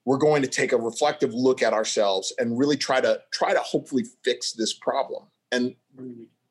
We're 0.06 0.18
going 0.18 0.44
to 0.44 0.50
take 0.50 0.72
a 0.72 0.78
reflective 0.78 1.34
look 1.34 1.64
at 1.64 1.74
ourselves 1.74 2.32
and 2.38 2.60
really 2.60 2.78
try 2.78 3.02
to 3.02 3.22
try 3.32 3.54
to 3.54 3.60
hopefully 3.60 4.04
fix 4.24 4.52
this 4.52 4.74
problem. 4.74 5.24
And 5.52 5.76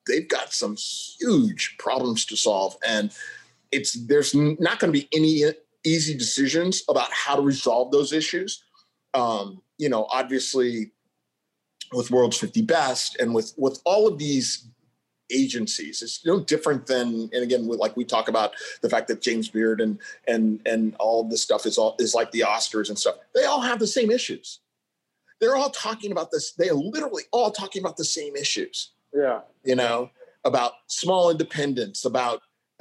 they've 0.07 0.29
got 0.29 0.53
some 0.53 0.77
huge 1.21 1.77
problems 1.79 2.25
to 2.27 2.37
solve 2.37 2.77
and 2.87 3.13
it's 3.71 3.93
there's 4.07 4.35
not 4.35 4.79
going 4.79 4.93
to 4.93 4.99
be 4.99 5.09
any 5.15 5.45
easy 5.85 6.17
decisions 6.17 6.83
about 6.89 7.11
how 7.13 7.37
to 7.37 7.43
resolve 7.43 7.91
those 7.93 8.13
issues 8.13 8.65
um, 9.15 9.63
you 9.79 9.89
know 9.89 10.07
obviously 10.11 10.93
with 11.93 12.11
world's 12.11 12.39
50 12.39 12.63
best 12.63 13.17
and 13.21 13.35
with 13.35 13.53
with 13.57 13.81
all 13.85 14.07
of 14.07 14.19
these 14.19 14.67
agencies 15.33 16.03
it's 16.03 16.27
no 16.27 16.41
different 16.41 16.87
than 16.87 17.31
and 17.33 17.43
again 17.43 17.67
like 17.67 17.97
we 17.97 18.05
talk 18.05 18.29
about 18.29 18.53
the 18.83 18.91
fact 18.91 19.09
that 19.09 19.23
james 19.23 19.49
beard 19.49 19.81
and 19.81 19.99
and 20.29 20.61
and 20.67 20.95
all 20.99 21.25
this 21.25 21.43
stuff 21.43 21.65
is 21.67 21.79
all 21.79 21.97
is 21.99 22.15
like 22.15 22.31
the 22.33 22.41
oscars 22.41 22.89
and 22.89 22.99
stuff. 22.99 23.17
They 23.35 23.45
all 23.45 23.61
have 23.61 23.79
the 23.79 23.87
same 23.87 24.11
issues. 24.11 24.61
They're 25.41 25.57
all 25.57 25.71
talking 25.71 26.13
about 26.13 26.31
this 26.31 26.53
they 26.53 26.69
are 26.69 26.75
literally 26.75 27.25
all 27.33 27.51
talking 27.51 27.83
about 27.83 27.97
the 27.97 28.05
same 28.05 28.37
issues. 28.37 28.93
Yeah. 29.15 29.41
You 29.65 29.77
know, 29.77 30.11
about 30.45 30.73
small 30.87 31.31
independence, 31.31 32.05
about 32.05 32.43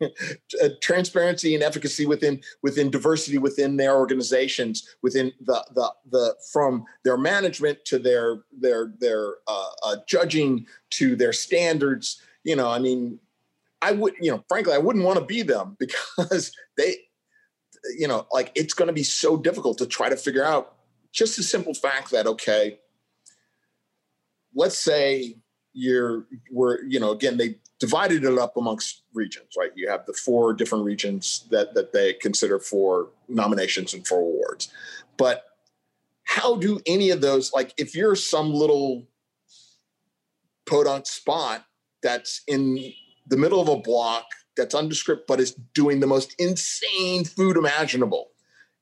transparency 0.82 1.54
and 1.54 1.62
efficacy 1.62 2.06
within 2.06 2.40
within 2.62 2.90
diversity 2.90 3.38
within 3.38 3.76
their 3.76 3.96
organizations 3.96 4.88
within 5.02 5.32
the 5.40 5.64
the 5.74 5.92
the 6.10 6.34
from 6.52 6.84
their 7.04 7.16
management 7.16 7.84
to 7.84 7.98
their 7.98 8.42
their 8.52 8.92
their 8.98 9.34
uh, 9.46 9.70
uh, 9.84 9.96
judging 10.06 10.66
to 10.90 11.16
their 11.16 11.32
standards. 11.32 12.20
You 12.44 12.56
know 12.56 12.68
i 12.68 12.80
mean 12.80 13.20
i 13.82 13.92
would 13.92 14.14
you 14.20 14.30
know 14.30 14.42
frankly 14.48 14.74
i 14.74 14.78
wouldn't 14.78 15.04
want 15.04 15.18
to 15.18 15.24
be 15.24 15.42
them 15.42 15.76
because 15.78 16.52
they 16.76 16.96
you 17.98 18.08
know 18.08 18.26
like 18.32 18.50
it's 18.54 18.74
going 18.74 18.88
to 18.88 18.92
be 18.92 19.02
so 19.02 19.36
difficult 19.36 19.78
to 19.78 19.86
try 19.86 20.08
to 20.08 20.16
figure 20.16 20.44
out 20.44 20.76
just 21.12 21.36
the 21.36 21.42
simple 21.42 21.74
fact 21.74 22.10
that 22.10 22.26
okay 22.26 22.78
let's 24.54 24.78
say 24.78 25.36
you're 25.72 26.26
we're 26.50 26.82
you 26.84 27.00
know 27.00 27.10
again 27.10 27.36
they 27.36 27.56
divided 27.78 28.24
it 28.24 28.38
up 28.38 28.56
amongst 28.56 29.02
regions 29.12 29.54
right? 29.58 29.70
You 29.74 29.88
have 29.88 30.06
the 30.06 30.12
four 30.12 30.54
different 30.54 30.84
regions 30.84 31.46
that 31.50 31.74
that 31.74 31.92
they 31.92 32.14
consider 32.14 32.58
for 32.58 33.08
nominations 33.28 33.94
and 33.94 34.06
for 34.06 34.18
awards. 34.18 34.72
But 35.16 35.44
how 36.24 36.56
do 36.56 36.80
any 36.86 37.10
of 37.10 37.20
those 37.20 37.52
like 37.52 37.74
if 37.76 37.94
you're 37.94 38.16
some 38.16 38.52
little 38.52 39.06
podunk 40.66 41.06
spot 41.06 41.64
that's 42.02 42.42
in 42.46 42.92
the 43.26 43.36
middle 43.36 43.60
of 43.60 43.68
a 43.68 43.76
block 43.76 44.24
that's 44.56 44.74
undescript 44.74 45.26
but 45.26 45.40
is 45.40 45.54
doing 45.74 46.00
the 46.00 46.06
most 46.06 46.34
insane 46.38 47.24
food 47.24 47.56
imaginable 47.56 48.30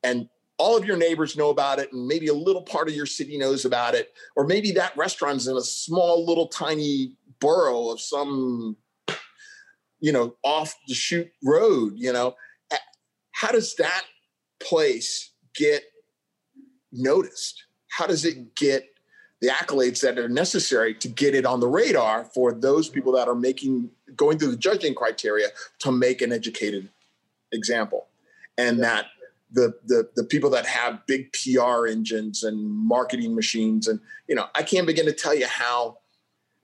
and 0.03 0.29
all 0.61 0.77
of 0.77 0.85
your 0.85 0.95
neighbors 0.95 1.35
know 1.35 1.49
about 1.49 1.79
it 1.79 1.91
and 1.91 2.07
maybe 2.07 2.27
a 2.27 2.33
little 2.33 2.61
part 2.61 2.87
of 2.87 2.93
your 2.93 3.07
city 3.07 3.35
knows 3.35 3.65
about 3.65 3.95
it 3.95 4.13
or 4.35 4.45
maybe 4.45 4.71
that 4.71 4.95
restaurant's 4.95 5.47
in 5.47 5.57
a 5.57 5.61
small 5.61 6.23
little 6.23 6.47
tiny 6.47 7.15
borough 7.39 7.89
of 7.89 7.99
some 7.99 8.77
you 9.99 10.11
know 10.11 10.35
off 10.43 10.75
the 10.87 10.93
shoot 10.93 11.31
road 11.43 11.93
you 11.95 12.13
know? 12.13 12.35
How 13.31 13.51
does 13.51 13.73
that 13.77 14.03
place 14.59 15.31
get 15.55 15.81
noticed? 16.91 17.63
How 17.87 18.05
does 18.05 18.23
it 18.23 18.37
mm-hmm. 18.37 18.49
get 18.55 18.87
the 19.41 19.47
accolades 19.47 20.01
that 20.01 20.19
are 20.19 20.29
necessary 20.29 20.93
to 20.93 21.07
get 21.07 21.33
it 21.33 21.43
on 21.43 21.59
the 21.59 21.67
radar 21.67 22.25
for 22.25 22.53
those 22.53 22.85
mm-hmm. 22.85 22.93
people 22.93 23.13
that 23.13 23.27
are 23.27 23.33
making 23.33 23.89
going 24.15 24.37
through 24.37 24.51
the 24.51 24.57
judging 24.57 24.93
criteria 24.93 25.47
to 25.79 25.91
make 25.91 26.21
an 26.21 26.31
educated 26.31 26.87
example? 27.51 28.05
And 28.59 28.83
that 28.83 29.07
the, 29.51 29.73
the 29.85 30.09
the 30.15 30.23
people 30.23 30.49
that 30.51 30.65
have 30.65 31.05
big 31.05 31.33
PR 31.33 31.87
engines 31.87 32.43
and 32.43 32.69
marketing 32.71 33.35
machines. 33.35 33.87
And 33.87 33.99
you 34.27 34.35
know 34.35 34.47
I 34.55 34.63
can't 34.63 34.87
begin 34.87 35.05
to 35.05 35.13
tell 35.13 35.35
you 35.35 35.47
how 35.47 35.97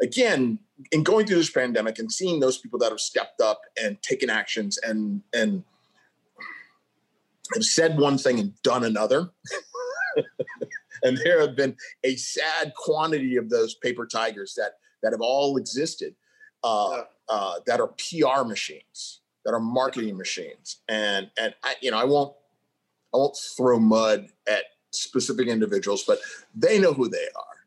again 0.01 0.59
in 0.91 1.03
going 1.03 1.25
through 1.25 1.37
this 1.37 1.49
pandemic 1.49 1.99
and 1.99 2.11
seeing 2.11 2.39
those 2.39 2.57
people 2.57 2.79
that 2.79 2.91
have 2.91 2.99
stepped 2.99 3.41
up 3.41 3.61
and 3.81 4.01
taken 4.01 4.29
actions 4.29 4.77
and 4.77 5.21
and 5.33 5.63
have 7.53 7.65
said 7.65 7.97
one 7.97 8.17
thing 8.17 8.39
and 8.39 8.61
done 8.61 8.83
another. 8.83 9.29
And 11.03 11.17
there 11.23 11.39
have 11.41 11.55
been 11.55 11.75
a 12.03 12.15
sad 12.15 12.73
quantity 12.75 13.37
of 13.37 13.49
those 13.49 13.75
paper 13.75 14.05
tigers 14.05 14.55
that 14.57 14.73
that 15.03 15.11
have 15.11 15.21
all 15.21 15.57
existed 15.57 16.15
uh, 16.63 17.03
uh, 17.29 17.59
that 17.67 17.79
are 17.79 17.87
PR 17.87 18.43
machines 18.43 19.21
that 19.45 19.53
are 19.53 19.59
marketing 19.59 20.17
machines. 20.17 20.81
And 20.87 21.29
and 21.39 21.53
I 21.63 21.75
you 21.81 21.91
know 21.91 21.97
I 21.97 22.03
won't 22.03 22.33
I 23.17 23.19
won't 23.19 23.37
throw 23.57 23.79
mud 23.79 24.27
at 24.47 24.63
specific 24.91 25.47
individuals, 25.47 26.03
but 26.05 26.19
they 26.55 26.79
know 26.79 26.93
who 26.93 27.09
they 27.09 27.27
are. 27.35 27.57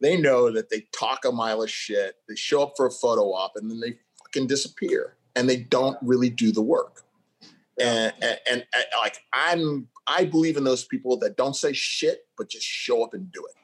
They 0.00 0.16
know 0.16 0.50
that 0.52 0.70
they 0.70 0.86
talk 0.92 1.24
a 1.24 1.32
mile 1.32 1.62
of 1.62 1.70
shit, 1.70 2.16
they 2.28 2.34
show 2.34 2.62
up 2.62 2.74
for 2.76 2.86
a 2.86 2.90
photo 2.90 3.32
op, 3.32 3.52
and 3.56 3.70
then 3.70 3.80
they 3.80 3.98
fucking 4.24 4.48
disappear, 4.48 5.16
and 5.36 5.48
they 5.48 5.56
don't 5.56 5.98
really 6.02 6.30
do 6.30 6.52
the 6.52 6.62
work. 6.62 7.02
And, 7.80 8.12
and, 8.20 8.38
and, 8.50 8.66
and 8.74 8.84
like 8.98 9.18
I'm, 9.32 9.88
I 10.06 10.24
believe 10.24 10.56
in 10.56 10.64
those 10.64 10.84
people 10.84 11.16
that 11.18 11.36
don't 11.36 11.54
say 11.54 11.72
shit, 11.72 12.26
but 12.36 12.48
just 12.48 12.66
show 12.66 13.04
up 13.04 13.14
and 13.14 13.30
do 13.30 13.44
it. 13.48 13.54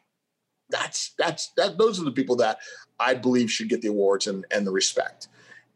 That's 0.70 1.14
that's 1.18 1.48
that. 1.56 1.78
Those 1.78 2.00
are 2.00 2.04
the 2.04 2.12
people 2.12 2.36
that 2.36 2.58
I 2.98 3.14
believe 3.14 3.50
should 3.50 3.68
get 3.68 3.82
the 3.82 3.88
awards 3.88 4.26
and 4.26 4.46
and 4.50 4.66
the 4.66 4.72
respect. 4.72 5.28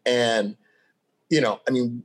And 0.06 0.56
you 1.30 1.40
know, 1.40 1.60
I 1.68 1.72
mean 1.72 2.04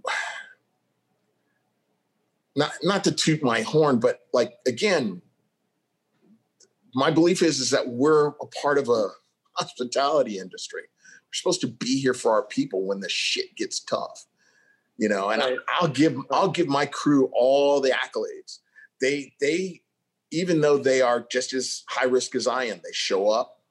not 2.56 2.72
not 2.84 3.04
to 3.06 3.12
toot 3.12 3.44
my 3.44 3.62
horn, 3.62 4.00
but 4.00 4.22
like 4.34 4.54
again, 4.68 5.22
my 6.94 7.12
belief 7.12 7.42
is 7.42 7.60
is 7.60 7.72
that 7.72 7.90
we're 7.90 8.28
a 8.28 8.46
part 8.62 8.78
of 8.78 8.90
a 8.90 9.10
hospitality 9.54 10.38
industry. 10.38 10.82
We're 10.82 11.34
supposed 11.34 11.62
to 11.62 11.68
be 11.68 12.00
here 12.00 12.14
for 12.14 12.32
our 12.32 12.44
people 12.44 12.86
when 12.86 13.00
the 13.00 13.10
shit 13.10 13.56
gets 13.56 13.80
tough, 13.80 14.26
you 14.98 15.10
know. 15.10 15.30
And 15.30 15.42
right. 15.42 15.58
I, 15.68 15.84
will 15.86 15.94
give 15.94 16.18
I'll 16.32 16.52
give 16.52 16.68
my 16.68 16.86
crew 16.86 17.30
all 17.34 17.82
the 17.82 17.90
accolades. 17.90 18.60
They 19.02 19.34
they 19.42 19.82
even 20.32 20.62
though 20.62 20.78
they 20.78 21.02
are 21.02 21.26
just 21.32 21.54
as 21.54 21.84
high 21.90 22.06
risk 22.06 22.36
as 22.36 22.48
I 22.48 22.66
am, 22.66 22.82
they 22.84 22.92
show 22.92 23.30
up, 23.30 23.62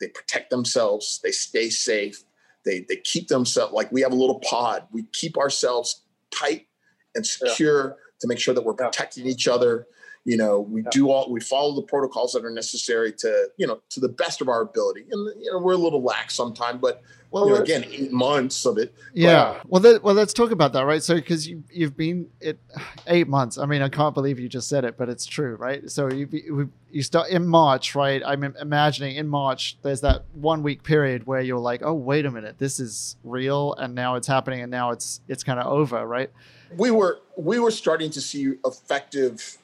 they 0.00 0.08
protect 0.08 0.50
themselves, 0.50 1.20
they 1.22 1.30
stay 1.30 1.70
safe, 1.70 2.22
they 2.66 2.84
they 2.86 2.96
keep 2.96 3.28
themselves 3.28 3.72
like 3.72 3.90
we 3.92 4.02
have 4.02 4.12
a 4.12 4.16
little 4.16 4.40
pod. 4.40 4.86
We 4.92 5.04
keep 5.14 5.38
ourselves 5.38 6.02
tight 6.30 6.66
and 7.14 7.26
secure. 7.26 7.88
Yeah 7.88 8.02
to 8.20 8.28
make 8.28 8.38
sure 8.38 8.54
that 8.54 8.64
we're 8.64 8.74
protecting 8.74 9.26
each 9.26 9.48
other. 9.48 9.86
You 10.24 10.36
know, 10.36 10.60
we 10.60 10.82
yeah. 10.82 10.88
do 10.90 11.10
all 11.10 11.30
we 11.30 11.40
follow 11.40 11.74
the 11.74 11.82
protocols 11.82 12.32
that 12.32 12.44
are 12.44 12.50
necessary 12.50 13.12
to 13.18 13.48
you 13.58 13.66
know 13.66 13.80
to 13.90 14.00
the 14.00 14.08
best 14.08 14.40
of 14.40 14.48
our 14.48 14.62
ability. 14.62 15.06
And 15.10 15.42
you 15.42 15.52
know, 15.52 15.58
we're 15.58 15.74
a 15.74 15.78
little 15.78 16.02
lax 16.02 16.34
sometimes, 16.34 16.80
but 16.80 17.02
well, 17.40 17.48
you 17.48 17.54
know, 17.54 17.62
again, 17.62 17.84
eight 17.90 18.12
months 18.12 18.66
of 18.66 18.78
it. 18.78 18.94
Yeah. 19.14 19.54
But, 19.62 19.70
well, 19.70 19.80
that, 19.82 20.02
well, 20.02 20.14
let's 20.14 20.32
talk 20.32 20.50
about 20.50 20.72
that, 20.72 20.84
right? 20.84 21.02
So, 21.02 21.14
because 21.14 21.46
you 21.46 21.62
you've 21.70 21.96
been 21.96 22.28
it 22.40 22.58
eight 23.06 23.28
months. 23.28 23.58
I 23.58 23.66
mean, 23.66 23.82
I 23.82 23.88
can't 23.88 24.14
believe 24.14 24.38
you 24.38 24.48
just 24.48 24.68
said 24.68 24.84
it, 24.84 24.96
but 24.96 25.08
it's 25.08 25.26
true, 25.26 25.56
right? 25.56 25.88
So 25.90 26.10
you 26.10 26.70
you 26.90 27.02
start 27.02 27.30
in 27.30 27.46
March, 27.46 27.94
right? 27.94 28.22
I'm 28.24 28.42
imagining 28.42 29.16
in 29.16 29.28
March 29.28 29.76
there's 29.82 30.00
that 30.00 30.24
one 30.32 30.62
week 30.62 30.82
period 30.82 31.26
where 31.26 31.40
you're 31.40 31.58
like, 31.58 31.82
oh, 31.84 31.94
wait 31.94 32.26
a 32.26 32.30
minute, 32.30 32.58
this 32.58 32.80
is 32.80 33.16
real, 33.24 33.74
and 33.74 33.94
now 33.94 34.16
it's 34.16 34.26
happening, 34.26 34.60
and 34.60 34.70
now 34.70 34.90
it's 34.90 35.20
it's 35.28 35.44
kind 35.44 35.60
of 35.60 35.66
over, 35.66 36.06
right? 36.06 36.30
we 36.76 36.90
were 36.90 37.20
we 37.36 37.58
were 37.58 37.70
starting 37.70 38.10
to 38.10 38.20
see 38.20 38.54
effective 38.64 39.58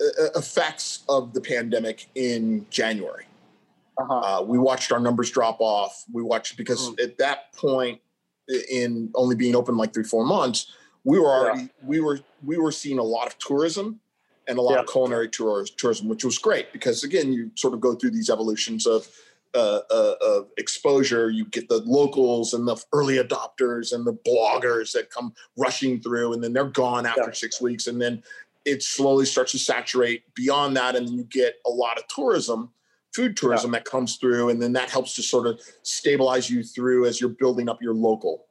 uh, 0.00 0.04
uh, 0.04 0.28
effects 0.36 1.04
of 1.08 1.32
the 1.32 1.40
pandemic 1.40 2.08
in 2.14 2.66
January. 2.70 3.24
Uh-huh. 3.98 4.14
Uh, 4.14 4.42
we 4.42 4.58
watched 4.58 4.92
our 4.92 5.00
numbers 5.00 5.30
drop 5.30 5.60
off. 5.60 6.04
We 6.12 6.22
watched 6.22 6.56
because 6.56 6.90
mm. 6.90 7.02
at 7.02 7.18
that 7.18 7.52
point, 7.54 8.00
in 8.70 9.10
only 9.14 9.36
being 9.36 9.54
open 9.54 9.76
like 9.76 9.92
three 9.92 10.04
four 10.04 10.24
months, 10.24 10.72
we 11.04 11.18
were 11.18 11.28
already 11.28 11.62
yeah. 11.62 11.68
we 11.84 12.00
were 12.00 12.20
we 12.44 12.58
were 12.58 12.72
seeing 12.72 12.98
a 12.98 13.02
lot 13.02 13.26
of 13.26 13.38
tourism 13.38 14.00
and 14.46 14.58
a 14.58 14.62
lot 14.62 14.74
yeah. 14.74 14.80
of 14.80 14.86
culinary 14.86 15.28
tours, 15.28 15.70
tourism, 15.70 16.08
which 16.08 16.24
was 16.24 16.38
great 16.38 16.72
because 16.72 17.04
again, 17.04 17.32
you 17.32 17.50
sort 17.54 17.74
of 17.74 17.80
go 17.80 17.94
through 17.94 18.10
these 18.10 18.30
evolutions 18.30 18.86
of 18.86 19.08
uh, 19.54 19.80
uh, 19.90 20.14
of 20.20 20.48
exposure. 20.56 21.30
You 21.30 21.44
get 21.46 21.68
the 21.68 21.78
locals 21.78 22.54
and 22.54 22.66
the 22.66 22.82
early 22.92 23.16
adopters 23.16 23.92
and 23.92 24.06
the 24.06 24.12
bloggers 24.12 24.92
that 24.92 25.10
come 25.10 25.34
rushing 25.56 26.00
through, 26.00 26.32
and 26.32 26.42
then 26.42 26.52
they're 26.52 26.64
gone 26.64 27.06
after 27.06 27.22
yeah. 27.26 27.32
six 27.32 27.60
weeks, 27.60 27.86
and 27.86 28.00
then 28.00 28.22
it 28.64 28.82
slowly 28.82 29.24
starts 29.24 29.52
to 29.52 29.58
saturate 29.58 30.22
beyond 30.34 30.76
that, 30.76 30.96
and 30.96 31.08
then 31.08 31.14
you 31.14 31.24
get 31.24 31.56
a 31.66 31.70
lot 31.70 31.98
of 31.98 32.06
tourism. 32.08 32.70
Food 33.14 33.36
tourism 33.36 33.72
yeah. 33.72 33.78
that 33.78 33.84
comes 33.84 34.16
through, 34.16 34.50
and 34.50 34.60
then 34.60 34.72
that 34.74 34.90
helps 34.90 35.14
to 35.16 35.22
sort 35.22 35.46
of 35.46 35.60
stabilize 35.82 36.50
you 36.50 36.62
through 36.62 37.06
as 37.06 37.20
you're 37.20 37.30
building 37.30 37.68
up 37.68 37.82
your 37.82 37.94
local. 37.94 38.46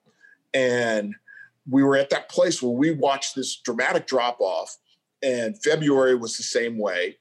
And 0.54 1.16
we 1.70 1.84
were 1.84 1.98
at 1.98 2.10
that 2.10 2.30
place 2.30 2.62
where 2.62 2.72
we 2.72 2.92
watched 2.92 3.36
this 3.36 3.58
dramatic 3.58 4.08
drop 4.08 4.38
off, 4.40 4.78
and 5.22 5.62
February 5.62 6.16
was 6.16 6.38
the 6.38 6.44
same 6.44 6.78
way. 6.78 7.18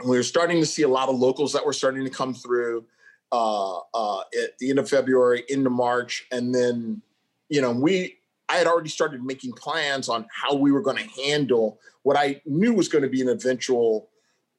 And 0.00 0.08
we 0.08 0.16
were 0.16 0.22
starting 0.22 0.60
to 0.60 0.66
see 0.66 0.82
a 0.82 0.88
lot 0.88 1.08
of 1.08 1.16
locals 1.16 1.52
that 1.52 1.64
were 1.64 1.72
starting 1.72 2.04
to 2.04 2.10
come 2.10 2.34
through 2.34 2.84
uh, 3.30 3.78
uh, 3.94 4.20
at 4.42 4.58
the 4.58 4.70
end 4.70 4.78
of 4.78 4.88
February 4.88 5.44
into 5.48 5.70
March, 5.70 6.26
and 6.30 6.54
then 6.54 7.02
you 7.48 7.60
know 7.60 7.72
we 7.72 8.18
I 8.48 8.56
had 8.56 8.66
already 8.66 8.90
started 8.90 9.24
making 9.24 9.52
plans 9.52 10.08
on 10.08 10.26
how 10.30 10.54
we 10.54 10.72
were 10.72 10.82
going 10.82 10.98
to 10.98 11.22
handle 11.22 11.78
what 12.02 12.16
I 12.16 12.42
knew 12.44 12.74
was 12.74 12.88
going 12.88 13.02
to 13.02 13.08
be 13.08 13.22
an 13.22 13.28
eventual 13.28 14.10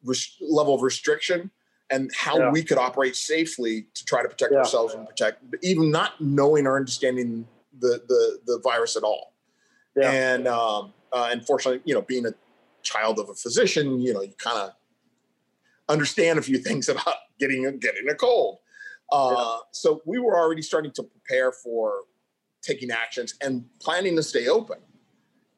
res- 0.04 0.38
level 0.42 0.74
of 0.74 0.82
restriction 0.82 1.52
and 1.94 2.10
how 2.16 2.40
yeah. 2.40 2.50
we 2.50 2.64
could 2.64 2.80
operate 2.80 3.16
safely 3.16 3.86
to 3.94 4.06
try 4.06 4.24
to 4.24 4.28
protect 4.28 4.52
yeah. 4.52 4.60
ourselves 4.60 4.96
and 4.96 5.08
protect, 5.08 5.44
even 5.62 5.92
not 5.92 6.20
knowing 6.20 6.66
or 6.66 6.76
understanding 6.76 7.48
the 7.80 8.02
the, 8.08 8.40
the 8.46 8.60
virus 8.64 8.98
at 8.98 9.04
all. 9.04 9.34
Yeah. 9.96 10.12
And 10.12 10.48
um, 10.48 10.94
uh, 11.12 11.30
unfortunately, 11.32 11.82
you 11.86 11.94
know, 11.94 12.02
being 12.02 12.26
a 12.26 12.34
child 12.82 13.20
of 13.20 13.30
a 13.30 13.36
physician, 13.36 14.02
you 14.02 14.14
know, 14.14 14.24
you 14.24 14.34
kind 14.38 14.58
of 14.58 14.72
understand 15.88 16.40
a 16.40 16.42
few 16.42 16.58
things 16.68 16.90
about 16.90 17.16
getting 17.40 17.68
a, 17.68 17.72
getting 17.72 18.10
a 18.10 18.16
cold. 18.16 18.58
Uh. 19.12 19.60
So 19.72 20.02
we 20.06 20.18
were 20.18 20.36
already 20.36 20.64
starting 20.64 20.92
to 20.94 21.04
prepare 21.04 21.52
for 21.52 22.06
taking 22.64 22.90
actions 22.90 23.36
and 23.42 23.66
planning 23.80 24.16
to 24.16 24.24
stay 24.24 24.48
open 24.48 24.80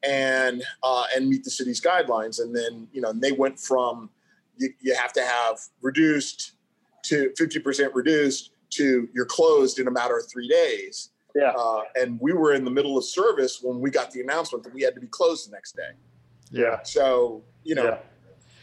and 0.02 0.62
uh, 0.82 1.04
and 1.14 1.30
meet 1.30 1.44
the 1.44 1.50
city's 1.50 1.80
guidelines. 1.80 2.40
And 2.40 2.54
then 2.54 2.88
you 2.92 3.00
know 3.00 3.14
they 3.14 3.32
went 3.32 3.58
from 3.58 4.10
you, 4.56 4.70
you 4.80 4.94
have 4.94 5.12
to 5.14 5.22
have 5.22 5.60
reduced 5.82 6.52
to 7.04 7.30
50% 7.38 7.94
reduced 7.94 8.50
to 8.70 9.08
you're 9.14 9.26
closed 9.26 9.78
in 9.78 9.86
a 9.86 9.90
matter 9.90 10.16
of 10.16 10.28
three 10.28 10.48
days. 10.48 11.10
Yeah. 11.34 11.52
Uh, 11.56 11.82
and 11.94 12.18
we 12.20 12.32
were 12.32 12.54
in 12.54 12.64
the 12.64 12.70
middle 12.70 12.96
of 12.96 13.04
service 13.04 13.60
when 13.62 13.80
we 13.80 13.90
got 13.90 14.10
the 14.10 14.20
announcement 14.20 14.64
that 14.64 14.74
we 14.74 14.82
had 14.82 14.94
to 14.94 15.00
be 15.00 15.06
closed 15.06 15.48
the 15.48 15.52
next 15.52 15.76
day. 15.76 15.90
Yeah. 16.50 16.82
So, 16.82 17.42
you 17.62 17.74
know, 17.74 17.84
yeah. 17.84 17.98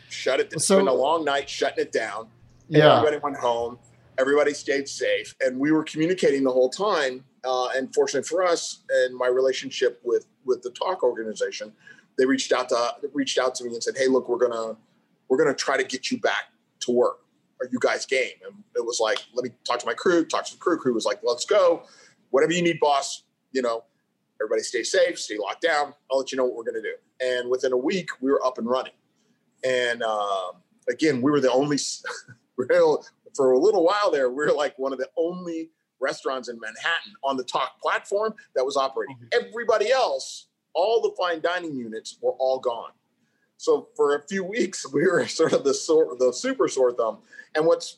shut 0.09 0.39
it. 0.39 0.51
It's 0.51 0.65
so, 0.65 0.77
been 0.77 0.87
a 0.87 0.93
long 0.93 1.23
night 1.23 1.47
shutting 1.49 1.83
it 1.83 1.91
down. 1.91 2.27
Yeah. 2.67 2.97
Everybody 2.97 3.17
went 3.23 3.37
home. 3.37 3.77
Everybody 4.17 4.53
stayed 4.53 4.87
safe. 4.87 5.35
And 5.41 5.59
we 5.59 5.71
were 5.71 5.83
communicating 5.83 6.43
the 6.43 6.51
whole 6.51 6.69
time. 6.69 7.23
Uh, 7.43 7.69
and 7.75 7.93
fortunately 7.93 8.27
for 8.27 8.43
us 8.43 8.83
and 8.89 9.15
my 9.15 9.27
relationship 9.27 9.99
with, 10.03 10.25
with 10.45 10.61
the 10.63 10.71
Tock 10.71 11.03
organization, 11.03 11.71
they 12.17 12.25
reached 12.25 12.51
out 12.51 12.69
to 12.69 12.93
reached 13.13 13.37
out 13.37 13.55
to 13.55 13.63
me 13.63 13.73
and 13.73 13.83
said, 13.83 13.95
Hey, 13.97 14.07
look, 14.07 14.29
we're 14.29 14.37
gonna 14.37 14.77
we're 15.33 15.43
gonna 15.43 15.55
try 15.55 15.77
to 15.77 15.83
get 15.83 16.11
you 16.11 16.19
back 16.19 16.51
to 16.81 16.91
work. 16.91 17.19
Are 17.59 17.67
you 17.71 17.79
guys 17.79 18.05
game? 18.05 18.35
And 18.45 18.55
it 18.75 18.85
was 18.85 18.99
like, 18.99 19.19
let 19.33 19.43
me 19.43 19.49
talk 19.65 19.79
to 19.79 19.85
my 19.85 19.93
crew, 19.95 20.25
talk 20.25 20.45
to 20.45 20.53
the 20.53 20.59
crew. 20.59 20.77
Crew 20.77 20.93
was 20.93 21.05
like, 21.05 21.21
let's 21.23 21.45
go 21.45 21.83
whatever 22.33 22.51
you 22.51 22.63
need, 22.63 22.79
boss, 22.79 23.23
you 23.51 23.61
know, 23.61 23.83
everybody 24.41 24.63
stay 24.63 24.81
safe, 24.81 25.19
stay 25.19 25.37
locked 25.37 25.61
down. 25.61 25.93
I'll 26.11 26.17
let 26.17 26.31
you 26.31 26.37
know 26.37 26.45
what 26.45 26.55
we're 26.55 26.63
going 26.63 26.81
to 26.81 26.81
do. 26.81 26.95
And 27.21 27.47
within 27.47 27.71
a 27.71 27.77
week, 27.77 28.09
we 28.21 28.31
were 28.31 28.43
up 28.43 28.57
and 28.57 28.67
running. 28.67 28.93
And 29.63 30.01
uh, 30.01 30.53
again, 30.89 31.21
we 31.21 31.29
were 31.29 31.39
the 31.39 31.51
only, 31.51 31.77
real, 32.57 33.05
for 33.35 33.51
a 33.51 33.59
little 33.59 33.85
while 33.85 34.09
there, 34.11 34.29
we 34.31 34.47
were 34.47 34.51
like 34.51 34.77
one 34.79 34.91
of 34.91 34.97
the 34.97 35.09
only 35.15 35.69
restaurants 35.99 36.49
in 36.49 36.59
Manhattan 36.59 37.13
on 37.23 37.37
the 37.37 37.43
Tock 37.43 37.79
platform 37.79 38.33
that 38.55 38.65
was 38.65 38.77
operating. 38.77 39.15
Mm-hmm. 39.17 39.47
Everybody 39.47 39.91
else, 39.91 40.47
all 40.73 41.01
the 41.01 41.11
fine 41.15 41.39
dining 41.39 41.75
units 41.75 42.17
were 42.19 42.33
all 42.39 42.57
gone. 42.57 42.91
So 43.57 43.89
for 43.95 44.15
a 44.15 44.21
few 44.27 44.43
weeks, 44.55 44.91
we 44.91 45.03
were 45.03 45.27
sort 45.27 45.53
of 45.53 45.63
the 45.63 45.73
sort 45.73 46.19
the 46.19 46.33
super 46.33 46.67
sore 46.67 46.91
thumb. 46.91 47.19
And 47.55 47.65
what's 47.65 47.97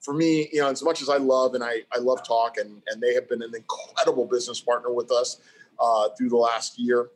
for 0.00 0.14
me, 0.14 0.48
you 0.52 0.60
know, 0.60 0.70
as 0.70 0.82
much 0.82 1.02
as 1.02 1.08
I 1.08 1.16
love 1.16 1.54
and 1.54 1.64
I, 1.64 1.82
I 1.92 1.98
love 1.98 2.26
Tock 2.26 2.56
and, 2.58 2.82
and 2.88 3.02
they 3.02 3.14
have 3.14 3.28
been 3.28 3.42
an 3.42 3.52
incredible 3.54 4.26
business 4.26 4.60
partner 4.60 4.92
with 4.92 5.10
us 5.10 5.40
uh, 5.80 6.08
through 6.16 6.28
the 6.28 6.36
last 6.36 6.78
year. 6.78 7.10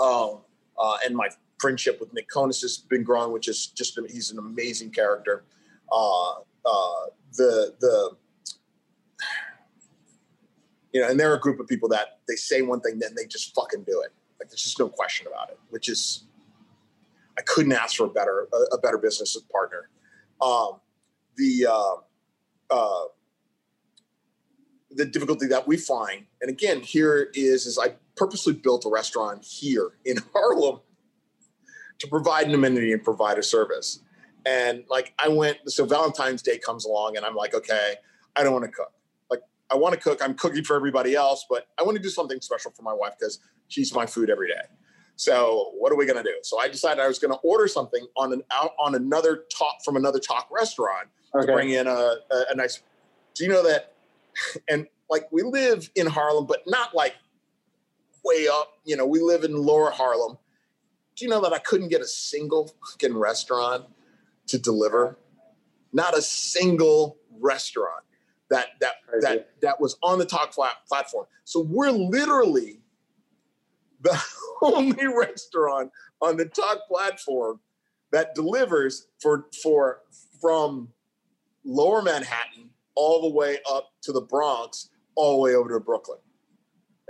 Um, 0.00 0.40
uh, 0.78 0.96
and 1.04 1.14
my 1.14 1.28
friendship 1.60 2.00
with 2.00 2.12
Nick 2.12 2.28
Kokonas 2.28 2.60
has 2.62 2.78
been 2.78 3.02
growing, 3.04 3.32
which 3.32 3.48
is 3.48 3.66
just, 3.66 3.98
he's 4.10 4.30
an 4.30 4.38
amazing 4.38 4.90
character. 4.90 5.44
Uh, 5.90 6.32
uh, 6.64 7.06
the, 7.36 7.74
the, 7.80 8.10
you 10.92 11.00
know, 11.00 11.08
and 11.08 11.18
they're 11.18 11.34
a 11.34 11.40
group 11.40 11.60
of 11.60 11.68
people 11.68 11.88
that 11.88 12.18
they 12.28 12.34
say 12.34 12.62
one 12.62 12.80
thing, 12.80 12.98
then 12.98 13.14
they 13.16 13.26
just 13.26 13.54
fucking 13.54 13.84
do 13.84 14.02
it. 14.02 14.12
Like 14.40 14.50
there's 14.50 14.62
just 14.62 14.78
no 14.78 14.88
question 14.88 15.28
about 15.28 15.50
it, 15.50 15.58
which 15.70 15.88
is, 15.88 16.24
I 17.38 17.42
couldn't 17.42 17.72
ask 17.72 17.96
for 17.96 18.04
a 18.04 18.10
better, 18.10 18.48
a, 18.52 18.76
a 18.76 18.78
better 18.78 18.98
business 18.98 19.36
partner. 19.50 19.88
Um, 20.40 20.80
the 21.36 21.66
uh, 21.70 22.74
uh, 22.74 23.04
the 24.90 25.06
difficulty 25.06 25.46
that 25.46 25.66
we 25.66 25.76
find, 25.76 26.26
and 26.40 26.50
again, 26.50 26.80
here 26.80 27.30
is 27.34 27.66
is 27.66 27.78
I 27.78 27.94
purposely 28.16 28.52
built 28.52 28.84
a 28.84 28.90
restaurant 28.90 29.44
here 29.44 29.92
in 30.04 30.18
Harlem 30.32 30.80
to 31.98 32.06
provide 32.08 32.48
an 32.48 32.54
amenity 32.54 32.92
and 32.92 33.02
provide 33.02 33.38
a 33.38 33.42
service. 33.42 34.00
And 34.44 34.84
like 34.90 35.14
I 35.22 35.28
went, 35.28 35.58
so 35.66 35.84
Valentine's 35.84 36.42
Day 36.42 36.58
comes 36.58 36.84
along, 36.84 37.16
and 37.16 37.24
I'm 37.24 37.36
like, 37.36 37.54
okay, 37.54 37.94
I 38.34 38.42
don't 38.42 38.52
want 38.52 38.64
to 38.64 38.70
cook. 38.70 38.92
Like 39.30 39.42
I 39.70 39.76
want 39.76 39.94
to 39.94 40.00
cook. 40.00 40.20
I'm 40.22 40.34
cooking 40.34 40.64
for 40.64 40.76
everybody 40.76 41.14
else, 41.14 41.46
but 41.48 41.68
I 41.78 41.82
want 41.82 41.96
to 41.96 42.02
do 42.02 42.08
something 42.08 42.40
special 42.40 42.72
for 42.72 42.82
my 42.82 42.92
wife 42.92 43.14
because 43.18 43.38
she's 43.68 43.94
my 43.94 44.06
food 44.06 44.28
every 44.28 44.48
day. 44.48 44.62
So 45.22 45.70
what 45.78 45.92
are 45.92 45.94
we 45.94 46.04
going 46.04 46.16
to 46.16 46.28
do? 46.28 46.36
So 46.42 46.58
I 46.58 46.66
decided 46.66 47.00
I 47.00 47.06
was 47.06 47.20
going 47.20 47.32
to 47.32 47.38
order 47.44 47.68
something 47.68 48.04
on 48.16 48.32
an 48.32 48.42
out 48.50 48.72
on 48.80 48.96
another 48.96 49.44
Tock 49.56 49.76
from 49.84 49.94
another 49.94 50.18
Tock 50.18 50.48
restaurant 50.50 51.06
okay. 51.32 51.46
to 51.46 51.52
bring 51.52 51.70
in 51.70 51.86
a, 51.86 51.90
a, 51.90 52.44
a 52.50 52.56
nice. 52.56 52.82
Do 53.34 53.44
you 53.44 53.50
know 53.50 53.62
that? 53.62 53.92
And 54.68 54.88
like 55.08 55.30
we 55.30 55.42
live 55.42 55.90
in 55.94 56.08
Harlem, 56.08 56.46
but 56.46 56.62
not 56.66 56.92
like 56.92 57.14
way 58.24 58.48
up. 58.50 58.72
You 58.84 58.96
know, 58.96 59.06
we 59.06 59.20
live 59.20 59.44
in 59.44 59.54
Lower 59.54 59.90
Harlem. 59.90 60.38
Do 61.14 61.24
you 61.24 61.30
know 61.30 61.40
that 61.42 61.52
I 61.52 61.58
couldn't 61.58 61.88
get 61.88 62.00
a 62.00 62.06
single 62.06 62.74
fucking 62.90 63.16
restaurant 63.16 63.84
to 64.48 64.58
deliver? 64.58 65.18
Not 65.92 66.18
a 66.18 66.22
single 66.22 67.18
restaurant 67.38 68.02
that 68.50 68.70
that 68.80 68.94
Crazy. 69.06 69.26
that 69.26 69.50
that 69.60 69.80
was 69.80 69.98
on 70.02 70.18
the 70.18 70.24
Tock 70.24 70.52
flat 70.52 70.84
platform. 70.88 71.26
So 71.44 71.60
we're 71.60 71.92
literally 71.92 72.81
the 74.02 74.22
only 74.62 75.06
restaurant 75.06 75.90
on 76.20 76.36
the 76.36 76.46
Tock 76.46 76.78
platform 76.88 77.60
that 78.12 78.34
delivers 78.34 79.08
for 79.20 79.46
for 79.62 80.00
from 80.40 80.88
lower 81.64 82.02
Manhattan 82.02 82.70
all 82.94 83.22
the 83.22 83.34
way 83.34 83.58
up 83.70 83.88
to 84.02 84.12
the 84.12 84.20
Bronx, 84.20 84.90
all 85.16 85.36
the 85.36 85.42
way 85.42 85.54
over 85.54 85.70
to 85.70 85.80
Brooklyn. 85.80 86.18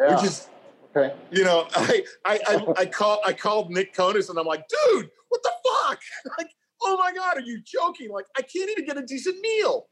Yeah. 0.00 0.14
Which 0.14 0.24
is 0.24 0.48
okay. 0.96 1.14
You 1.30 1.44
know, 1.44 1.68
I 1.74 2.04
I 2.24 2.40
I, 2.46 2.66
I 2.78 2.86
called 2.86 3.20
I 3.26 3.32
called 3.32 3.70
Nick 3.70 3.94
Kokonas 3.94 4.30
and 4.30 4.38
I'm 4.38 4.46
like, 4.46 4.64
dude, 4.68 5.10
what 5.28 5.42
the 5.42 5.50
fuck? 5.64 6.00
Like, 6.38 6.50
oh 6.82 6.96
my 6.96 7.12
God, 7.12 7.38
are 7.38 7.42
you 7.42 7.60
joking? 7.64 8.10
Like, 8.10 8.26
I 8.36 8.42
can't 8.42 8.70
even 8.70 8.84
get 8.84 8.96
a 8.96 9.02
decent 9.02 9.40
meal. 9.40 9.86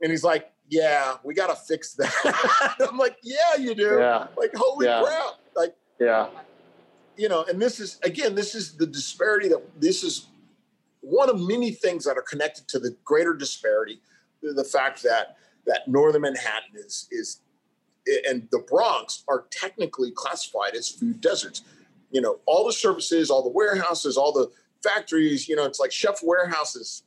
And 0.00 0.10
he's 0.10 0.24
like, 0.24 0.50
Yeah, 0.68 1.16
we 1.24 1.34
gotta 1.34 1.56
fix 1.56 1.94
that. 1.94 2.76
I'm 2.88 2.98
like, 2.98 3.16
Yeah, 3.22 3.56
you 3.58 3.74
do. 3.74 3.96
Yeah. 3.98 4.26
Like, 4.36 4.52
holy 4.54 4.86
yeah. 4.86 5.02
crap. 5.02 5.34
Like, 5.56 5.74
yeah. 6.02 6.28
You 7.16 7.28
know, 7.28 7.44
and 7.48 7.60
this 7.60 7.78
is 7.78 7.98
again, 8.02 8.34
this 8.34 8.54
is 8.54 8.76
the 8.76 8.86
disparity 8.86 9.48
that 9.48 9.62
this 9.80 10.02
is 10.02 10.26
one 11.00 11.28
of 11.28 11.40
many 11.40 11.70
things 11.70 12.04
that 12.04 12.16
are 12.16 12.22
connected 12.22 12.68
to 12.68 12.78
the 12.78 12.96
greater 13.04 13.34
disparity, 13.34 14.00
the 14.42 14.64
fact 14.64 15.02
that 15.02 15.36
that 15.66 15.86
northern 15.86 16.22
Manhattan 16.22 16.74
is 16.74 17.08
is 17.10 17.40
and 18.28 18.48
the 18.50 18.58
Bronx 18.58 19.24
are 19.28 19.46
technically 19.50 20.10
classified 20.10 20.74
as 20.74 20.88
food 20.88 21.20
deserts. 21.20 21.62
You 22.10 22.20
know, 22.20 22.40
all 22.46 22.66
the 22.66 22.72
services, 22.72 23.30
all 23.30 23.42
the 23.42 23.50
warehouses, 23.50 24.16
all 24.16 24.32
the 24.32 24.50
factories, 24.82 25.48
you 25.48 25.56
know, 25.56 25.64
it's 25.64 25.80
like 25.80 25.92
chef 25.92 26.20
warehouses 26.22 27.04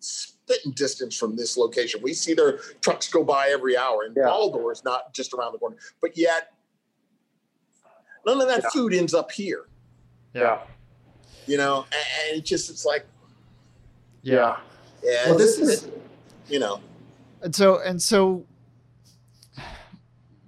spitting 0.00 0.72
distance 0.72 1.16
from 1.16 1.36
this 1.36 1.56
location. 1.56 2.00
We 2.02 2.12
see 2.12 2.34
their 2.34 2.58
trucks 2.80 3.08
go 3.08 3.24
by 3.24 3.48
every 3.48 3.76
hour, 3.76 4.02
and 4.02 4.16
yeah. 4.16 4.70
is 4.70 4.84
not 4.84 5.12
just 5.12 5.32
around 5.32 5.52
the 5.52 5.58
corner. 5.58 5.76
But 6.00 6.16
yet, 6.16 6.52
none 8.26 8.40
of 8.40 8.48
that 8.48 8.62
yeah. 8.64 8.70
food 8.70 8.92
ends 8.92 9.14
up 9.14 9.30
here. 9.30 9.66
Yeah. 10.34 10.60
You 11.46 11.56
know, 11.56 11.86
and 12.28 12.38
it 12.38 12.44
just 12.44 12.68
it's 12.68 12.84
like 12.84 13.06
yeah. 14.26 14.56
Yeah. 15.04 15.28
Well, 15.28 15.38
this 15.38 15.58
is, 15.58 15.88
you 16.48 16.58
know. 16.58 16.80
And 17.42 17.54
so, 17.54 17.80
and 17.80 18.02
so 18.02 18.44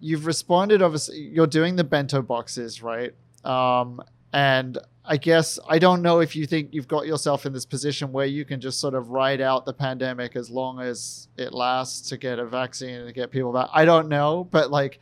you've 0.00 0.26
responded, 0.26 0.82
obviously, 0.82 1.18
you're 1.18 1.46
doing 1.46 1.76
the 1.76 1.84
bento 1.84 2.20
boxes, 2.22 2.82
right? 2.82 3.14
Um, 3.44 4.02
and 4.32 4.78
I 5.05 5.16
guess 5.16 5.60
I 5.68 5.78
don't 5.78 6.02
know 6.02 6.18
if 6.18 6.34
you 6.34 6.44
think 6.44 6.70
you've 6.72 6.88
got 6.88 7.06
yourself 7.06 7.46
in 7.46 7.52
this 7.52 7.64
position 7.64 8.10
where 8.10 8.26
you 8.26 8.44
can 8.44 8.60
just 8.60 8.80
sort 8.80 8.94
of 8.94 9.10
ride 9.10 9.40
out 9.40 9.64
the 9.64 9.72
pandemic 9.72 10.34
as 10.34 10.50
long 10.50 10.80
as 10.80 11.28
it 11.36 11.55
lasts 11.55 12.09
to 12.09 12.16
get 12.16 12.40
a 12.40 12.44
vaccine 12.44 12.96
and 12.96 13.06
to 13.06 13.12
get 13.12 13.30
people 13.30 13.52
back. 13.52 13.68
I 13.72 13.84
don't 13.84 14.09
know, 14.09 14.42
but 14.50 14.72
like, 14.72 14.98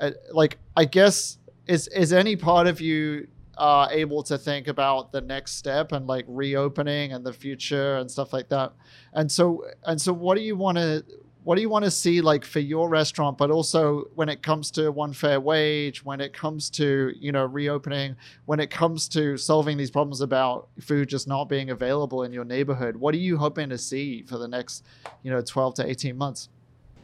uh, 0.00 0.12
like 0.32 0.58
I 0.74 0.86
guess 0.86 1.36
is 1.66 1.88
is 1.88 2.12
any 2.12 2.36
part 2.36 2.66
of 2.66 2.80
you 2.80 3.28
uh, 3.58 3.88
able 3.90 4.22
to 4.22 4.36
think 4.36 4.68
about 4.68 5.12
the 5.12 5.20
next 5.20 5.52
step 5.52 5.92
and 5.92 6.06
like 6.06 6.24
reopening 6.28 7.12
and 7.12 7.24
the 7.24 7.32
future 7.32 7.96
and 7.96 8.10
stuff 8.10 8.32
like 8.32 8.48
that. 8.50 8.72
And 9.12 9.30
so 9.30 9.64
and 9.84 10.00
so, 10.00 10.12
what 10.12 10.36
do 10.36 10.42
you 10.42 10.56
want 10.56 10.78
to 10.78 11.04
what 11.46 11.54
do 11.54 11.62
you 11.62 11.68
want 11.68 11.84
to 11.84 11.90
see 11.92 12.20
like 12.20 12.44
for 12.44 12.58
your 12.58 12.88
restaurant 12.88 13.38
but 13.38 13.52
also 13.52 14.02
when 14.16 14.28
it 14.28 14.42
comes 14.42 14.68
to 14.68 14.90
one 14.90 15.12
fair 15.12 15.40
wage 15.40 16.04
when 16.04 16.20
it 16.20 16.32
comes 16.32 16.68
to 16.68 17.12
you 17.20 17.30
know 17.30 17.44
reopening 17.44 18.16
when 18.46 18.58
it 18.58 18.68
comes 18.68 19.06
to 19.06 19.36
solving 19.36 19.76
these 19.76 19.92
problems 19.92 20.22
about 20.22 20.66
food 20.80 21.08
just 21.08 21.28
not 21.28 21.44
being 21.44 21.70
available 21.70 22.24
in 22.24 22.32
your 22.32 22.44
neighborhood 22.44 22.96
what 22.96 23.14
are 23.14 23.18
you 23.18 23.36
hoping 23.38 23.68
to 23.68 23.78
see 23.78 24.24
for 24.24 24.38
the 24.38 24.48
next 24.48 24.84
you 25.22 25.30
know 25.30 25.40
12 25.40 25.74
to 25.74 25.88
18 25.88 26.18
months 26.18 26.48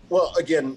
well 0.08 0.34
again 0.36 0.76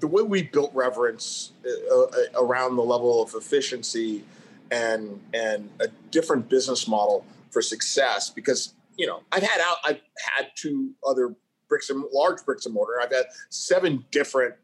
the 0.00 0.06
way 0.06 0.22
we 0.22 0.42
built 0.42 0.70
reverence 0.74 1.52
uh, 1.66 2.00
uh, 2.00 2.06
around 2.36 2.76
the 2.76 2.82
level 2.82 3.22
of 3.22 3.34
efficiency 3.34 4.24
and 4.70 5.20
and 5.32 5.68
a 5.80 5.88
different 6.10 6.48
business 6.48 6.88
model 6.88 7.24
for 7.50 7.62
success 7.62 8.30
because 8.30 8.74
you 8.96 9.06
know 9.06 9.20
i've 9.30 9.42
had 9.42 9.60
out 9.60 9.76
i've 9.84 10.00
had 10.36 10.50
two 10.56 10.90
other 11.06 11.36
bricks 11.68 11.90
and 11.90 12.04
large 12.12 12.44
bricks 12.44 12.66
and 12.66 12.74
mortar. 12.74 13.00
I've 13.02 13.12
had 13.12 13.26
seven 13.50 14.04
different 14.10 14.54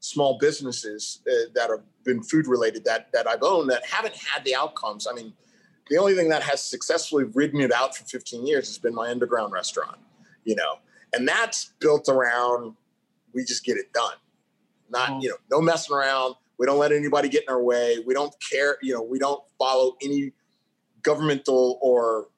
small 0.00 0.36
businesses 0.38 1.20
uh, 1.30 1.48
that 1.54 1.70
have 1.70 1.82
been 2.04 2.22
food 2.22 2.46
related 2.46 2.84
that 2.84 3.08
that 3.12 3.28
I've 3.28 3.42
owned 3.42 3.70
that 3.70 3.86
haven't 3.86 4.16
had 4.16 4.44
the 4.44 4.54
outcomes. 4.54 5.06
I 5.06 5.14
mean, 5.14 5.32
the 5.90 5.96
only 5.98 6.14
thing 6.14 6.28
that 6.30 6.42
has 6.42 6.62
successfully 6.62 7.24
ridden 7.34 7.60
it 7.60 7.72
out 7.72 7.96
for 7.96 8.04
15 8.04 8.46
years 8.46 8.66
has 8.68 8.78
been 8.78 8.94
my 8.94 9.10
underground 9.10 9.52
restaurant, 9.52 9.98
you 10.44 10.56
know, 10.56 10.78
and 11.12 11.26
that's 11.26 11.72
built 11.78 12.08
around 12.08 12.74
we 13.32 13.44
just 13.44 13.64
get 13.64 13.76
it 13.76 13.92
done, 13.92 14.16
not 14.90 15.10
oh. 15.10 15.20
you 15.20 15.28
know, 15.28 15.36
no 15.50 15.60
messing 15.60 15.94
around. 15.94 16.34
We 16.58 16.66
don't 16.66 16.78
let 16.78 16.92
anybody 16.92 17.28
get 17.28 17.42
in 17.42 17.50
our 17.50 17.62
way. 17.62 17.98
We 18.06 18.14
don't 18.14 18.34
care, 18.40 18.78
you 18.80 18.94
know, 18.94 19.02
we 19.02 19.18
don't 19.18 19.42
follow 19.58 19.96
any 20.02 20.32
governmental 21.02 21.78
or 21.82 22.28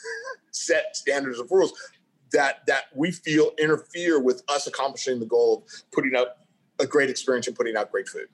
set 0.50 0.96
standards 0.96 1.38
of 1.38 1.50
rules 1.50 1.72
that 2.32 2.66
that 2.66 2.84
we 2.94 3.10
feel 3.10 3.52
interfere 3.58 4.20
with 4.20 4.42
us 4.48 4.66
accomplishing 4.66 5.20
the 5.20 5.26
goal 5.26 5.64
of 5.66 5.82
putting 5.92 6.14
out 6.16 6.28
a 6.78 6.86
great 6.86 7.10
experience 7.10 7.46
and 7.46 7.56
putting 7.56 7.76
out 7.76 7.90
great 7.90 8.08
food. 8.08 8.28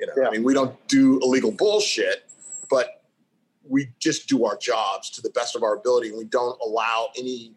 You 0.00 0.06
know, 0.06 0.12
yeah. 0.16 0.28
I 0.28 0.30
mean, 0.30 0.42
we 0.42 0.54
don't 0.54 0.76
do 0.88 1.20
illegal 1.22 1.52
bullshit, 1.52 2.28
but 2.68 3.04
we 3.68 3.88
just 3.98 4.28
do 4.28 4.44
our 4.44 4.56
jobs 4.56 5.10
to 5.10 5.22
the 5.22 5.30
best 5.30 5.56
of 5.56 5.62
our 5.62 5.76
ability, 5.76 6.08
and 6.08 6.18
we 6.18 6.24
don't 6.24 6.58
allow 6.60 7.08
any 7.16 7.52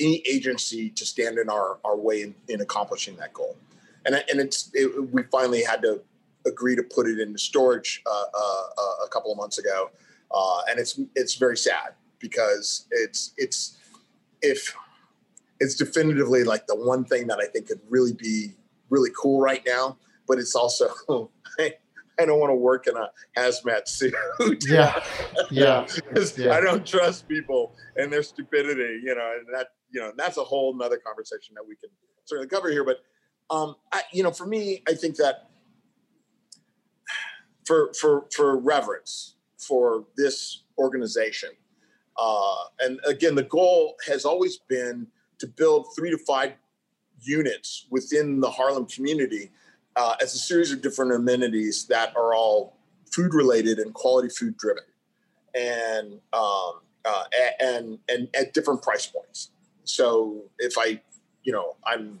any 0.00 0.22
agency 0.30 0.90
to 0.90 1.04
stand 1.04 1.38
in 1.38 1.48
our 1.48 1.78
our 1.84 1.96
way 1.96 2.22
in, 2.22 2.34
in 2.48 2.60
accomplishing 2.60 3.16
that 3.16 3.32
goal. 3.32 3.56
And 4.06 4.14
and 4.14 4.40
it's 4.40 4.70
it, 4.74 5.12
we 5.12 5.22
finally 5.24 5.62
had 5.62 5.82
to 5.82 6.02
agree 6.46 6.76
to 6.76 6.82
put 6.82 7.06
it 7.06 7.20
into 7.20 7.38
storage 7.38 8.02
uh, 8.06 8.10
uh, 8.10 8.62
uh, 8.78 9.04
a 9.04 9.08
couple 9.10 9.30
of 9.30 9.38
months 9.38 9.58
ago, 9.58 9.90
uh, 10.32 10.60
and 10.68 10.78
it's 10.78 10.98
it's 11.14 11.34
very 11.34 11.56
sad 11.56 11.94
because 12.18 12.86
it's 12.90 13.32
it's 13.36 13.76
if 14.42 14.74
it's 15.60 15.74
definitively 15.74 16.44
like 16.44 16.66
the 16.66 16.76
one 16.76 17.04
thing 17.04 17.26
that 17.28 17.38
I 17.40 17.46
think 17.46 17.68
could 17.68 17.80
really 17.88 18.12
be 18.12 18.54
really 18.90 19.10
cool 19.20 19.40
right 19.40 19.62
now. 19.66 19.96
But 20.26 20.38
it's 20.38 20.54
also 20.54 20.88
I, 21.58 21.74
I 22.20 22.26
don't 22.26 22.40
want 22.40 22.50
to 22.50 22.56
work 22.56 22.86
in 22.86 22.96
a 22.96 23.10
hazmat 23.36 23.88
suit. 23.88 24.14
Yeah, 24.68 25.02
yeah. 25.50 25.86
yeah. 26.36 26.52
I 26.52 26.60
don't 26.60 26.84
trust 26.86 27.28
people 27.28 27.74
and 27.96 28.12
their 28.12 28.22
stupidity. 28.22 29.00
You 29.04 29.14
know, 29.14 29.36
and 29.38 29.46
that 29.54 29.68
you 29.90 30.00
know 30.00 30.12
that's 30.16 30.36
a 30.36 30.44
whole 30.44 30.74
nother 30.74 30.98
conversation 30.98 31.54
that 31.54 31.66
we 31.66 31.76
can 31.76 31.90
certainly 32.24 32.48
cover 32.48 32.70
here. 32.70 32.84
But 32.84 32.98
um, 33.50 33.76
I, 33.92 34.02
you 34.12 34.22
know, 34.22 34.30
for 34.30 34.46
me, 34.46 34.82
I 34.88 34.94
think 34.94 35.16
that 35.16 35.50
for 37.66 37.92
for 37.94 38.26
for 38.34 38.58
reverence 38.58 39.34
for 39.58 40.04
this 40.16 40.62
organization, 40.78 41.50
uh, 42.16 42.64
and 42.80 43.00
again, 43.06 43.34
the 43.34 43.42
goal 43.42 43.96
has 44.06 44.24
always 44.24 44.58
been 44.68 45.06
to 45.38 45.46
build 45.46 45.86
three 45.96 46.10
to 46.10 46.18
five 46.18 46.52
units 47.20 47.86
within 47.90 48.40
the 48.40 48.50
Harlem 48.50 48.86
community 48.86 49.50
uh, 49.96 50.14
as 50.22 50.34
a 50.34 50.38
series 50.38 50.72
of 50.72 50.82
different 50.82 51.12
amenities 51.12 51.86
that 51.86 52.16
are 52.16 52.34
all 52.34 52.76
food 53.10 53.34
related 53.34 53.78
and 53.78 53.92
quality 53.94 54.28
food 54.28 54.56
driven, 54.56 54.84
and 55.54 56.20
um, 56.32 56.80
uh, 57.04 57.24
and 57.60 57.98
and 58.08 58.28
at 58.34 58.54
different 58.54 58.82
price 58.82 59.06
points. 59.06 59.50
So 59.84 60.42
if 60.58 60.74
I, 60.78 61.00
you 61.44 61.52
know, 61.52 61.76
I'm, 61.86 62.20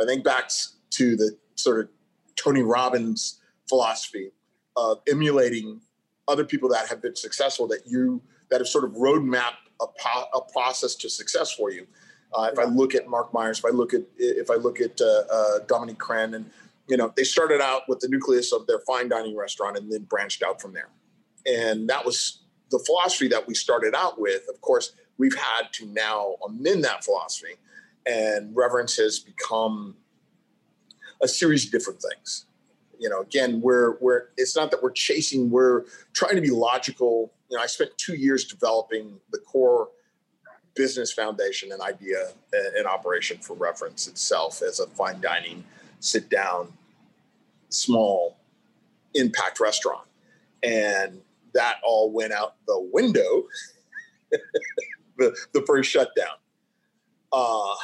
I 0.00 0.04
think 0.04 0.24
back 0.24 0.50
to 0.90 1.16
the 1.16 1.36
sort 1.54 1.80
of 1.80 1.88
Tony 2.36 2.62
Robbins 2.62 3.40
philosophy 3.68 4.32
of 4.76 5.00
emulating 5.08 5.80
other 6.28 6.44
people 6.44 6.68
that 6.70 6.88
have 6.88 7.02
been 7.02 7.16
successful 7.16 7.66
that 7.68 7.82
you 7.86 8.22
that 8.50 8.60
have 8.60 8.68
sort 8.68 8.84
of 8.84 8.92
roadmap 8.92 9.54
a, 9.80 9.86
po- 9.86 10.28
a 10.34 10.40
process 10.52 10.94
to 10.94 11.08
success 11.08 11.52
for 11.52 11.70
you 11.70 11.86
uh, 12.34 12.48
if 12.52 12.58
I 12.58 12.64
look 12.64 12.94
at 12.94 13.08
Mark 13.08 13.32
Myers, 13.32 13.58
if 13.58 13.64
I 13.64 13.70
look 13.70 13.94
at 13.94 14.02
if 14.16 14.50
I 14.50 14.54
look 14.54 14.80
at 14.80 15.00
uh, 15.00 15.22
uh, 15.30 15.58
Dominique 15.66 15.98
Crenn, 15.98 16.34
and 16.34 16.50
you 16.88 16.96
know, 16.96 17.12
they 17.16 17.24
started 17.24 17.60
out 17.60 17.82
with 17.88 18.00
the 18.00 18.08
nucleus 18.08 18.52
of 18.52 18.66
their 18.66 18.80
fine 18.80 19.08
dining 19.08 19.36
restaurant 19.36 19.76
and 19.76 19.90
then 19.90 20.02
branched 20.02 20.42
out 20.42 20.60
from 20.60 20.72
there. 20.72 20.88
And 21.46 21.88
that 21.88 22.04
was 22.04 22.42
the 22.70 22.78
philosophy 22.86 23.28
that 23.28 23.46
we 23.46 23.54
started 23.54 23.94
out 23.94 24.18
with. 24.18 24.42
Of 24.48 24.60
course, 24.60 24.92
we've 25.18 25.36
had 25.36 25.72
to 25.74 25.86
now 25.86 26.36
amend 26.46 26.84
that 26.84 27.04
philosophy, 27.04 27.54
and 28.06 28.54
reverence 28.54 28.96
has 28.96 29.18
become 29.18 29.96
a 31.22 31.28
series 31.28 31.66
of 31.66 31.72
different 31.72 32.02
things. 32.02 32.46
You 32.98 33.08
know, 33.08 33.20
again, 33.20 33.60
we're 33.60 33.98
we're 34.00 34.28
it's 34.36 34.54
not 34.56 34.70
that 34.70 34.82
we're 34.82 34.92
chasing, 34.92 35.50
we're 35.50 35.84
trying 36.12 36.36
to 36.36 36.40
be 36.40 36.50
logical. 36.50 37.32
You 37.48 37.56
know, 37.56 37.62
I 37.62 37.66
spent 37.66 37.90
two 37.96 38.14
years 38.14 38.44
developing 38.44 39.18
the 39.30 39.38
core 39.38 39.88
business 40.74 41.12
foundation 41.12 41.72
and 41.72 41.82
idea 41.82 42.28
uh, 42.54 42.78
and 42.78 42.86
operation 42.86 43.38
for 43.38 43.54
reverence 43.54 44.06
itself 44.06 44.62
as 44.62 44.80
a 44.80 44.86
fine 44.88 45.20
dining, 45.20 45.64
sit 46.00 46.30
down, 46.30 46.72
small 47.68 48.38
impact 49.14 49.60
restaurant. 49.60 50.06
And 50.62 51.20
that 51.54 51.76
all 51.82 52.10
went 52.12 52.32
out 52.32 52.54
the 52.66 52.88
window 52.92 53.44
the, 55.18 55.36
the 55.52 55.62
first 55.66 55.90
shutdown. 55.90 56.36
Uh, 57.32 57.74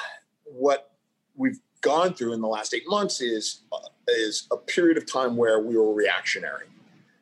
what 0.44 0.92
we've 1.36 1.60
gone 1.80 2.12
through 2.12 2.32
in 2.32 2.40
the 2.40 2.48
last 2.48 2.74
eight 2.74 2.88
months 2.88 3.20
is 3.20 3.62
uh, 3.72 3.78
is 4.08 4.46
a 4.50 4.56
period 4.56 4.96
of 4.96 5.10
time 5.10 5.36
where 5.36 5.60
we 5.60 5.76
were 5.76 5.92
reactionary, 5.92 6.66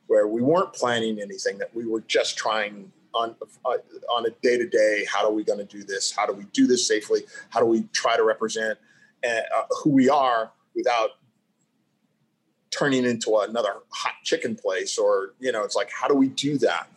where 0.06 0.26
we 0.26 0.42
weren't 0.42 0.72
planning 0.72 1.20
anything, 1.20 1.58
that 1.58 1.74
we 1.74 1.86
were 1.86 2.00
just 2.02 2.36
trying 2.36 2.90
on 3.14 3.34
uh, 3.64 3.76
on 4.10 4.26
a 4.26 4.30
day 4.42 4.56
to 4.56 4.66
day. 4.66 5.06
How 5.10 5.26
are 5.26 5.32
we 5.32 5.44
going 5.44 5.58
to 5.58 5.64
do 5.64 5.82
this? 5.82 6.12
How 6.12 6.26
do 6.26 6.32
we 6.32 6.44
do 6.52 6.66
this 6.66 6.86
safely? 6.86 7.22
How 7.50 7.60
do 7.60 7.66
we 7.66 7.82
try 7.92 8.16
to 8.16 8.22
represent 8.22 8.78
uh, 9.24 9.62
who 9.82 9.90
we 9.90 10.08
are 10.08 10.52
without 10.74 11.10
turning 12.70 13.04
into 13.04 13.36
another 13.38 13.74
hot 13.90 14.14
chicken 14.24 14.56
place? 14.56 14.98
Or 14.98 15.34
you 15.40 15.52
know, 15.52 15.64
it's 15.64 15.76
like 15.76 15.90
how 15.90 16.08
do 16.08 16.14
we 16.14 16.28
do 16.28 16.58
that? 16.58 16.88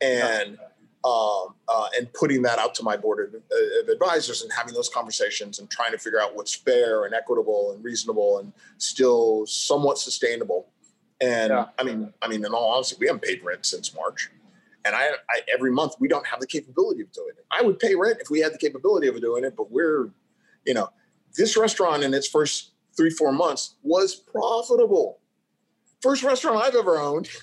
And 0.00 0.58
um, 1.04 1.54
uh, 1.68 1.88
and 1.96 2.10
putting 2.14 2.40
that 2.42 2.58
out 2.58 2.74
to 2.74 2.82
my 2.82 2.96
board 2.96 3.28
of, 3.28 3.34
of, 3.34 3.88
advisors 3.88 4.40
and 4.40 4.50
having 4.50 4.72
those 4.72 4.88
conversations 4.88 5.58
and 5.58 5.68
trying 5.68 5.92
to 5.92 5.98
figure 5.98 6.20
out 6.20 6.34
what's 6.34 6.54
fair 6.54 7.04
and 7.04 7.14
equitable 7.14 7.72
and 7.72 7.84
reasonable 7.84 8.38
and 8.38 8.52
still 8.78 9.44
somewhat 9.44 9.98
sustainable. 9.98 10.68
And 11.20 11.50
yeah. 11.50 11.66
I 11.78 11.82
mean, 11.82 12.12
I 12.22 12.28
mean, 12.28 12.44
in 12.44 12.52
all 12.52 12.70
honesty, 12.70 12.96
we 12.98 13.06
haven't 13.06 13.22
paid 13.22 13.44
rent 13.44 13.66
since 13.66 13.94
March. 13.94 14.30
And 14.86 14.94
I, 14.94 15.10
I, 15.28 15.40
every 15.52 15.70
month 15.70 15.94
we 16.00 16.08
don't 16.08 16.26
have 16.26 16.40
the 16.40 16.46
capability 16.46 17.02
of 17.02 17.12
doing 17.12 17.32
it. 17.36 17.44
I 17.50 17.60
would 17.60 17.78
pay 17.78 17.94
rent 17.94 18.18
if 18.20 18.30
we 18.30 18.40
had 18.40 18.54
the 18.54 18.58
capability 18.58 19.06
of 19.06 19.20
doing 19.20 19.44
it, 19.44 19.56
but 19.56 19.70
we're, 19.70 20.10
you 20.64 20.72
know, 20.72 20.88
this 21.36 21.56
restaurant 21.56 22.02
in 22.02 22.14
its 22.14 22.28
first 22.28 22.72
three 22.96 23.10
four 23.10 23.32
months 23.32 23.74
was 23.82 24.14
profitable. 24.14 25.18
First 26.00 26.22
restaurant 26.22 26.62
I've 26.62 26.74
ever 26.74 26.98
owned. 26.98 27.28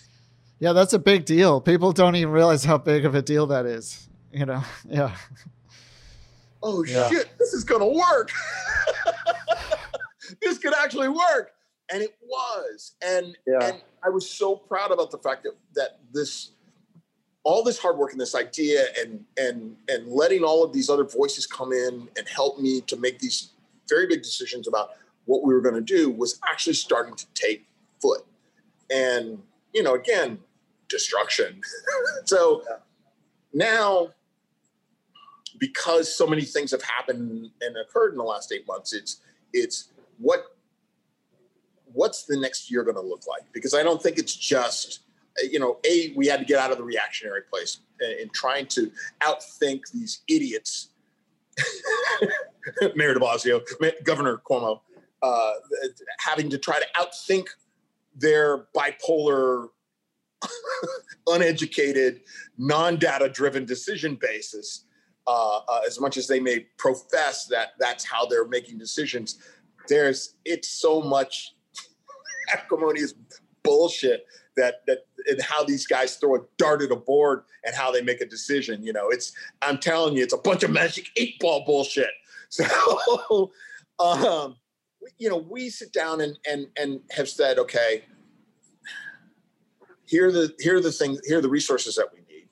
Yeah, 0.61 0.73
that's 0.73 0.93
a 0.93 0.99
big 0.99 1.25
deal. 1.25 1.59
People 1.59 1.91
don't 1.91 2.15
even 2.15 2.31
realize 2.31 2.63
how 2.63 2.77
big 2.77 3.03
of 3.03 3.15
a 3.15 3.21
deal 3.23 3.47
that 3.47 3.65
is. 3.65 4.07
You 4.31 4.45
know, 4.45 4.63
yeah. 4.87 5.17
Oh 6.61 6.83
yeah. 6.83 7.09
shit! 7.09 7.31
This 7.39 7.53
is 7.53 7.63
gonna 7.63 7.87
work. 7.87 8.29
this 10.41 10.59
could 10.59 10.75
actually 10.75 11.09
work, 11.09 11.53
and 11.91 12.03
it 12.03 12.15
was. 12.23 12.93
And 13.03 13.35
yeah. 13.47 13.69
and 13.69 13.81
I 14.05 14.09
was 14.09 14.29
so 14.29 14.55
proud 14.55 14.91
about 14.91 15.09
the 15.09 15.17
fact 15.17 15.43
that 15.43 15.53
that 15.73 15.99
this 16.13 16.51
all 17.43 17.63
this 17.63 17.79
hard 17.79 17.97
work 17.97 18.11
and 18.11 18.21
this 18.21 18.35
idea 18.35 18.85
and 18.99 19.25
and 19.37 19.75
and 19.89 20.07
letting 20.09 20.43
all 20.43 20.63
of 20.63 20.73
these 20.73 20.91
other 20.91 21.05
voices 21.05 21.47
come 21.47 21.73
in 21.73 22.07
and 22.15 22.27
help 22.27 22.59
me 22.59 22.81
to 22.81 22.95
make 22.97 23.17
these 23.17 23.49
very 23.89 24.05
big 24.05 24.21
decisions 24.21 24.67
about 24.67 24.91
what 25.25 25.43
we 25.43 25.55
were 25.55 25.61
going 25.61 25.73
to 25.73 25.81
do 25.81 26.11
was 26.11 26.39
actually 26.47 26.73
starting 26.73 27.15
to 27.15 27.25
take 27.33 27.65
foot 27.99 28.21
and 28.91 29.41
you 29.73 29.81
know 29.81 29.95
again 29.95 30.37
destruction. 30.91 31.61
So 32.25 32.63
now 33.53 34.09
because 35.59 36.15
so 36.15 36.25
many 36.25 36.43
things 36.43 36.71
have 36.71 36.81
happened 36.83 37.49
and 37.61 37.75
occurred 37.77 38.11
in 38.11 38.17
the 38.17 38.23
last 38.23 38.51
eight 38.51 38.65
months 38.67 38.93
it's 38.93 39.21
it's 39.53 39.89
what 40.17 40.55
what's 41.93 42.23
the 42.23 42.37
next 42.37 42.71
year 42.71 42.83
going 42.83 42.95
to 42.95 43.01
look 43.01 43.27
like? 43.27 43.41
Because 43.51 43.73
i 43.73 43.83
don't 43.83 44.01
think 44.01 44.17
it's 44.17 44.35
just 44.35 45.01
you 45.49 45.59
know, 45.59 45.79
a 45.85 46.13
we 46.15 46.27
had 46.27 46.39
to 46.39 46.45
get 46.45 46.59
out 46.59 46.71
of 46.71 46.77
the 46.77 46.83
reactionary 46.83 47.41
place 47.49 47.79
in 48.19 48.29
trying 48.33 48.65
to 48.67 48.91
outthink 49.21 49.81
these 49.91 50.21
idiots, 50.27 50.89
Mayor 52.95 53.13
De 53.13 53.19
Blasio, 53.19 53.61
Governor 54.03 54.41
Cuomo, 54.49 54.81
uh, 55.21 55.53
having 56.19 56.49
to 56.49 56.57
try 56.57 56.79
to 56.79 56.85
outthink 56.99 57.47
their 58.15 58.65
bipolar, 58.75 59.69
uneducated, 61.27 62.21
non-data 62.57 63.29
driven 63.29 63.65
decision 63.65 64.17
basis. 64.19 64.85
Uh, 65.27 65.59
uh, 65.69 65.81
as 65.85 65.99
much 65.99 66.17
as 66.17 66.27
they 66.27 66.39
may 66.39 66.61
profess 66.77 67.45
that 67.45 67.69
that's 67.79 68.03
how 68.03 68.25
they're 68.25 68.47
making 68.47 68.77
decisions, 68.77 69.37
there's 69.87 70.35
it's 70.45 70.67
so 70.69 70.99
much 71.01 71.53
acrimonious 72.53 73.13
bullshit 73.63 74.25
that 74.57 74.85
that 74.87 75.05
and 75.27 75.41
how 75.41 75.63
these 75.63 75.85
guys 75.85 76.15
throw 76.15 76.35
a 76.35 76.39
dart 76.57 76.81
at 76.81 76.91
a 76.91 76.95
board 76.95 77.43
and 77.65 77.75
how 77.75 77.91
they 77.91 78.01
make 78.01 78.21
a 78.21 78.25
decision. 78.25 78.83
You 78.83 78.93
know, 78.93 79.09
it's 79.09 79.31
I'm 79.61 79.77
telling 79.77 80.15
you, 80.15 80.23
it's 80.23 80.33
a 80.33 80.37
bunch 80.37 80.63
of 80.63 80.71
magic 80.71 81.07
eight 81.17 81.39
ball 81.39 81.63
bullshit. 81.65 82.09
So, 82.53 83.53
um, 83.97 84.57
you 85.17 85.29
know, 85.29 85.37
we 85.37 85.69
sit 85.69 85.93
down 85.93 86.19
and 86.19 86.37
and 86.45 86.67
and 86.75 86.99
have 87.11 87.29
said, 87.29 87.57
okay, 87.59 88.03
here 90.11 90.27
are 90.27 90.31
the 90.31 90.53
here 90.59 90.75
are 90.75 90.81
the 90.81 90.91
things, 90.91 91.21
here 91.25 91.37
are 91.37 91.41
the 91.41 91.49
resources 91.49 91.95
that 91.95 92.07
we 92.13 92.19
need. 92.33 92.49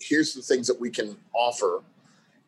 Here's 0.00 0.34
the 0.34 0.42
things 0.42 0.66
that 0.66 0.80
we 0.80 0.90
can 0.90 1.16
offer, 1.32 1.84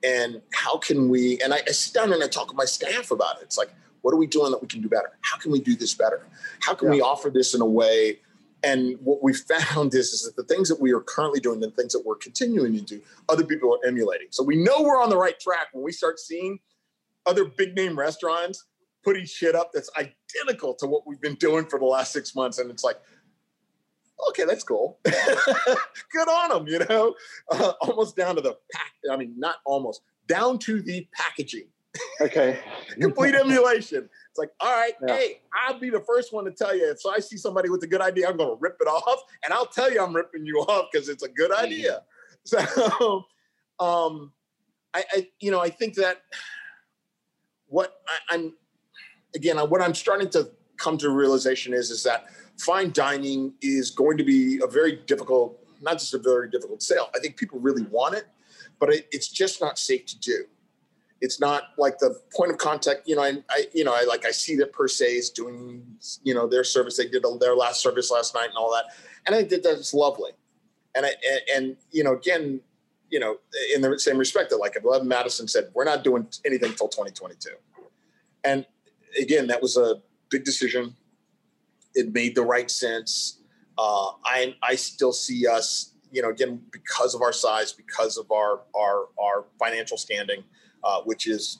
and 0.03 0.43
how 0.53 0.79
can 0.79 1.09
we? 1.09 1.41
And 1.43 1.55
I, 1.55 1.63
I 1.67 1.71
sit 1.71 1.95
down 1.95 2.13
and 2.13 2.21
I 2.23 2.27
talk 2.27 2.49
with 2.49 2.57
my 2.57 2.65
staff 2.65 3.13
about 3.13 3.37
it. 3.37 3.45
It's 3.45 3.57
like, 3.57 3.73
what 4.03 4.13
are 4.13 4.17
we 4.17 4.27
doing 4.27 4.51
that 4.51 4.61
we 4.61 4.67
can 4.67 4.83
do 4.83 4.89
better? 4.89 5.17
How 5.21 5.37
can 5.37 5.53
we 5.53 5.61
do 5.61 5.77
this 5.77 5.95
better? 5.95 6.27
How 6.61 6.75
can 6.75 6.89
yeah. 6.89 6.95
we 6.95 7.01
offer 7.03 7.31
this 7.31 7.55
in 7.55 7.61
a 7.61 7.67
way 7.67 8.19
and 8.65 8.99
what 9.01 9.23
we 9.23 9.33
found 9.73 9.95
is, 9.95 10.13
is 10.13 10.23
that 10.25 10.35
the 10.35 10.43
things 10.43 10.69
that 10.69 10.81
we 10.81 10.93
are 10.93 11.01
currently 11.01 11.39
doing, 11.39 11.61
the 11.61 11.71
things 11.71 11.93
that 11.93 12.05
we're 12.05 12.17
continuing 12.17 12.75
to 12.75 12.81
do, 12.81 13.01
other 13.29 13.45
people 13.45 13.73
are 13.73 13.87
emulating. 13.87 14.27
So 14.31 14.43
we 14.43 14.57
know 14.57 14.83
we're 14.83 15.01
on 15.01 15.09
the 15.09 15.17
right 15.17 15.39
track 15.39 15.69
when 15.73 15.85
we 15.85 15.93
start 15.93 16.19
seeing 16.19 16.59
other 17.27 17.45
big 17.45 17.77
name 17.77 17.97
restaurants 17.97 18.65
putting 19.07 19.25
shit 19.25 19.55
up 19.55 19.71
that's 19.73 19.89
identical 19.97 20.75
to 20.75 20.87
what 20.87 21.07
we've 21.07 21.21
been 21.21 21.37
doing 21.37 21.65
for 21.65 21.79
the 21.79 21.85
last 21.85 22.13
six 22.13 22.35
months. 22.35 22.59
And 22.59 22.71
it's 22.73 22.83
like, 22.83 23.01
okay, 24.31 24.45
that's 24.45 24.65
cool. 24.65 24.99
Good 25.05 26.29
on 26.29 26.51
them, 26.51 26.67
you 26.67 26.81
know, 26.89 27.15
uh, 27.51 27.73
almost 27.81 28.17
down 28.17 28.37
to 28.37 28.41
the 28.41 28.57
pack. 28.73 28.93
I 29.11 29.17
mean, 29.17 29.35
not 29.37 29.57
almost 29.65 30.03
down 30.27 30.59
to 30.61 30.81
the 30.81 31.07
packaging. 31.13 31.69
Okay. 32.21 32.59
Complete 33.01 33.35
emulation. 33.35 34.09
It's 34.31 34.39
like, 34.39 34.51
all 34.61 34.73
right, 34.73 34.93
yeah. 35.07 35.17
hey, 35.17 35.41
I'll 35.55 35.79
be 35.79 35.91
the 35.91 36.01
first 36.01 36.33
one 36.33 36.45
to 36.45 36.51
tell 36.51 36.77
you. 36.77 36.91
If 36.91 37.01
so 37.01 37.13
I 37.13 37.19
see 37.19 37.37
somebody 37.37 37.69
with 37.69 37.83
a 37.83 37.87
good 37.87 38.01
idea, 38.01 38.29
I'm 38.29 38.37
going 38.37 38.51
to 38.51 38.57
rip 38.61 38.77
it 38.81 38.87
off, 38.87 39.23
and 39.45 39.53
I'll 39.53 39.67
tell 39.67 39.91
you 39.91 40.03
I'm 40.03 40.15
ripping 40.15 40.45
you 40.45 40.59
off 40.59 40.89
because 40.93 41.09
it's 41.09 41.23
a 41.23 41.29
good 41.29 41.53
idea. 41.53 42.03
So, 42.47 43.25
um, 43.81 44.31
I, 44.95 45.05
I, 45.13 45.29
you 45.41 45.51
know, 45.51 45.61
I 45.61 45.69
think 45.69 45.95
that 45.95 46.19
what 47.67 47.93
I, 48.07 48.37
I'm, 48.37 48.55
again, 49.35 49.59
what 49.59 49.83
I'm 49.83 49.95
starting 49.95 50.31
to 50.31 50.53
come 50.77 50.97
to 50.99 51.11
realization 51.11 51.75
is, 51.75 51.91
is 51.91 52.05
that 52.05 52.27
fine 52.59 52.91
dining 52.93 53.55
is 53.61 53.91
going 53.91 54.17
to 54.19 54.25
be 54.25 54.61
a 54.63 54.67
very 54.67 54.97
difficult, 55.07 55.59
not 55.81 55.95
just 55.95 56.15
a 56.15 56.19
very 56.19 56.51
difficult 56.51 56.83
sale. 56.83 57.11
I 57.15 57.19
think 57.19 57.37
people 57.37 57.59
really 57.59 57.83
want 57.85 58.15
it, 58.15 58.27
but 58.79 58.93
it, 58.93 59.09
it's 59.13 59.29
just 59.29 59.61
not 59.61 59.79
safe 59.79 60.07
to 60.07 60.19
do 60.19 60.45
it's 61.21 61.41
not 61.41 61.71
like 61.79 61.99
the 61.99 62.21
point 62.35 62.51
of 62.51 62.59
contact. 62.59 63.09
You 63.09 63.17
know, 63.17 63.23
I, 63.23 63.39
I 63.51 63.67
you 63.75 63.85
know, 63.85 63.95
I 63.95 64.05
like 64.05 64.27
I 64.27 64.31
see 64.31 64.57
that 64.57 64.73
Per 64.73 64.89
se 64.89 65.07
is 65.07 65.31
doing, 65.31 65.85
you 66.23 66.35
know, 66.35 66.47
their 66.47 66.65
service. 66.65 66.97
They 66.97 67.09
did 67.09 67.25
their 67.41 67.57
last 67.57 67.81
service 67.81 68.11
last 68.11 68.35
night 68.35 68.49
and 68.49 68.57
all 68.57 68.73
that, 68.73 68.85
and 69.27 69.35
I 69.35 69.45
think 69.45 69.63
that's 69.63 69.95
lovely. 69.95 70.33
And 70.95 71.07
I 71.07 71.11
and, 71.31 71.41
and 71.55 71.77
you 71.91 72.05
know, 72.05 72.15
again, 72.15 72.61
you 73.11 73.19
know, 73.19 73.39
in 73.75 73.81
the 73.81 73.99
same 73.99 74.19
respect 74.19 74.51
that 74.51 74.59
like 74.59 74.77
Eleven 74.83 75.09
Madison 75.09 75.49
said, 75.49 75.71
we're 75.75 75.85
not 75.85 76.05
doing 76.05 76.27
anything 76.45 76.71
until 76.71 76.89
2022. 76.89 77.51
And 78.45 78.67
again, 79.21 79.47
that 79.47 79.63
was 79.63 79.77
a 79.77 80.03
big 80.31 80.45
decision. 80.45 80.95
It 81.97 82.13
made 82.13 82.35
the 82.35 82.43
right 82.43 82.71
sense. 82.71 83.41
Uh, 83.77 84.13
I 84.25 84.55
I 84.63 84.77
still 84.77 85.13
see 85.13 85.47
us, 85.47 85.95
you 86.13 86.23
know, 86.23 86.31
again 86.31 86.63
because 86.71 87.15
of 87.15 87.23
our 87.23 87.33
size, 87.33 87.73
because 87.73 88.17
of 88.17 88.31
our 88.31 88.63
our 88.75 89.09
our 89.19 89.47
financial 89.59 89.97
standing 89.97 90.45
uh, 90.87 91.01
which 91.03 91.27
is 91.27 91.59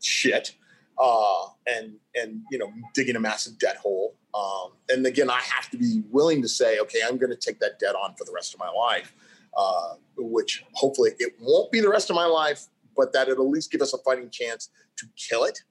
shit, 0.00 0.54
uh, 0.98 1.44
and 1.66 1.94
and 2.14 2.40
you 2.50 2.58
know 2.58 2.72
digging 2.94 3.16
a 3.16 3.20
massive 3.20 3.58
debt 3.58 3.76
hole. 3.76 4.16
Um, 4.34 4.72
and 4.88 5.06
again, 5.06 5.30
I 5.30 5.40
have 5.40 5.70
to 5.70 5.76
be 5.76 6.02
willing 6.10 6.40
to 6.40 6.48
say, 6.48 6.78
okay, 6.80 7.00
I'm 7.06 7.18
going 7.18 7.30
to 7.30 7.36
take 7.36 7.60
that 7.60 7.78
debt 7.78 7.94
on 7.94 8.14
for 8.16 8.24
the 8.24 8.32
rest 8.32 8.54
of 8.54 8.60
my 8.60 8.70
life, 8.70 9.14
uh, 9.56 9.94
which 10.16 10.64
hopefully 10.72 11.10
it 11.18 11.34
won't 11.38 11.70
be 11.70 11.80
the 11.80 11.90
rest 11.90 12.08
of 12.08 12.16
my 12.16 12.24
life, 12.24 12.64
but 12.96 13.12
that 13.12 13.28
it'll 13.28 13.44
at 13.44 13.50
least 13.50 13.70
give 13.70 13.82
us 13.82 13.92
a 13.92 13.98
fighting 13.98 14.30
chance 14.30 14.70
to 14.96 15.06
kill 15.16 15.44
it. 15.44 15.62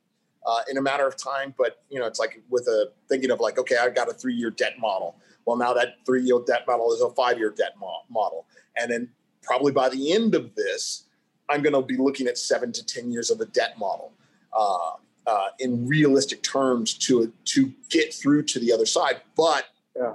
Uh, 0.43 0.61
in 0.71 0.77
a 0.77 0.81
matter 0.81 1.05
of 1.05 1.15
time. 1.15 1.53
But 1.55 1.83
you 1.89 1.99
know, 1.99 2.07
it's 2.07 2.19
like 2.19 2.41
with 2.49 2.67
a 2.67 2.91
thinking 3.07 3.29
of 3.29 3.39
like, 3.39 3.59
okay, 3.59 3.77
I've 3.77 3.93
got 3.93 4.09
a 4.09 4.13
three-year 4.13 4.49
debt 4.49 4.79
model. 4.79 5.15
Well, 5.45 5.55
now 5.55 5.71
that 5.73 5.97
three-year 6.03 6.39
debt 6.47 6.63
model 6.67 6.91
is 6.93 7.01
a 7.01 7.11
five-year 7.11 7.53
debt 7.55 7.73
mo- 7.79 8.01
model, 8.09 8.47
and 8.75 8.91
then 8.91 9.09
probably 9.43 9.71
by 9.71 9.89
the 9.89 10.13
end 10.13 10.35
of 10.35 10.55
this, 10.55 11.05
I'm 11.49 11.61
going 11.61 11.73
to 11.73 11.81
be 11.81 11.97
looking 11.97 12.27
at 12.27 12.37
seven 12.37 12.71
to 12.71 12.85
10 12.85 13.11
years 13.11 13.29
of 13.29 13.41
a 13.41 13.45
debt 13.45 13.77
model 13.77 14.13
uh, 14.53 14.91
uh, 15.27 15.47
in 15.59 15.87
realistic 15.87 16.41
terms 16.43 16.93
to, 16.93 17.31
to 17.45 17.73
get 17.89 18.13
through 18.13 18.43
to 18.43 18.59
the 18.59 18.71
other 18.71 18.85
side. 18.85 19.21
But 19.35 19.65
yeah. 19.95 20.13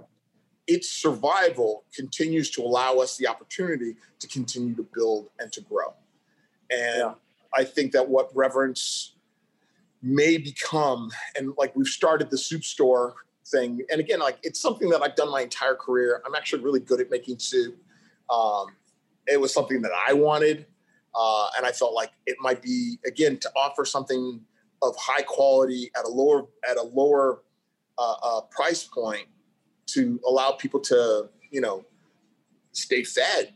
its 0.66 0.88
survival 0.88 1.84
continues 1.94 2.50
to 2.52 2.62
allow 2.62 2.96
us 2.96 3.16
the 3.16 3.28
opportunity 3.28 3.96
to 4.18 4.28
continue 4.28 4.74
to 4.74 4.86
build 4.94 5.28
and 5.38 5.52
to 5.52 5.60
grow. 5.60 5.92
And 6.70 6.98
yeah. 6.98 7.14
I 7.54 7.64
think 7.64 7.92
that 7.92 8.08
what 8.08 8.34
reverence 8.34 9.12
may 10.02 10.38
become, 10.38 11.10
and 11.36 11.52
like 11.56 11.74
we've 11.76 11.86
started 11.86 12.30
the 12.30 12.38
soup 12.38 12.64
store 12.64 13.14
thing, 13.46 13.80
and 13.90 14.00
again, 14.00 14.20
like 14.20 14.38
it's 14.42 14.60
something 14.60 14.88
that 14.90 15.02
I've 15.02 15.16
done 15.16 15.30
my 15.30 15.42
entire 15.42 15.74
career. 15.74 16.22
I'm 16.26 16.34
actually 16.34 16.62
really 16.62 16.80
good 16.80 17.00
at 17.00 17.10
making 17.10 17.38
soup. 17.38 17.76
Um, 18.30 18.68
it 19.26 19.40
was 19.40 19.52
something 19.52 19.82
that 19.82 19.92
I 20.08 20.12
wanted. 20.12 20.66
Uh, 21.14 21.48
and 21.56 21.64
I 21.64 21.72
felt 21.72 21.94
like 21.94 22.10
it 22.26 22.36
might 22.40 22.60
be 22.60 22.98
again 23.06 23.38
to 23.38 23.50
offer 23.56 23.86
something 23.86 24.40
of 24.82 24.94
high 24.98 25.22
quality 25.22 25.90
at 25.98 26.04
a 26.04 26.08
lower 26.08 26.46
at 26.68 26.76
a 26.76 26.82
lower 26.82 27.42
uh, 27.98 28.14
uh, 28.22 28.40
price 28.50 28.84
point 28.84 29.26
to 29.86 30.20
allow 30.28 30.52
people 30.52 30.80
to 30.80 31.28
you 31.50 31.62
know 31.62 31.84
stay 32.72 33.02
fed 33.02 33.54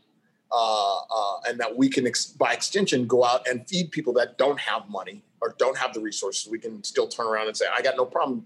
uh, 0.51 0.97
uh, 0.97 1.39
and 1.47 1.59
that 1.59 1.77
we 1.77 1.87
can 1.87 2.07
ex- 2.07 2.25
by 2.25 2.51
extension 2.51 3.05
go 3.05 3.23
out 3.23 3.47
and 3.47 3.67
feed 3.67 3.91
people 3.91 4.13
that 4.13 4.39
don't 4.39 4.59
have 4.59 4.89
money 4.89 5.23
or 5.41 5.55
don't 5.57 5.77
have 5.77 5.93
the 5.93 5.99
resources 5.99 6.49
we 6.49 6.59
can 6.59 6.83
still 6.83 7.07
turn 7.07 7.27
around 7.27 7.47
and 7.47 7.57
say 7.57 7.65
i 7.75 7.81
got 7.81 7.95
no 7.95 8.05
problem 8.05 8.45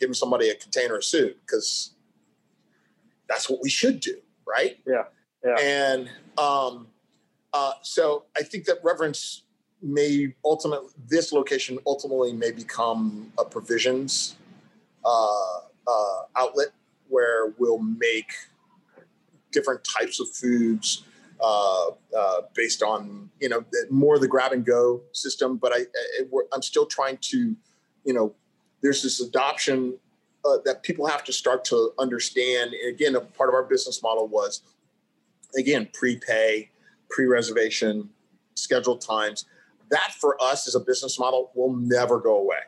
giving 0.00 0.14
somebody 0.14 0.48
a 0.50 0.54
container 0.54 0.96
of 0.96 1.04
soup 1.04 1.36
because 1.42 1.92
that's 3.28 3.48
what 3.48 3.60
we 3.62 3.68
should 3.68 4.00
do 4.00 4.16
right? 4.46 4.78
Yeah 4.86 5.04
yeah. 5.46 5.54
And 5.60 6.10
um, 6.38 6.88
uh, 7.52 7.72
so 7.82 8.24
I 8.36 8.42
think 8.42 8.64
that 8.64 8.78
reverence 8.82 9.42
may 9.80 10.34
ultimately, 10.44 10.88
this 11.08 11.32
location 11.32 11.78
ultimately 11.86 12.32
may 12.32 12.50
become 12.50 13.32
a 13.38 13.44
provisions 13.44 14.36
uh, 15.04 15.60
uh, 15.86 16.22
outlet 16.34 16.68
where 17.08 17.52
we'll 17.58 17.78
make 17.78 18.32
different 19.52 19.84
types 19.84 20.18
of 20.18 20.28
foods 20.30 21.04
uh, 21.40 21.90
uh, 22.16 22.42
based 22.54 22.82
on 22.82 23.30
you 23.40 23.48
know 23.48 23.64
more 23.90 24.14
of 24.14 24.20
the 24.20 24.28
grab 24.28 24.52
and 24.52 24.64
go 24.64 25.02
system. 25.12 25.56
But 25.56 25.72
I, 25.72 25.78
I 25.78 26.54
am 26.54 26.62
still 26.62 26.86
trying 26.86 27.18
to, 27.22 27.56
you 28.04 28.14
know, 28.14 28.34
there's 28.82 29.02
this 29.02 29.20
adoption 29.20 29.98
uh, 30.44 30.58
that 30.64 30.82
people 30.82 31.06
have 31.06 31.24
to 31.24 31.32
start 31.32 31.64
to 31.66 31.92
understand. 31.98 32.72
And 32.72 32.94
again, 32.94 33.14
a 33.16 33.20
part 33.20 33.48
of 33.48 33.54
our 33.54 33.64
business 33.64 34.02
model 34.02 34.28
was 34.28 34.62
again 35.56 35.88
prepay 35.92 36.70
pre-reservation, 37.08 38.10
scheduled 38.54 39.00
times. 39.00 39.44
That 39.90 40.12
for 40.18 40.36
us 40.42 40.66
as 40.66 40.74
a 40.74 40.80
business 40.80 41.18
model 41.18 41.52
will 41.54 41.74
never 41.74 42.18
go 42.18 42.38
away. 42.38 42.58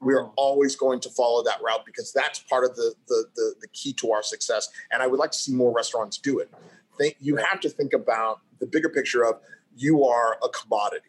We 0.00 0.14
are 0.14 0.24
mm. 0.24 0.32
always 0.36 0.76
going 0.76 1.00
to 1.00 1.10
follow 1.10 1.42
that 1.44 1.60
route 1.62 1.84
because 1.84 2.12
that's 2.12 2.38
part 2.38 2.64
of 2.64 2.76
the, 2.76 2.94
the, 3.08 3.24
the, 3.34 3.54
the 3.62 3.68
key 3.68 3.92
to 3.94 4.12
our 4.12 4.22
success. 4.22 4.68
And 4.90 5.02
I 5.02 5.06
would 5.06 5.18
like 5.18 5.32
to 5.32 5.38
see 5.38 5.52
more 5.52 5.72
restaurants 5.74 6.18
do 6.18 6.38
it. 6.38 6.52
Think, 6.98 7.16
you 7.20 7.36
have 7.36 7.60
to 7.60 7.68
think 7.68 7.92
about 7.92 8.40
the 8.58 8.66
bigger 8.66 8.88
picture 8.88 9.24
of 9.24 9.40
you 9.76 10.04
are 10.04 10.38
a 10.42 10.48
commodity 10.48 11.06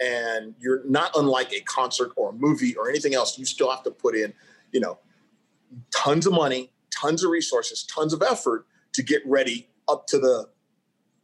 and 0.00 0.54
you're 0.58 0.82
not 0.88 1.10
unlike 1.16 1.52
a 1.52 1.60
concert 1.60 2.12
or 2.16 2.30
a 2.30 2.32
movie 2.32 2.76
or 2.76 2.88
anything 2.88 3.14
else. 3.14 3.38
You 3.38 3.44
still 3.44 3.70
have 3.70 3.82
to 3.84 3.90
put 3.90 4.14
in, 4.14 4.32
you 4.72 4.80
know, 4.80 4.98
tons 5.94 6.26
of 6.26 6.32
money, 6.32 6.72
tons 6.90 7.24
of 7.24 7.30
resources, 7.30 7.82
tons 7.84 8.12
of 8.12 8.22
effort 8.22 8.66
to 8.92 9.02
get 9.02 9.22
ready 9.26 9.68
up 9.88 10.06
to 10.08 10.18
the 10.18 10.48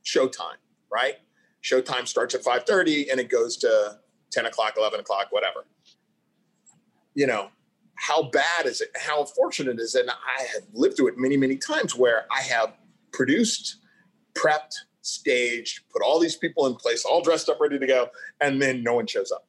showtime 0.04 0.56
right? 0.92 1.16
Showtime 1.62 2.06
starts 2.06 2.34
at 2.34 2.42
5:30 2.42 3.10
and 3.10 3.18
it 3.18 3.28
goes 3.28 3.56
to 3.58 3.98
10 4.30 4.46
o'clock, 4.46 4.74
11 4.76 5.00
o'clock, 5.00 5.28
whatever. 5.30 5.66
You 7.14 7.26
know, 7.26 7.50
how 7.94 8.24
bad 8.24 8.66
is 8.66 8.80
it? 8.80 8.90
How 8.96 9.20
unfortunate 9.20 9.78
is 9.80 9.94
it? 9.94 10.02
And 10.02 10.10
I 10.10 10.42
have 10.54 10.62
lived 10.72 10.96
through 10.96 11.08
it 11.08 11.18
many, 11.18 11.36
many 11.36 11.56
times 11.56 11.94
where 11.94 12.26
I 12.30 12.40
have 12.42 12.74
produced, 13.12 13.76
prepped, 14.34 14.74
staged, 15.02 15.80
put 15.90 16.02
all 16.02 16.18
these 16.18 16.36
people 16.36 16.66
in 16.66 16.74
place, 16.74 17.04
all 17.04 17.22
dressed 17.22 17.48
up, 17.48 17.60
ready 17.60 17.78
to 17.78 17.86
go, 17.86 18.08
and 18.40 18.60
then 18.60 18.82
no 18.82 18.94
one 18.94 19.06
shows 19.06 19.32
up. 19.32 19.46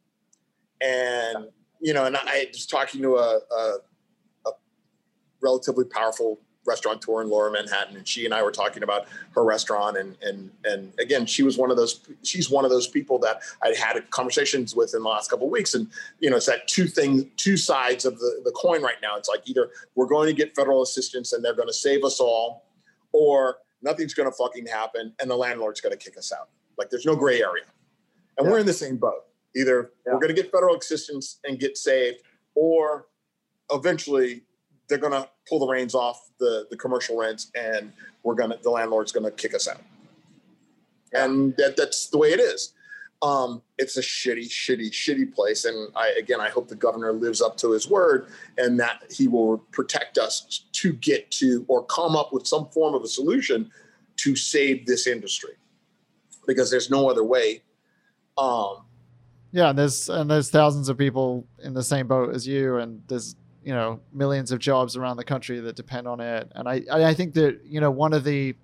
And 0.82 1.48
you 1.80 1.94
know, 1.94 2.06
and 2.06 2.16
I 2.16 2.48
was 2.52 2.66
talking 2.66 3.02
to 3.02 3.16
a, 3.18 3.40
a, 3.52 3.78
a 4.46 4.52
relatively 5.42 5.86
powerful 5.86 6.40
restaurateur 6.66 7.22
in 7.22 7.30
Lower 7.30 7.50
Manhattan, 7.52 7.98
and 7.98 8.08
she 8.08 8.26
and 8.26 8.34
I 8.34 8.42
were 8.42 8.52
talking 8.52 8.84
about 8.84 9.08
her 9.36 9.44
restaurant, 9.44 9.98
and 9.98 10.18
and 10.22 10.52
and 10.64 10.94
again, 11.00 11.26
she 11.26 11.44
was 11.44 11.58
one 11.58 11.72
of 11.72 11.78
those. 11.78 12.02
She's 12.24 12.50
one 12.50 12.66
of 12.66 12.72
those 12.72 12.88
people 12.88 13.20
that 13.20 13.42
I'd 13.62 13.76
had 13.76 14.10
conversations 14.12 14.76
with 14.76 14.94
in 14.94 15.04
the 15.04 15.10
last 15.10 15.30
couple 15.30 15.48
of 15.48 15.52
weeks, 15.52 15.74
and 15.74 15.88
you 16.20 16.30
know, 16.30 16.38
it's 16.38 16.46
that 16.46 16.68
two 16.68 16.88
things, 16.88 17.26
two 17.38 17.58
sides 17.58 18.06
of 18.06 18.20
the 18.20 18.42
the 18.44 18.52
coin 18.52 18.82
right 18.82 19.02
now. 19.02 19.18
It's 19.18 19.30
like 19.30 19.42
either 19.46 19.70
we're 19.96 20.08
going 20.08 20.28
to 20.28 20.34
get 20.34 20.56
federal 20.56 20.82
assistance 20.82 21.34
and 21.34 21.44
they're 21.44 21.56
going 21.56 21.68
to 21.68 21.74
save 21.74 22.04
us 22.04 22.20
all, 22.20 22.66
or 23.12 23.58
nothing's 23.84 24.14
going 24.14 24.30
to 24.30 24.36
fucking 24.36 24.66
happen 24.66 25.14
and 25.20 25.30
the 25.30 25.36
landlord's 25.36 25.82
going 25.82 25.92
to 25.92 26.04
kick 26.04 26.18
us 26.18 26.32
out. 26.32 26.50
Like 26.78 26.90
there's 26.90 27.06
no 27.06 27.16
gray 27.16 27.42
area, 27.42 27.66
and 28.38 28.46
yeah. 28.46 28.52
we're 28.52 28.60
in 28.60 28.66
the 28.66 28.74
same 28.74 28.98
boat. 28.98 29.26
Either 29.56 29.92
yeah. 30.06 30.14
we're 30.14 30.20
going 30.20 30.36
to 30.36 30.42
get 30.42 30.52
federal 30.52 30.76
assistance 30.76 31.40
and 31.44 31.60
get 31.60 31.78
saved, 31.78 32.22
or 32.56 33.08
eventually 33.72 34.42
they're 34.90 34.98
going 34.98 35.14
to 35.14 35.30
pull 35.48 35.60
the 35.60 35.68
reins 35.68 35.94
off 35.94 36.30
the 36.40 36.66
the 36.72 36.78
commercial 36.78 37.18
rents, 37.18 37.52
and 37.56 37.94
we're 38.24 38.34
going 38.34 38.50
to 38.50 38.58
the 38.64 38.70
landlord's 38.72 39.12
going 39.12 39.26
to 39.26 39.32
kick 39.32 39.54
us 39.54 39.68
out. 39.68 39.82
Yeah. 41.14 41.26
And 41.26 41.56
that, 41.58 41.78
that's 41.78 42.08
the 42.08 42.18
way 42.18 42.32
it 42.32 42.40
is. 42.40 42.74
Um, 43.24 43.62
it's 43.78 43.96
a 43.96 44.02
shitty, 44.02 44.50
shitty, 44.50 44.92
shitty 44.92 45.34
place. 45.34 45.64
And 45.64 45.90
I 45.96 46.10
again, 46.20 46.42
I 46.42 46.50
hope 46.50 46.68
the 46.68 46.76
governor 46.76 47.14
lives 47.14 47.42
up 47.42 47.56
to 47.58 47.72
his 47.72 47.90
word 47.90 48.28
and 48.58 48.78
that 48.80 49.04
he 49.10 49.28
will 49.28 49.60
protect 49.72 50.18
us 50.18 50.66
to 50.74 50.94
get 50.94 51.32
to 51.32 51.66
or 51.70 51.86
come 51.86 52.18
up 52.18 52.34
with 52.34 52.46
some 52.46 52.68
form 52.70 52.94
of 52.94 53.02
a 53.04 53.08
solution 53.08 53.72
to 54.18 54.36
save 54.36 54.86
this 54.86 55.08
industry 55.08 55.54
because 56.46 56.70
there's 56.70 56.90
no 56.90 57.10
other 57.10 57.24
way. 57.24 57.62
Um, 58.38 58.86
yeah, 59.54 59.70
and 59.70 59.80
there's 59.80 60.10
and 60.10 60.30
there's 60.30 60.50
thousands 60.50 60.90
of 60.90 60.98
people 60.98 61.48
in 61.64 61.74
the 61.74 61.84
same 61.84 62.08
boat 62.08 62.36
as 62.36 62.46
you, 62.46 62.78
and 62.78 63.02
there's 63.08 63.36
you 63.64 63.74
know 63.74 64.02
millions 64.12 64.52
of 64.52 64.60
jobs 64.60 64.98
around 64.98 65.18
the 65.18 65.24
country 65.24 65.60
that 65.62 65.76
depend 65.76 66.08
on 66.08 66.20
it. 66.20 66.52
And 66.56 66.68
I 66.68 66.82
I 66.92 67.14
think 67.14 67.36
that 67.36 67.62
you 67.64 67.80
know 67.80 67.92
one 67.92 68.14
of 68.14 68.24
the 68.24 68.56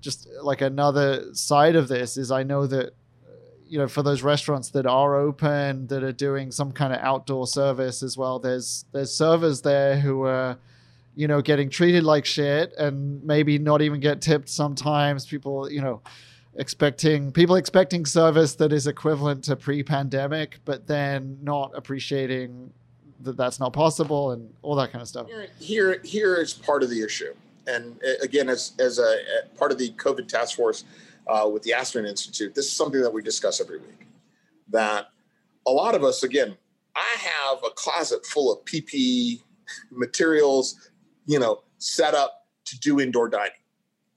just 0.00 0.28
like 0.42 0.60
another 0.60 1.34
side 1.34 1.76
of 1.76 1.88
this 1.88 2.16
is 2.16 2.30
I 2.30 2.44
know 2.44 2.66
that 2.68 2.94
you 3.68 3.78
know 3.78 3.88
for 3.88 4.02
those 4.02 4.22
restaurants 4.22 4.70
that 4.70 4.86
are 4.86 5.16
open 5.16 5.86
that 5.88 6.02
are 6.02 6.12
doing 6.12 6.50
some 6.50 6.72
kind 6.72 6.92
of 6.92 7.00
outdoor 7.00 7.46
service 7.46 8.02
as 8.02 8.16
well 8.16 8.38
there's 8.38 8.84
there's 8.92 9.12
servers 9.12 9.62
there 9.62 9.98
who 9.98 10.22
are 10.22 10.56
you 11.16 11.26
know 11.26 11.40
getting 11.40 11.68
treated 11.68 12.04
like 12.04 12.24
shit 12.24 12.72
and 12.78 13.24
maybe 13.24 13.58
not 13.58 13.82
even 13.82 13.98
get 13.98 14.20
tipped 14.20 14.48
sometimes. 14.48 15.26
People 15.26 15.68
you 15.72 15.80
know 15.80 16.02
expecting 16.54 17.32
people 17.32 17.56
expecting 17.56 18.06
service 18.06 18.54
that 18.54 18.72
is 18.72 18.86
equivalent 18.86 19.44
to 19.44 19.56
pre-pandemic 19.56 20.58
but 20.64 20.86
then 20.86 21.36
not 21.42 21.70
appreciating 21.74 22.72
that 23.20 23.36
that's 23.36 23.60
not 23.60 23.74
possible 23.74 24.30
and 24.30 24.54
all 24.62 24.74
that 24.74 24.90
kind 24.92 25.02
of 25.02 25.08
stuff. 25.08 25.26
Here 25.58 26.00
here, 26.04 26.36
is 26.36 26.52
part 26.54 26.82
of 26.82 26.90
the 26.90 27.02
issue. 27.02 27.34
And 27.66 27.98
uh, 28.06 28.22
again 28.22 28.48
as 28.48 28.72
as 28.78 28.98
a, 28.98 29.02
a 29.02 29.56
part 29.56 29.72
of 29.72 29.78
the 29.78 29.90
covid 29.92 30.28
task 30.28 30.54
force 30.54 30.84
uh, 31.26 31.48
with 31.52 31.62
the 31.62 31.72
Aspen 31.72 32.06
Institute, 32.06 32.54
this 32.54 32.66
is 32.66 32.72
something 32.72 33.00
that 33.00 33.12
we 33.12 33.22
discuss 33.22 33.60
every 33.60 33.78
week. 33.78 34.06
That 34.70 35.08
a 35.66 35.70
lot 35.70 35.94
of 35.94 36.04
us, 36.04 36.22
again, 36.22 36.56
I 36.94 37.16
have 37.18 37.58
a 37.64 37.70
closet 37.70 38.24
full 38.26 38.52
of 38.52 38.64
PPE 38.64 39.42
materials, 39.90 40.90
you 41.26 41.38
know, 41.38 41.62
set 41.78 42.14
up 42.14 42.46
to 42.66 42.78
do 42.78 43.00
indoor 43.00 43.28
dining. 43.28 43.52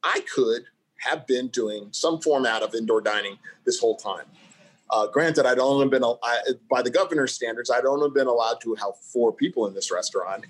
I 0.04 0.24
could 0.34 0.64
have 1.00 1.26
been 1.28 1.48
doing 1.48 1.90
some 1.92 2.20
format 2.22 2.62
of 2.62 2.76
indoor 2.76 3.02
dining 3.02 3.38
this 3.66 3.80
whole 3.80 3.96
time. 3.96 4.26
Uh, 4.92 5.08
granted, 5.08 5.46
I'd 5.46 5.60
only 5.60 5.88
been, 5.88 6.04
I, 6.04 6.40
by 6.70 6.82
the 6.82 6.90
governor's 6.90 7.34
standards, 7.34 7.70
I'd 7.70 7.86
only 7.86 8.10
been 8.10 8.28
allowed 8.28 8.60
to 8.62 8.74
have 8.76 8.98
four 9.14 9.32
people 9.32 9.68
in 9.68 9.74
this 9.74 9.92
restaurant, 9.92 10.46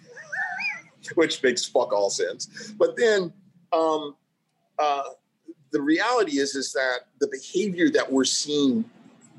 which 1.15 1.43
makes 1.43 1.65
fuck 1.65 1.91
all 1.91 2.09
sense. 2.09 2.73
But 2.77 2.95
then 2.95 3.33
um, 3.73 4.15
uh, 4.77 5.03
the 5.71 5.81
reality 5.81 6.39
is 6.39 6.55
is 6.55 6.71
that 6.73 7.07
the 7.19 7.27
behavior 7.27 7.89
that 7.91 8.11
we're 8.11 8.23
seeing 8.23 8.85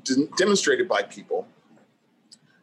d- 0.03 0.27
demonstrated 0.37 0.87
by 0.87 1.03
people 1.03 1.47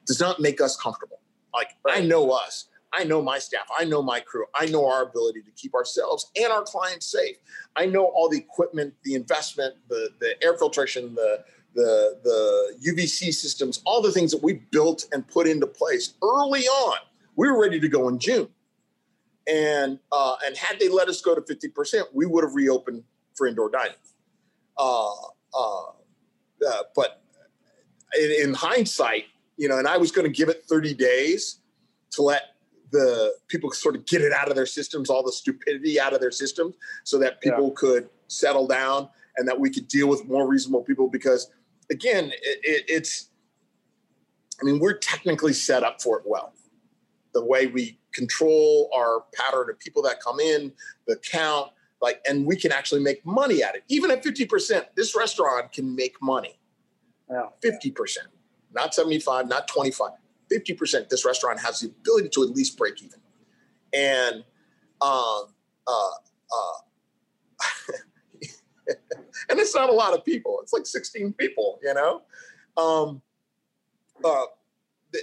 does 0.07 0.21
not 0.21 0.41
make 0.41 0.61
us 0.61 0.77
comfortable. 0.77 1.21
Like 1.53 1.71
I 1.87 2.01
know 2.01 2.31
us, 2.31 2.67
I 2.93 3.05
know 3.05 3.21
my 3.23 3.39
staff, 3.39 3.67
I 3.79 3.85
know 3.85 4.03
my 4.03 4.21
crew, 4.21 4.47
I 4.55 4.67
know 4.67 4.87
our 4.87 5.03
ability 5.03 5.43
to 5.43 5.51
keep 5.53 5.75
ourselves 5.75 6.31
and 6.37 6.53
our 6.53 6.63
clients 6.63 7.07
safe. 7.07 7.37
I 7.77 7.87
know 7.87 8.07
all 8.07 8.29
the 8.29 8.39
equipment, 8.39 8.95
the 9.05 9.15
investment, 9.15 9.75
the 9.89 10.11
the 10.21 10.43
air 10.43 10.57
filtration, 10.57 11.15
the 11.15 11.45
the 11.75 12.19
the 12.25 12.91
UVC 12.91 13.33
systems, 13.33 13.83
all 13.85 14.01
the 14.01 14.13
things 14.13 14.31
that 14.33 14.43
we 14.43 14.55
built 14.71 15.07
and 15.13 15.27
put 15.29 15.47
into 15.47 15.67
place 15.67 16.15
early 16.23 16.67
on. 16.67 16.99
We 17.37 17.49
were 17.49 17.61
ready 17.61 17.79
to 17.79 17.89
go 17.89 18.09
in 18.09 18.19
June, 18.19 18.49
and 19.47 19.99
uh, 20.11 20.37
and 20.45 20.57
had 20.57 20.81
they 20.81 20.89
let 20.89 21.09
us 21.09 21.21
go 21.21 21.35
to 21.35 21.43
fifty 21.43 21.69
percent, 21.69 22.09
we 22.13 22.27
would 22.27 22.45
have 22.45 22.55
reopened 22.55 23.05
for 23.39 23.47
indoor 23.47 23.71
dining. 23.71 23.95
Uh, 24.77 25.13
uh, 25.55 25.85
uh, 26.69 26.83
but 26.95 27.23
in, 28.21 28.49
in, 28.49 28.55
hindsight, 28.55 29.25
you 29.57 29.69
know, 29.69 29.79
and 29.79 29.89
I 29.89 29.97
was 29.97 30.13
going 30.13 30.31
to 30.31 30.37
give 30.37 30.49
it 30.49 30.65
30 30.69 30.95
days 30.95 31.61
to 32.11 32.23
let 32.23 32.55
the 32.91 33.33
people 33.49 33.71
sort 33.71 33.97
of 33.97 34.07
get 34.07 34.23
it 34.23 34.33
out 34.33 34.49
of 34.49 34.57
their 34.57 34.67
systems, 34.67 35.11
all 35.11 35.23
the 35.23 35.33
stupidity 35.33 36.01
out 36.01 36.13
of 36.13 36.21
their 36.21 36.31
systems, 36.31 36.75
so 37.05 37.19
that 37.19 37.41
people 37.41 37.69
yeah. 37.69 37.75
could 37.77 38.09
settle 38.29 38.67
down 38.67 39.09
and 39.37 39.47
that 39.47 39.59
we 39.59 39.71
could 39.71 39.89
deal 39.89 40.09
with 40.09 40.27
more 40.27 40.49
reasonable 40.49 40.83
people. 40.83 41.09
Because 41.09 41.51
again, 41.91 42.27
it, 42.43 42.61
it, 42.63 42.85
it's, 42.89 43.31
I 44.61 44.65
mean, 44.65 44.81
we're 44.81 44.99
technically 44.99 45.53
set 45.53 45.83
up 45.83 46.03
for 46.03 46.19
it 46.19 46.25
well. 46.27 46.53
The 47.35 47.45
way 47.45 47.67
we 47.67 47.99
control 48.13 48.91
our 48.95 49.25
pattern 49.35 49.71
of 49.71 49.79
people 49.79 50.03
that 50.03 50.21
come 50.21 50.41
in, 50.41 50.73
the 51.07 51.17
count, 51.17 51.71
like 52.01 52.21
and 52.29 52.47
we 52.47 52.57
can 52.57 52.73
actually 52.73 53.03
make 53.03 53.25
money 53.27 53.63
at 53.63 53.75
it. 53.75 53.85
Even 53.89 54.11
at 54.11 54.23
50% 54.23 54.85
this 54.95 55.17
restaurant 55.17 55.73
can 55.73 55.95
make 55.95 56.21
money. 56.23 56.59
Yeah. 57.31 57.49
50% 57.63 58.19
not 58.75 58.95
75 58.95 59.49
not 59.49 59.69
25 59.69 60.11
50% 60.53 61.09
this 61.09 61.25
restaurant 61.25 61.61
has 61.61 61.81
the 61.81 61.89
ability 61.89 62.29
to 62.31 62.43
at 62.43 62.51
least 62.51 62.79
break 62.79 63.03
even. 63.03 63.21
And 63.93 64.45
um, 65.01 65.45
uh, 65.87 66.11
uh, 66.53 66.79
and 69.49 69.59
it's 69.59 69.75
not 69.75 69.91
a 69.91 69.93
lot 69.93 70.15
of 70.15 70.25
people. 70.25 70.59
It's 70.63 70.73
like 70.73 70.87
16 70.87 71.35
people 71.35 71.79
you 71.83 71.95
know? 71.95 72.23
Um, 72.77 73.23
uh, 74.25 74.45
the, 75.13 75.23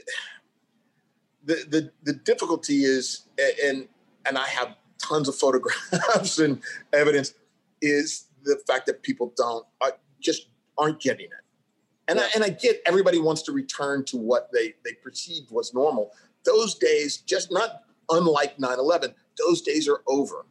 the, 1.46 1.56
the, 1.70 1.92
the 2.04 2.14
difficulty 2.14 2.84
is 2.84 3.28
and 3.64 3.88
and 4.26 4.38
i 4.38 4.48
have 4.48 4.76
tons 5.08 5.28
of 5.28 5.36
photographs 5.36 6.40
and 6.46 6.62
evidence 6.94 7.34
is 7.82 8.28
the 8.44 8.60
fact 8.68 8.86
that 8.86 9.04
people 9.04 9.34
don't 9.36 9.66
uh, 9.82 9.92
just 10.20 10.48
aren't 10.78 11.00
getting 11.00 11.26
it. 11.26 11.32
And 12.08 12.20
I, 12.20 12.28
and 12.36 12.44
I 12.44 12.50
get 12.50 12.82
everybody 12.86 13.20
wants 13.20 13.42
to 13.44 13.52
return 13.52 14.06
to 14.06 14.18
what 14.18 14.50
they 14.54 14.76
they 14.84 14.94
perceived 15.04 15.52
was 15.52 15.74
normal. 15.74 16.12
Those 16.44 16.76
days, 16.76 17.18
just 17.18 17.52
not 17.52 17.84
unlike 18.10 18.58
9/11, 18.58 19.14
those 19.38 19.62
days 19.62 19.88
are 19.88 20.02
over. 20.08 20.46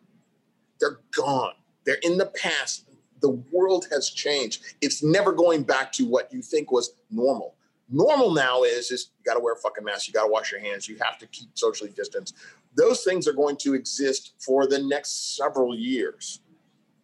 They're 0.80 0.98
gone. 1.16 1.54
They're 1.84 1.98
in 2.02 2.18
the 2.18 2.26
past. 2.26 2.88
The 3.20 3.30
world 3.52 3.86
has 3.90 4.10
changed. 4.10 4.62
It's 4.80 5.02
never 5.02 5.32
going 5.32 5.62
back 5.62 5.92
to 5.92 6.04
what 6.04 6.32
you 6.32 6.42
think 6.42 6.72
was 6.72 6.94
normal. 7.10 7.53
Normal 7.90 8.32
now 8.32 8.62
is 8.62 8.90
is 8.90 9.10
you 9.18 9.24
got 9.24 9.34
to 9.34 9.40
wear 9.40 9.54
a 9.54 9.58
fucking 9.58 9.84
mask. 9.84 10.08
You 10.08 10.14
got 10.14 10.24
to 10.24 10.32
wash 10.32 10.50
your 10.50 10.60
hands. 10.60 10.88
You 10.88 10.96
have 11.02 11.18
to 11.18 11.26
keep 11.26 11.50
socially 11.54 11.90
distanced 11.94 12.34
those 12.76 13.04
things 13.04 13.28
are 13.28 13.32
going 13.32 13.56
to 13.56 13.74
exist 13.74 14.34
for 14.38 14.66
the 14.66 14.78
next 14.78 15.36
several 15.36 15.76
years, 15.76 16.40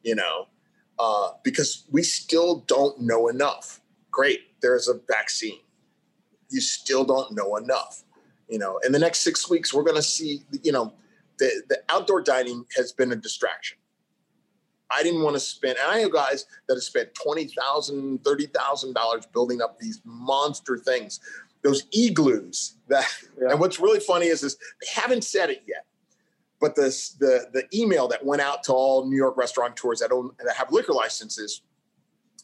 you 0.03 0.15
know, 0.15 0.49
uh, 0.99 1.31
because 1.43 1.85
we 1.91 2.03
still 2.03 2.65
don't 2.67 3.01
know 3.01 3.29
enough. 3.29 3.81
Great, 4.11 4.41
there's 4.61 4.89
a 4.89 5.01
vaccine. 5.09 5.61
You 6.51 6.61
still 6.61 7.05
don't 7.05 7.33
know 7.33 7.57
enough. 7.57 8.03
You 8.49 8.59
know, 8.59 8.79
in 8.79 8.91
the 8.91 8.99
next 8.99 9.21
six 9.21 9.49
weeks, 9.49 9.73
we're 9.73 9.85
going 9.85 9.97
to 9.97 10.03
see, 10.03 10.43
you 10.63 10.73
know, 10.73 10.93
the, 11.39 11.63
the 11.69 11.79
outdoor 11.89 12.21
dining 12.21 12.67
has 12.77 12.93
been 12.93 13.13
a 13.13 13.17
distraction. 13.17 13.79
I 14.95 15.03
didn't 15.03 15.23
want 15.23 15.37
to 15.37 15.41
spend, 15.41 15.79
and 15.79 15.91
I 15.91 16.03
know 16.03 16.09
guys 16.09 16.47
that 16.69 16.75
have 16.75 16.83
spent 16.83 17.15
$20,000, 17.15 18.21
$30,000 18.21 19.33
building 19.33 19.63
up 19.63 19.79
these 19.79 20.01
monster 20.05 20.77
things 20.79 21.21
those 21.63 21.83
igloos 21.93 22.77
that 22.89 23.05
yeah. 23.39 23.51
and 23.51 23.61
what's 23.61 23.79
really 23.79 24.01
funny 24.01 24.25
is 24.25 24.43
is 24.43 24.57
they 24.57 24.87
haven't 24.99 25.23
said 25.23 25.51
it 25.51 25.63
yet 25.69 25.85
but 26.59 26.75
this 26.75 27.11
the 27.21 27.51
the 27.53 27.65
email 27.79 28.09
that 28.09 28.25
went 28.25 28.41
out 28.41 28.63
to 28.63 28.73
all 28.73 29.07
new 29.07 29.15
york 29.15 29.37
restaurateurs 29.37 30.01
that 30.01 30.11
own 30.11 30.31
that 30.43 30.57
have 30.57 30.73
liquor 30.73 30.95
licenses 30.95 31.61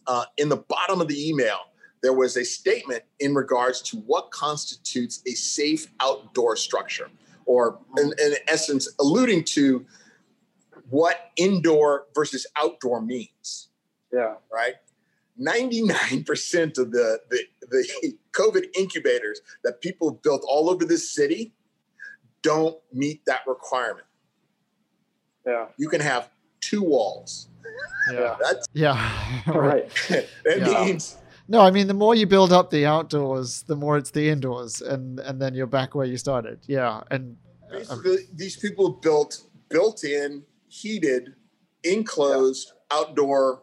uh, 0.06 0.26
in 0.36 0.50
the 0.50 0.58
bottom 0.58 1.00
of 1.00 1.08
the 1.08 1.28
email 1.30 1.60
there 2.02 2.12
was 2.12 2.36
a 2.36 2.44
statement 2.44 3.02
in 3.20 3.34
regards 3.34 3.80
to 3.80 3.96
what 4.00 4.30
constitutes 4.30 5.22
a 5.26 5.30
safe 5.30 5.86
outdoor 6.00 6.54
structure 6.54 7.08
or 7.46 7.78
in, 7.98 8.12
in 8.22 8.34
essence, 8.48 8.88
alluding 9.00 9.44
to 9.44 9.86
what 10.90 11.30
indoor 11.36 12.06
versus 12.14 12.46
outdoor 12.56 13.00
means. 13.00 13.68
Yeah. 14.12 14.34
Right. 14.52 14.74
99% 15.40 16.78
of 16.78 16.92
the, 16.92 17.18
the, 17.28 17.44
the 17.68 18.16
COVID 18.32 18.66
incubators 18.76 19.40
that 19.64 19.80
people 19.80 20.12
built 20.22 20.42
all 20.48 20.70
over 20.70 20.84
this 20.84 21.12
city 21.14 21.52
don't 22.42 22.78
meet 22.92 23.22
that 23.26 23.40
requirement. 23.46 24.06
Yeah. 25.46 25.66
You 25.76 25.88
can 25.88 26.00
have 26.00 26.30
two 26.60 26.82
walls. 26.82 27.48
Yeah. 28.12 28.36
That's 28.40 28.66
Yeah. 28.72 29.42
Right. 29.46 29.90
that 30.08 30.26
Yeah. 30.44 30.84
means 30.84 31.16
No, 31.48 31.60
I 31.60 31.70
mean 31.70 31.86
the 31.86 31.94
more 31.94 32.14
you 32.14 32.26
build 32.26 32.52
up 32.52 32.70
the 32.70 32.86
outdoors, 32.86 33.62
the 33.62 33.76
more 33.76 33.96
it's 33.98 34.10
the 34.10 34.28
indoors, 34.28 34.80
and 34.80 35.20
and 35.20 35.40
then 35.40 35.54
you're 35.54 35.66
back 35.68 35.94
where 35.94 36.06
you 36.06 36.16
started. 36.16 36.58
Yeah, 36.66 37.02
and 37.10 37.36
uh, 37.70 37.78
basically 37.78 38.16
these 38.34 38.56
people 38.56 38.90
built 38.90 39.42
built-in, 39.68 40.42
heated, 40.68 41.34
enclosed 41.84 42.72
outdoor 42.90 43.62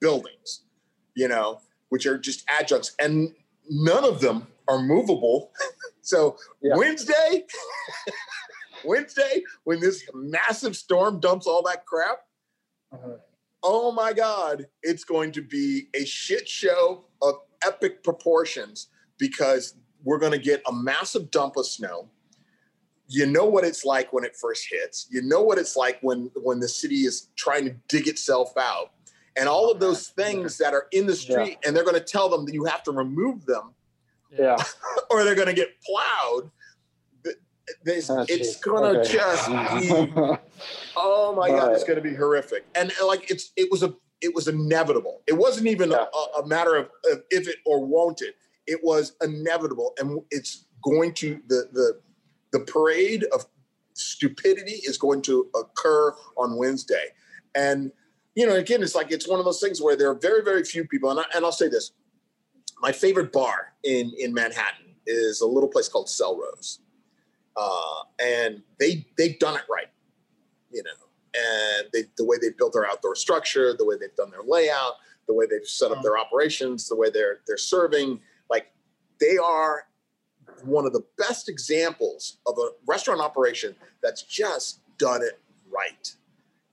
buildings, 0.00 0.62
you 1.16 1.28
know, 1.28 1.60
which 1.88 2.06
are 2.06 2.18
just 2.18 2.44
adjuncts, 2.48 2.94
and 2.98 3.34
none 3.70 4.04
of 4.04 4.20
them 4.20 4.46
are 4.68 4.80
movable. 4.82 5.52
so 6.02 6.36
Yeah. 6.62 6.76
Wednesday, 6.76 7.44
Wednesday, 8.84 9.42
when 9.64 9.80
this 9.80 10.02
massive 10.14 10.76
storm 10.76 11.20
dumps 11.20 11.46
all 11.46 11.62
that 11.62 11.86
crap, 11.86 12.18
Uh-huh. 12.92 13.16
oh 13.62 13.92
my 13.92 14.12
God, 14.12 14.66
it's 14.82 15.04
going 15.04 15.32
to 15.32 15.42
be 15.42 15.88
a 15.94 16.04
shit 16.04 16.48
show 16.48 17.06
of 17.22 17.34
epic 17.64 18.02
proportions 18.04 18.88
because 19.18 19.74
we're 20.02 20.18
going 20.18 20.32
to 20.32 20.38
get 20.38 20.62
a 20.68 20.72
massive 20.72 21.30
dump 21.30 21.56
of 21.56 21.66
snow. 21.66 22.10
You 23.08 23.26
know 23.26 23.44
what 23.44 23.64
it's 23.64 23.84
like 23.84 24.12
when 24.12 24.24
it 24.24 24.34
first 24.36 24.66
hits. 24.70 25.06
You 25.10 25.22
know 25.22 25.42
what 25.42 25.58
it's 25.58 25.76
like 25.76 25.98
when 26.00 26.30
when 26.42 26.60
the 26.60 26.68
city 26.68 27.04
is 27.04 27.28
trying 27.36 27.64
to 27.66 27.76
dig 27.88 28.08
itself 28.08 28.56
out, 28.56 28.92
and 29.36 29.48
all 29.48 29.70
of 29.70 29.78
those 29.78 30.08
things 30.08 30.56
that 30.58 30.72
are 30.72 30.86
in 30.92 31.06
the 31.06 31.14
street, 31.16 31.58
and 31.66 31.76
they're 31.76 31.84
going 31.84 31.94
to 31.98 32.00
tell 32.04 32.28
them 32.28 32.44
that 32.46 32.54
you 32.54 32.64
have 32.64 32.82
to 32.84 32.92
remove 32.92 33.44
them, 33.44 33.74
Yeah. 34.30 34.56
or 35.10 35.22
they're 35.24 35.34
going 35.34 35.48
to 35.48 35.54
get 35.54 35.68
plowed. 35.82 36.50
This, 37.82 38.10
Oh, 38.10 38.24
it's 38.28 38.56
going 38.56 38.94
to 38.94 39.00
Okay. 39.00 39.12
just 39.12 39.48
be 39.48 40.12
Oh 40.96 41.34
my 41.34 41.48
god, 41.48 41.72
it's 41.72 41.84
going 41.84 41.96
to 41.96 42.02
be 42.02 42.14
horrific. 42.14 42.64
And 42.74 42.92
uh, 43.00 43.06
like 43.06 43.30
it's 43.30 43.52
it 43.56 43.70
was 43.70 43.82
a 43.82 43.94
it 44.20 44.34
was 44.34 44.48
inevitable. 44.48 45.22
It 45.26 45.34
wasn't 45.34 45.66
even 45.66 45.90
Yeah. 45.90 46.06
a, 46.36 46.40
a 46.42 46.46
matter 46.46 46.76
of, 46.76 46.86
of 47.10 47.22
if 47.30 47.48
it 47.48 47.56
or 47.66 47.84
won't 47.84 48.22
it. 48.22 48.36
It 48.66 48.80
was 48.82 49.14
inevitable, 49.22 49.92
and 49.98 50.22
it's 50.30 50.66
going 50.82 51.12
to 51.14 51.40
the 51.48 51.68
the 51.72 52.00
the 52.54 52.60
parade 52.60 53.24
of 53.34 53.44
stupidity 53.92 54.80
is 54.84 54.96
going 54.96 55.20
to 55.22 55.50
occur 55.54 56.14
on 56.36 56.56
Wednesday. 56.56 57.08
And 57.54 57.92
you 58.34 58.46
know, 58.46 58.56
again, 58.56 58.82
it's 58.82 58.94
like 58.94 59.12
it's 59.12 59.28
one 59.28 59.38
of 59.38 59.44
those 59.44 59.60
things 59.60 59.82
where 59.82 59.96
there 59.96 60.10
are 60.10 60.18
very 60.18 60.42
very 60.42 60.64
few 60.64 60.86
people. 60.86 61.10
And 61.10 61.20
I, 61.20 61.24
and 61.34 61.44
I'll 61.44 61.52
say 61.52 61.68
this: 61.68 61.92
my 62.80 62.92
favorite 62.92 63.32
bar 63.32 63.74
in 63.84 64.12
in 64.18 64.32
Manhattan 64.32 64.94
is 65.06 65.42
a 65.42 65.46
little 65.46 65.68
place 65.68 65.88
called 65.88 66.08
Selrose, 66.08 66.78
uh, 67.56 68.02
and 68.18 68.62
they 68.80 69.06
they've 69.18 69.38
done 69.38 69.56
it 69.56 69.64
right 69.70 69.88
you 70.74 70.82
know, 70.82 70.90
and 71.34 71.88
they, 71.92 72.02
the 72.18 72.24
way 72.24 72.36
they 72.40 72.50
built 72.50 72.72
their 72.72 72.86
outdoor 72.86 73.14
structure, 73.14 73.74
the 73.76 73.84
way 73.86 73.94
they've 73.98 74.14
done 74.16 74.30
their 74.30 74.42
layout, 74.46 74.94
the 75.26 75.34
way 75.34 75.46
they've 75.48 75.66
set 75.66 75.92
up 75.92 76.02
their 76.02 76.18
operations, 76.18 76.88
the 76.88 76.96
way 76.96 77.08
they're 77.10 77.38
they're 77.46 77.56
serving, 77.56 78.20
like 78.50 78.72
they 79.20 79.38
are 79.38 79.86
one 80.62 80.86
of 80.86 80.92
the 80.92 81.02
best 81.18 81.48
examples 81.48 82.38
of 82.46 82.54
a 82.58 82.68
restaurant 82.86 83.20
operation 83.20 83.74
that's 84.02 84.22
just 84.22 84.80
done 84.98 85.22
it 85.22 85.40
right. 85.70 86.14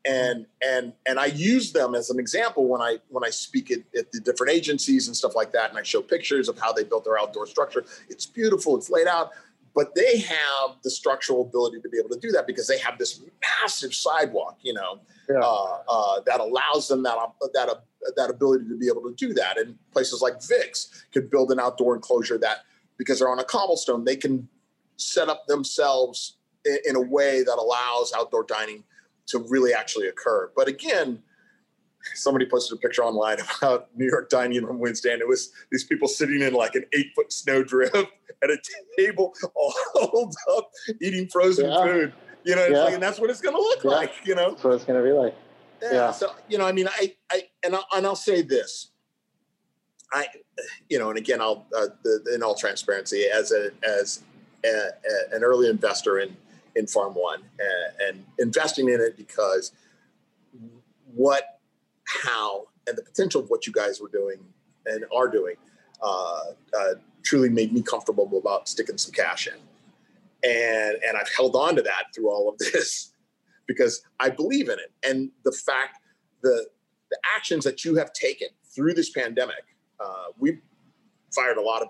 And 0.03 0.47
and 0.65 0.93
and 1.05 1.19
I 1.19 1.27
use 1.27 1.71
them 1.73 1.93
as 1.93 2.09
an 2.09 2.19
example 2.19 2.67
when 2.67 2.81
I 2.81 2.97
when 3.09 3.23
I 3.23 3.29
speak 3.29 3.69
at, 3.71 3.79
at 3.97 4.11
the 4.11 4.19
different 4.19 4.51
agencies 4.51 5.07
and 5.07 5.15
stuff 5.15 5.35
like 5.35 5.51
that, 5.51 5.69
and 5.69 5.77
I 5.77 5.83
show 5.83 6.01
pictures 6.01 6.49
of 6.49 6.57
how 6.57 6.71
they 6.73 6.83
built 6.83 7.03
their 7.03 7.19
outdoor 7.19 7.45
structure. 7.45 7.85
It's 8.09 8.25
beautiful, 8.25 8.75
it's 8.75 8.89
laid 8.89 9.05
out, 9.07 9.29
but 9.75 9.93
they 9.93 10.17
have 10.17 10.77
the 10.83 10.89
structural 10.89 11.41
ability 11.43 11.81
to 11.81 11.89
be 11.89 11.99
able 11.99 12.09
to 12.09 12.19
do 12.19 12.31
that 12.31 12.47
because 12.47 12.67
they 12.67 12.79
have 12.79 12.97
this 12.97 13.21
massive 13.61 13.93
sidewalk, 13.93 14.57
you 14.63 14.73
know, 14.73 14.99
Yeah. 15.29 15.39
uh, 15.43 15.77
uh, 15.87 16.21
that 16.25 16.39
allows 16.39 16.87
them 16.87 17.03
that 17.03 17.17
that 17.53 17.83
that 18.15 18.29
ability 18.31 18.67
to 18.69 18.77
be 18.77 18.87
able 18.87 19.03
to 19.03 19.13
do 19.15 19.35
that. 19.35 19.59
And 19.59 19.77
places 19.91 20.19
like 20.19 20.41
Vix 20.41 21.05
could 21.13 21.29
build 21.29 21.51
an 21.51 21.59
outdoor 21.59 21.93
enclosure 21.93 22.39
that, 22.39 22.65
because 23.01 23.17
they're 23.17 23.31
on 23.31 23.39
a 23.39 23.43
cobblestone, 23.43 24.05
they 24.05 24.15
can 24.15 24.47
set 24.97 25.27
up 25.27 25.47
themselves 25.47 26.37
in, 26.65 26.77
in 26.89 26.95
a 26.95 27.01
way 27.01 27.41
that 27.41 27.57
allows 27.57 28.13
outdoor 28.15 28.43
dining 28.43 28.83
to 29.25 29.39
really 29.49 29.73
actually 29.73 30.07
occur. 30.07 30.51
But 30.55 30.67
again, 30.67 31.23
somebody 32.13 32.45
posted 32.45 32.77
a 32.77 32.79
picture 32.79 33.03
online 33.03 33.37
about 33.57 33.89
New 33.95 34.05
York 34.05 34.29
dining 34.29 34.63
on 34.65 34.77
Wednesday, 34.77 35.13
and 35.13 35.19
it 35.19 35.27
was 35.27 35.51
these 35.71 35.83
people 35.83 36.07
sitting 36.07 36.41
in 36.43 36.53
like 36.53 36.75
an 36.75 36.85
eight 36.93 37.07
foot 37.15 37.33
snowdrift 37.33 37.95
at 38.43 38.49
a 38.51 38.57
table, 38.99 39.33
all 39.55 39.73
holed 39.95 40.35
up, 40.55 40.69
eating 41.01 41.27
frozen 41.27 41.65
Yeah. 41.71 41.83
food. 41.83 42.13
You 42.43 42.55
know, 42.55 42.67
Yeah. 42.67 42.83
like, 42.83 42.93
and 42.93 43.01
that's 43.01 43.19
what 43.19 43.31
it's 43.31 43.41
going 43.41 43.55
to 43.55 43.61
look 43.61 43.83
Yeah. 43.83 43.89
like. 43.89 44.13
You 44.25 44.35
know, 44.35 44.51
That's 44.51 44.63
what 44.63 44.73
it's 44.75 44.83
gonna 44.85 45.01
be 45.03 45.11
like. 45.11 45.33
yeah. 45.81 46.11
So 46.11 46.29
you 46.47 46.59
know, 46.59 46.65
I 46.67 46.71
mean, 46.71 46.87
I, 46.87 47.15
I, 47.31 47.49
and 47.63 47.75
I'll, 47.75 47.87
and 47.95 48.05
I'll 48.05 48.15
say 48.15 48.43
this, 48.43 48.91
I, 50.13 50.27
you 50.89 50.99
know, 50.99 51.09
and 51.09 51.17
again, 51.17 51.41
I'll, 51.41 51.65
uh, 51.75 51.87
the, 52.03 52.31
in 52.33 52.43
all 52.43 52.55
transparency, 52.55 53.25
as 53.25 53.51
a 53.51 53.71
as 53.87 54.23
a, 54.65 54.67
a, 54.67 55.35
an 55.35 55.43
early 55.43 55.69
investor 55.69 56.19
in 56.19 56.35
in 56.75 56.87
Farm 56.87 57.13
One, 57.13 57.41
uh, 57.59 58.07
and 58.07 58.25
investing 58.39 58.89
in 58.89 58.99
it 59.01 59.17
because 59.17 59.71
what, 61.13 61.59
how, 62.05 62.67
and 62.87 62.97
the 62.97 63.01
potential 63.01 63.41
of 63.41 63.49
what 63.49 63.67
you 63.67 63.73
guys 63.73 63.99
were 63.99 64.09
doing 64.09 64.39
and 64.85 65.05
are 65.15 65.27
doing, 65.27 65.55
uh, 66.01 66.39
uh, 66.77 66.93
truly 67.23 67.49
made 67.49 67.71
me 67.73 67.81
comfortable 67.81 68.37
about 68.37 68.67
sticking 68.67 68.97
some 68.97 69.11
cash 69.11 69.47
in, 69.47 70.49
and 70.49 70.97
and 71.05 71.17
I've 71.17 71.29
held 71.35 71.55
on 71.55 71.75
to 71.75 71.81
that 71.81 72.05
through 72.15 72.31
all 72.31 72.49
of 72.49 72.57
this 72.57 73.13
because 73.67 74.03
I 74.19 74.29
believe 74.29 74.69
in 74.69 74.79
it. 74.79 74.91
And 75.07 75.29
the 75.43 75.51
fact, 75.51 75.99
the 76.41 76.67
the 77.09 77.19
actions 77.35 77.63
that 77.65 77.83
you 77.85 77.95
have 77.95 78.13
taken 78.13 78.47
through 78.73 78.93
this 78.93 79.09
pandemic, 79.09 79.70
uh, 80.01 80.25
we've 80.37 80.59
fired 81.33 81.57
a 81.57 81.61
lot 81.61 81.81
of 81.81 81.89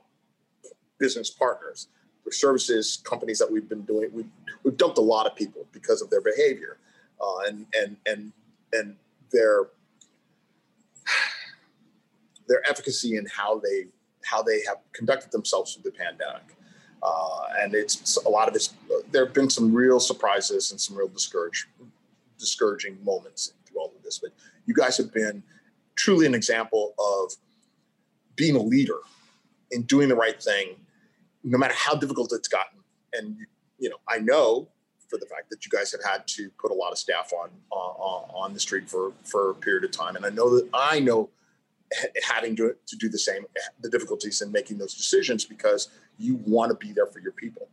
business 0.99 1.29
partners, 1.29 1.87
services 2.29 3.01
companies 3.03 3.39
that 3.39 3.51
we've 3.51 3.67
been 3.67 3.81
doing. 3.81 4.09
We've 4.13 4.29
we've 4.63 4.77
dumped 4.77 4.97
a 4.97 5.01
lot 5.01 5.25
of 5.25 5.35
people 5.35 5.65
because 5.71 6.01
of 6.01 6.09
their 6.09 6.21
behavior, 6.21 6.77
uh, 7.19 7.47
and 7.47 7.65
and 7.73 7.97
and 8.05 8.31
and 8.73 8.95
their 9.31 9.67
their 12.47 12.67
efficacy 12.69 13.17
in 13.17 13.25
how 13.25 13.59
they 13.59 13.87
how 14.23 14.41
they 14.41 14.61
have 14.67 14.77
conducted 14.93 15.31
themselves 15.31 15.73
through 15.73 15.91
the 15.91 15.97
pandemic. 15.97 16.55
Uh, 17.03 17.45
and 17.59 17.73
it's 17.73 18.17
a 18.17 18.29
lot 18.29 18.47
of 18.47 18.55
it's 18.55 18.73
there 19.11 19.25
have 19.25 19.33
been 19.33 19.49
some 19.49 19.73
real 19.73 19.99
surprises 19.99 20.71
and 20.71 20.79
some 20.79 20.95
real 20.95 21.07
discourage, 21.07 21.67
discouraging 22.37 22.97
moments 23.03 23.53
through 23.65 23.79
all 23.79 23.91
of 23.95 24.03
this. 24.03 24.19
But 24.19 24.31
you 24.67 24.75
guys 24.75 24.97
have 24.97 25.11
been 25.11 25.41
truly 25.95 26.27
an 26.27 26.35
example 26.35 26.93
of 26.99 27.33
being 28.35 28.55
a 28.55 28.61
leader 28.61 28.99
in 29.71 29.83
doing 29.83 30.09
the 30.09 30.15
right 30.15 30.41
thing, 30.41 30.75
no 31.43 31.57
matter 31.57 31.73
how 31.75 31.95
difficult 31.95 32.31
it's 32.33 32.47
gotten. 32.47 32.79
And 33.13 33.37
you 33.79 33.89
know, 33.89 33.97
I 34.07 34.19
know 34.19 34.67
for 35.09 35.17
the 35.17 35.25
fact 35.25 35.49
that 35.49 35.65
you 35.65 35.69
guys 35.71 35.91
have 35.91 36.03
had 36.03 36.25
to 36.27 36.49
put 36.59 36.71
a 36.71 36.73
lot 36.73 36.91
of 36.91 36.97
staff 36.97 37.31
on 37.33 37.49
on, 37.71 38.29
on 38.33 38.53
the 38.53 38.59
street 38.59 38.89
for 38.89 39.13
for 39.23 39.51
a 39.51 39.55
period 39.55 39.83
of 39.83 39.91
time, 39.91 40.15
and 40.15 40.25
I 40.25 40.29
know 40.29 40.55
that 40.55 40.69
I 40.73 40.99
know 40.99 41.29
having 42.23 42.55
to, 42.55 42.73
to 42.87 42.95
do 42.95 43.09
the 43.09 43.19
same 43.19 43.45
the 43.81 43.89
difficulties 43.89 44.41
in 44.41 44.51
making 44.51 44.77
those 44.77 44.93
decisions 44.93 45.43
because 45.43 45.89
you 46.17 46.35
want 46.45 46.69
to 46.71 46.77
be 46.87 46.93
there 46.93 47.05
for 47.07 47.19
your 47.19 47.33
people 47.33 47.67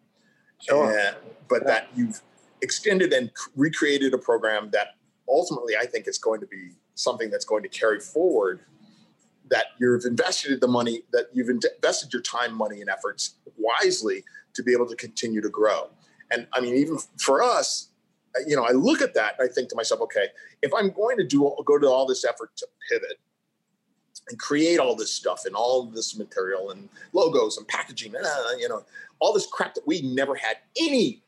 Sure. 0.60 0.90
and- 0.98 1.16
but 1.48 1.62
Yeah. 1.62 1.68
that 1.68 1.88
you've 1.94 2.20
extended 2.60 3.12
and 3.12 3.30
recreated 3.54 4.12
a 4.14 4.18
program 4.18 4.70
that 4.72 4.96
ultimately 5.28 5.76
I 5.76 5.86
think 5.86 6.08
is 6.08 6.18
going 6.18 6.40
to 6.40 6.46
be 6.48 6.72
something 6.96 7.30
that's 7.30 7.44
going 7.44 7.62
to 7.62 7.68
carry 7.68 8.00
forward. 8.00 8.60
That 9.50 9.66
you've 9.80 10.04
invested 10.04 10.60
the 10.60 10.68
money, 10.68 11.02
that 11.12 11.26
you've 11.32 11.48
invested 11.48 12.12
your 12.12 12.22
time, 12.22 12.54
money, 12.54 12.80
and 12.80 12.90
efforts 12.90 13.34
wisely 13.56 14.24
to 14.54 14.62
be 14.62 14.72
able 14.72 14.86
to 14.86 14.96
continue 14.96 15.40
to 15.40 15.48
grow. 15.48 15.88
And 16.30 16.46
I 16.52 16.60
mean, 16.60 16.74
even 16.74 16.98
for 17.18 17.42
us, 17.42 17.88
you 18.46 18.56
know, 18.56 18.64
I 18.64 18.72
look 18.72 19.00
at 19.00 19.14
that 19.14 19.36
and 19.38 19.48
I 19.48 19.52
think 19.52 19.68
to 19.70 19.76
myself, 19.76 20.00
okay, 20.02 20.26
if 20.62 20.72
I'm 20.74 20.90
going 20.90 21.16
to 21.18 21.24
do 21.24 21.54
go 21.64 21.78
to 21.78 21.88
all 21.88 22.06
this 22.06 22.24
effort 22.24 22.50
to 22.56 22.66
pivot 22.90 23.18
and 24.28 24.38
create 24.38 24.78
all 24.78 24.94
this 24.94 25.10
stuff 25.10 25.44
and 25.46 25.54
all 25.54 25.84
this 25.84 26.16
material 26.18 26.70
and 26.70 26.88
logos 27.12 27.56
and 27.56 27.66
packaging, 27.68 28.14
uh, 28.14 28.28
you 28.58 28.68
know, 28.68 28.84
all 29.20 29.32
this 29.32 29.46
crap 29.46 29.74
that 29.74 29.86
we 29.86 30.02
never 30.02 30.34
had 30.34 30.58
any 30.78 31.22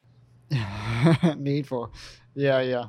need 1.37 1.67
for. 1.67 1.91
Yeah, 2.35 2.61
yeah. 2.61 2.87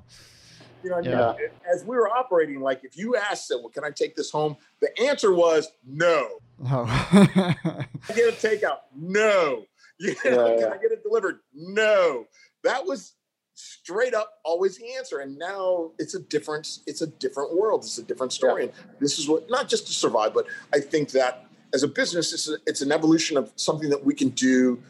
You 0.84 0.90
know, 0.90 0.96
what 0.98 1.08
I 1.08 1.10
mean? 1.10 1.18
Yeah. 1.18 1.26
Uh, 1.26 1.74
as 1.74 1.84
we 1.84 1.96
were 1.96 2.10
operating, 2.10 2.62
like 2.62 2.84
if 2.84 2.98
you 2.98 3.16
asked, 3.16 3.50
them, 3.50 3.60
"Well, 3.62 3.70
can 3.70 3.84
I 3.84 3.92
take 3.92 4.16
this 4.16 4.32
home?" 4.32 4.58
The 4.82 4.90
answer 5.02 5.34
was 5.34 5.70
no. 5.86 6.40
Oh. 6.70 6.86
I 6.88 8.14
get 8.14 8.30
a 8.30 8.36
takeout, 8.48 8.80
no. 8.96 9.66
You 10.00 10.16
know, 10.26 10.48
Yeah, 10.48 10.54
can 10.54 10.60
yeah. 10.60 10.74
I 10.74 10.78
get 10.78 10.92
it 10.92 11.04
delivered? 11.04 11.40
No. 11.54 12.26
That 12.64 12.86
was 12.86 13.14
straight 13.54 14.14
up 14.14 14.40
always 14.44 14.78
the 14.78 14.96
answer. 14.96 15.20
And 15.20 15.38
now 15.38 15.92
it's 16.00 16.16
a 16.16 16.20
different, 16.20 16.80
it's 16.88 17.02
a 17.02 17.08
different 17.08 17.56
world. 17.56 17.84
It's 17.84 17.98
a 17.98 18.04
different 18.04 18.34
story. 18.34 18.64
And 18.64 18.72
this 19.00 19.20
is 19.20 19.30
what 19.30 19.50
not 19.50 19.68
just 19.68 19.88
to 19.88 19.94
survive, 19.94 20.34
but 20.34 20.48
I 20.74 20.80
think 20.80 21.12
that 21.12 21.46
as 21.74 21.84
a 21.84 21.88
business, 21.88 22.34
it's, 22.34 22.50
a, 22.50 22.58
it's 22.66 22.82
an 22.82 22.92
evolution 22.92 23.38
of 23.38 23.52
something 23.56 23.90
that 23.90 24.04
we 24.04 24.14
can 24.14 24.30
do 24.30 24.82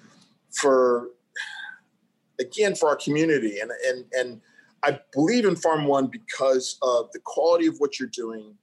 for 0.50 1.10
again 2.40 2.76
for 2.76 2.90
our 2.90 2.96
community. 2.96 3.60
And 3.60 3.72
and 3.88 4.06
and 4.14 4.42
I 4.84 5.00
believe 5.14 5.46
in 5.46 5.56
Farm 5.56 5.86
One 5.86 6.08
because 6.08 6.78
of 6.82 7.12
the 7.12 7.20
quality 7.20 7.68
of 7.68 7.78
what 7.78 8.00
you're 8.00 8.10
doing, 8.10 8.56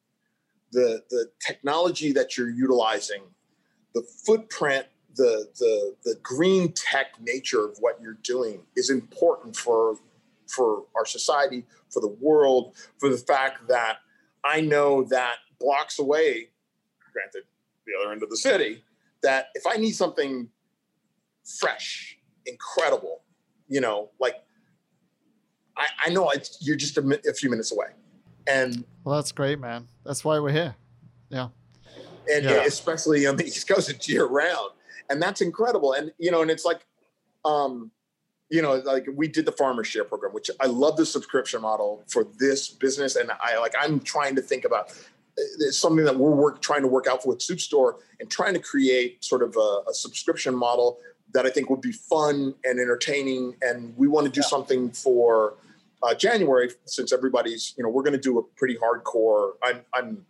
the 0.72 1.02
the 1.10 1.30
technology 1.44 2.12
that 2.12 2.36
you're 2.36 2.50
utilizing, 2.50 3.22
the 3.94 4.02
footprint, 4.02 4.86
the 5.14 5.48
the 5.58 5.94
the 6.04 6.16
green 6.22 6.72
tech 6.72 7.20
nature 7.20 7.64
of 7.64 7.76
what 7.80 8.00
you're 8.00 8.18
doing 8.22 8.62
is 8.76 8.90
important 8.90 9.56
for 9.56 9.96
for 10.48 10.84
our 10.96 11.04
society, 11.04 11.64
for 11.90 12.00
the 12.00 12.16
world, 12.20 12.74
for 12.98 13.10
the 13.10 13.18
fact 13.18 13.68
that 13.68 13.98
I 14.44 14.60
know 14.60 15.04
that 15.04 15.36
blocks 15.60 15.98
away, 15.98 16.48
granted, 17.12 17.42
the 17.86 17.92
other 18.00 18.12
end 18.12 18.22
of 18.22 18.30
the 18.30 18.36
city, 18.36 18.84
that 19.22 19.48
if 19.54 19.66
I 19.66 19.76
need 19.76 19.92
something 19.92 20.48
fresh, 21.58 22.18
incredible, 22.46 23.22
you 23.68 23.80
know, 23.80 24.10
like 24.20 24.36
I, 25.78 25.86
I 26.06 26.10
know 26.10 26.28
it's, 26.30 26.58
you're 26.60 26.76
just 26.76 26.98
a, 26.98 27.20
a 27.28 27.32
few 27.32 27.48
minutes 27.48 27.72
away. 27.72 27.86
And 28.46 28.84
Well, 29.04 29.16
that's 29.16 29.32
great, 29.32 29.58
man. 29.60 29.86
That's 30.04 30.24
why 30.24 30.38
we're 30.40 30.52
here. 30.52 30.74
Yeah. 31.30 31.48
And 32.32 32.44
Yeah. 32.44 32.64
especially 32.64 33.26
on 33.26 33.36
the 33.36 33.44
East 33.46 33.68
Coast, 33.68 33.88
it's 33.88 34.08
year 34.08 34.26
round, 34.26 34.70
and 35.08 35.22
that's 35.22 35.40
incredible. 35.40 35.92
And 35.92 36.12
you 36.18 36.30
know, 36.30 36.42
and 36.42 36.50
it's 36.50 36.64
like, 36.64 36.84
um, 37.44 37.90
you 38.50 38.62
know, 38.62 38.76
like 38.76 39.06
we 39.14 39.28
did 39.28 39.44
the 39.46 39.52
farmer 39.52 39.84
share 39.84 40.04
program, 40.04 40.32
which 40.32 40.50
I 40.60 40.66
love 40.66 40.96
the 40.96 41.06
subscription 41.06 41.60
model 41.60 42.02
for 42.08 42.26
this 42.38 42.68
business, 42.68 43.16
and 43.16 43.30
I 43.40 43.58
like 43.58 43.74
I'm 43.78 44.00
trying 44.00 44.34
to 44.36 44.42
think 44.42 44.64
about. 44.64 44.92
It's 45.60 45.78
something 45.78 46.04
that 46.04 46.16
we're 46.16 46.32
work, 46.32 46.60
trying 46.60 46.82
to 46.82 46.88
work 46.88 47.06
out 47.06 47.22
for 47.22 47.28
with 47.28 47.40
Soup 47.40 47.60
Store 47.60 47.98
and 48.18 48.28
trying 48.28 48.54
to 48.54 48.58
create 48.60 49.22
sort 49.24 49.40
of 49.44 49.54
a, 49.56 49.82
a 49.88 49.94
subscription 49.94 50.52
model 50.52 50.98
that 51.32 51.46
I 51.46 51.50
think 51.50 51.70
would 51.70 51.80
be 51.80 51.92
fun 51.92 52.54
and 52.64 52.80
entertaining. 52.80 53.54
And 53.62 53.96
we 53.96 54.08
want 54.08 54.26
to 54.26 54.32
do 54.32 54.42
something 54.42 54.90
for 54.90 55.54
uh, 56.02 56.14
January 56.14 56.70
since 56.84 57.12
everybody's, 57.12 57.74
you 57.76 57.84
know, 57.84 57.90
we're 57.90 58.02
going 58.02 58.12
to 58.12 58.18
do 58.18 58.38
a 58.38 58.42
pretty 58.42 58.76
hardcore. 58.76 59.52
I'm, 59.62 59.80
I'm 59.94 60.26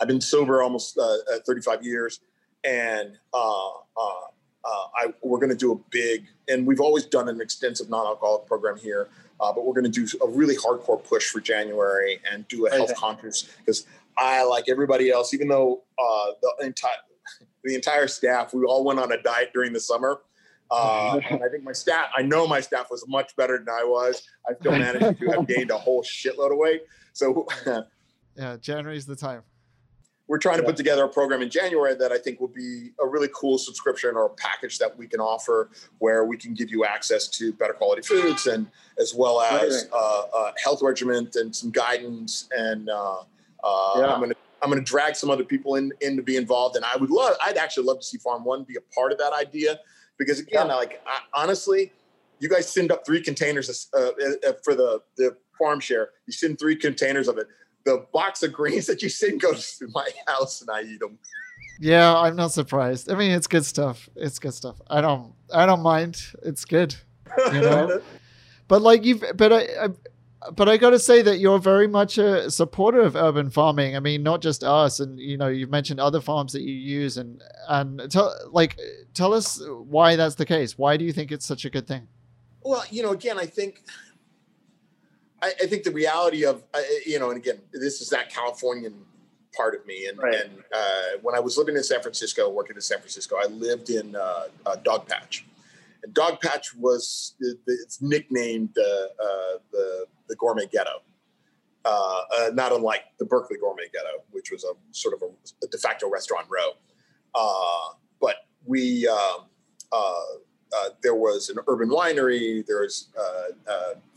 I've 0.00 0.08
been 0.08 0.20
sober 0.20 0.62
almost 0.62 0.98
uh, 0.98 1.02
uh, 1.02 1.38
35 1.46 1.84
years, 1.84 2.20
and 2.64 3.16
uh, 3.32 3.68
uh, 3.68 4.22
uh, 4.64 4.86
I, 4.96 5.14
we're 5.22 5.38
going 5.38 5.50
to 5.50 5.56
do 5.56 5.72
a 5.72 5.78
big, 5.90 6.26
and 6.48 6.66
we've 6.66 6.80
always 6.80 7.06
done 7.06 7.28
an 7.28 7.40
extensive 7.40 7.88
non-alcoholic 7.88 8.46
program 8.46 8.76
here, 8.76 9.08
uh, 9.40 9.52
but 9.52 9.64
we're 9.64 9.74
going 9.74 9.90
to 9.90 10.06
do 10.06 10.06
a 10.24 10.28
really 10.28 10.56
hardcore 10.56 11.02
push 11.02 11.30
for 11.30 11.40
January 11.40 12.20
and 12.30 12.46
do 12.48 12.66
a 12.66 12.70
health 12.70 12.90
Amazing. 12.90 12.96
conscious 12.96 13.42
because 13.58 13.86
I, 14.18 14.42
like 14.42 14.68
everybody 14.68 15.10
else, 15.10 15.32
even 15.34 15.46
though 15.48 15.82
uh, 15.98 16.26
the 16.42 16.66
entire 16.66 16.90
the 17.64 17.76
entire 17.76 18.08
staff, 18.08 18.52
we 18.52 18.64
all 18.64 18.84
went 18.84 18.98
on 18.98 19.12
a 19.12 19.22
diet 19.22 19.52
during 19.54 19.72
the 19.72 19.80
summer. 19.80 20.20
Uh, 20.72 21.20
and 21.30 21.42
I 21.44 21.48
think 21.48 21.62
my 21.64 21.72
staff, 21.72 22.06
I 22.16 22.22
know 22.22 22.46
my 22.46 22.60
staff 22.60 22.90
was 22.90 23.04
much 23.06 23.36
better 23.36 23.58
than 23.58 23.68
I 23.68 23.84
was. 23.84 24.22
I 24.48 24.54
still 24.54 24.72
managed 24.78 25.20
to 25.20 25.26
have 25.30 25.46
gained 25.46 25.70
a 25.70 25.76
whole 25.78 26.02
shitload 26.02 26.50
of 26.52 26.58
weight. 26.58 26.82
So 27.12 27.46
Yeah, 28.36 28.56
January's 28.60 29.04
the 29.04 29.14
time. 29.16 29.42
we're 30.26 30.38
trying 30.38 30.56
to 30.56 30.62
Yeah. 30.62 30.68
put 30.68 30.76
together 30.78 31.04
a 31.04 31.08
program 31.08 31.42
in 31.42 31.50
January 31.50 31.94
that 31.96 32.10
I 32.10 32.16
think 32.16 32.40
will 32.40 32.48
be 32.48 32.92
a 32.98 33.06
really 33.06 33.28
cool 33.34 33.58
subscription 33.58 34.10
or 34.16 34.24
a 34.26 34.30
package 34.30 34.78
that 34.78 34.96
we 34.96 35.06
can 35.06 35.20
offer 35.20 35.68
where 35.98 36.24
we 36.24 36.38
can 36.38 36.54
give 36.54 36.70
you 36.70 36.86
access 36.86 37.28
to 37.28 37.52
better 37.52 37.74
quality 37.74 38.00
foods 38.00 38.46
and 38.46 38.66
as 38.98 39.14
well 39.14 39.42
as 39.42 39.60
Amazing. 39.62 39.90
uh, 39.92 40.22
uh, 40.34 40.52
health 40.64 40.80
regimen 40.80 41.28
and 41.34 41.54
some 41.54 41.70
guidance. 41.70 42.48
And 42.56 42.88
uh, 42.88 43.20
uh, 43.62 43.92
Yeah. 43.98 44.06
I'm 44.14 44.20
going 44.20 44.30
to 44.30 44.36
I'm 44.62 44.70
going 44.70 44.82
to 44.82 44.88
drag 44.88 45.16
some 45.16 45.28
other 45.28 45.42
people 45.42 45.74
in, 45.74 45.92
in 46.00 46.16
to 46.16 46.22
be 46.22 46.36
involved. 46.36 46.76
And 46.76 46.84
I 46.84 46.96
would 46.96 47.10
love, 47.10 47.36
I'd 47.44 47.56
actually 47.56 47.84
love 47.84 47.98
to 47.98 48.06
see 48.06 48.16
Farm 48.16 48.44
One 48.44 48.62
be 48.62 48.76
a 48.76 48.94
part 48.94 49.10
of 49.10 49.18
that 49.18 49.32
idea 49.32 49.80
because 50.24 50.40
again, 50.40 50.68
Yeah. 50.68 50.74
like 50.74 51.02
I, 51.06 51.20
honestly, 51.42 51.92
you 52.38 52.48
guys 52.48 52.68
send 52.68 52.90
up 52.92 53.04
three 53.06 53.20
containers 53.22 53.88
uh, 53.94 53.98
uh, 53.98 54.52
for 54.64 54.74
the 54.74 55.00
the 55.16 55.36
farm 55.58 55.80
share. 55.80 56.10
You 56.26 56.32
send 56.32 56.58
three 56.58 56.76
containers 56.76 57.28
of 57.28 57.38
it. 57.38 57.46
The 57.84 58.06
box 58.12 58.42
of 58.42 58.52
greens 58.52 58.86
that 58.90 59.02
you 59.02 59.08
send 59.08 59.40
goes 59.40 59.76
to 59.78 59.88
my 59.88 60.08
house, 60.26 60.60
and 60.60 60.70
I 60.70 60.82
eat 60.82 61.00
them. 61.00 61.18
Yeah, 61.80 62.16
I'm 62.16 62.36
not 62.36 62.52
surprised. 62.52 63.10
I 63.10 63.14
mean, 63.16 63.32
it's 63.32 63.46
good 63.48 63.64
stuff. 63.64 64.08
It's 64.14 64.38
good 64.38 64.54
stuff. 64.54 64.80
I 64.88 65.00
don't, 65.00 65.32
I 65.52 65.66
don't 65.66 65.82
mind. 65.82 66.22
It's 66.44 66.64
good. 66.64 66.94
You 67.52 67.60
know? 67.60 68.00
but 68.68 68.82
like 68.82 69.04
you've, 69.04 69.24
but 69.34 69.52
I, 69.52 69.60
I 69.84 69.88
but 70.50 70.68
I 70.68 70.76
got 70.76 70.90
to 70.90 70.98
say 70.98 71.22
that 71.22 71.38
you're 71.38 71.58
very 71.58 71.86
much 71.86 72.18
a 72.18 72.50
supporter 72.50 73.00
of 73.00 73.14
urban 73.14 73.50
farming. 73.50 73.96
I 73.96 74.00
mean, 74.00 74.22
not 74.22 74.42
just 74.42 74.64
us, 74.64 75.00
and 75.00 75.18
you 75.18 75.36
know, 75.36 75.48
you've 75.48 75.70
mentioned 75.70 76.00
other 76.00 76.20
farms 76.20 76.52
that 76.52 76.62
you 76.62 76.72
use, 76.74 77.16
and 77.16 77.42
and 77.68 78.10
tell 78.10 78.34
like 78.50 78.78
tell 79.14 79.32
us 79.32 79.62
why 79.68 80.16
that's 80.16 80.34
the 80.34 80.46
case. 80.46 80.76
Why 80.76 80.96
do 80.96 81.04
you 81.04 81.12
think 81.12 81.30
it's 81.32 81.46
such 81.46 81.64
a 81.64 81.70
good 81.70 81.86
thing? 81.86 82.08
Well, 82.64 82.84
you 82.90 83.02
know, 83.02 83.10
again, 83.10 83.38
I 83.38 83.46
think, 83.46 83.82
I, 85.42 85.52
I 85.62 85.66
think 85.66 85.82
the 85.82 85.90
reality 85.90 86.44
of, 86.44 86.62
uh, 86.72 86.80
you 87.04 87.18
know, 87.18 87.30
and 87.30 87.36
again, 87.36 87.58
this 87.72 88.00
is 88.00 88.08
that 88.10 88.30
Californian 88.30 88.94
part 89.56 89.74
of 89.74 89.84
me. 89.84 90.06
And, 90.06 90.18
Right. 90.18 90.34
and 90.34 90.62
uh, 90.72 91.18
when 91.22 91.34
I 91.34 91.40
was 91.40 91.58
living 91.58 91.76
in 91.76 91.82
San 91.82 92.00
Francisco, 92.00 92.48
working 92.48 92.76
in 92.76 92.82
San 92.82 92.98
Francisco, 92.98 93.36
I 93.36 93.46
lived 93.46 93.90
in 93.90 94.14
uh, 94.14 94.44
uh, 94.64 94.76
Dogpatch. 94.76 95.42
And 96.02 96.14
Dogpatch 96.14 96.76
was, 96.76 97.34
it's 97.40 98.02
nicknamed 98.02 98.76
uh, 98.76 98.82
uh, 98.82 99.58
the, 99.70 100.06
the 100.28 100.36
gourmet 100.36 100.66
ghetto. 100.66 101.02
Uh, 101.84 102.20
uh, 102.38 102.50
not 102.54 102.70
unlike 102.70 103.02
the 103.18 103.24
Berkeley 103.24 103.58
Gourmet 103.58 103.88
Ghetto, 103.92 104.22
which 104.30 104.52
was 104.52 104.62
a 104.62 104.72
sort 104.92 105.14
of 105.14 105.22
a, 105.22 105.64
a 105.64 105.68
de 105.68 105.78
facto 105.78 106.08
restaurant 106.08 106.46
row. 106.48 106.74
Uh, 107.34 107.94
but 108.20 108.46
we, 108.64 109.08
um, 109.08 109.46
there 111.02 111.16
was 111.16 111.48
an 111.48 111.58
urban 111.66 111.88
winery. 111.88 112.64
There 112.66 112.82
was 112.82 113.08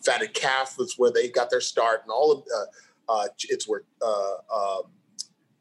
Fatted 0.06 0.36
Calf 0.36 0.78
was 0.78 0.94
where 0.98 1.12
they 1.12 1.28
got 1.28 1.49
their 1.49 1.62
start, 1.62 2.02
and 2.03 2.12
all 2.12 2.32
of 2.32 2.44
it's 3.49 3.68
where 3.68 3.82
um, 4.03 4.84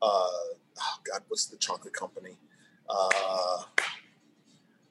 oh 0.02 0.98
God, 1.10 1.22
what's 1.28 1.46
the 1.46 1.56
chocolate 1.56 1.94
company? 1.94 2.36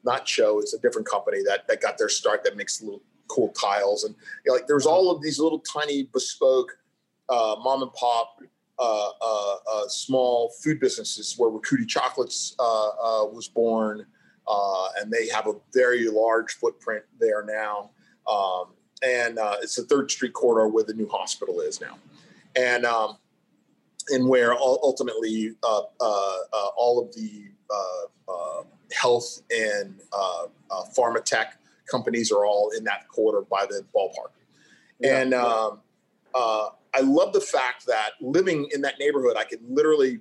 Not 0.03 0.27
Show. 0.27 0.59
It's 0.59 0.73
a 0.73 0.80
different 0.80 1.07
company 1.07 1.39
that 1.45 1.67
that 1.67 1.81
got 1.81 1.97
their 1.97 2.09
start. 2.09 2.43
That 2.43 2.57
makes 2.57 2.81
little 2.81 3.01
cool 3.27 3.49
tiles, 3.49 4.03
and 4.03 4.15
you 4.45 4.51
know, 4.51 4.55
like 4.55 4.67
there's 4.67 4.85
all 4.85 5.11
of 5.11 5.21
these 5.21 5.39
little 5.39 5.59
tiny 5.59 6.09
bespoke 6.13 6.77
uh, 7.30 7.55
mom 7.61 7.84
and 7.84 7.93
pop. 7.93 8.39
Uh, 8.80 9.11
uh, 9.21 9.55
uh, 9.71 9.88
small 9.88 10.51
food 10.63 10.80
businesses 10.80 11.35
where 11.38 11.49
Recchiuti 11.49 11.88
Chocolates 11.88 12.55
uh, 12.57 12.63
uh, 12.88 13.25
was 13.25 13.47
born, 13.47 14.03
and 14.97 15.11
they 15.11 15.30
have 15.30 15.45
a 15.45 15.53
very 15.71 16.09
large 16.09 16.53
footprint 16.53 17.03
there 17.19 17.45
now. 17.45 17.91
Um, 18.27 18.73
and 19.03 19.38
it's 19.61 19.75
the 19.75 19.84
Third 19.84 20.09
Street 20.09 20.34
corridor 20.34 20.69
where 20.69 20.84
the 20.84 20.95
new 20.95 21.07
hospital 21.07 21.61
is 21.61 21.80
now, 21.81 21.99
and 22.55 22.84
um, 22.84 23.17
and 24.09 24.27
where 24.27 24.53
ultimately 24.53 25.51
all 25.61 26.99
of 26.99 27.13
the 27.13 27.51
health 28.94 29.41
and 29.52 29.99
uh, 30.11 30.45
uh, 30.72 30.84
pharma 30.98 31.24
tech 31.24 31.57
companies 31.90 32.32
are 32.32 32.45
all 32.45 32.72
in 32.78 32.84
that 32.86 33.07
quarter 33.07 33.41
by 33.41 33.65
the 33.65 33.84
ballpark. 33.95 34.32
Yeah. 34.99 35.20
And 35.20 35.34
um, 35.34 35.80
uh, 36.34 36.70
I 36.94 37.02
love 37.02 37.34
the 37.34 37.41
fact 37.41 37.86
that 37.88 38.11
living 38.22 38.70
in 38.74 38.82
that 38.82 38.99
neighborhood, 38.99 39.36
I 39.38 39.44
could 39.44 39.60
literally 39.68 40.20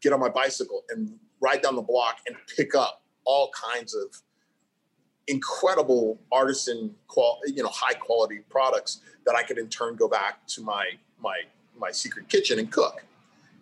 get 0.00 0.12
on 0.12 0.20
my 0.20 0.28
bicycle 0.28 0.84
and 0.90 1.18
ride 1.40 1.62
down 1.62 1.76
the 1.76 1.82
block 1.82 2.18
and 2.26 2.36
pick 2.56 2.74
up 2.74 3.02
all 3.24 3.50
kinds 3.50 3.94
of 3.94 4.22
incredible 5.28 6.18
artisan 6.32 6.92
qual 7.06 7.38
you 7.46 7.62
know 7.62 7.68
high 7.68 7.94
quality 7.94 8.40
products 8.48 9.00
that 9.24 9.36
I 9.36 9.42
could 9.42 9.58
in 9.58 9.68
turn 9.68 9.94
go 9.94 10.08
back 10.08 10.46
to 10.48 10.62
my 10.62 10.86
my 11.20 11.42
my 11.78 11.92
secret 11.92 12.28
kitchen 12.28 12.58
and 12.58 12.70
cook 12.72 13.04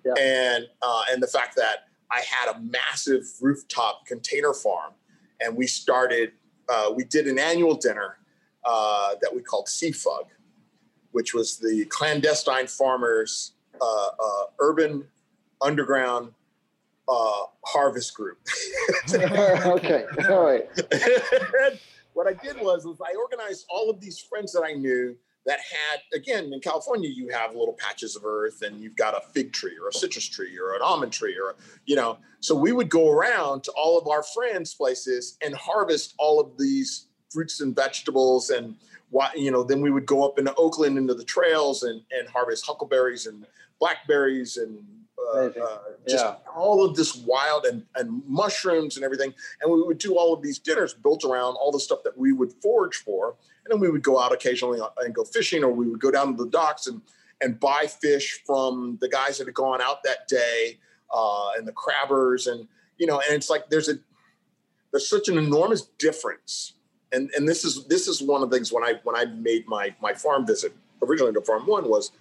Yeah. 0.05 0.15
and 0.19 0.67
uh, 0.81 1.03
and 1.11 1.23
the 1.23 1.27
fact 1.27 1.57
that 1.57 1.88
I 2.11 2.21
had 2.21 2.55
a 2.55 2.61
massive 2.61 3.25
rooftop 3.41 4.07
container 4.07 4.53
farm 4.53 4.93
and 5.41 5.57
we 5.57 5.67
started 5.67 6.33
uh, 6.69 6.93
we 6.95 7.05
did 7.05 7.27
an 7.27 7.39
annual 7.39 7.75
dinner 7.75 8.19
uh, 8.65 9.15
that 9.21 9.35
we 9.35 9.43
called 9.43 9.67
Seafug 9.67 10.27
which 11.13 11.35
was 11.35 11.59
the 11.59 11.85
clandestine 11.87 12.67
farmers 12.67 13.53
uh, 13.81 13.85
uh, 13.85 14.45
urban 14.61 15.05
underground 15.61 16.33
uh, 17.09 17.43
harvest 17.65 18.15
group 18.15 18.39
okay. 19.15 20.05
All 20.29 20.45
right. 20.45 20.69
what 22.13 22.27
I 22.27 22.33
did 22.33 22.61
was, 22.61 22.85
was 22.85 23.01
I 23.01 23.15
organized 23.15 23.65
all 23.71 23.89
of 23.91 24.01
these 24.01 24.19
friends 24.19 24.53
that 24.53 24.63
I 24.63 24.73
knew 24.73 25.17
that 25.47 25.60
had 25.60 26.01
again 26.19 26.52
in 26.52 26.60
California 26.60 27.09
you 27.09 27.28
have 27.28 27.55
little 27.55 27.74
patches 27.78 28.16
of 28.16 28.24
earth 28.24 28.62
and 28.62 28.81
you've 28.81 28.97
got 28.97 29.15
a 29.15 29.20
fig 29.32 29.52
tree 29.52 29.77
or 29.81 29.89
a 29.89 29.93
citrus 29.93 30.28
tree 30.28 30.59
or 30.59 30.74
an 30.74 30.82
almond 30.82 31.12
tree 31.12 31.36
or 31.39 31.56
you 31.86 31.97
know 31.97 32.19
so 32.40 32.55
we 32.55 32.73
would 32.73 32.90
go 32.90 33.10
around 33.10 33.62
to 33.65 33.73
all 33.73 33.98
of 33.98 34.06
our 34.09 34.23
friends 34.23 34.74
places 34.74 35.36
and 35.43 35.55
harvest 35.55 36.15
all 36.19 36.40
of 36.40 36.56
these 36.59 37.06
fruits 37.31 37.60
and 37.60 37.74
vegetables 37.74 38.51
and 38.51 38.74
you 39.35 39.51
know 39.51 39.62
then 39.62 39.81
we 39.81 39.90
would 39.90 40.06
go 40.06 40.27
up 40.27 40.39
into 40.39 40.55
Oakland 40.56 40.98
into 40.98 41.15
the 41.15 41.24
trails 41.24 41.82
and 41.82 42.02
and 42.10 42.28
harvest 42.28 42.66
huckleberries 42.66 43.27
and 43.27 43.47
blackberries 43.81 44.56
and 44.56 44.85
uh, 45.35 45.39
uh, 45.39 45.78
just 46.09 46.24
yeah. 46.24 46.36
all 46.56 46.85
of 46.85 46.97
this 46.97 47.16
wild 47.16 47.66
and, 47.66 47.85
and 47.97 48.23
mushrooms 48.27 48.97
and 48.97 49.05
everything. 49.05 49.35
And 49.60 49.70
we 49.70 49.82
would 49.82 49.98
do 49.98 50.16
all 50.16 50.32
of 50.32 50.43
these 50.43 50.59
dinners 50.59 50.94
built 50.94 51.24
around 51.24 51.56
all 51.56 51.70
the 51.70 51.81
stuff 51.81 52.02
that 52.05 52.16
we 52.16 52.32
would 52.32 52.52
forage 52.62 52.97
for. 52.97 53.36
And 53.69 53.74
then 53.74 53.81
we 53.81 53.90
would 53.90 54.03
go 54.03 54.19
out 54.19 54.32
occasionally 54.32 54.81
uh, 54.81 54.89
and 54.99 55.15
go 55.15 55.24
fishing, 55.24 55.62
or 55.62 55.70
we 55.70 55.86
would 55.86 56.01
go 56.01 56.11
down 56.11 56.36
to 56.36 56.45
the 56.45 56.51
docks 56.51 56.86
and, 56.86 57.03
and 57.43 57.61
buy 57.61 57.86
fish 57.86 58.40
from 58.47 58.97
the 59.03 59.09
guys 59.09 59.36
that 59.39 59.47
had 59.47 59.55
gone 59.55 59.82
out 59.82 60.03
that 60.05 60.27
day 60.27 60.78
uh, 61.15 61.51
and 61.59 61.69
the 61.69 61.73
crabbers. 61.73 62.51
And, 62.51 62.66
you 62.97 63.07
know, 63.07 63.20
and 63.27 63.36
it's 63.36 63.51
like 63.51 63.69
there's 63.69 63.90
a, 63.90 63.95
there's 64.90 65.09
such 65.09 65.28
an 65.28 65.36
enormous 65.36 65.82
difference. 65.99 66.73
And, 67.12 67.31
and 67.36 67.47
this 67.47 67.65
is 67.65 67.86
this 67.86 68.09
is 68.09 68.23
one 68.23 68.43
of 68.43 68.51
the 68.51 68.57
things 68.57 68.73
when 68.73 68.85
I 68.85 68.95
when 69.03 69.16
I 69.16 69.27
made 69.27 69.66
my 69.66 69.95
my 70.01 70.15
farm 70.15 70.47
visit 70.47 70.73
originally 71.03 71.32
to 71.32 71.40
Farm 71.40 71.66
One 71.66 71.89
was 71.89 72.12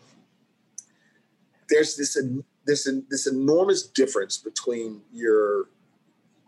there's 1.69 1.97
this 1.97 2.17
this 2.65 2.89
this 3.09 3.27
enormous 3.27 3.83
difference 3.83 4.37
between 4.37 5.01
your 5.11 5.67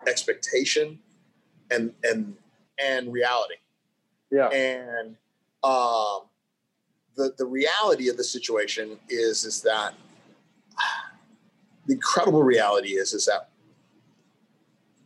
expectation 0.07 0.99
and 1.69 1.93
and 2.03 2.35
and 2.81 3.11
reality. 3.11 3.55
Yeah. 4.31 4.47
And 4.49 5.15
um, 5.64 6.22
the 7.15 7.34
the 7.38 7.45
reality 7.45 8.10
of 8.10 8.18
the 8.18 8.23
situation 8.23 8.97
is 9.10 9.43
is 9.43 9.61
that 9.61 9.93
the 11.88 11.93
incredible 11.93 12.43
reality 12.43 12.89
is 12.89 13.14
is 13.14 13.26
that 13.26 13.49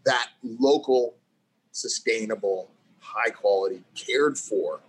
that 0.06 0.30
local, 0.44 1.16
sustainable, 1.72 2.70
high 3.00 3.30
quality, 3.30 3.84
cared 3.96 4.38
for 4.38 4.80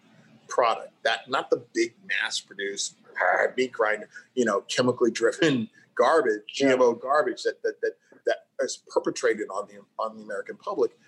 product 0.49 0.93
that 1.05 1.29
not 1.29 1.51
the 1.51 1.65
big 1.75 1.95
mass 2.09 2.41
produced 2.41 2.97
meat 3.57 3.73
grinder, 3.73 4.09
you 4.35 4.45
know, 4.45 4.61
chemically 4.63 5.11
driven 5.11 5.69
garbage, 5.95 6.43
GMO 6.55 7.01
garbage 7.01 7.43
that 7.45 7.63
that 7.63 7.81
that 7.81 7.93
that 8.27 8.39
is 8.61 8.83
perpetrated 8.89 9.49
on 9.51 9.69
the 9.69 9.81
on 10.03 10.17
the 10.17 10.23
American 10.23 10.57
public. 10.57 10.99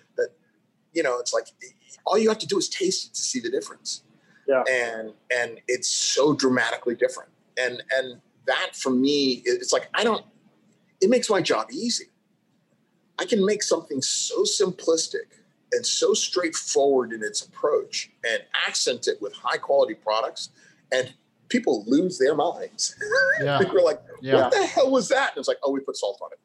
That 0.97 1.03
you 1.03 1.03
know, 1.03 1.19
it's 1.19 1.33
like 1.33 1.47
all 2.05 2.17
you 2.17 2.29
have 2.29 2.39
to 2.39 2.47
do 2.47 2.57
is 2.57 2.69
taste 2.69 3.07
it 3.07 3.13
to 3.13 3.21
see 3.21 3.39
the 3.39 3.49
difference. 3.49 4.03
Yeah. 4.47 4.63
And 4.69 5.13
and 5.35 5.59
it's 5.67 5.89
so 5.89 6.33
dramatically 6.33 6.95
different. 6.95 7.29
And 7.57 7.83
and 7.95 8.21
that 8.47 8.75
for 8.75 8.89
me, 8.89 9.41
it's 9.45 9.73
like 9.73 9.89
I 9.93 10.03
don't. 10.03 10.25
It 11.01 11.09
makes 11.09 11.29
my 11.29 11.41
job 11.41 11.67
easy. 11.71 12.05
I 13.19 13.25
can 13.25 13.45
make 13.45 13.63
something 13.63 14.01
so 14.01 14.43
simplistic 14.43 15.41
and 15.71 15.85
so 15.85 16.13
straightforward 16.13 17.13
in 17.13 17.23
its 17.23 17.41
approach 17.41 18.11
and 18.27 18.43
accent 18.67 19.07
it 19.07 19.21
with 19.21 19.33
high 19.33 19.57
quality 19.57 19.95
products 19.95 20.49
and 20.91 21.13
people 21.49 21.83
lose 21.87 22.17
their 22.17 22.35
minds. 22.35 22.95
Yeah. 23.39 23.61
We're 23.71 23.83
like, 23.83 24.01
yeah. 24.19 24.33
what 24.33 24.51
the 24.51 24.65
hell 24.65 24.89
was 24.89 25.09
that? 25.09 25.33
And 25.33 25.37
it's 25.37 25.47
like, 25.47 25.59
oh, 25.63 25.71
we 25.71 25.79
put 25.79 25.95
salt 25.95 26.19
on 26.23 26.31
it. 26.31 26.39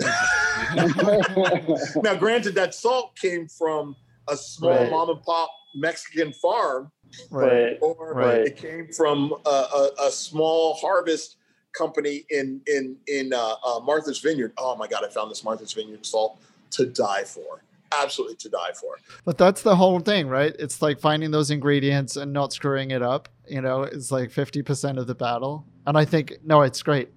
now, 2.02 2.14
granted, 2.14 2.54
that 2.54 2.74
salt 2.74 3.16
came 3.16 3.48
from 3.48 3.96
a 4.28 4.36
small 4.36 4.70
right. 4.70 4.90
mom 4.90 5.10
and 5.10 5.22
pop 5.22 5.50
Mexican 5.74 6.32
farm, 6.32 6.90
right? 7.30 7.78
Or 7.80 8.14
right. 8.14 8.40
it 8.40 8.56
came 8.56 8.88
from 8.88 9.34
a, 9.46 9.48
a, 9.48 9.90
a, 10.06 10.10
small 10.10 10.74
harvest 10.74 11.36
company 11.72 12.24
in 12.30 12.60
in 12.66 12.96
in 13.06 13.32
uh, 13.32 13.54
uh, 13.64 13.80
Martha's 13.80 14.20
Vineyard. 14.20 14.52
Oh 14.58 14.76
my 14.76 14.88
God, 14.88 15.04
I 15.04 15.08
found 15.08 15.30
this 15.30 15.44
Martha's 15.44 15.72
Vineyard 15.72 16.06
salt 16.06 16.40
to 16.72 16.86
die 16.86 17.24
for 17.24 17.62
absolutely 18.02 18.36
to 18.36 18.48
die 18.48 18.72
for. 18.74 18.96
But 19.24 19.38
that's 19.38 19.62
the 19.62 19.76
whole 19.76 20.00
thing, 20.00 20.28
right? 20.28 20.54
It's 20.58 20.82
like 20.82 21.00
finding 21.00 21.30
those 21.30 21.50
ingredients 21.50 22.16
and 22.16 22.32
not 22.32 22.52
screwing 22.52 22.90
it 22.90 23.02
up. 23.02 23.28
You 23.48 23.60
know, 23.60 23.82
it's 23.82 24.10
like 24.10 24.30
50% 24.30 24.98
of 24.98 25.06
the 25.06 25.14
battle. 25.14 25.64
And 25.86 25.96
I 25.96 26.04
think, 26.04 26.34
no, 26.44 26.62
it's 26.62 26.82
great. 26.82 27.10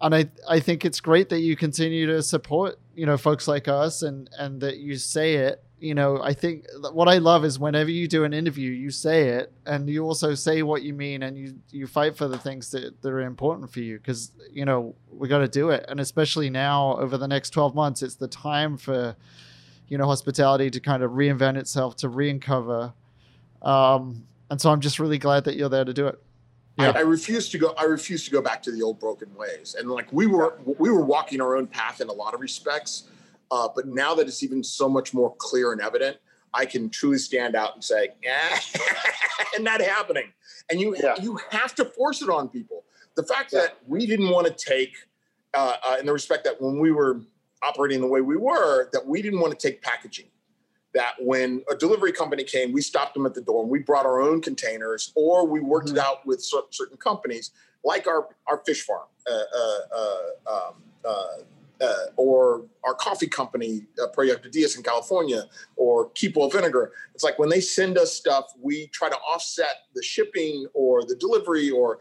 And 0.00 0.14
I, 0.14 0.26
I 0.48 0.60
think 0.60 0.84
it's 0.84 1.00
great 1.00 1.28
that 1.30 1.40
you 1.40 1.56
continue 1.56 2.06
to 2.06 2.22
support, 2.22 2.78
you 2.94 3.04
know, 3.04 3.16
folks 3.16 3.48
like 3.48 3.66
us 3.66 4.02
and, 4.02 4.30
and 4.38 4.60
that 4.60 4.78
you 4.78 4.96
say 4.96 5.34
it. 5.36 5.64
You 5.80 5.94
know, 5.94 6.20
I 6.20 6.34
think 6.34 6.66
what 6.92 7.08
I 7.08 7.18
love 7.18 7.44
is 7.44 7.58
whenever 7.58 7.90
you 7.90 8.08
do 8.08 8.24
an 8.24 8.32
interview, 8.32 8.70
you 8.70 8.90
say 8.90 9.28
it 9.28 9.52
and 9.64 9.88
you 9.88 10.04
also 10.04 10.34
say 10.34 10.62
what 10.62 10.82
you 10.82 10.92
mean 10.92 11.22
and 11.22 11.36
you, 11.36 11.54
you 11.70 11.86
fight 11.86 12.16
for 12.16 12.26
the 12.26 12.38
things 12.38 12.70
that, 12.72 13.00
that 13.00 13.08
are 13.08 13.20
important 13.20 13.70
for 13.70 13.80
you 13.80 13.98
because, 13.98 14.32
you 14.52 14.64
know, 14.64 14.94
we 15.10 15.28
got 15.28 15.38
to 15.38 15.48
do 15.48 15.70
it. 15.70 15.84
And 15.88 16.00
especially 16.00 16.50
now 16.50 16.96
over 16.96 17.16
the 17.16 17.28
next 17.28 17.50
12 17.50 17.74
months, 17.76 18.02
it's 18.02 18.16
the 18.16 18.28
time 18.28 18.76
for, 18.76 19.16
you 19.88 19.98
know, 19.98 20.06
hospitality 20.06 20.70
to 20.70 20.80
kind 20.80 21.02
of 21.02 21.12
reinvent 21.12 21.56
itself, 21.56 21.96
to 21.96 22.08
re-uncover. 22.08 22.92
Um, 23.62 24.26
and 24.50 24.60
so 24.60 24.70
I'm 24.70 24.80
just 24.80 24.98
really 24.98 25.18
glad 25.18 25.44
that 25.44 25.56
you're 25.56 25.68
there 25.68 25.84
to 25.84 25.94
do 25.94 26.08
it. 26.08 26.20
Yeah. 26.78 26.92
I, 26.94 26.98
I, 26.98 27.00
refuse 27.00 27.48
to 27.50 27.58
go. 27.58 27.74
I 27.76 27.84
refuse 27.84 28.24
to 28.26 28.30
go 28.30 28.40
back 28.40 28.62
to 28.62 28.70
the 28.70 28.82
old 28.82 29.00
broken 29.00 29.34
ways. 29.34 29.74
And 29.78 29.90
like 29.90 30.12
we 30.12 30.26
were, 30.26 30.58
we 30.64 30.90
were 30.90 31.04
walking 31.04 31.40
our 31.40 31.56
own 31.56 31.66
path 31.66 32.00
in 32.00 32.08
a 32.08 32.12
lot 32.12 32.34
of 32.34 32.40
respects. 32.40 33.08
Uh, 33.50 33.68
but 33.74 33.86
now 33.86 34.14
that 34.14 34.28
it's 34.28 34.42
even 34.42 34.62
so 34.62 34.88
much 34.88 35.12
more 35.12 35.34
clear 35.38 35.72
and 35.72 35.80
evident, 35.80 36.18
I 36.54 36.66
can 36.66 36.90
truly 36.90 37.18
stand 37.18 37.56
out 37.56 37.74
and 37.74 37.84
say, 37.84 38.08
"Yeah, 38.22 38.58
and 39.54 39.64
not 39.64 39.80
happening." 39.80 40.32
And 40.70 40.80
you 40.80 40.96
yeah. 41.02 41.14
you 41.20 41.38
have 41.50 41.74
to 41.76 41.84
force 41.84 42.22
it 42.22 42.30
on 42.30 42.48
people. 42.48 42.84
The 43.16 43.22
fact 43.22 43.52
yeah. 43.52 43.60
that 43.60 43.78
we 43.86 44.06
didn't 44.06 44.30
want 44.30 44.46
to 44.46 44.52
take, 44.52 44.94
uh, 45.54 45.76
uh, 45.86 45.96
in 45.98 46.06
the 46.06 46.12
respect 46.12 46.44
that 46.44 46.60
when 46.60 46.78
we 46.78 46.92
were 46.92 47.20
operating 47.62 48.00
the 48.00 48.06
way 48.06 48.20
we 48.20 48.36
were 48.36 48.88
that 48.92 49.04
we 49.06 49.22
didn't 49.22 49.40
want 49.40 49.58
to 49.58 49.68
take 49.68 49.82
packaging. 49.82 50.26
That 50.98 51.14
when 51.20 51.62
a 51.70 51.76
delivery 51.84 52.12
company 52.22 52.44
came, 52.54 52.68
we 52.78 52.82
stopped 52.92 53.14
them 53.14 53.24
at 53.24 53.34
the 53.38 53.44
door 53.48 53.62
and 53.62 53.70
we 53.70 53.78
brought 53.90 54.06
our 54.10 54.20
own 54.28 54.38
containers, 54.48 55.02
or 55.14 55.46
we 55.54 55.60
worked 55.60 55.90
mm-hmm. 55.90 55.96
it 55.98 56.08
out 56.08 56.26
with 56.28 56.40
certain 56.78 56.98
companies, 57.08 57.52
like 57.84 58.04
our 58.12 58.22
our 58.48 58.58
fish 58.66 58.82
farm, 58.88 59.08
uh, 59.30 59.46
uh, 59.62 59.80
uh, 60.00 60.54
um, 60.54 60.74
uh, 61.04 61.84
uh, 61.86 62.06
or 62.16 62.38
our 62.86 62.94
coffee 62.94 63.28
company, 63.28 63.86
uh, 64.02 64.08
Proyecto 64.16 64.50
Diaz 64.50 64.76
in 64.76 64.82
California, 64.82 65.44
or 65.76 66.10
Keepwell 66.18 66.50
Vinegar. 66.50 66.90
It's 67.14 67.22
like 67.28 67.38
when 67.38 67.50
they 67.54 67.60
send 67.60 67.96
us 67.96 68.10
stuff, 68.12 68.46
we 68.60 68.88
try 68.88 69.08
to 69.08 69.18
offset 69.32 69.76
the 69.94 70.02
shipping 70.02 70.66
or 70.74 71.04
the 71.10 71.14
delivery, 71.14 71.70
or 71.70 72.00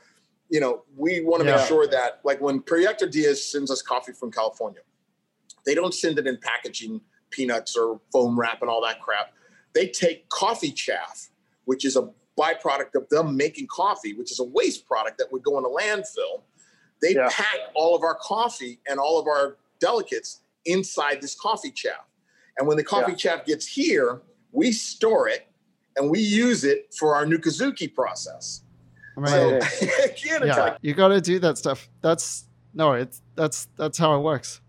you 0.49 0.59
know, 0.59 0.73
we 0.95 1.21
want 1.21 1.43
to 1.43 1.47
yeah. 1.47 1.57
make 1.57 1.67
sure 1.67 1.85
that, 1.87 2.21
like 2.23 2.39
when 2.41 2.61
Proyecto 2.61 3.05
Diaz 3.11 3.45
sends 3.53 3.69
us 3.69 3.83
coffee 3.83 4.13
from 4.13 4.31
California, 4.31 4.81
they 5.67 5.75
don't 5.75 5.93
send 5.93 6.17
it 6.17 6.25
in 6.25 6.37
packaging, 6.51 7.01
peanuts 7.29 7.75
or 7.77 7.99
foam 8.11 8.39
wrap 8.39 8.61
and 8.61 8.69
all 8.69 8.81
that 8.83 9.01
crap. 9.01 9.33
They 9.73 9.87
take 9.87 10.27
coffee 10.29 10.71
chaff, 10.71 11.29
which 11.65 11.85
is 11.85 11.95
a 11.95 12.09
byproduct 12.37 12.95
of 12.95 13.09
them 13.09 13.35
making 13.35 13.67
coffee, 13.67 14.13
which 14.13 14.31
is 14.31 14.39
a 14.39 14.43
waste 14.43 14.87
product 14.87 15.17
that 15.17 15.31
would 15.31 15.43
go 15.43 15.57
in 15.57 15.65
a 15.65 15.69
landfill. 15.69 16.41
They 17.01 17.13
yeah. 17.13 17.29
pack 17.31 17.59
all 17.75 17.95
of 17.95 18.03
our 18.03 18.15
coffee 18.15 18.79
and 18.87 18.99
all 18.99 19.19
of 19.19 19.27
our 19.27 19.57
delicates 19.79 20.41
inside 20.65 21.21
this 21.21 21.35
coffee 21.35 21.71
chaff. 21.71 22.05
And 22.57 22.67
when 22.67 22.77
the 22.77 22.83
coffee 22.83 23.11
yeah. 23.11 23.17
chaff 23.17 23.45
gets 23.45 23.67
here, 23.67 24.21
we 24.51 24.71
store 24.71 25.27
it 25.27 25.47
and 25.95 26.09
we 26.09 26.19
use 26.19 26.63
it 26.63 26.93
for 26.97 27.15
our 27.15 27.25
Nukazuke 27.25 27.93
process. 27.93 28.61
Right. 29.15 29.29
So 29.63 29.85
again, 30.05 30.41
yeah, 30.45 30.59
like, 30.59 30.77
you 30.81 30.93
got 30.93 31.09
to 31.09 31.21
do 31.21 31.39
that 31.39 31.57
stuff. 31.57 31.89
That's 32.01 32.45
no, 32.73 32.93
it's 32.93 33.21
that's 33.35 33.67
that's 33.77 33.97
how 33.97 34.15
it 34.15 34.21
works. 34.21 34.61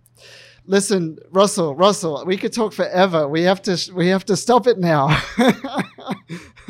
Listen, 0.69 1.19
Russell, 1.31 1.75
Russell, 1.75 2.25
we 2.27 2.37
could 2.37 2.53
talk 2.53 2.75
forever. 2.75 3.27
We 3.27 3.43
have 3.45 3.63
to 3.63 3.91
we 3.95 4.09
have 4.09 4.27
to 4.27 4.37
stop 4.37 4.67
it 4.67 4.79
now. 4.79 5.19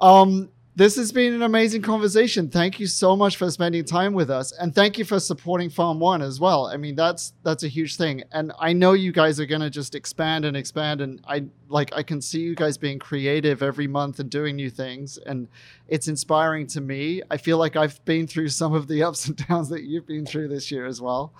um, 0.00 0.48
this 0.76 0.94
has 0.94 1.10
been 1.10 1.34
an 1.34 1.42
amazing 1.42 1.82
conversation. 1.82 2.48
Thank 2.48 2.78
you 2.78 2.86
so 2.86 3.16
much 3.16 3.36
for 3.36 3.50
spending 3.50 3.84
time 3.84 4.14
with 4.14 4.30
us, 4.30 4.52
and 4.52 4.72
thank 4.72 4.96
you 4.96 5.04
for 5.04 5.18
supporting 5.18 5.70
Farm 5.70 5.98
One 5.98 6.22
as 6.22 6.38
well. 6.38 6.66
I 6.66 6.76
mean, 6.76 6.94
that's 6.94 7.32
that's 7.42 7.64
a 7.64 7.68
huge 7.68 7.96
thing, 7.96 8.22
and 8.30 8.52
I 8.60 8.72
know 8.72 8.92
you 8.92 9.10
guys 9.10 9.40
are 9.40 9.46
gonna 9.46 9.70
just 9.70 9.96
expand 9.96 10.44
and 10.44 10.56
expand. 10.56 11.00
And 11.00 11.20
I 11.26 11.46
like 11.66 11.92
I 11.96 12.04
can 12.04 12.22
see 12.22 12.42
you 12.42 12.54
guys 12.54 12.78
being 12.78 13.00
creative 13.00 13.60
every 13.60 13.88
month 13.88 14.20
and 14.20 14.30
doing 14.30 14.54
new 14.54 14.70
things, 14.70 15.18
and 15.18 15.48
it's 15.88 16.06
inspiring 16.06 16.68
to 16.68 16.80
me. 16.80 17.22
I 17.28 17.38
feel 17.38 17.58
like 17.58 17.74
I've 17.74 18.04
been 18.04 18.28
through 18.28 18.50
some 18.50 18.72
of 18.72 18.86
the 18.86 19.02
ups 19.02 19.26
and 19.26 19.36
downs 19.48 19.68
that 19.70 19.82
you've 19.82 20.06
been 20.06 20.26
through 20.26 20.46
this 20.46 20.70
year 20.70 20.86
as 20.86 21.00
well. 21.00 21.34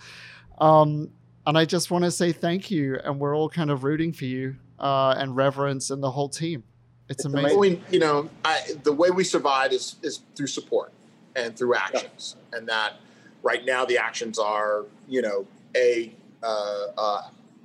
Um, 0.59 1.13
and 1.47 1.57
I 1.57 1.65
just 1.65 1.91
want 1.91 2.05
to 2.05 2.11
say 2.11 2.33
thank 2.33 2.71
you. 2.71 2.99
And 3.05 3.19
we're 3.19 3.37
all 3.37 3.49
kind 3.49 3.71
of 3.71 3.85
rooting 3.85 4.13
for 4.13 4.25
you 4.25 4.57
uh, 4.79 5.15
and 5.17 5.37
reverence 5.37 5.91
and 5.91 6.03
the 6.03 6.11
whole 6.11 6.29
team. 6.29 6.65
It's, 7.09 7.25
it's 7.25 7.27
amazing. 7.27 7.59
We, 7.59 7.81
you 7.91 8.01
know, 8.01 8.29
I, 8.45 8.63
the 8.83 8.93
way 8.93 9.11
we 9.11 9.23
survive 9.23 9.73
is 9.73 9.97
is 10.03 10.23
through 10.35 10.49
support 10.49 10.93
and 11.37 11.57
through 11.57 11.77
actions, 11.77 12.37
yeah. 12.51 12.59
and 12.59 12.69
that 12.69 12.95
right 13.43 13.65
now 13.65 13.85
the 13.85 13.97
actions 13.97 14.39
are, 14.39 14.87
you 15.07 15.23
know, 15.23 15.47
a 15.77 16.13
uh, 16.43 16.87
uh, 16.99 17.23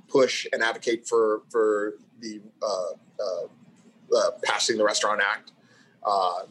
push 0.08 0.46
and 0.52 0.62
advocate 0.62 1.08
for 1.08 1.42
for 1.50 1.94
the 2.20 2.40
uh, 2.62 2.92
uh, 3.20 4.16
uh, 4.16 4.30
passing 4.44 4.78
the 4.78 4.84
Restaurant 4.84 5.20
Act. 5.20 5.50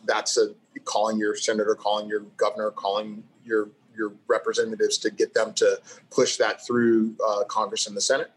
that's 0.05 0.35
an 0.35 0.55
calling 0.83 1.17
your 1.17 1.35
senator, 1.35 1.75
calling 1.75 2.09
your 2.09 2.21
governor, 2.37 2.71
calling 2.71 3.23
your 3.45 3.69
your 4.01 4.11
representatives 4.27 4.97
to 4.97 5.09
get 5.11 5.33
them 5.33 5.53
to 5.53 5.79
push 6.09 6.37
that 6.37 6.65
through 6.65 7.15
uh, 7.25 7.43
Congress 7.45 7.87
and 7.87 7.95
the 7.95 8.01
Senate. 8.01 8.31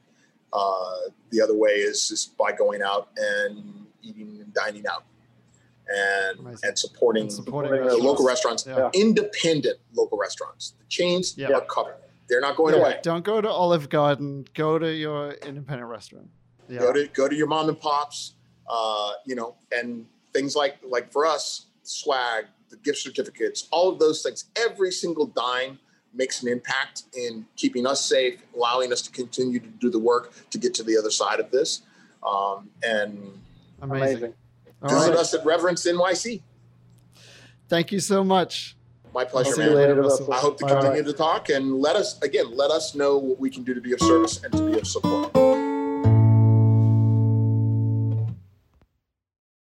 Uh, 0.53 0.97
the 1.31 1.41
other 1.41 1.57
way 1.57 1.71
is 1.71 2.09
just 2.09 2.37
by 2.37 2.53
going 2.53 2.83
out 2.83 3.09
and 3.17 3.87
eating 4.03 4.39
and 4.43 4.53
dining 4.55 4.85
out, 4.87 5.05
and 5.89 6.39
Amazing. 6.39 6.61
and 6.69 6.79
supporting, 6.79 7.23
And 7.25 7.33
supporting 7.33 7.73
the 7.73 7.79
restaurants. 7.81 8.05
local 8.05 8.25
restaurants, 8.27 8.67
Yeah. 8.67 8.91
independent 8.93 9.79
local 9.95 10.19
restaurants. 10.19 10.75
The 10.79 10.85
chains 10.89 11.37
Yeah. 11.37 11.51
are 11.53 11.63
covered; 11.63 11.97
they're 12.29 12.41
not 12.41 12.57
going 12.57 12.75
Yeah, 12.75 12.81
away. 12.83 13.01
Don't 13.03 13.25
go 13.25 13.41
to 13.41 13.49
Olive 13.51 13.89
Garden. 13.89 14.47
Go 14.55 14.79
to 14.79 14.93
your 14.93 15.33
independent 15.33 15.89
restaurant. 15.89 16.29
Yeah. 16.69 16.81
Go 16.81 16.93
to 16.93 17.09
go 17.09 17.27
to 17.29 17.35
your 17.35 17.47
mom 17.49 17.69
and 17.69 17.81
pops, 17.81 18.35
uh, 18.69 19.13
you 19.27 19.35
know, 19.35 19.57
and 19.73 20.07
things 20.33 20.55
like 20.55 20.77
like 20.85 21.11
for 21.11 21.27
us, 21.27 21.67
swag, 21.83 22.45
the 22.75 22.81
gift 22.83 22.99
certificates, 22.99 23.69
all 23.71 23.89
of 23.91 23.99
those 23.99 24.23
things. 24.23 24.45
Every 24.57 24.91
single 24.91 25.27
dime 25.27 25.79
makes 26.13 26.43
an 26.43 26.49
impact 26.49 27.05
in 27.17 27.47
keeping 27.57 27.87
us 27.87 28.05
safe, 28.05 28.41
allowing 28.55 28.93
us 28.93 29.03
to 29.03 29.11
continue 29.11 29.59
to 29.61 29.67
do 29.67 29.91
the 29.91 29.99
work 29.99 30.33
to 30.51 30.59
get 30.59 30.75
to 30.75 30.83
the 30.83 30.97
other 30.97 31.11
side 31.11 31.41
of 31.41 31.51
this. 31.51 31.83
Um, 32.27 32.71
and 32.83 33.39
Amazing. 33.83 34.17
Amazing. 34.17 34.35
All 34.83 34.89
visit 34.91 35.11
right. 35.11 35.19
us 35.19 35.35
at 35.35 35.45
Reverence 35.45 35.87
NYC. 35.87 36.43
Thank 37.69 37.93
you 37.93 38.01
so 38.01 38.23
much. 38.23 38.77
My 39.15 39.25
pleasure, 39.25 39.57
man. 39.57 39.75
later, 39.75 40.03
Later, 40.03 40.33
I 40.33 40.39
hope 40.39 40.59
to 40.59 40.67
Bye-bye. 40.67 40.81
continue 40.81 41.05
to 41.05 41.13
talk 41.13 41.49
and 41.49 41.79
let 41.81 41.95
us 41.95 42.21
again 42.21 42.55
let 42.57 42.71
us 42.73 42.97
know 42.97 43.17
what 43.17 43.39
we 43.39 43.49
can 43.49 43.63
do 43.63 43.73
to 43.73 43.81
be 43.81 43.93
of 43.93 44.01
service 44.01 44.43
and 44.43 44.53
to 44.53 44.71
be 44.71 44.79
of 44.79 44.87
support. 44.87 45.44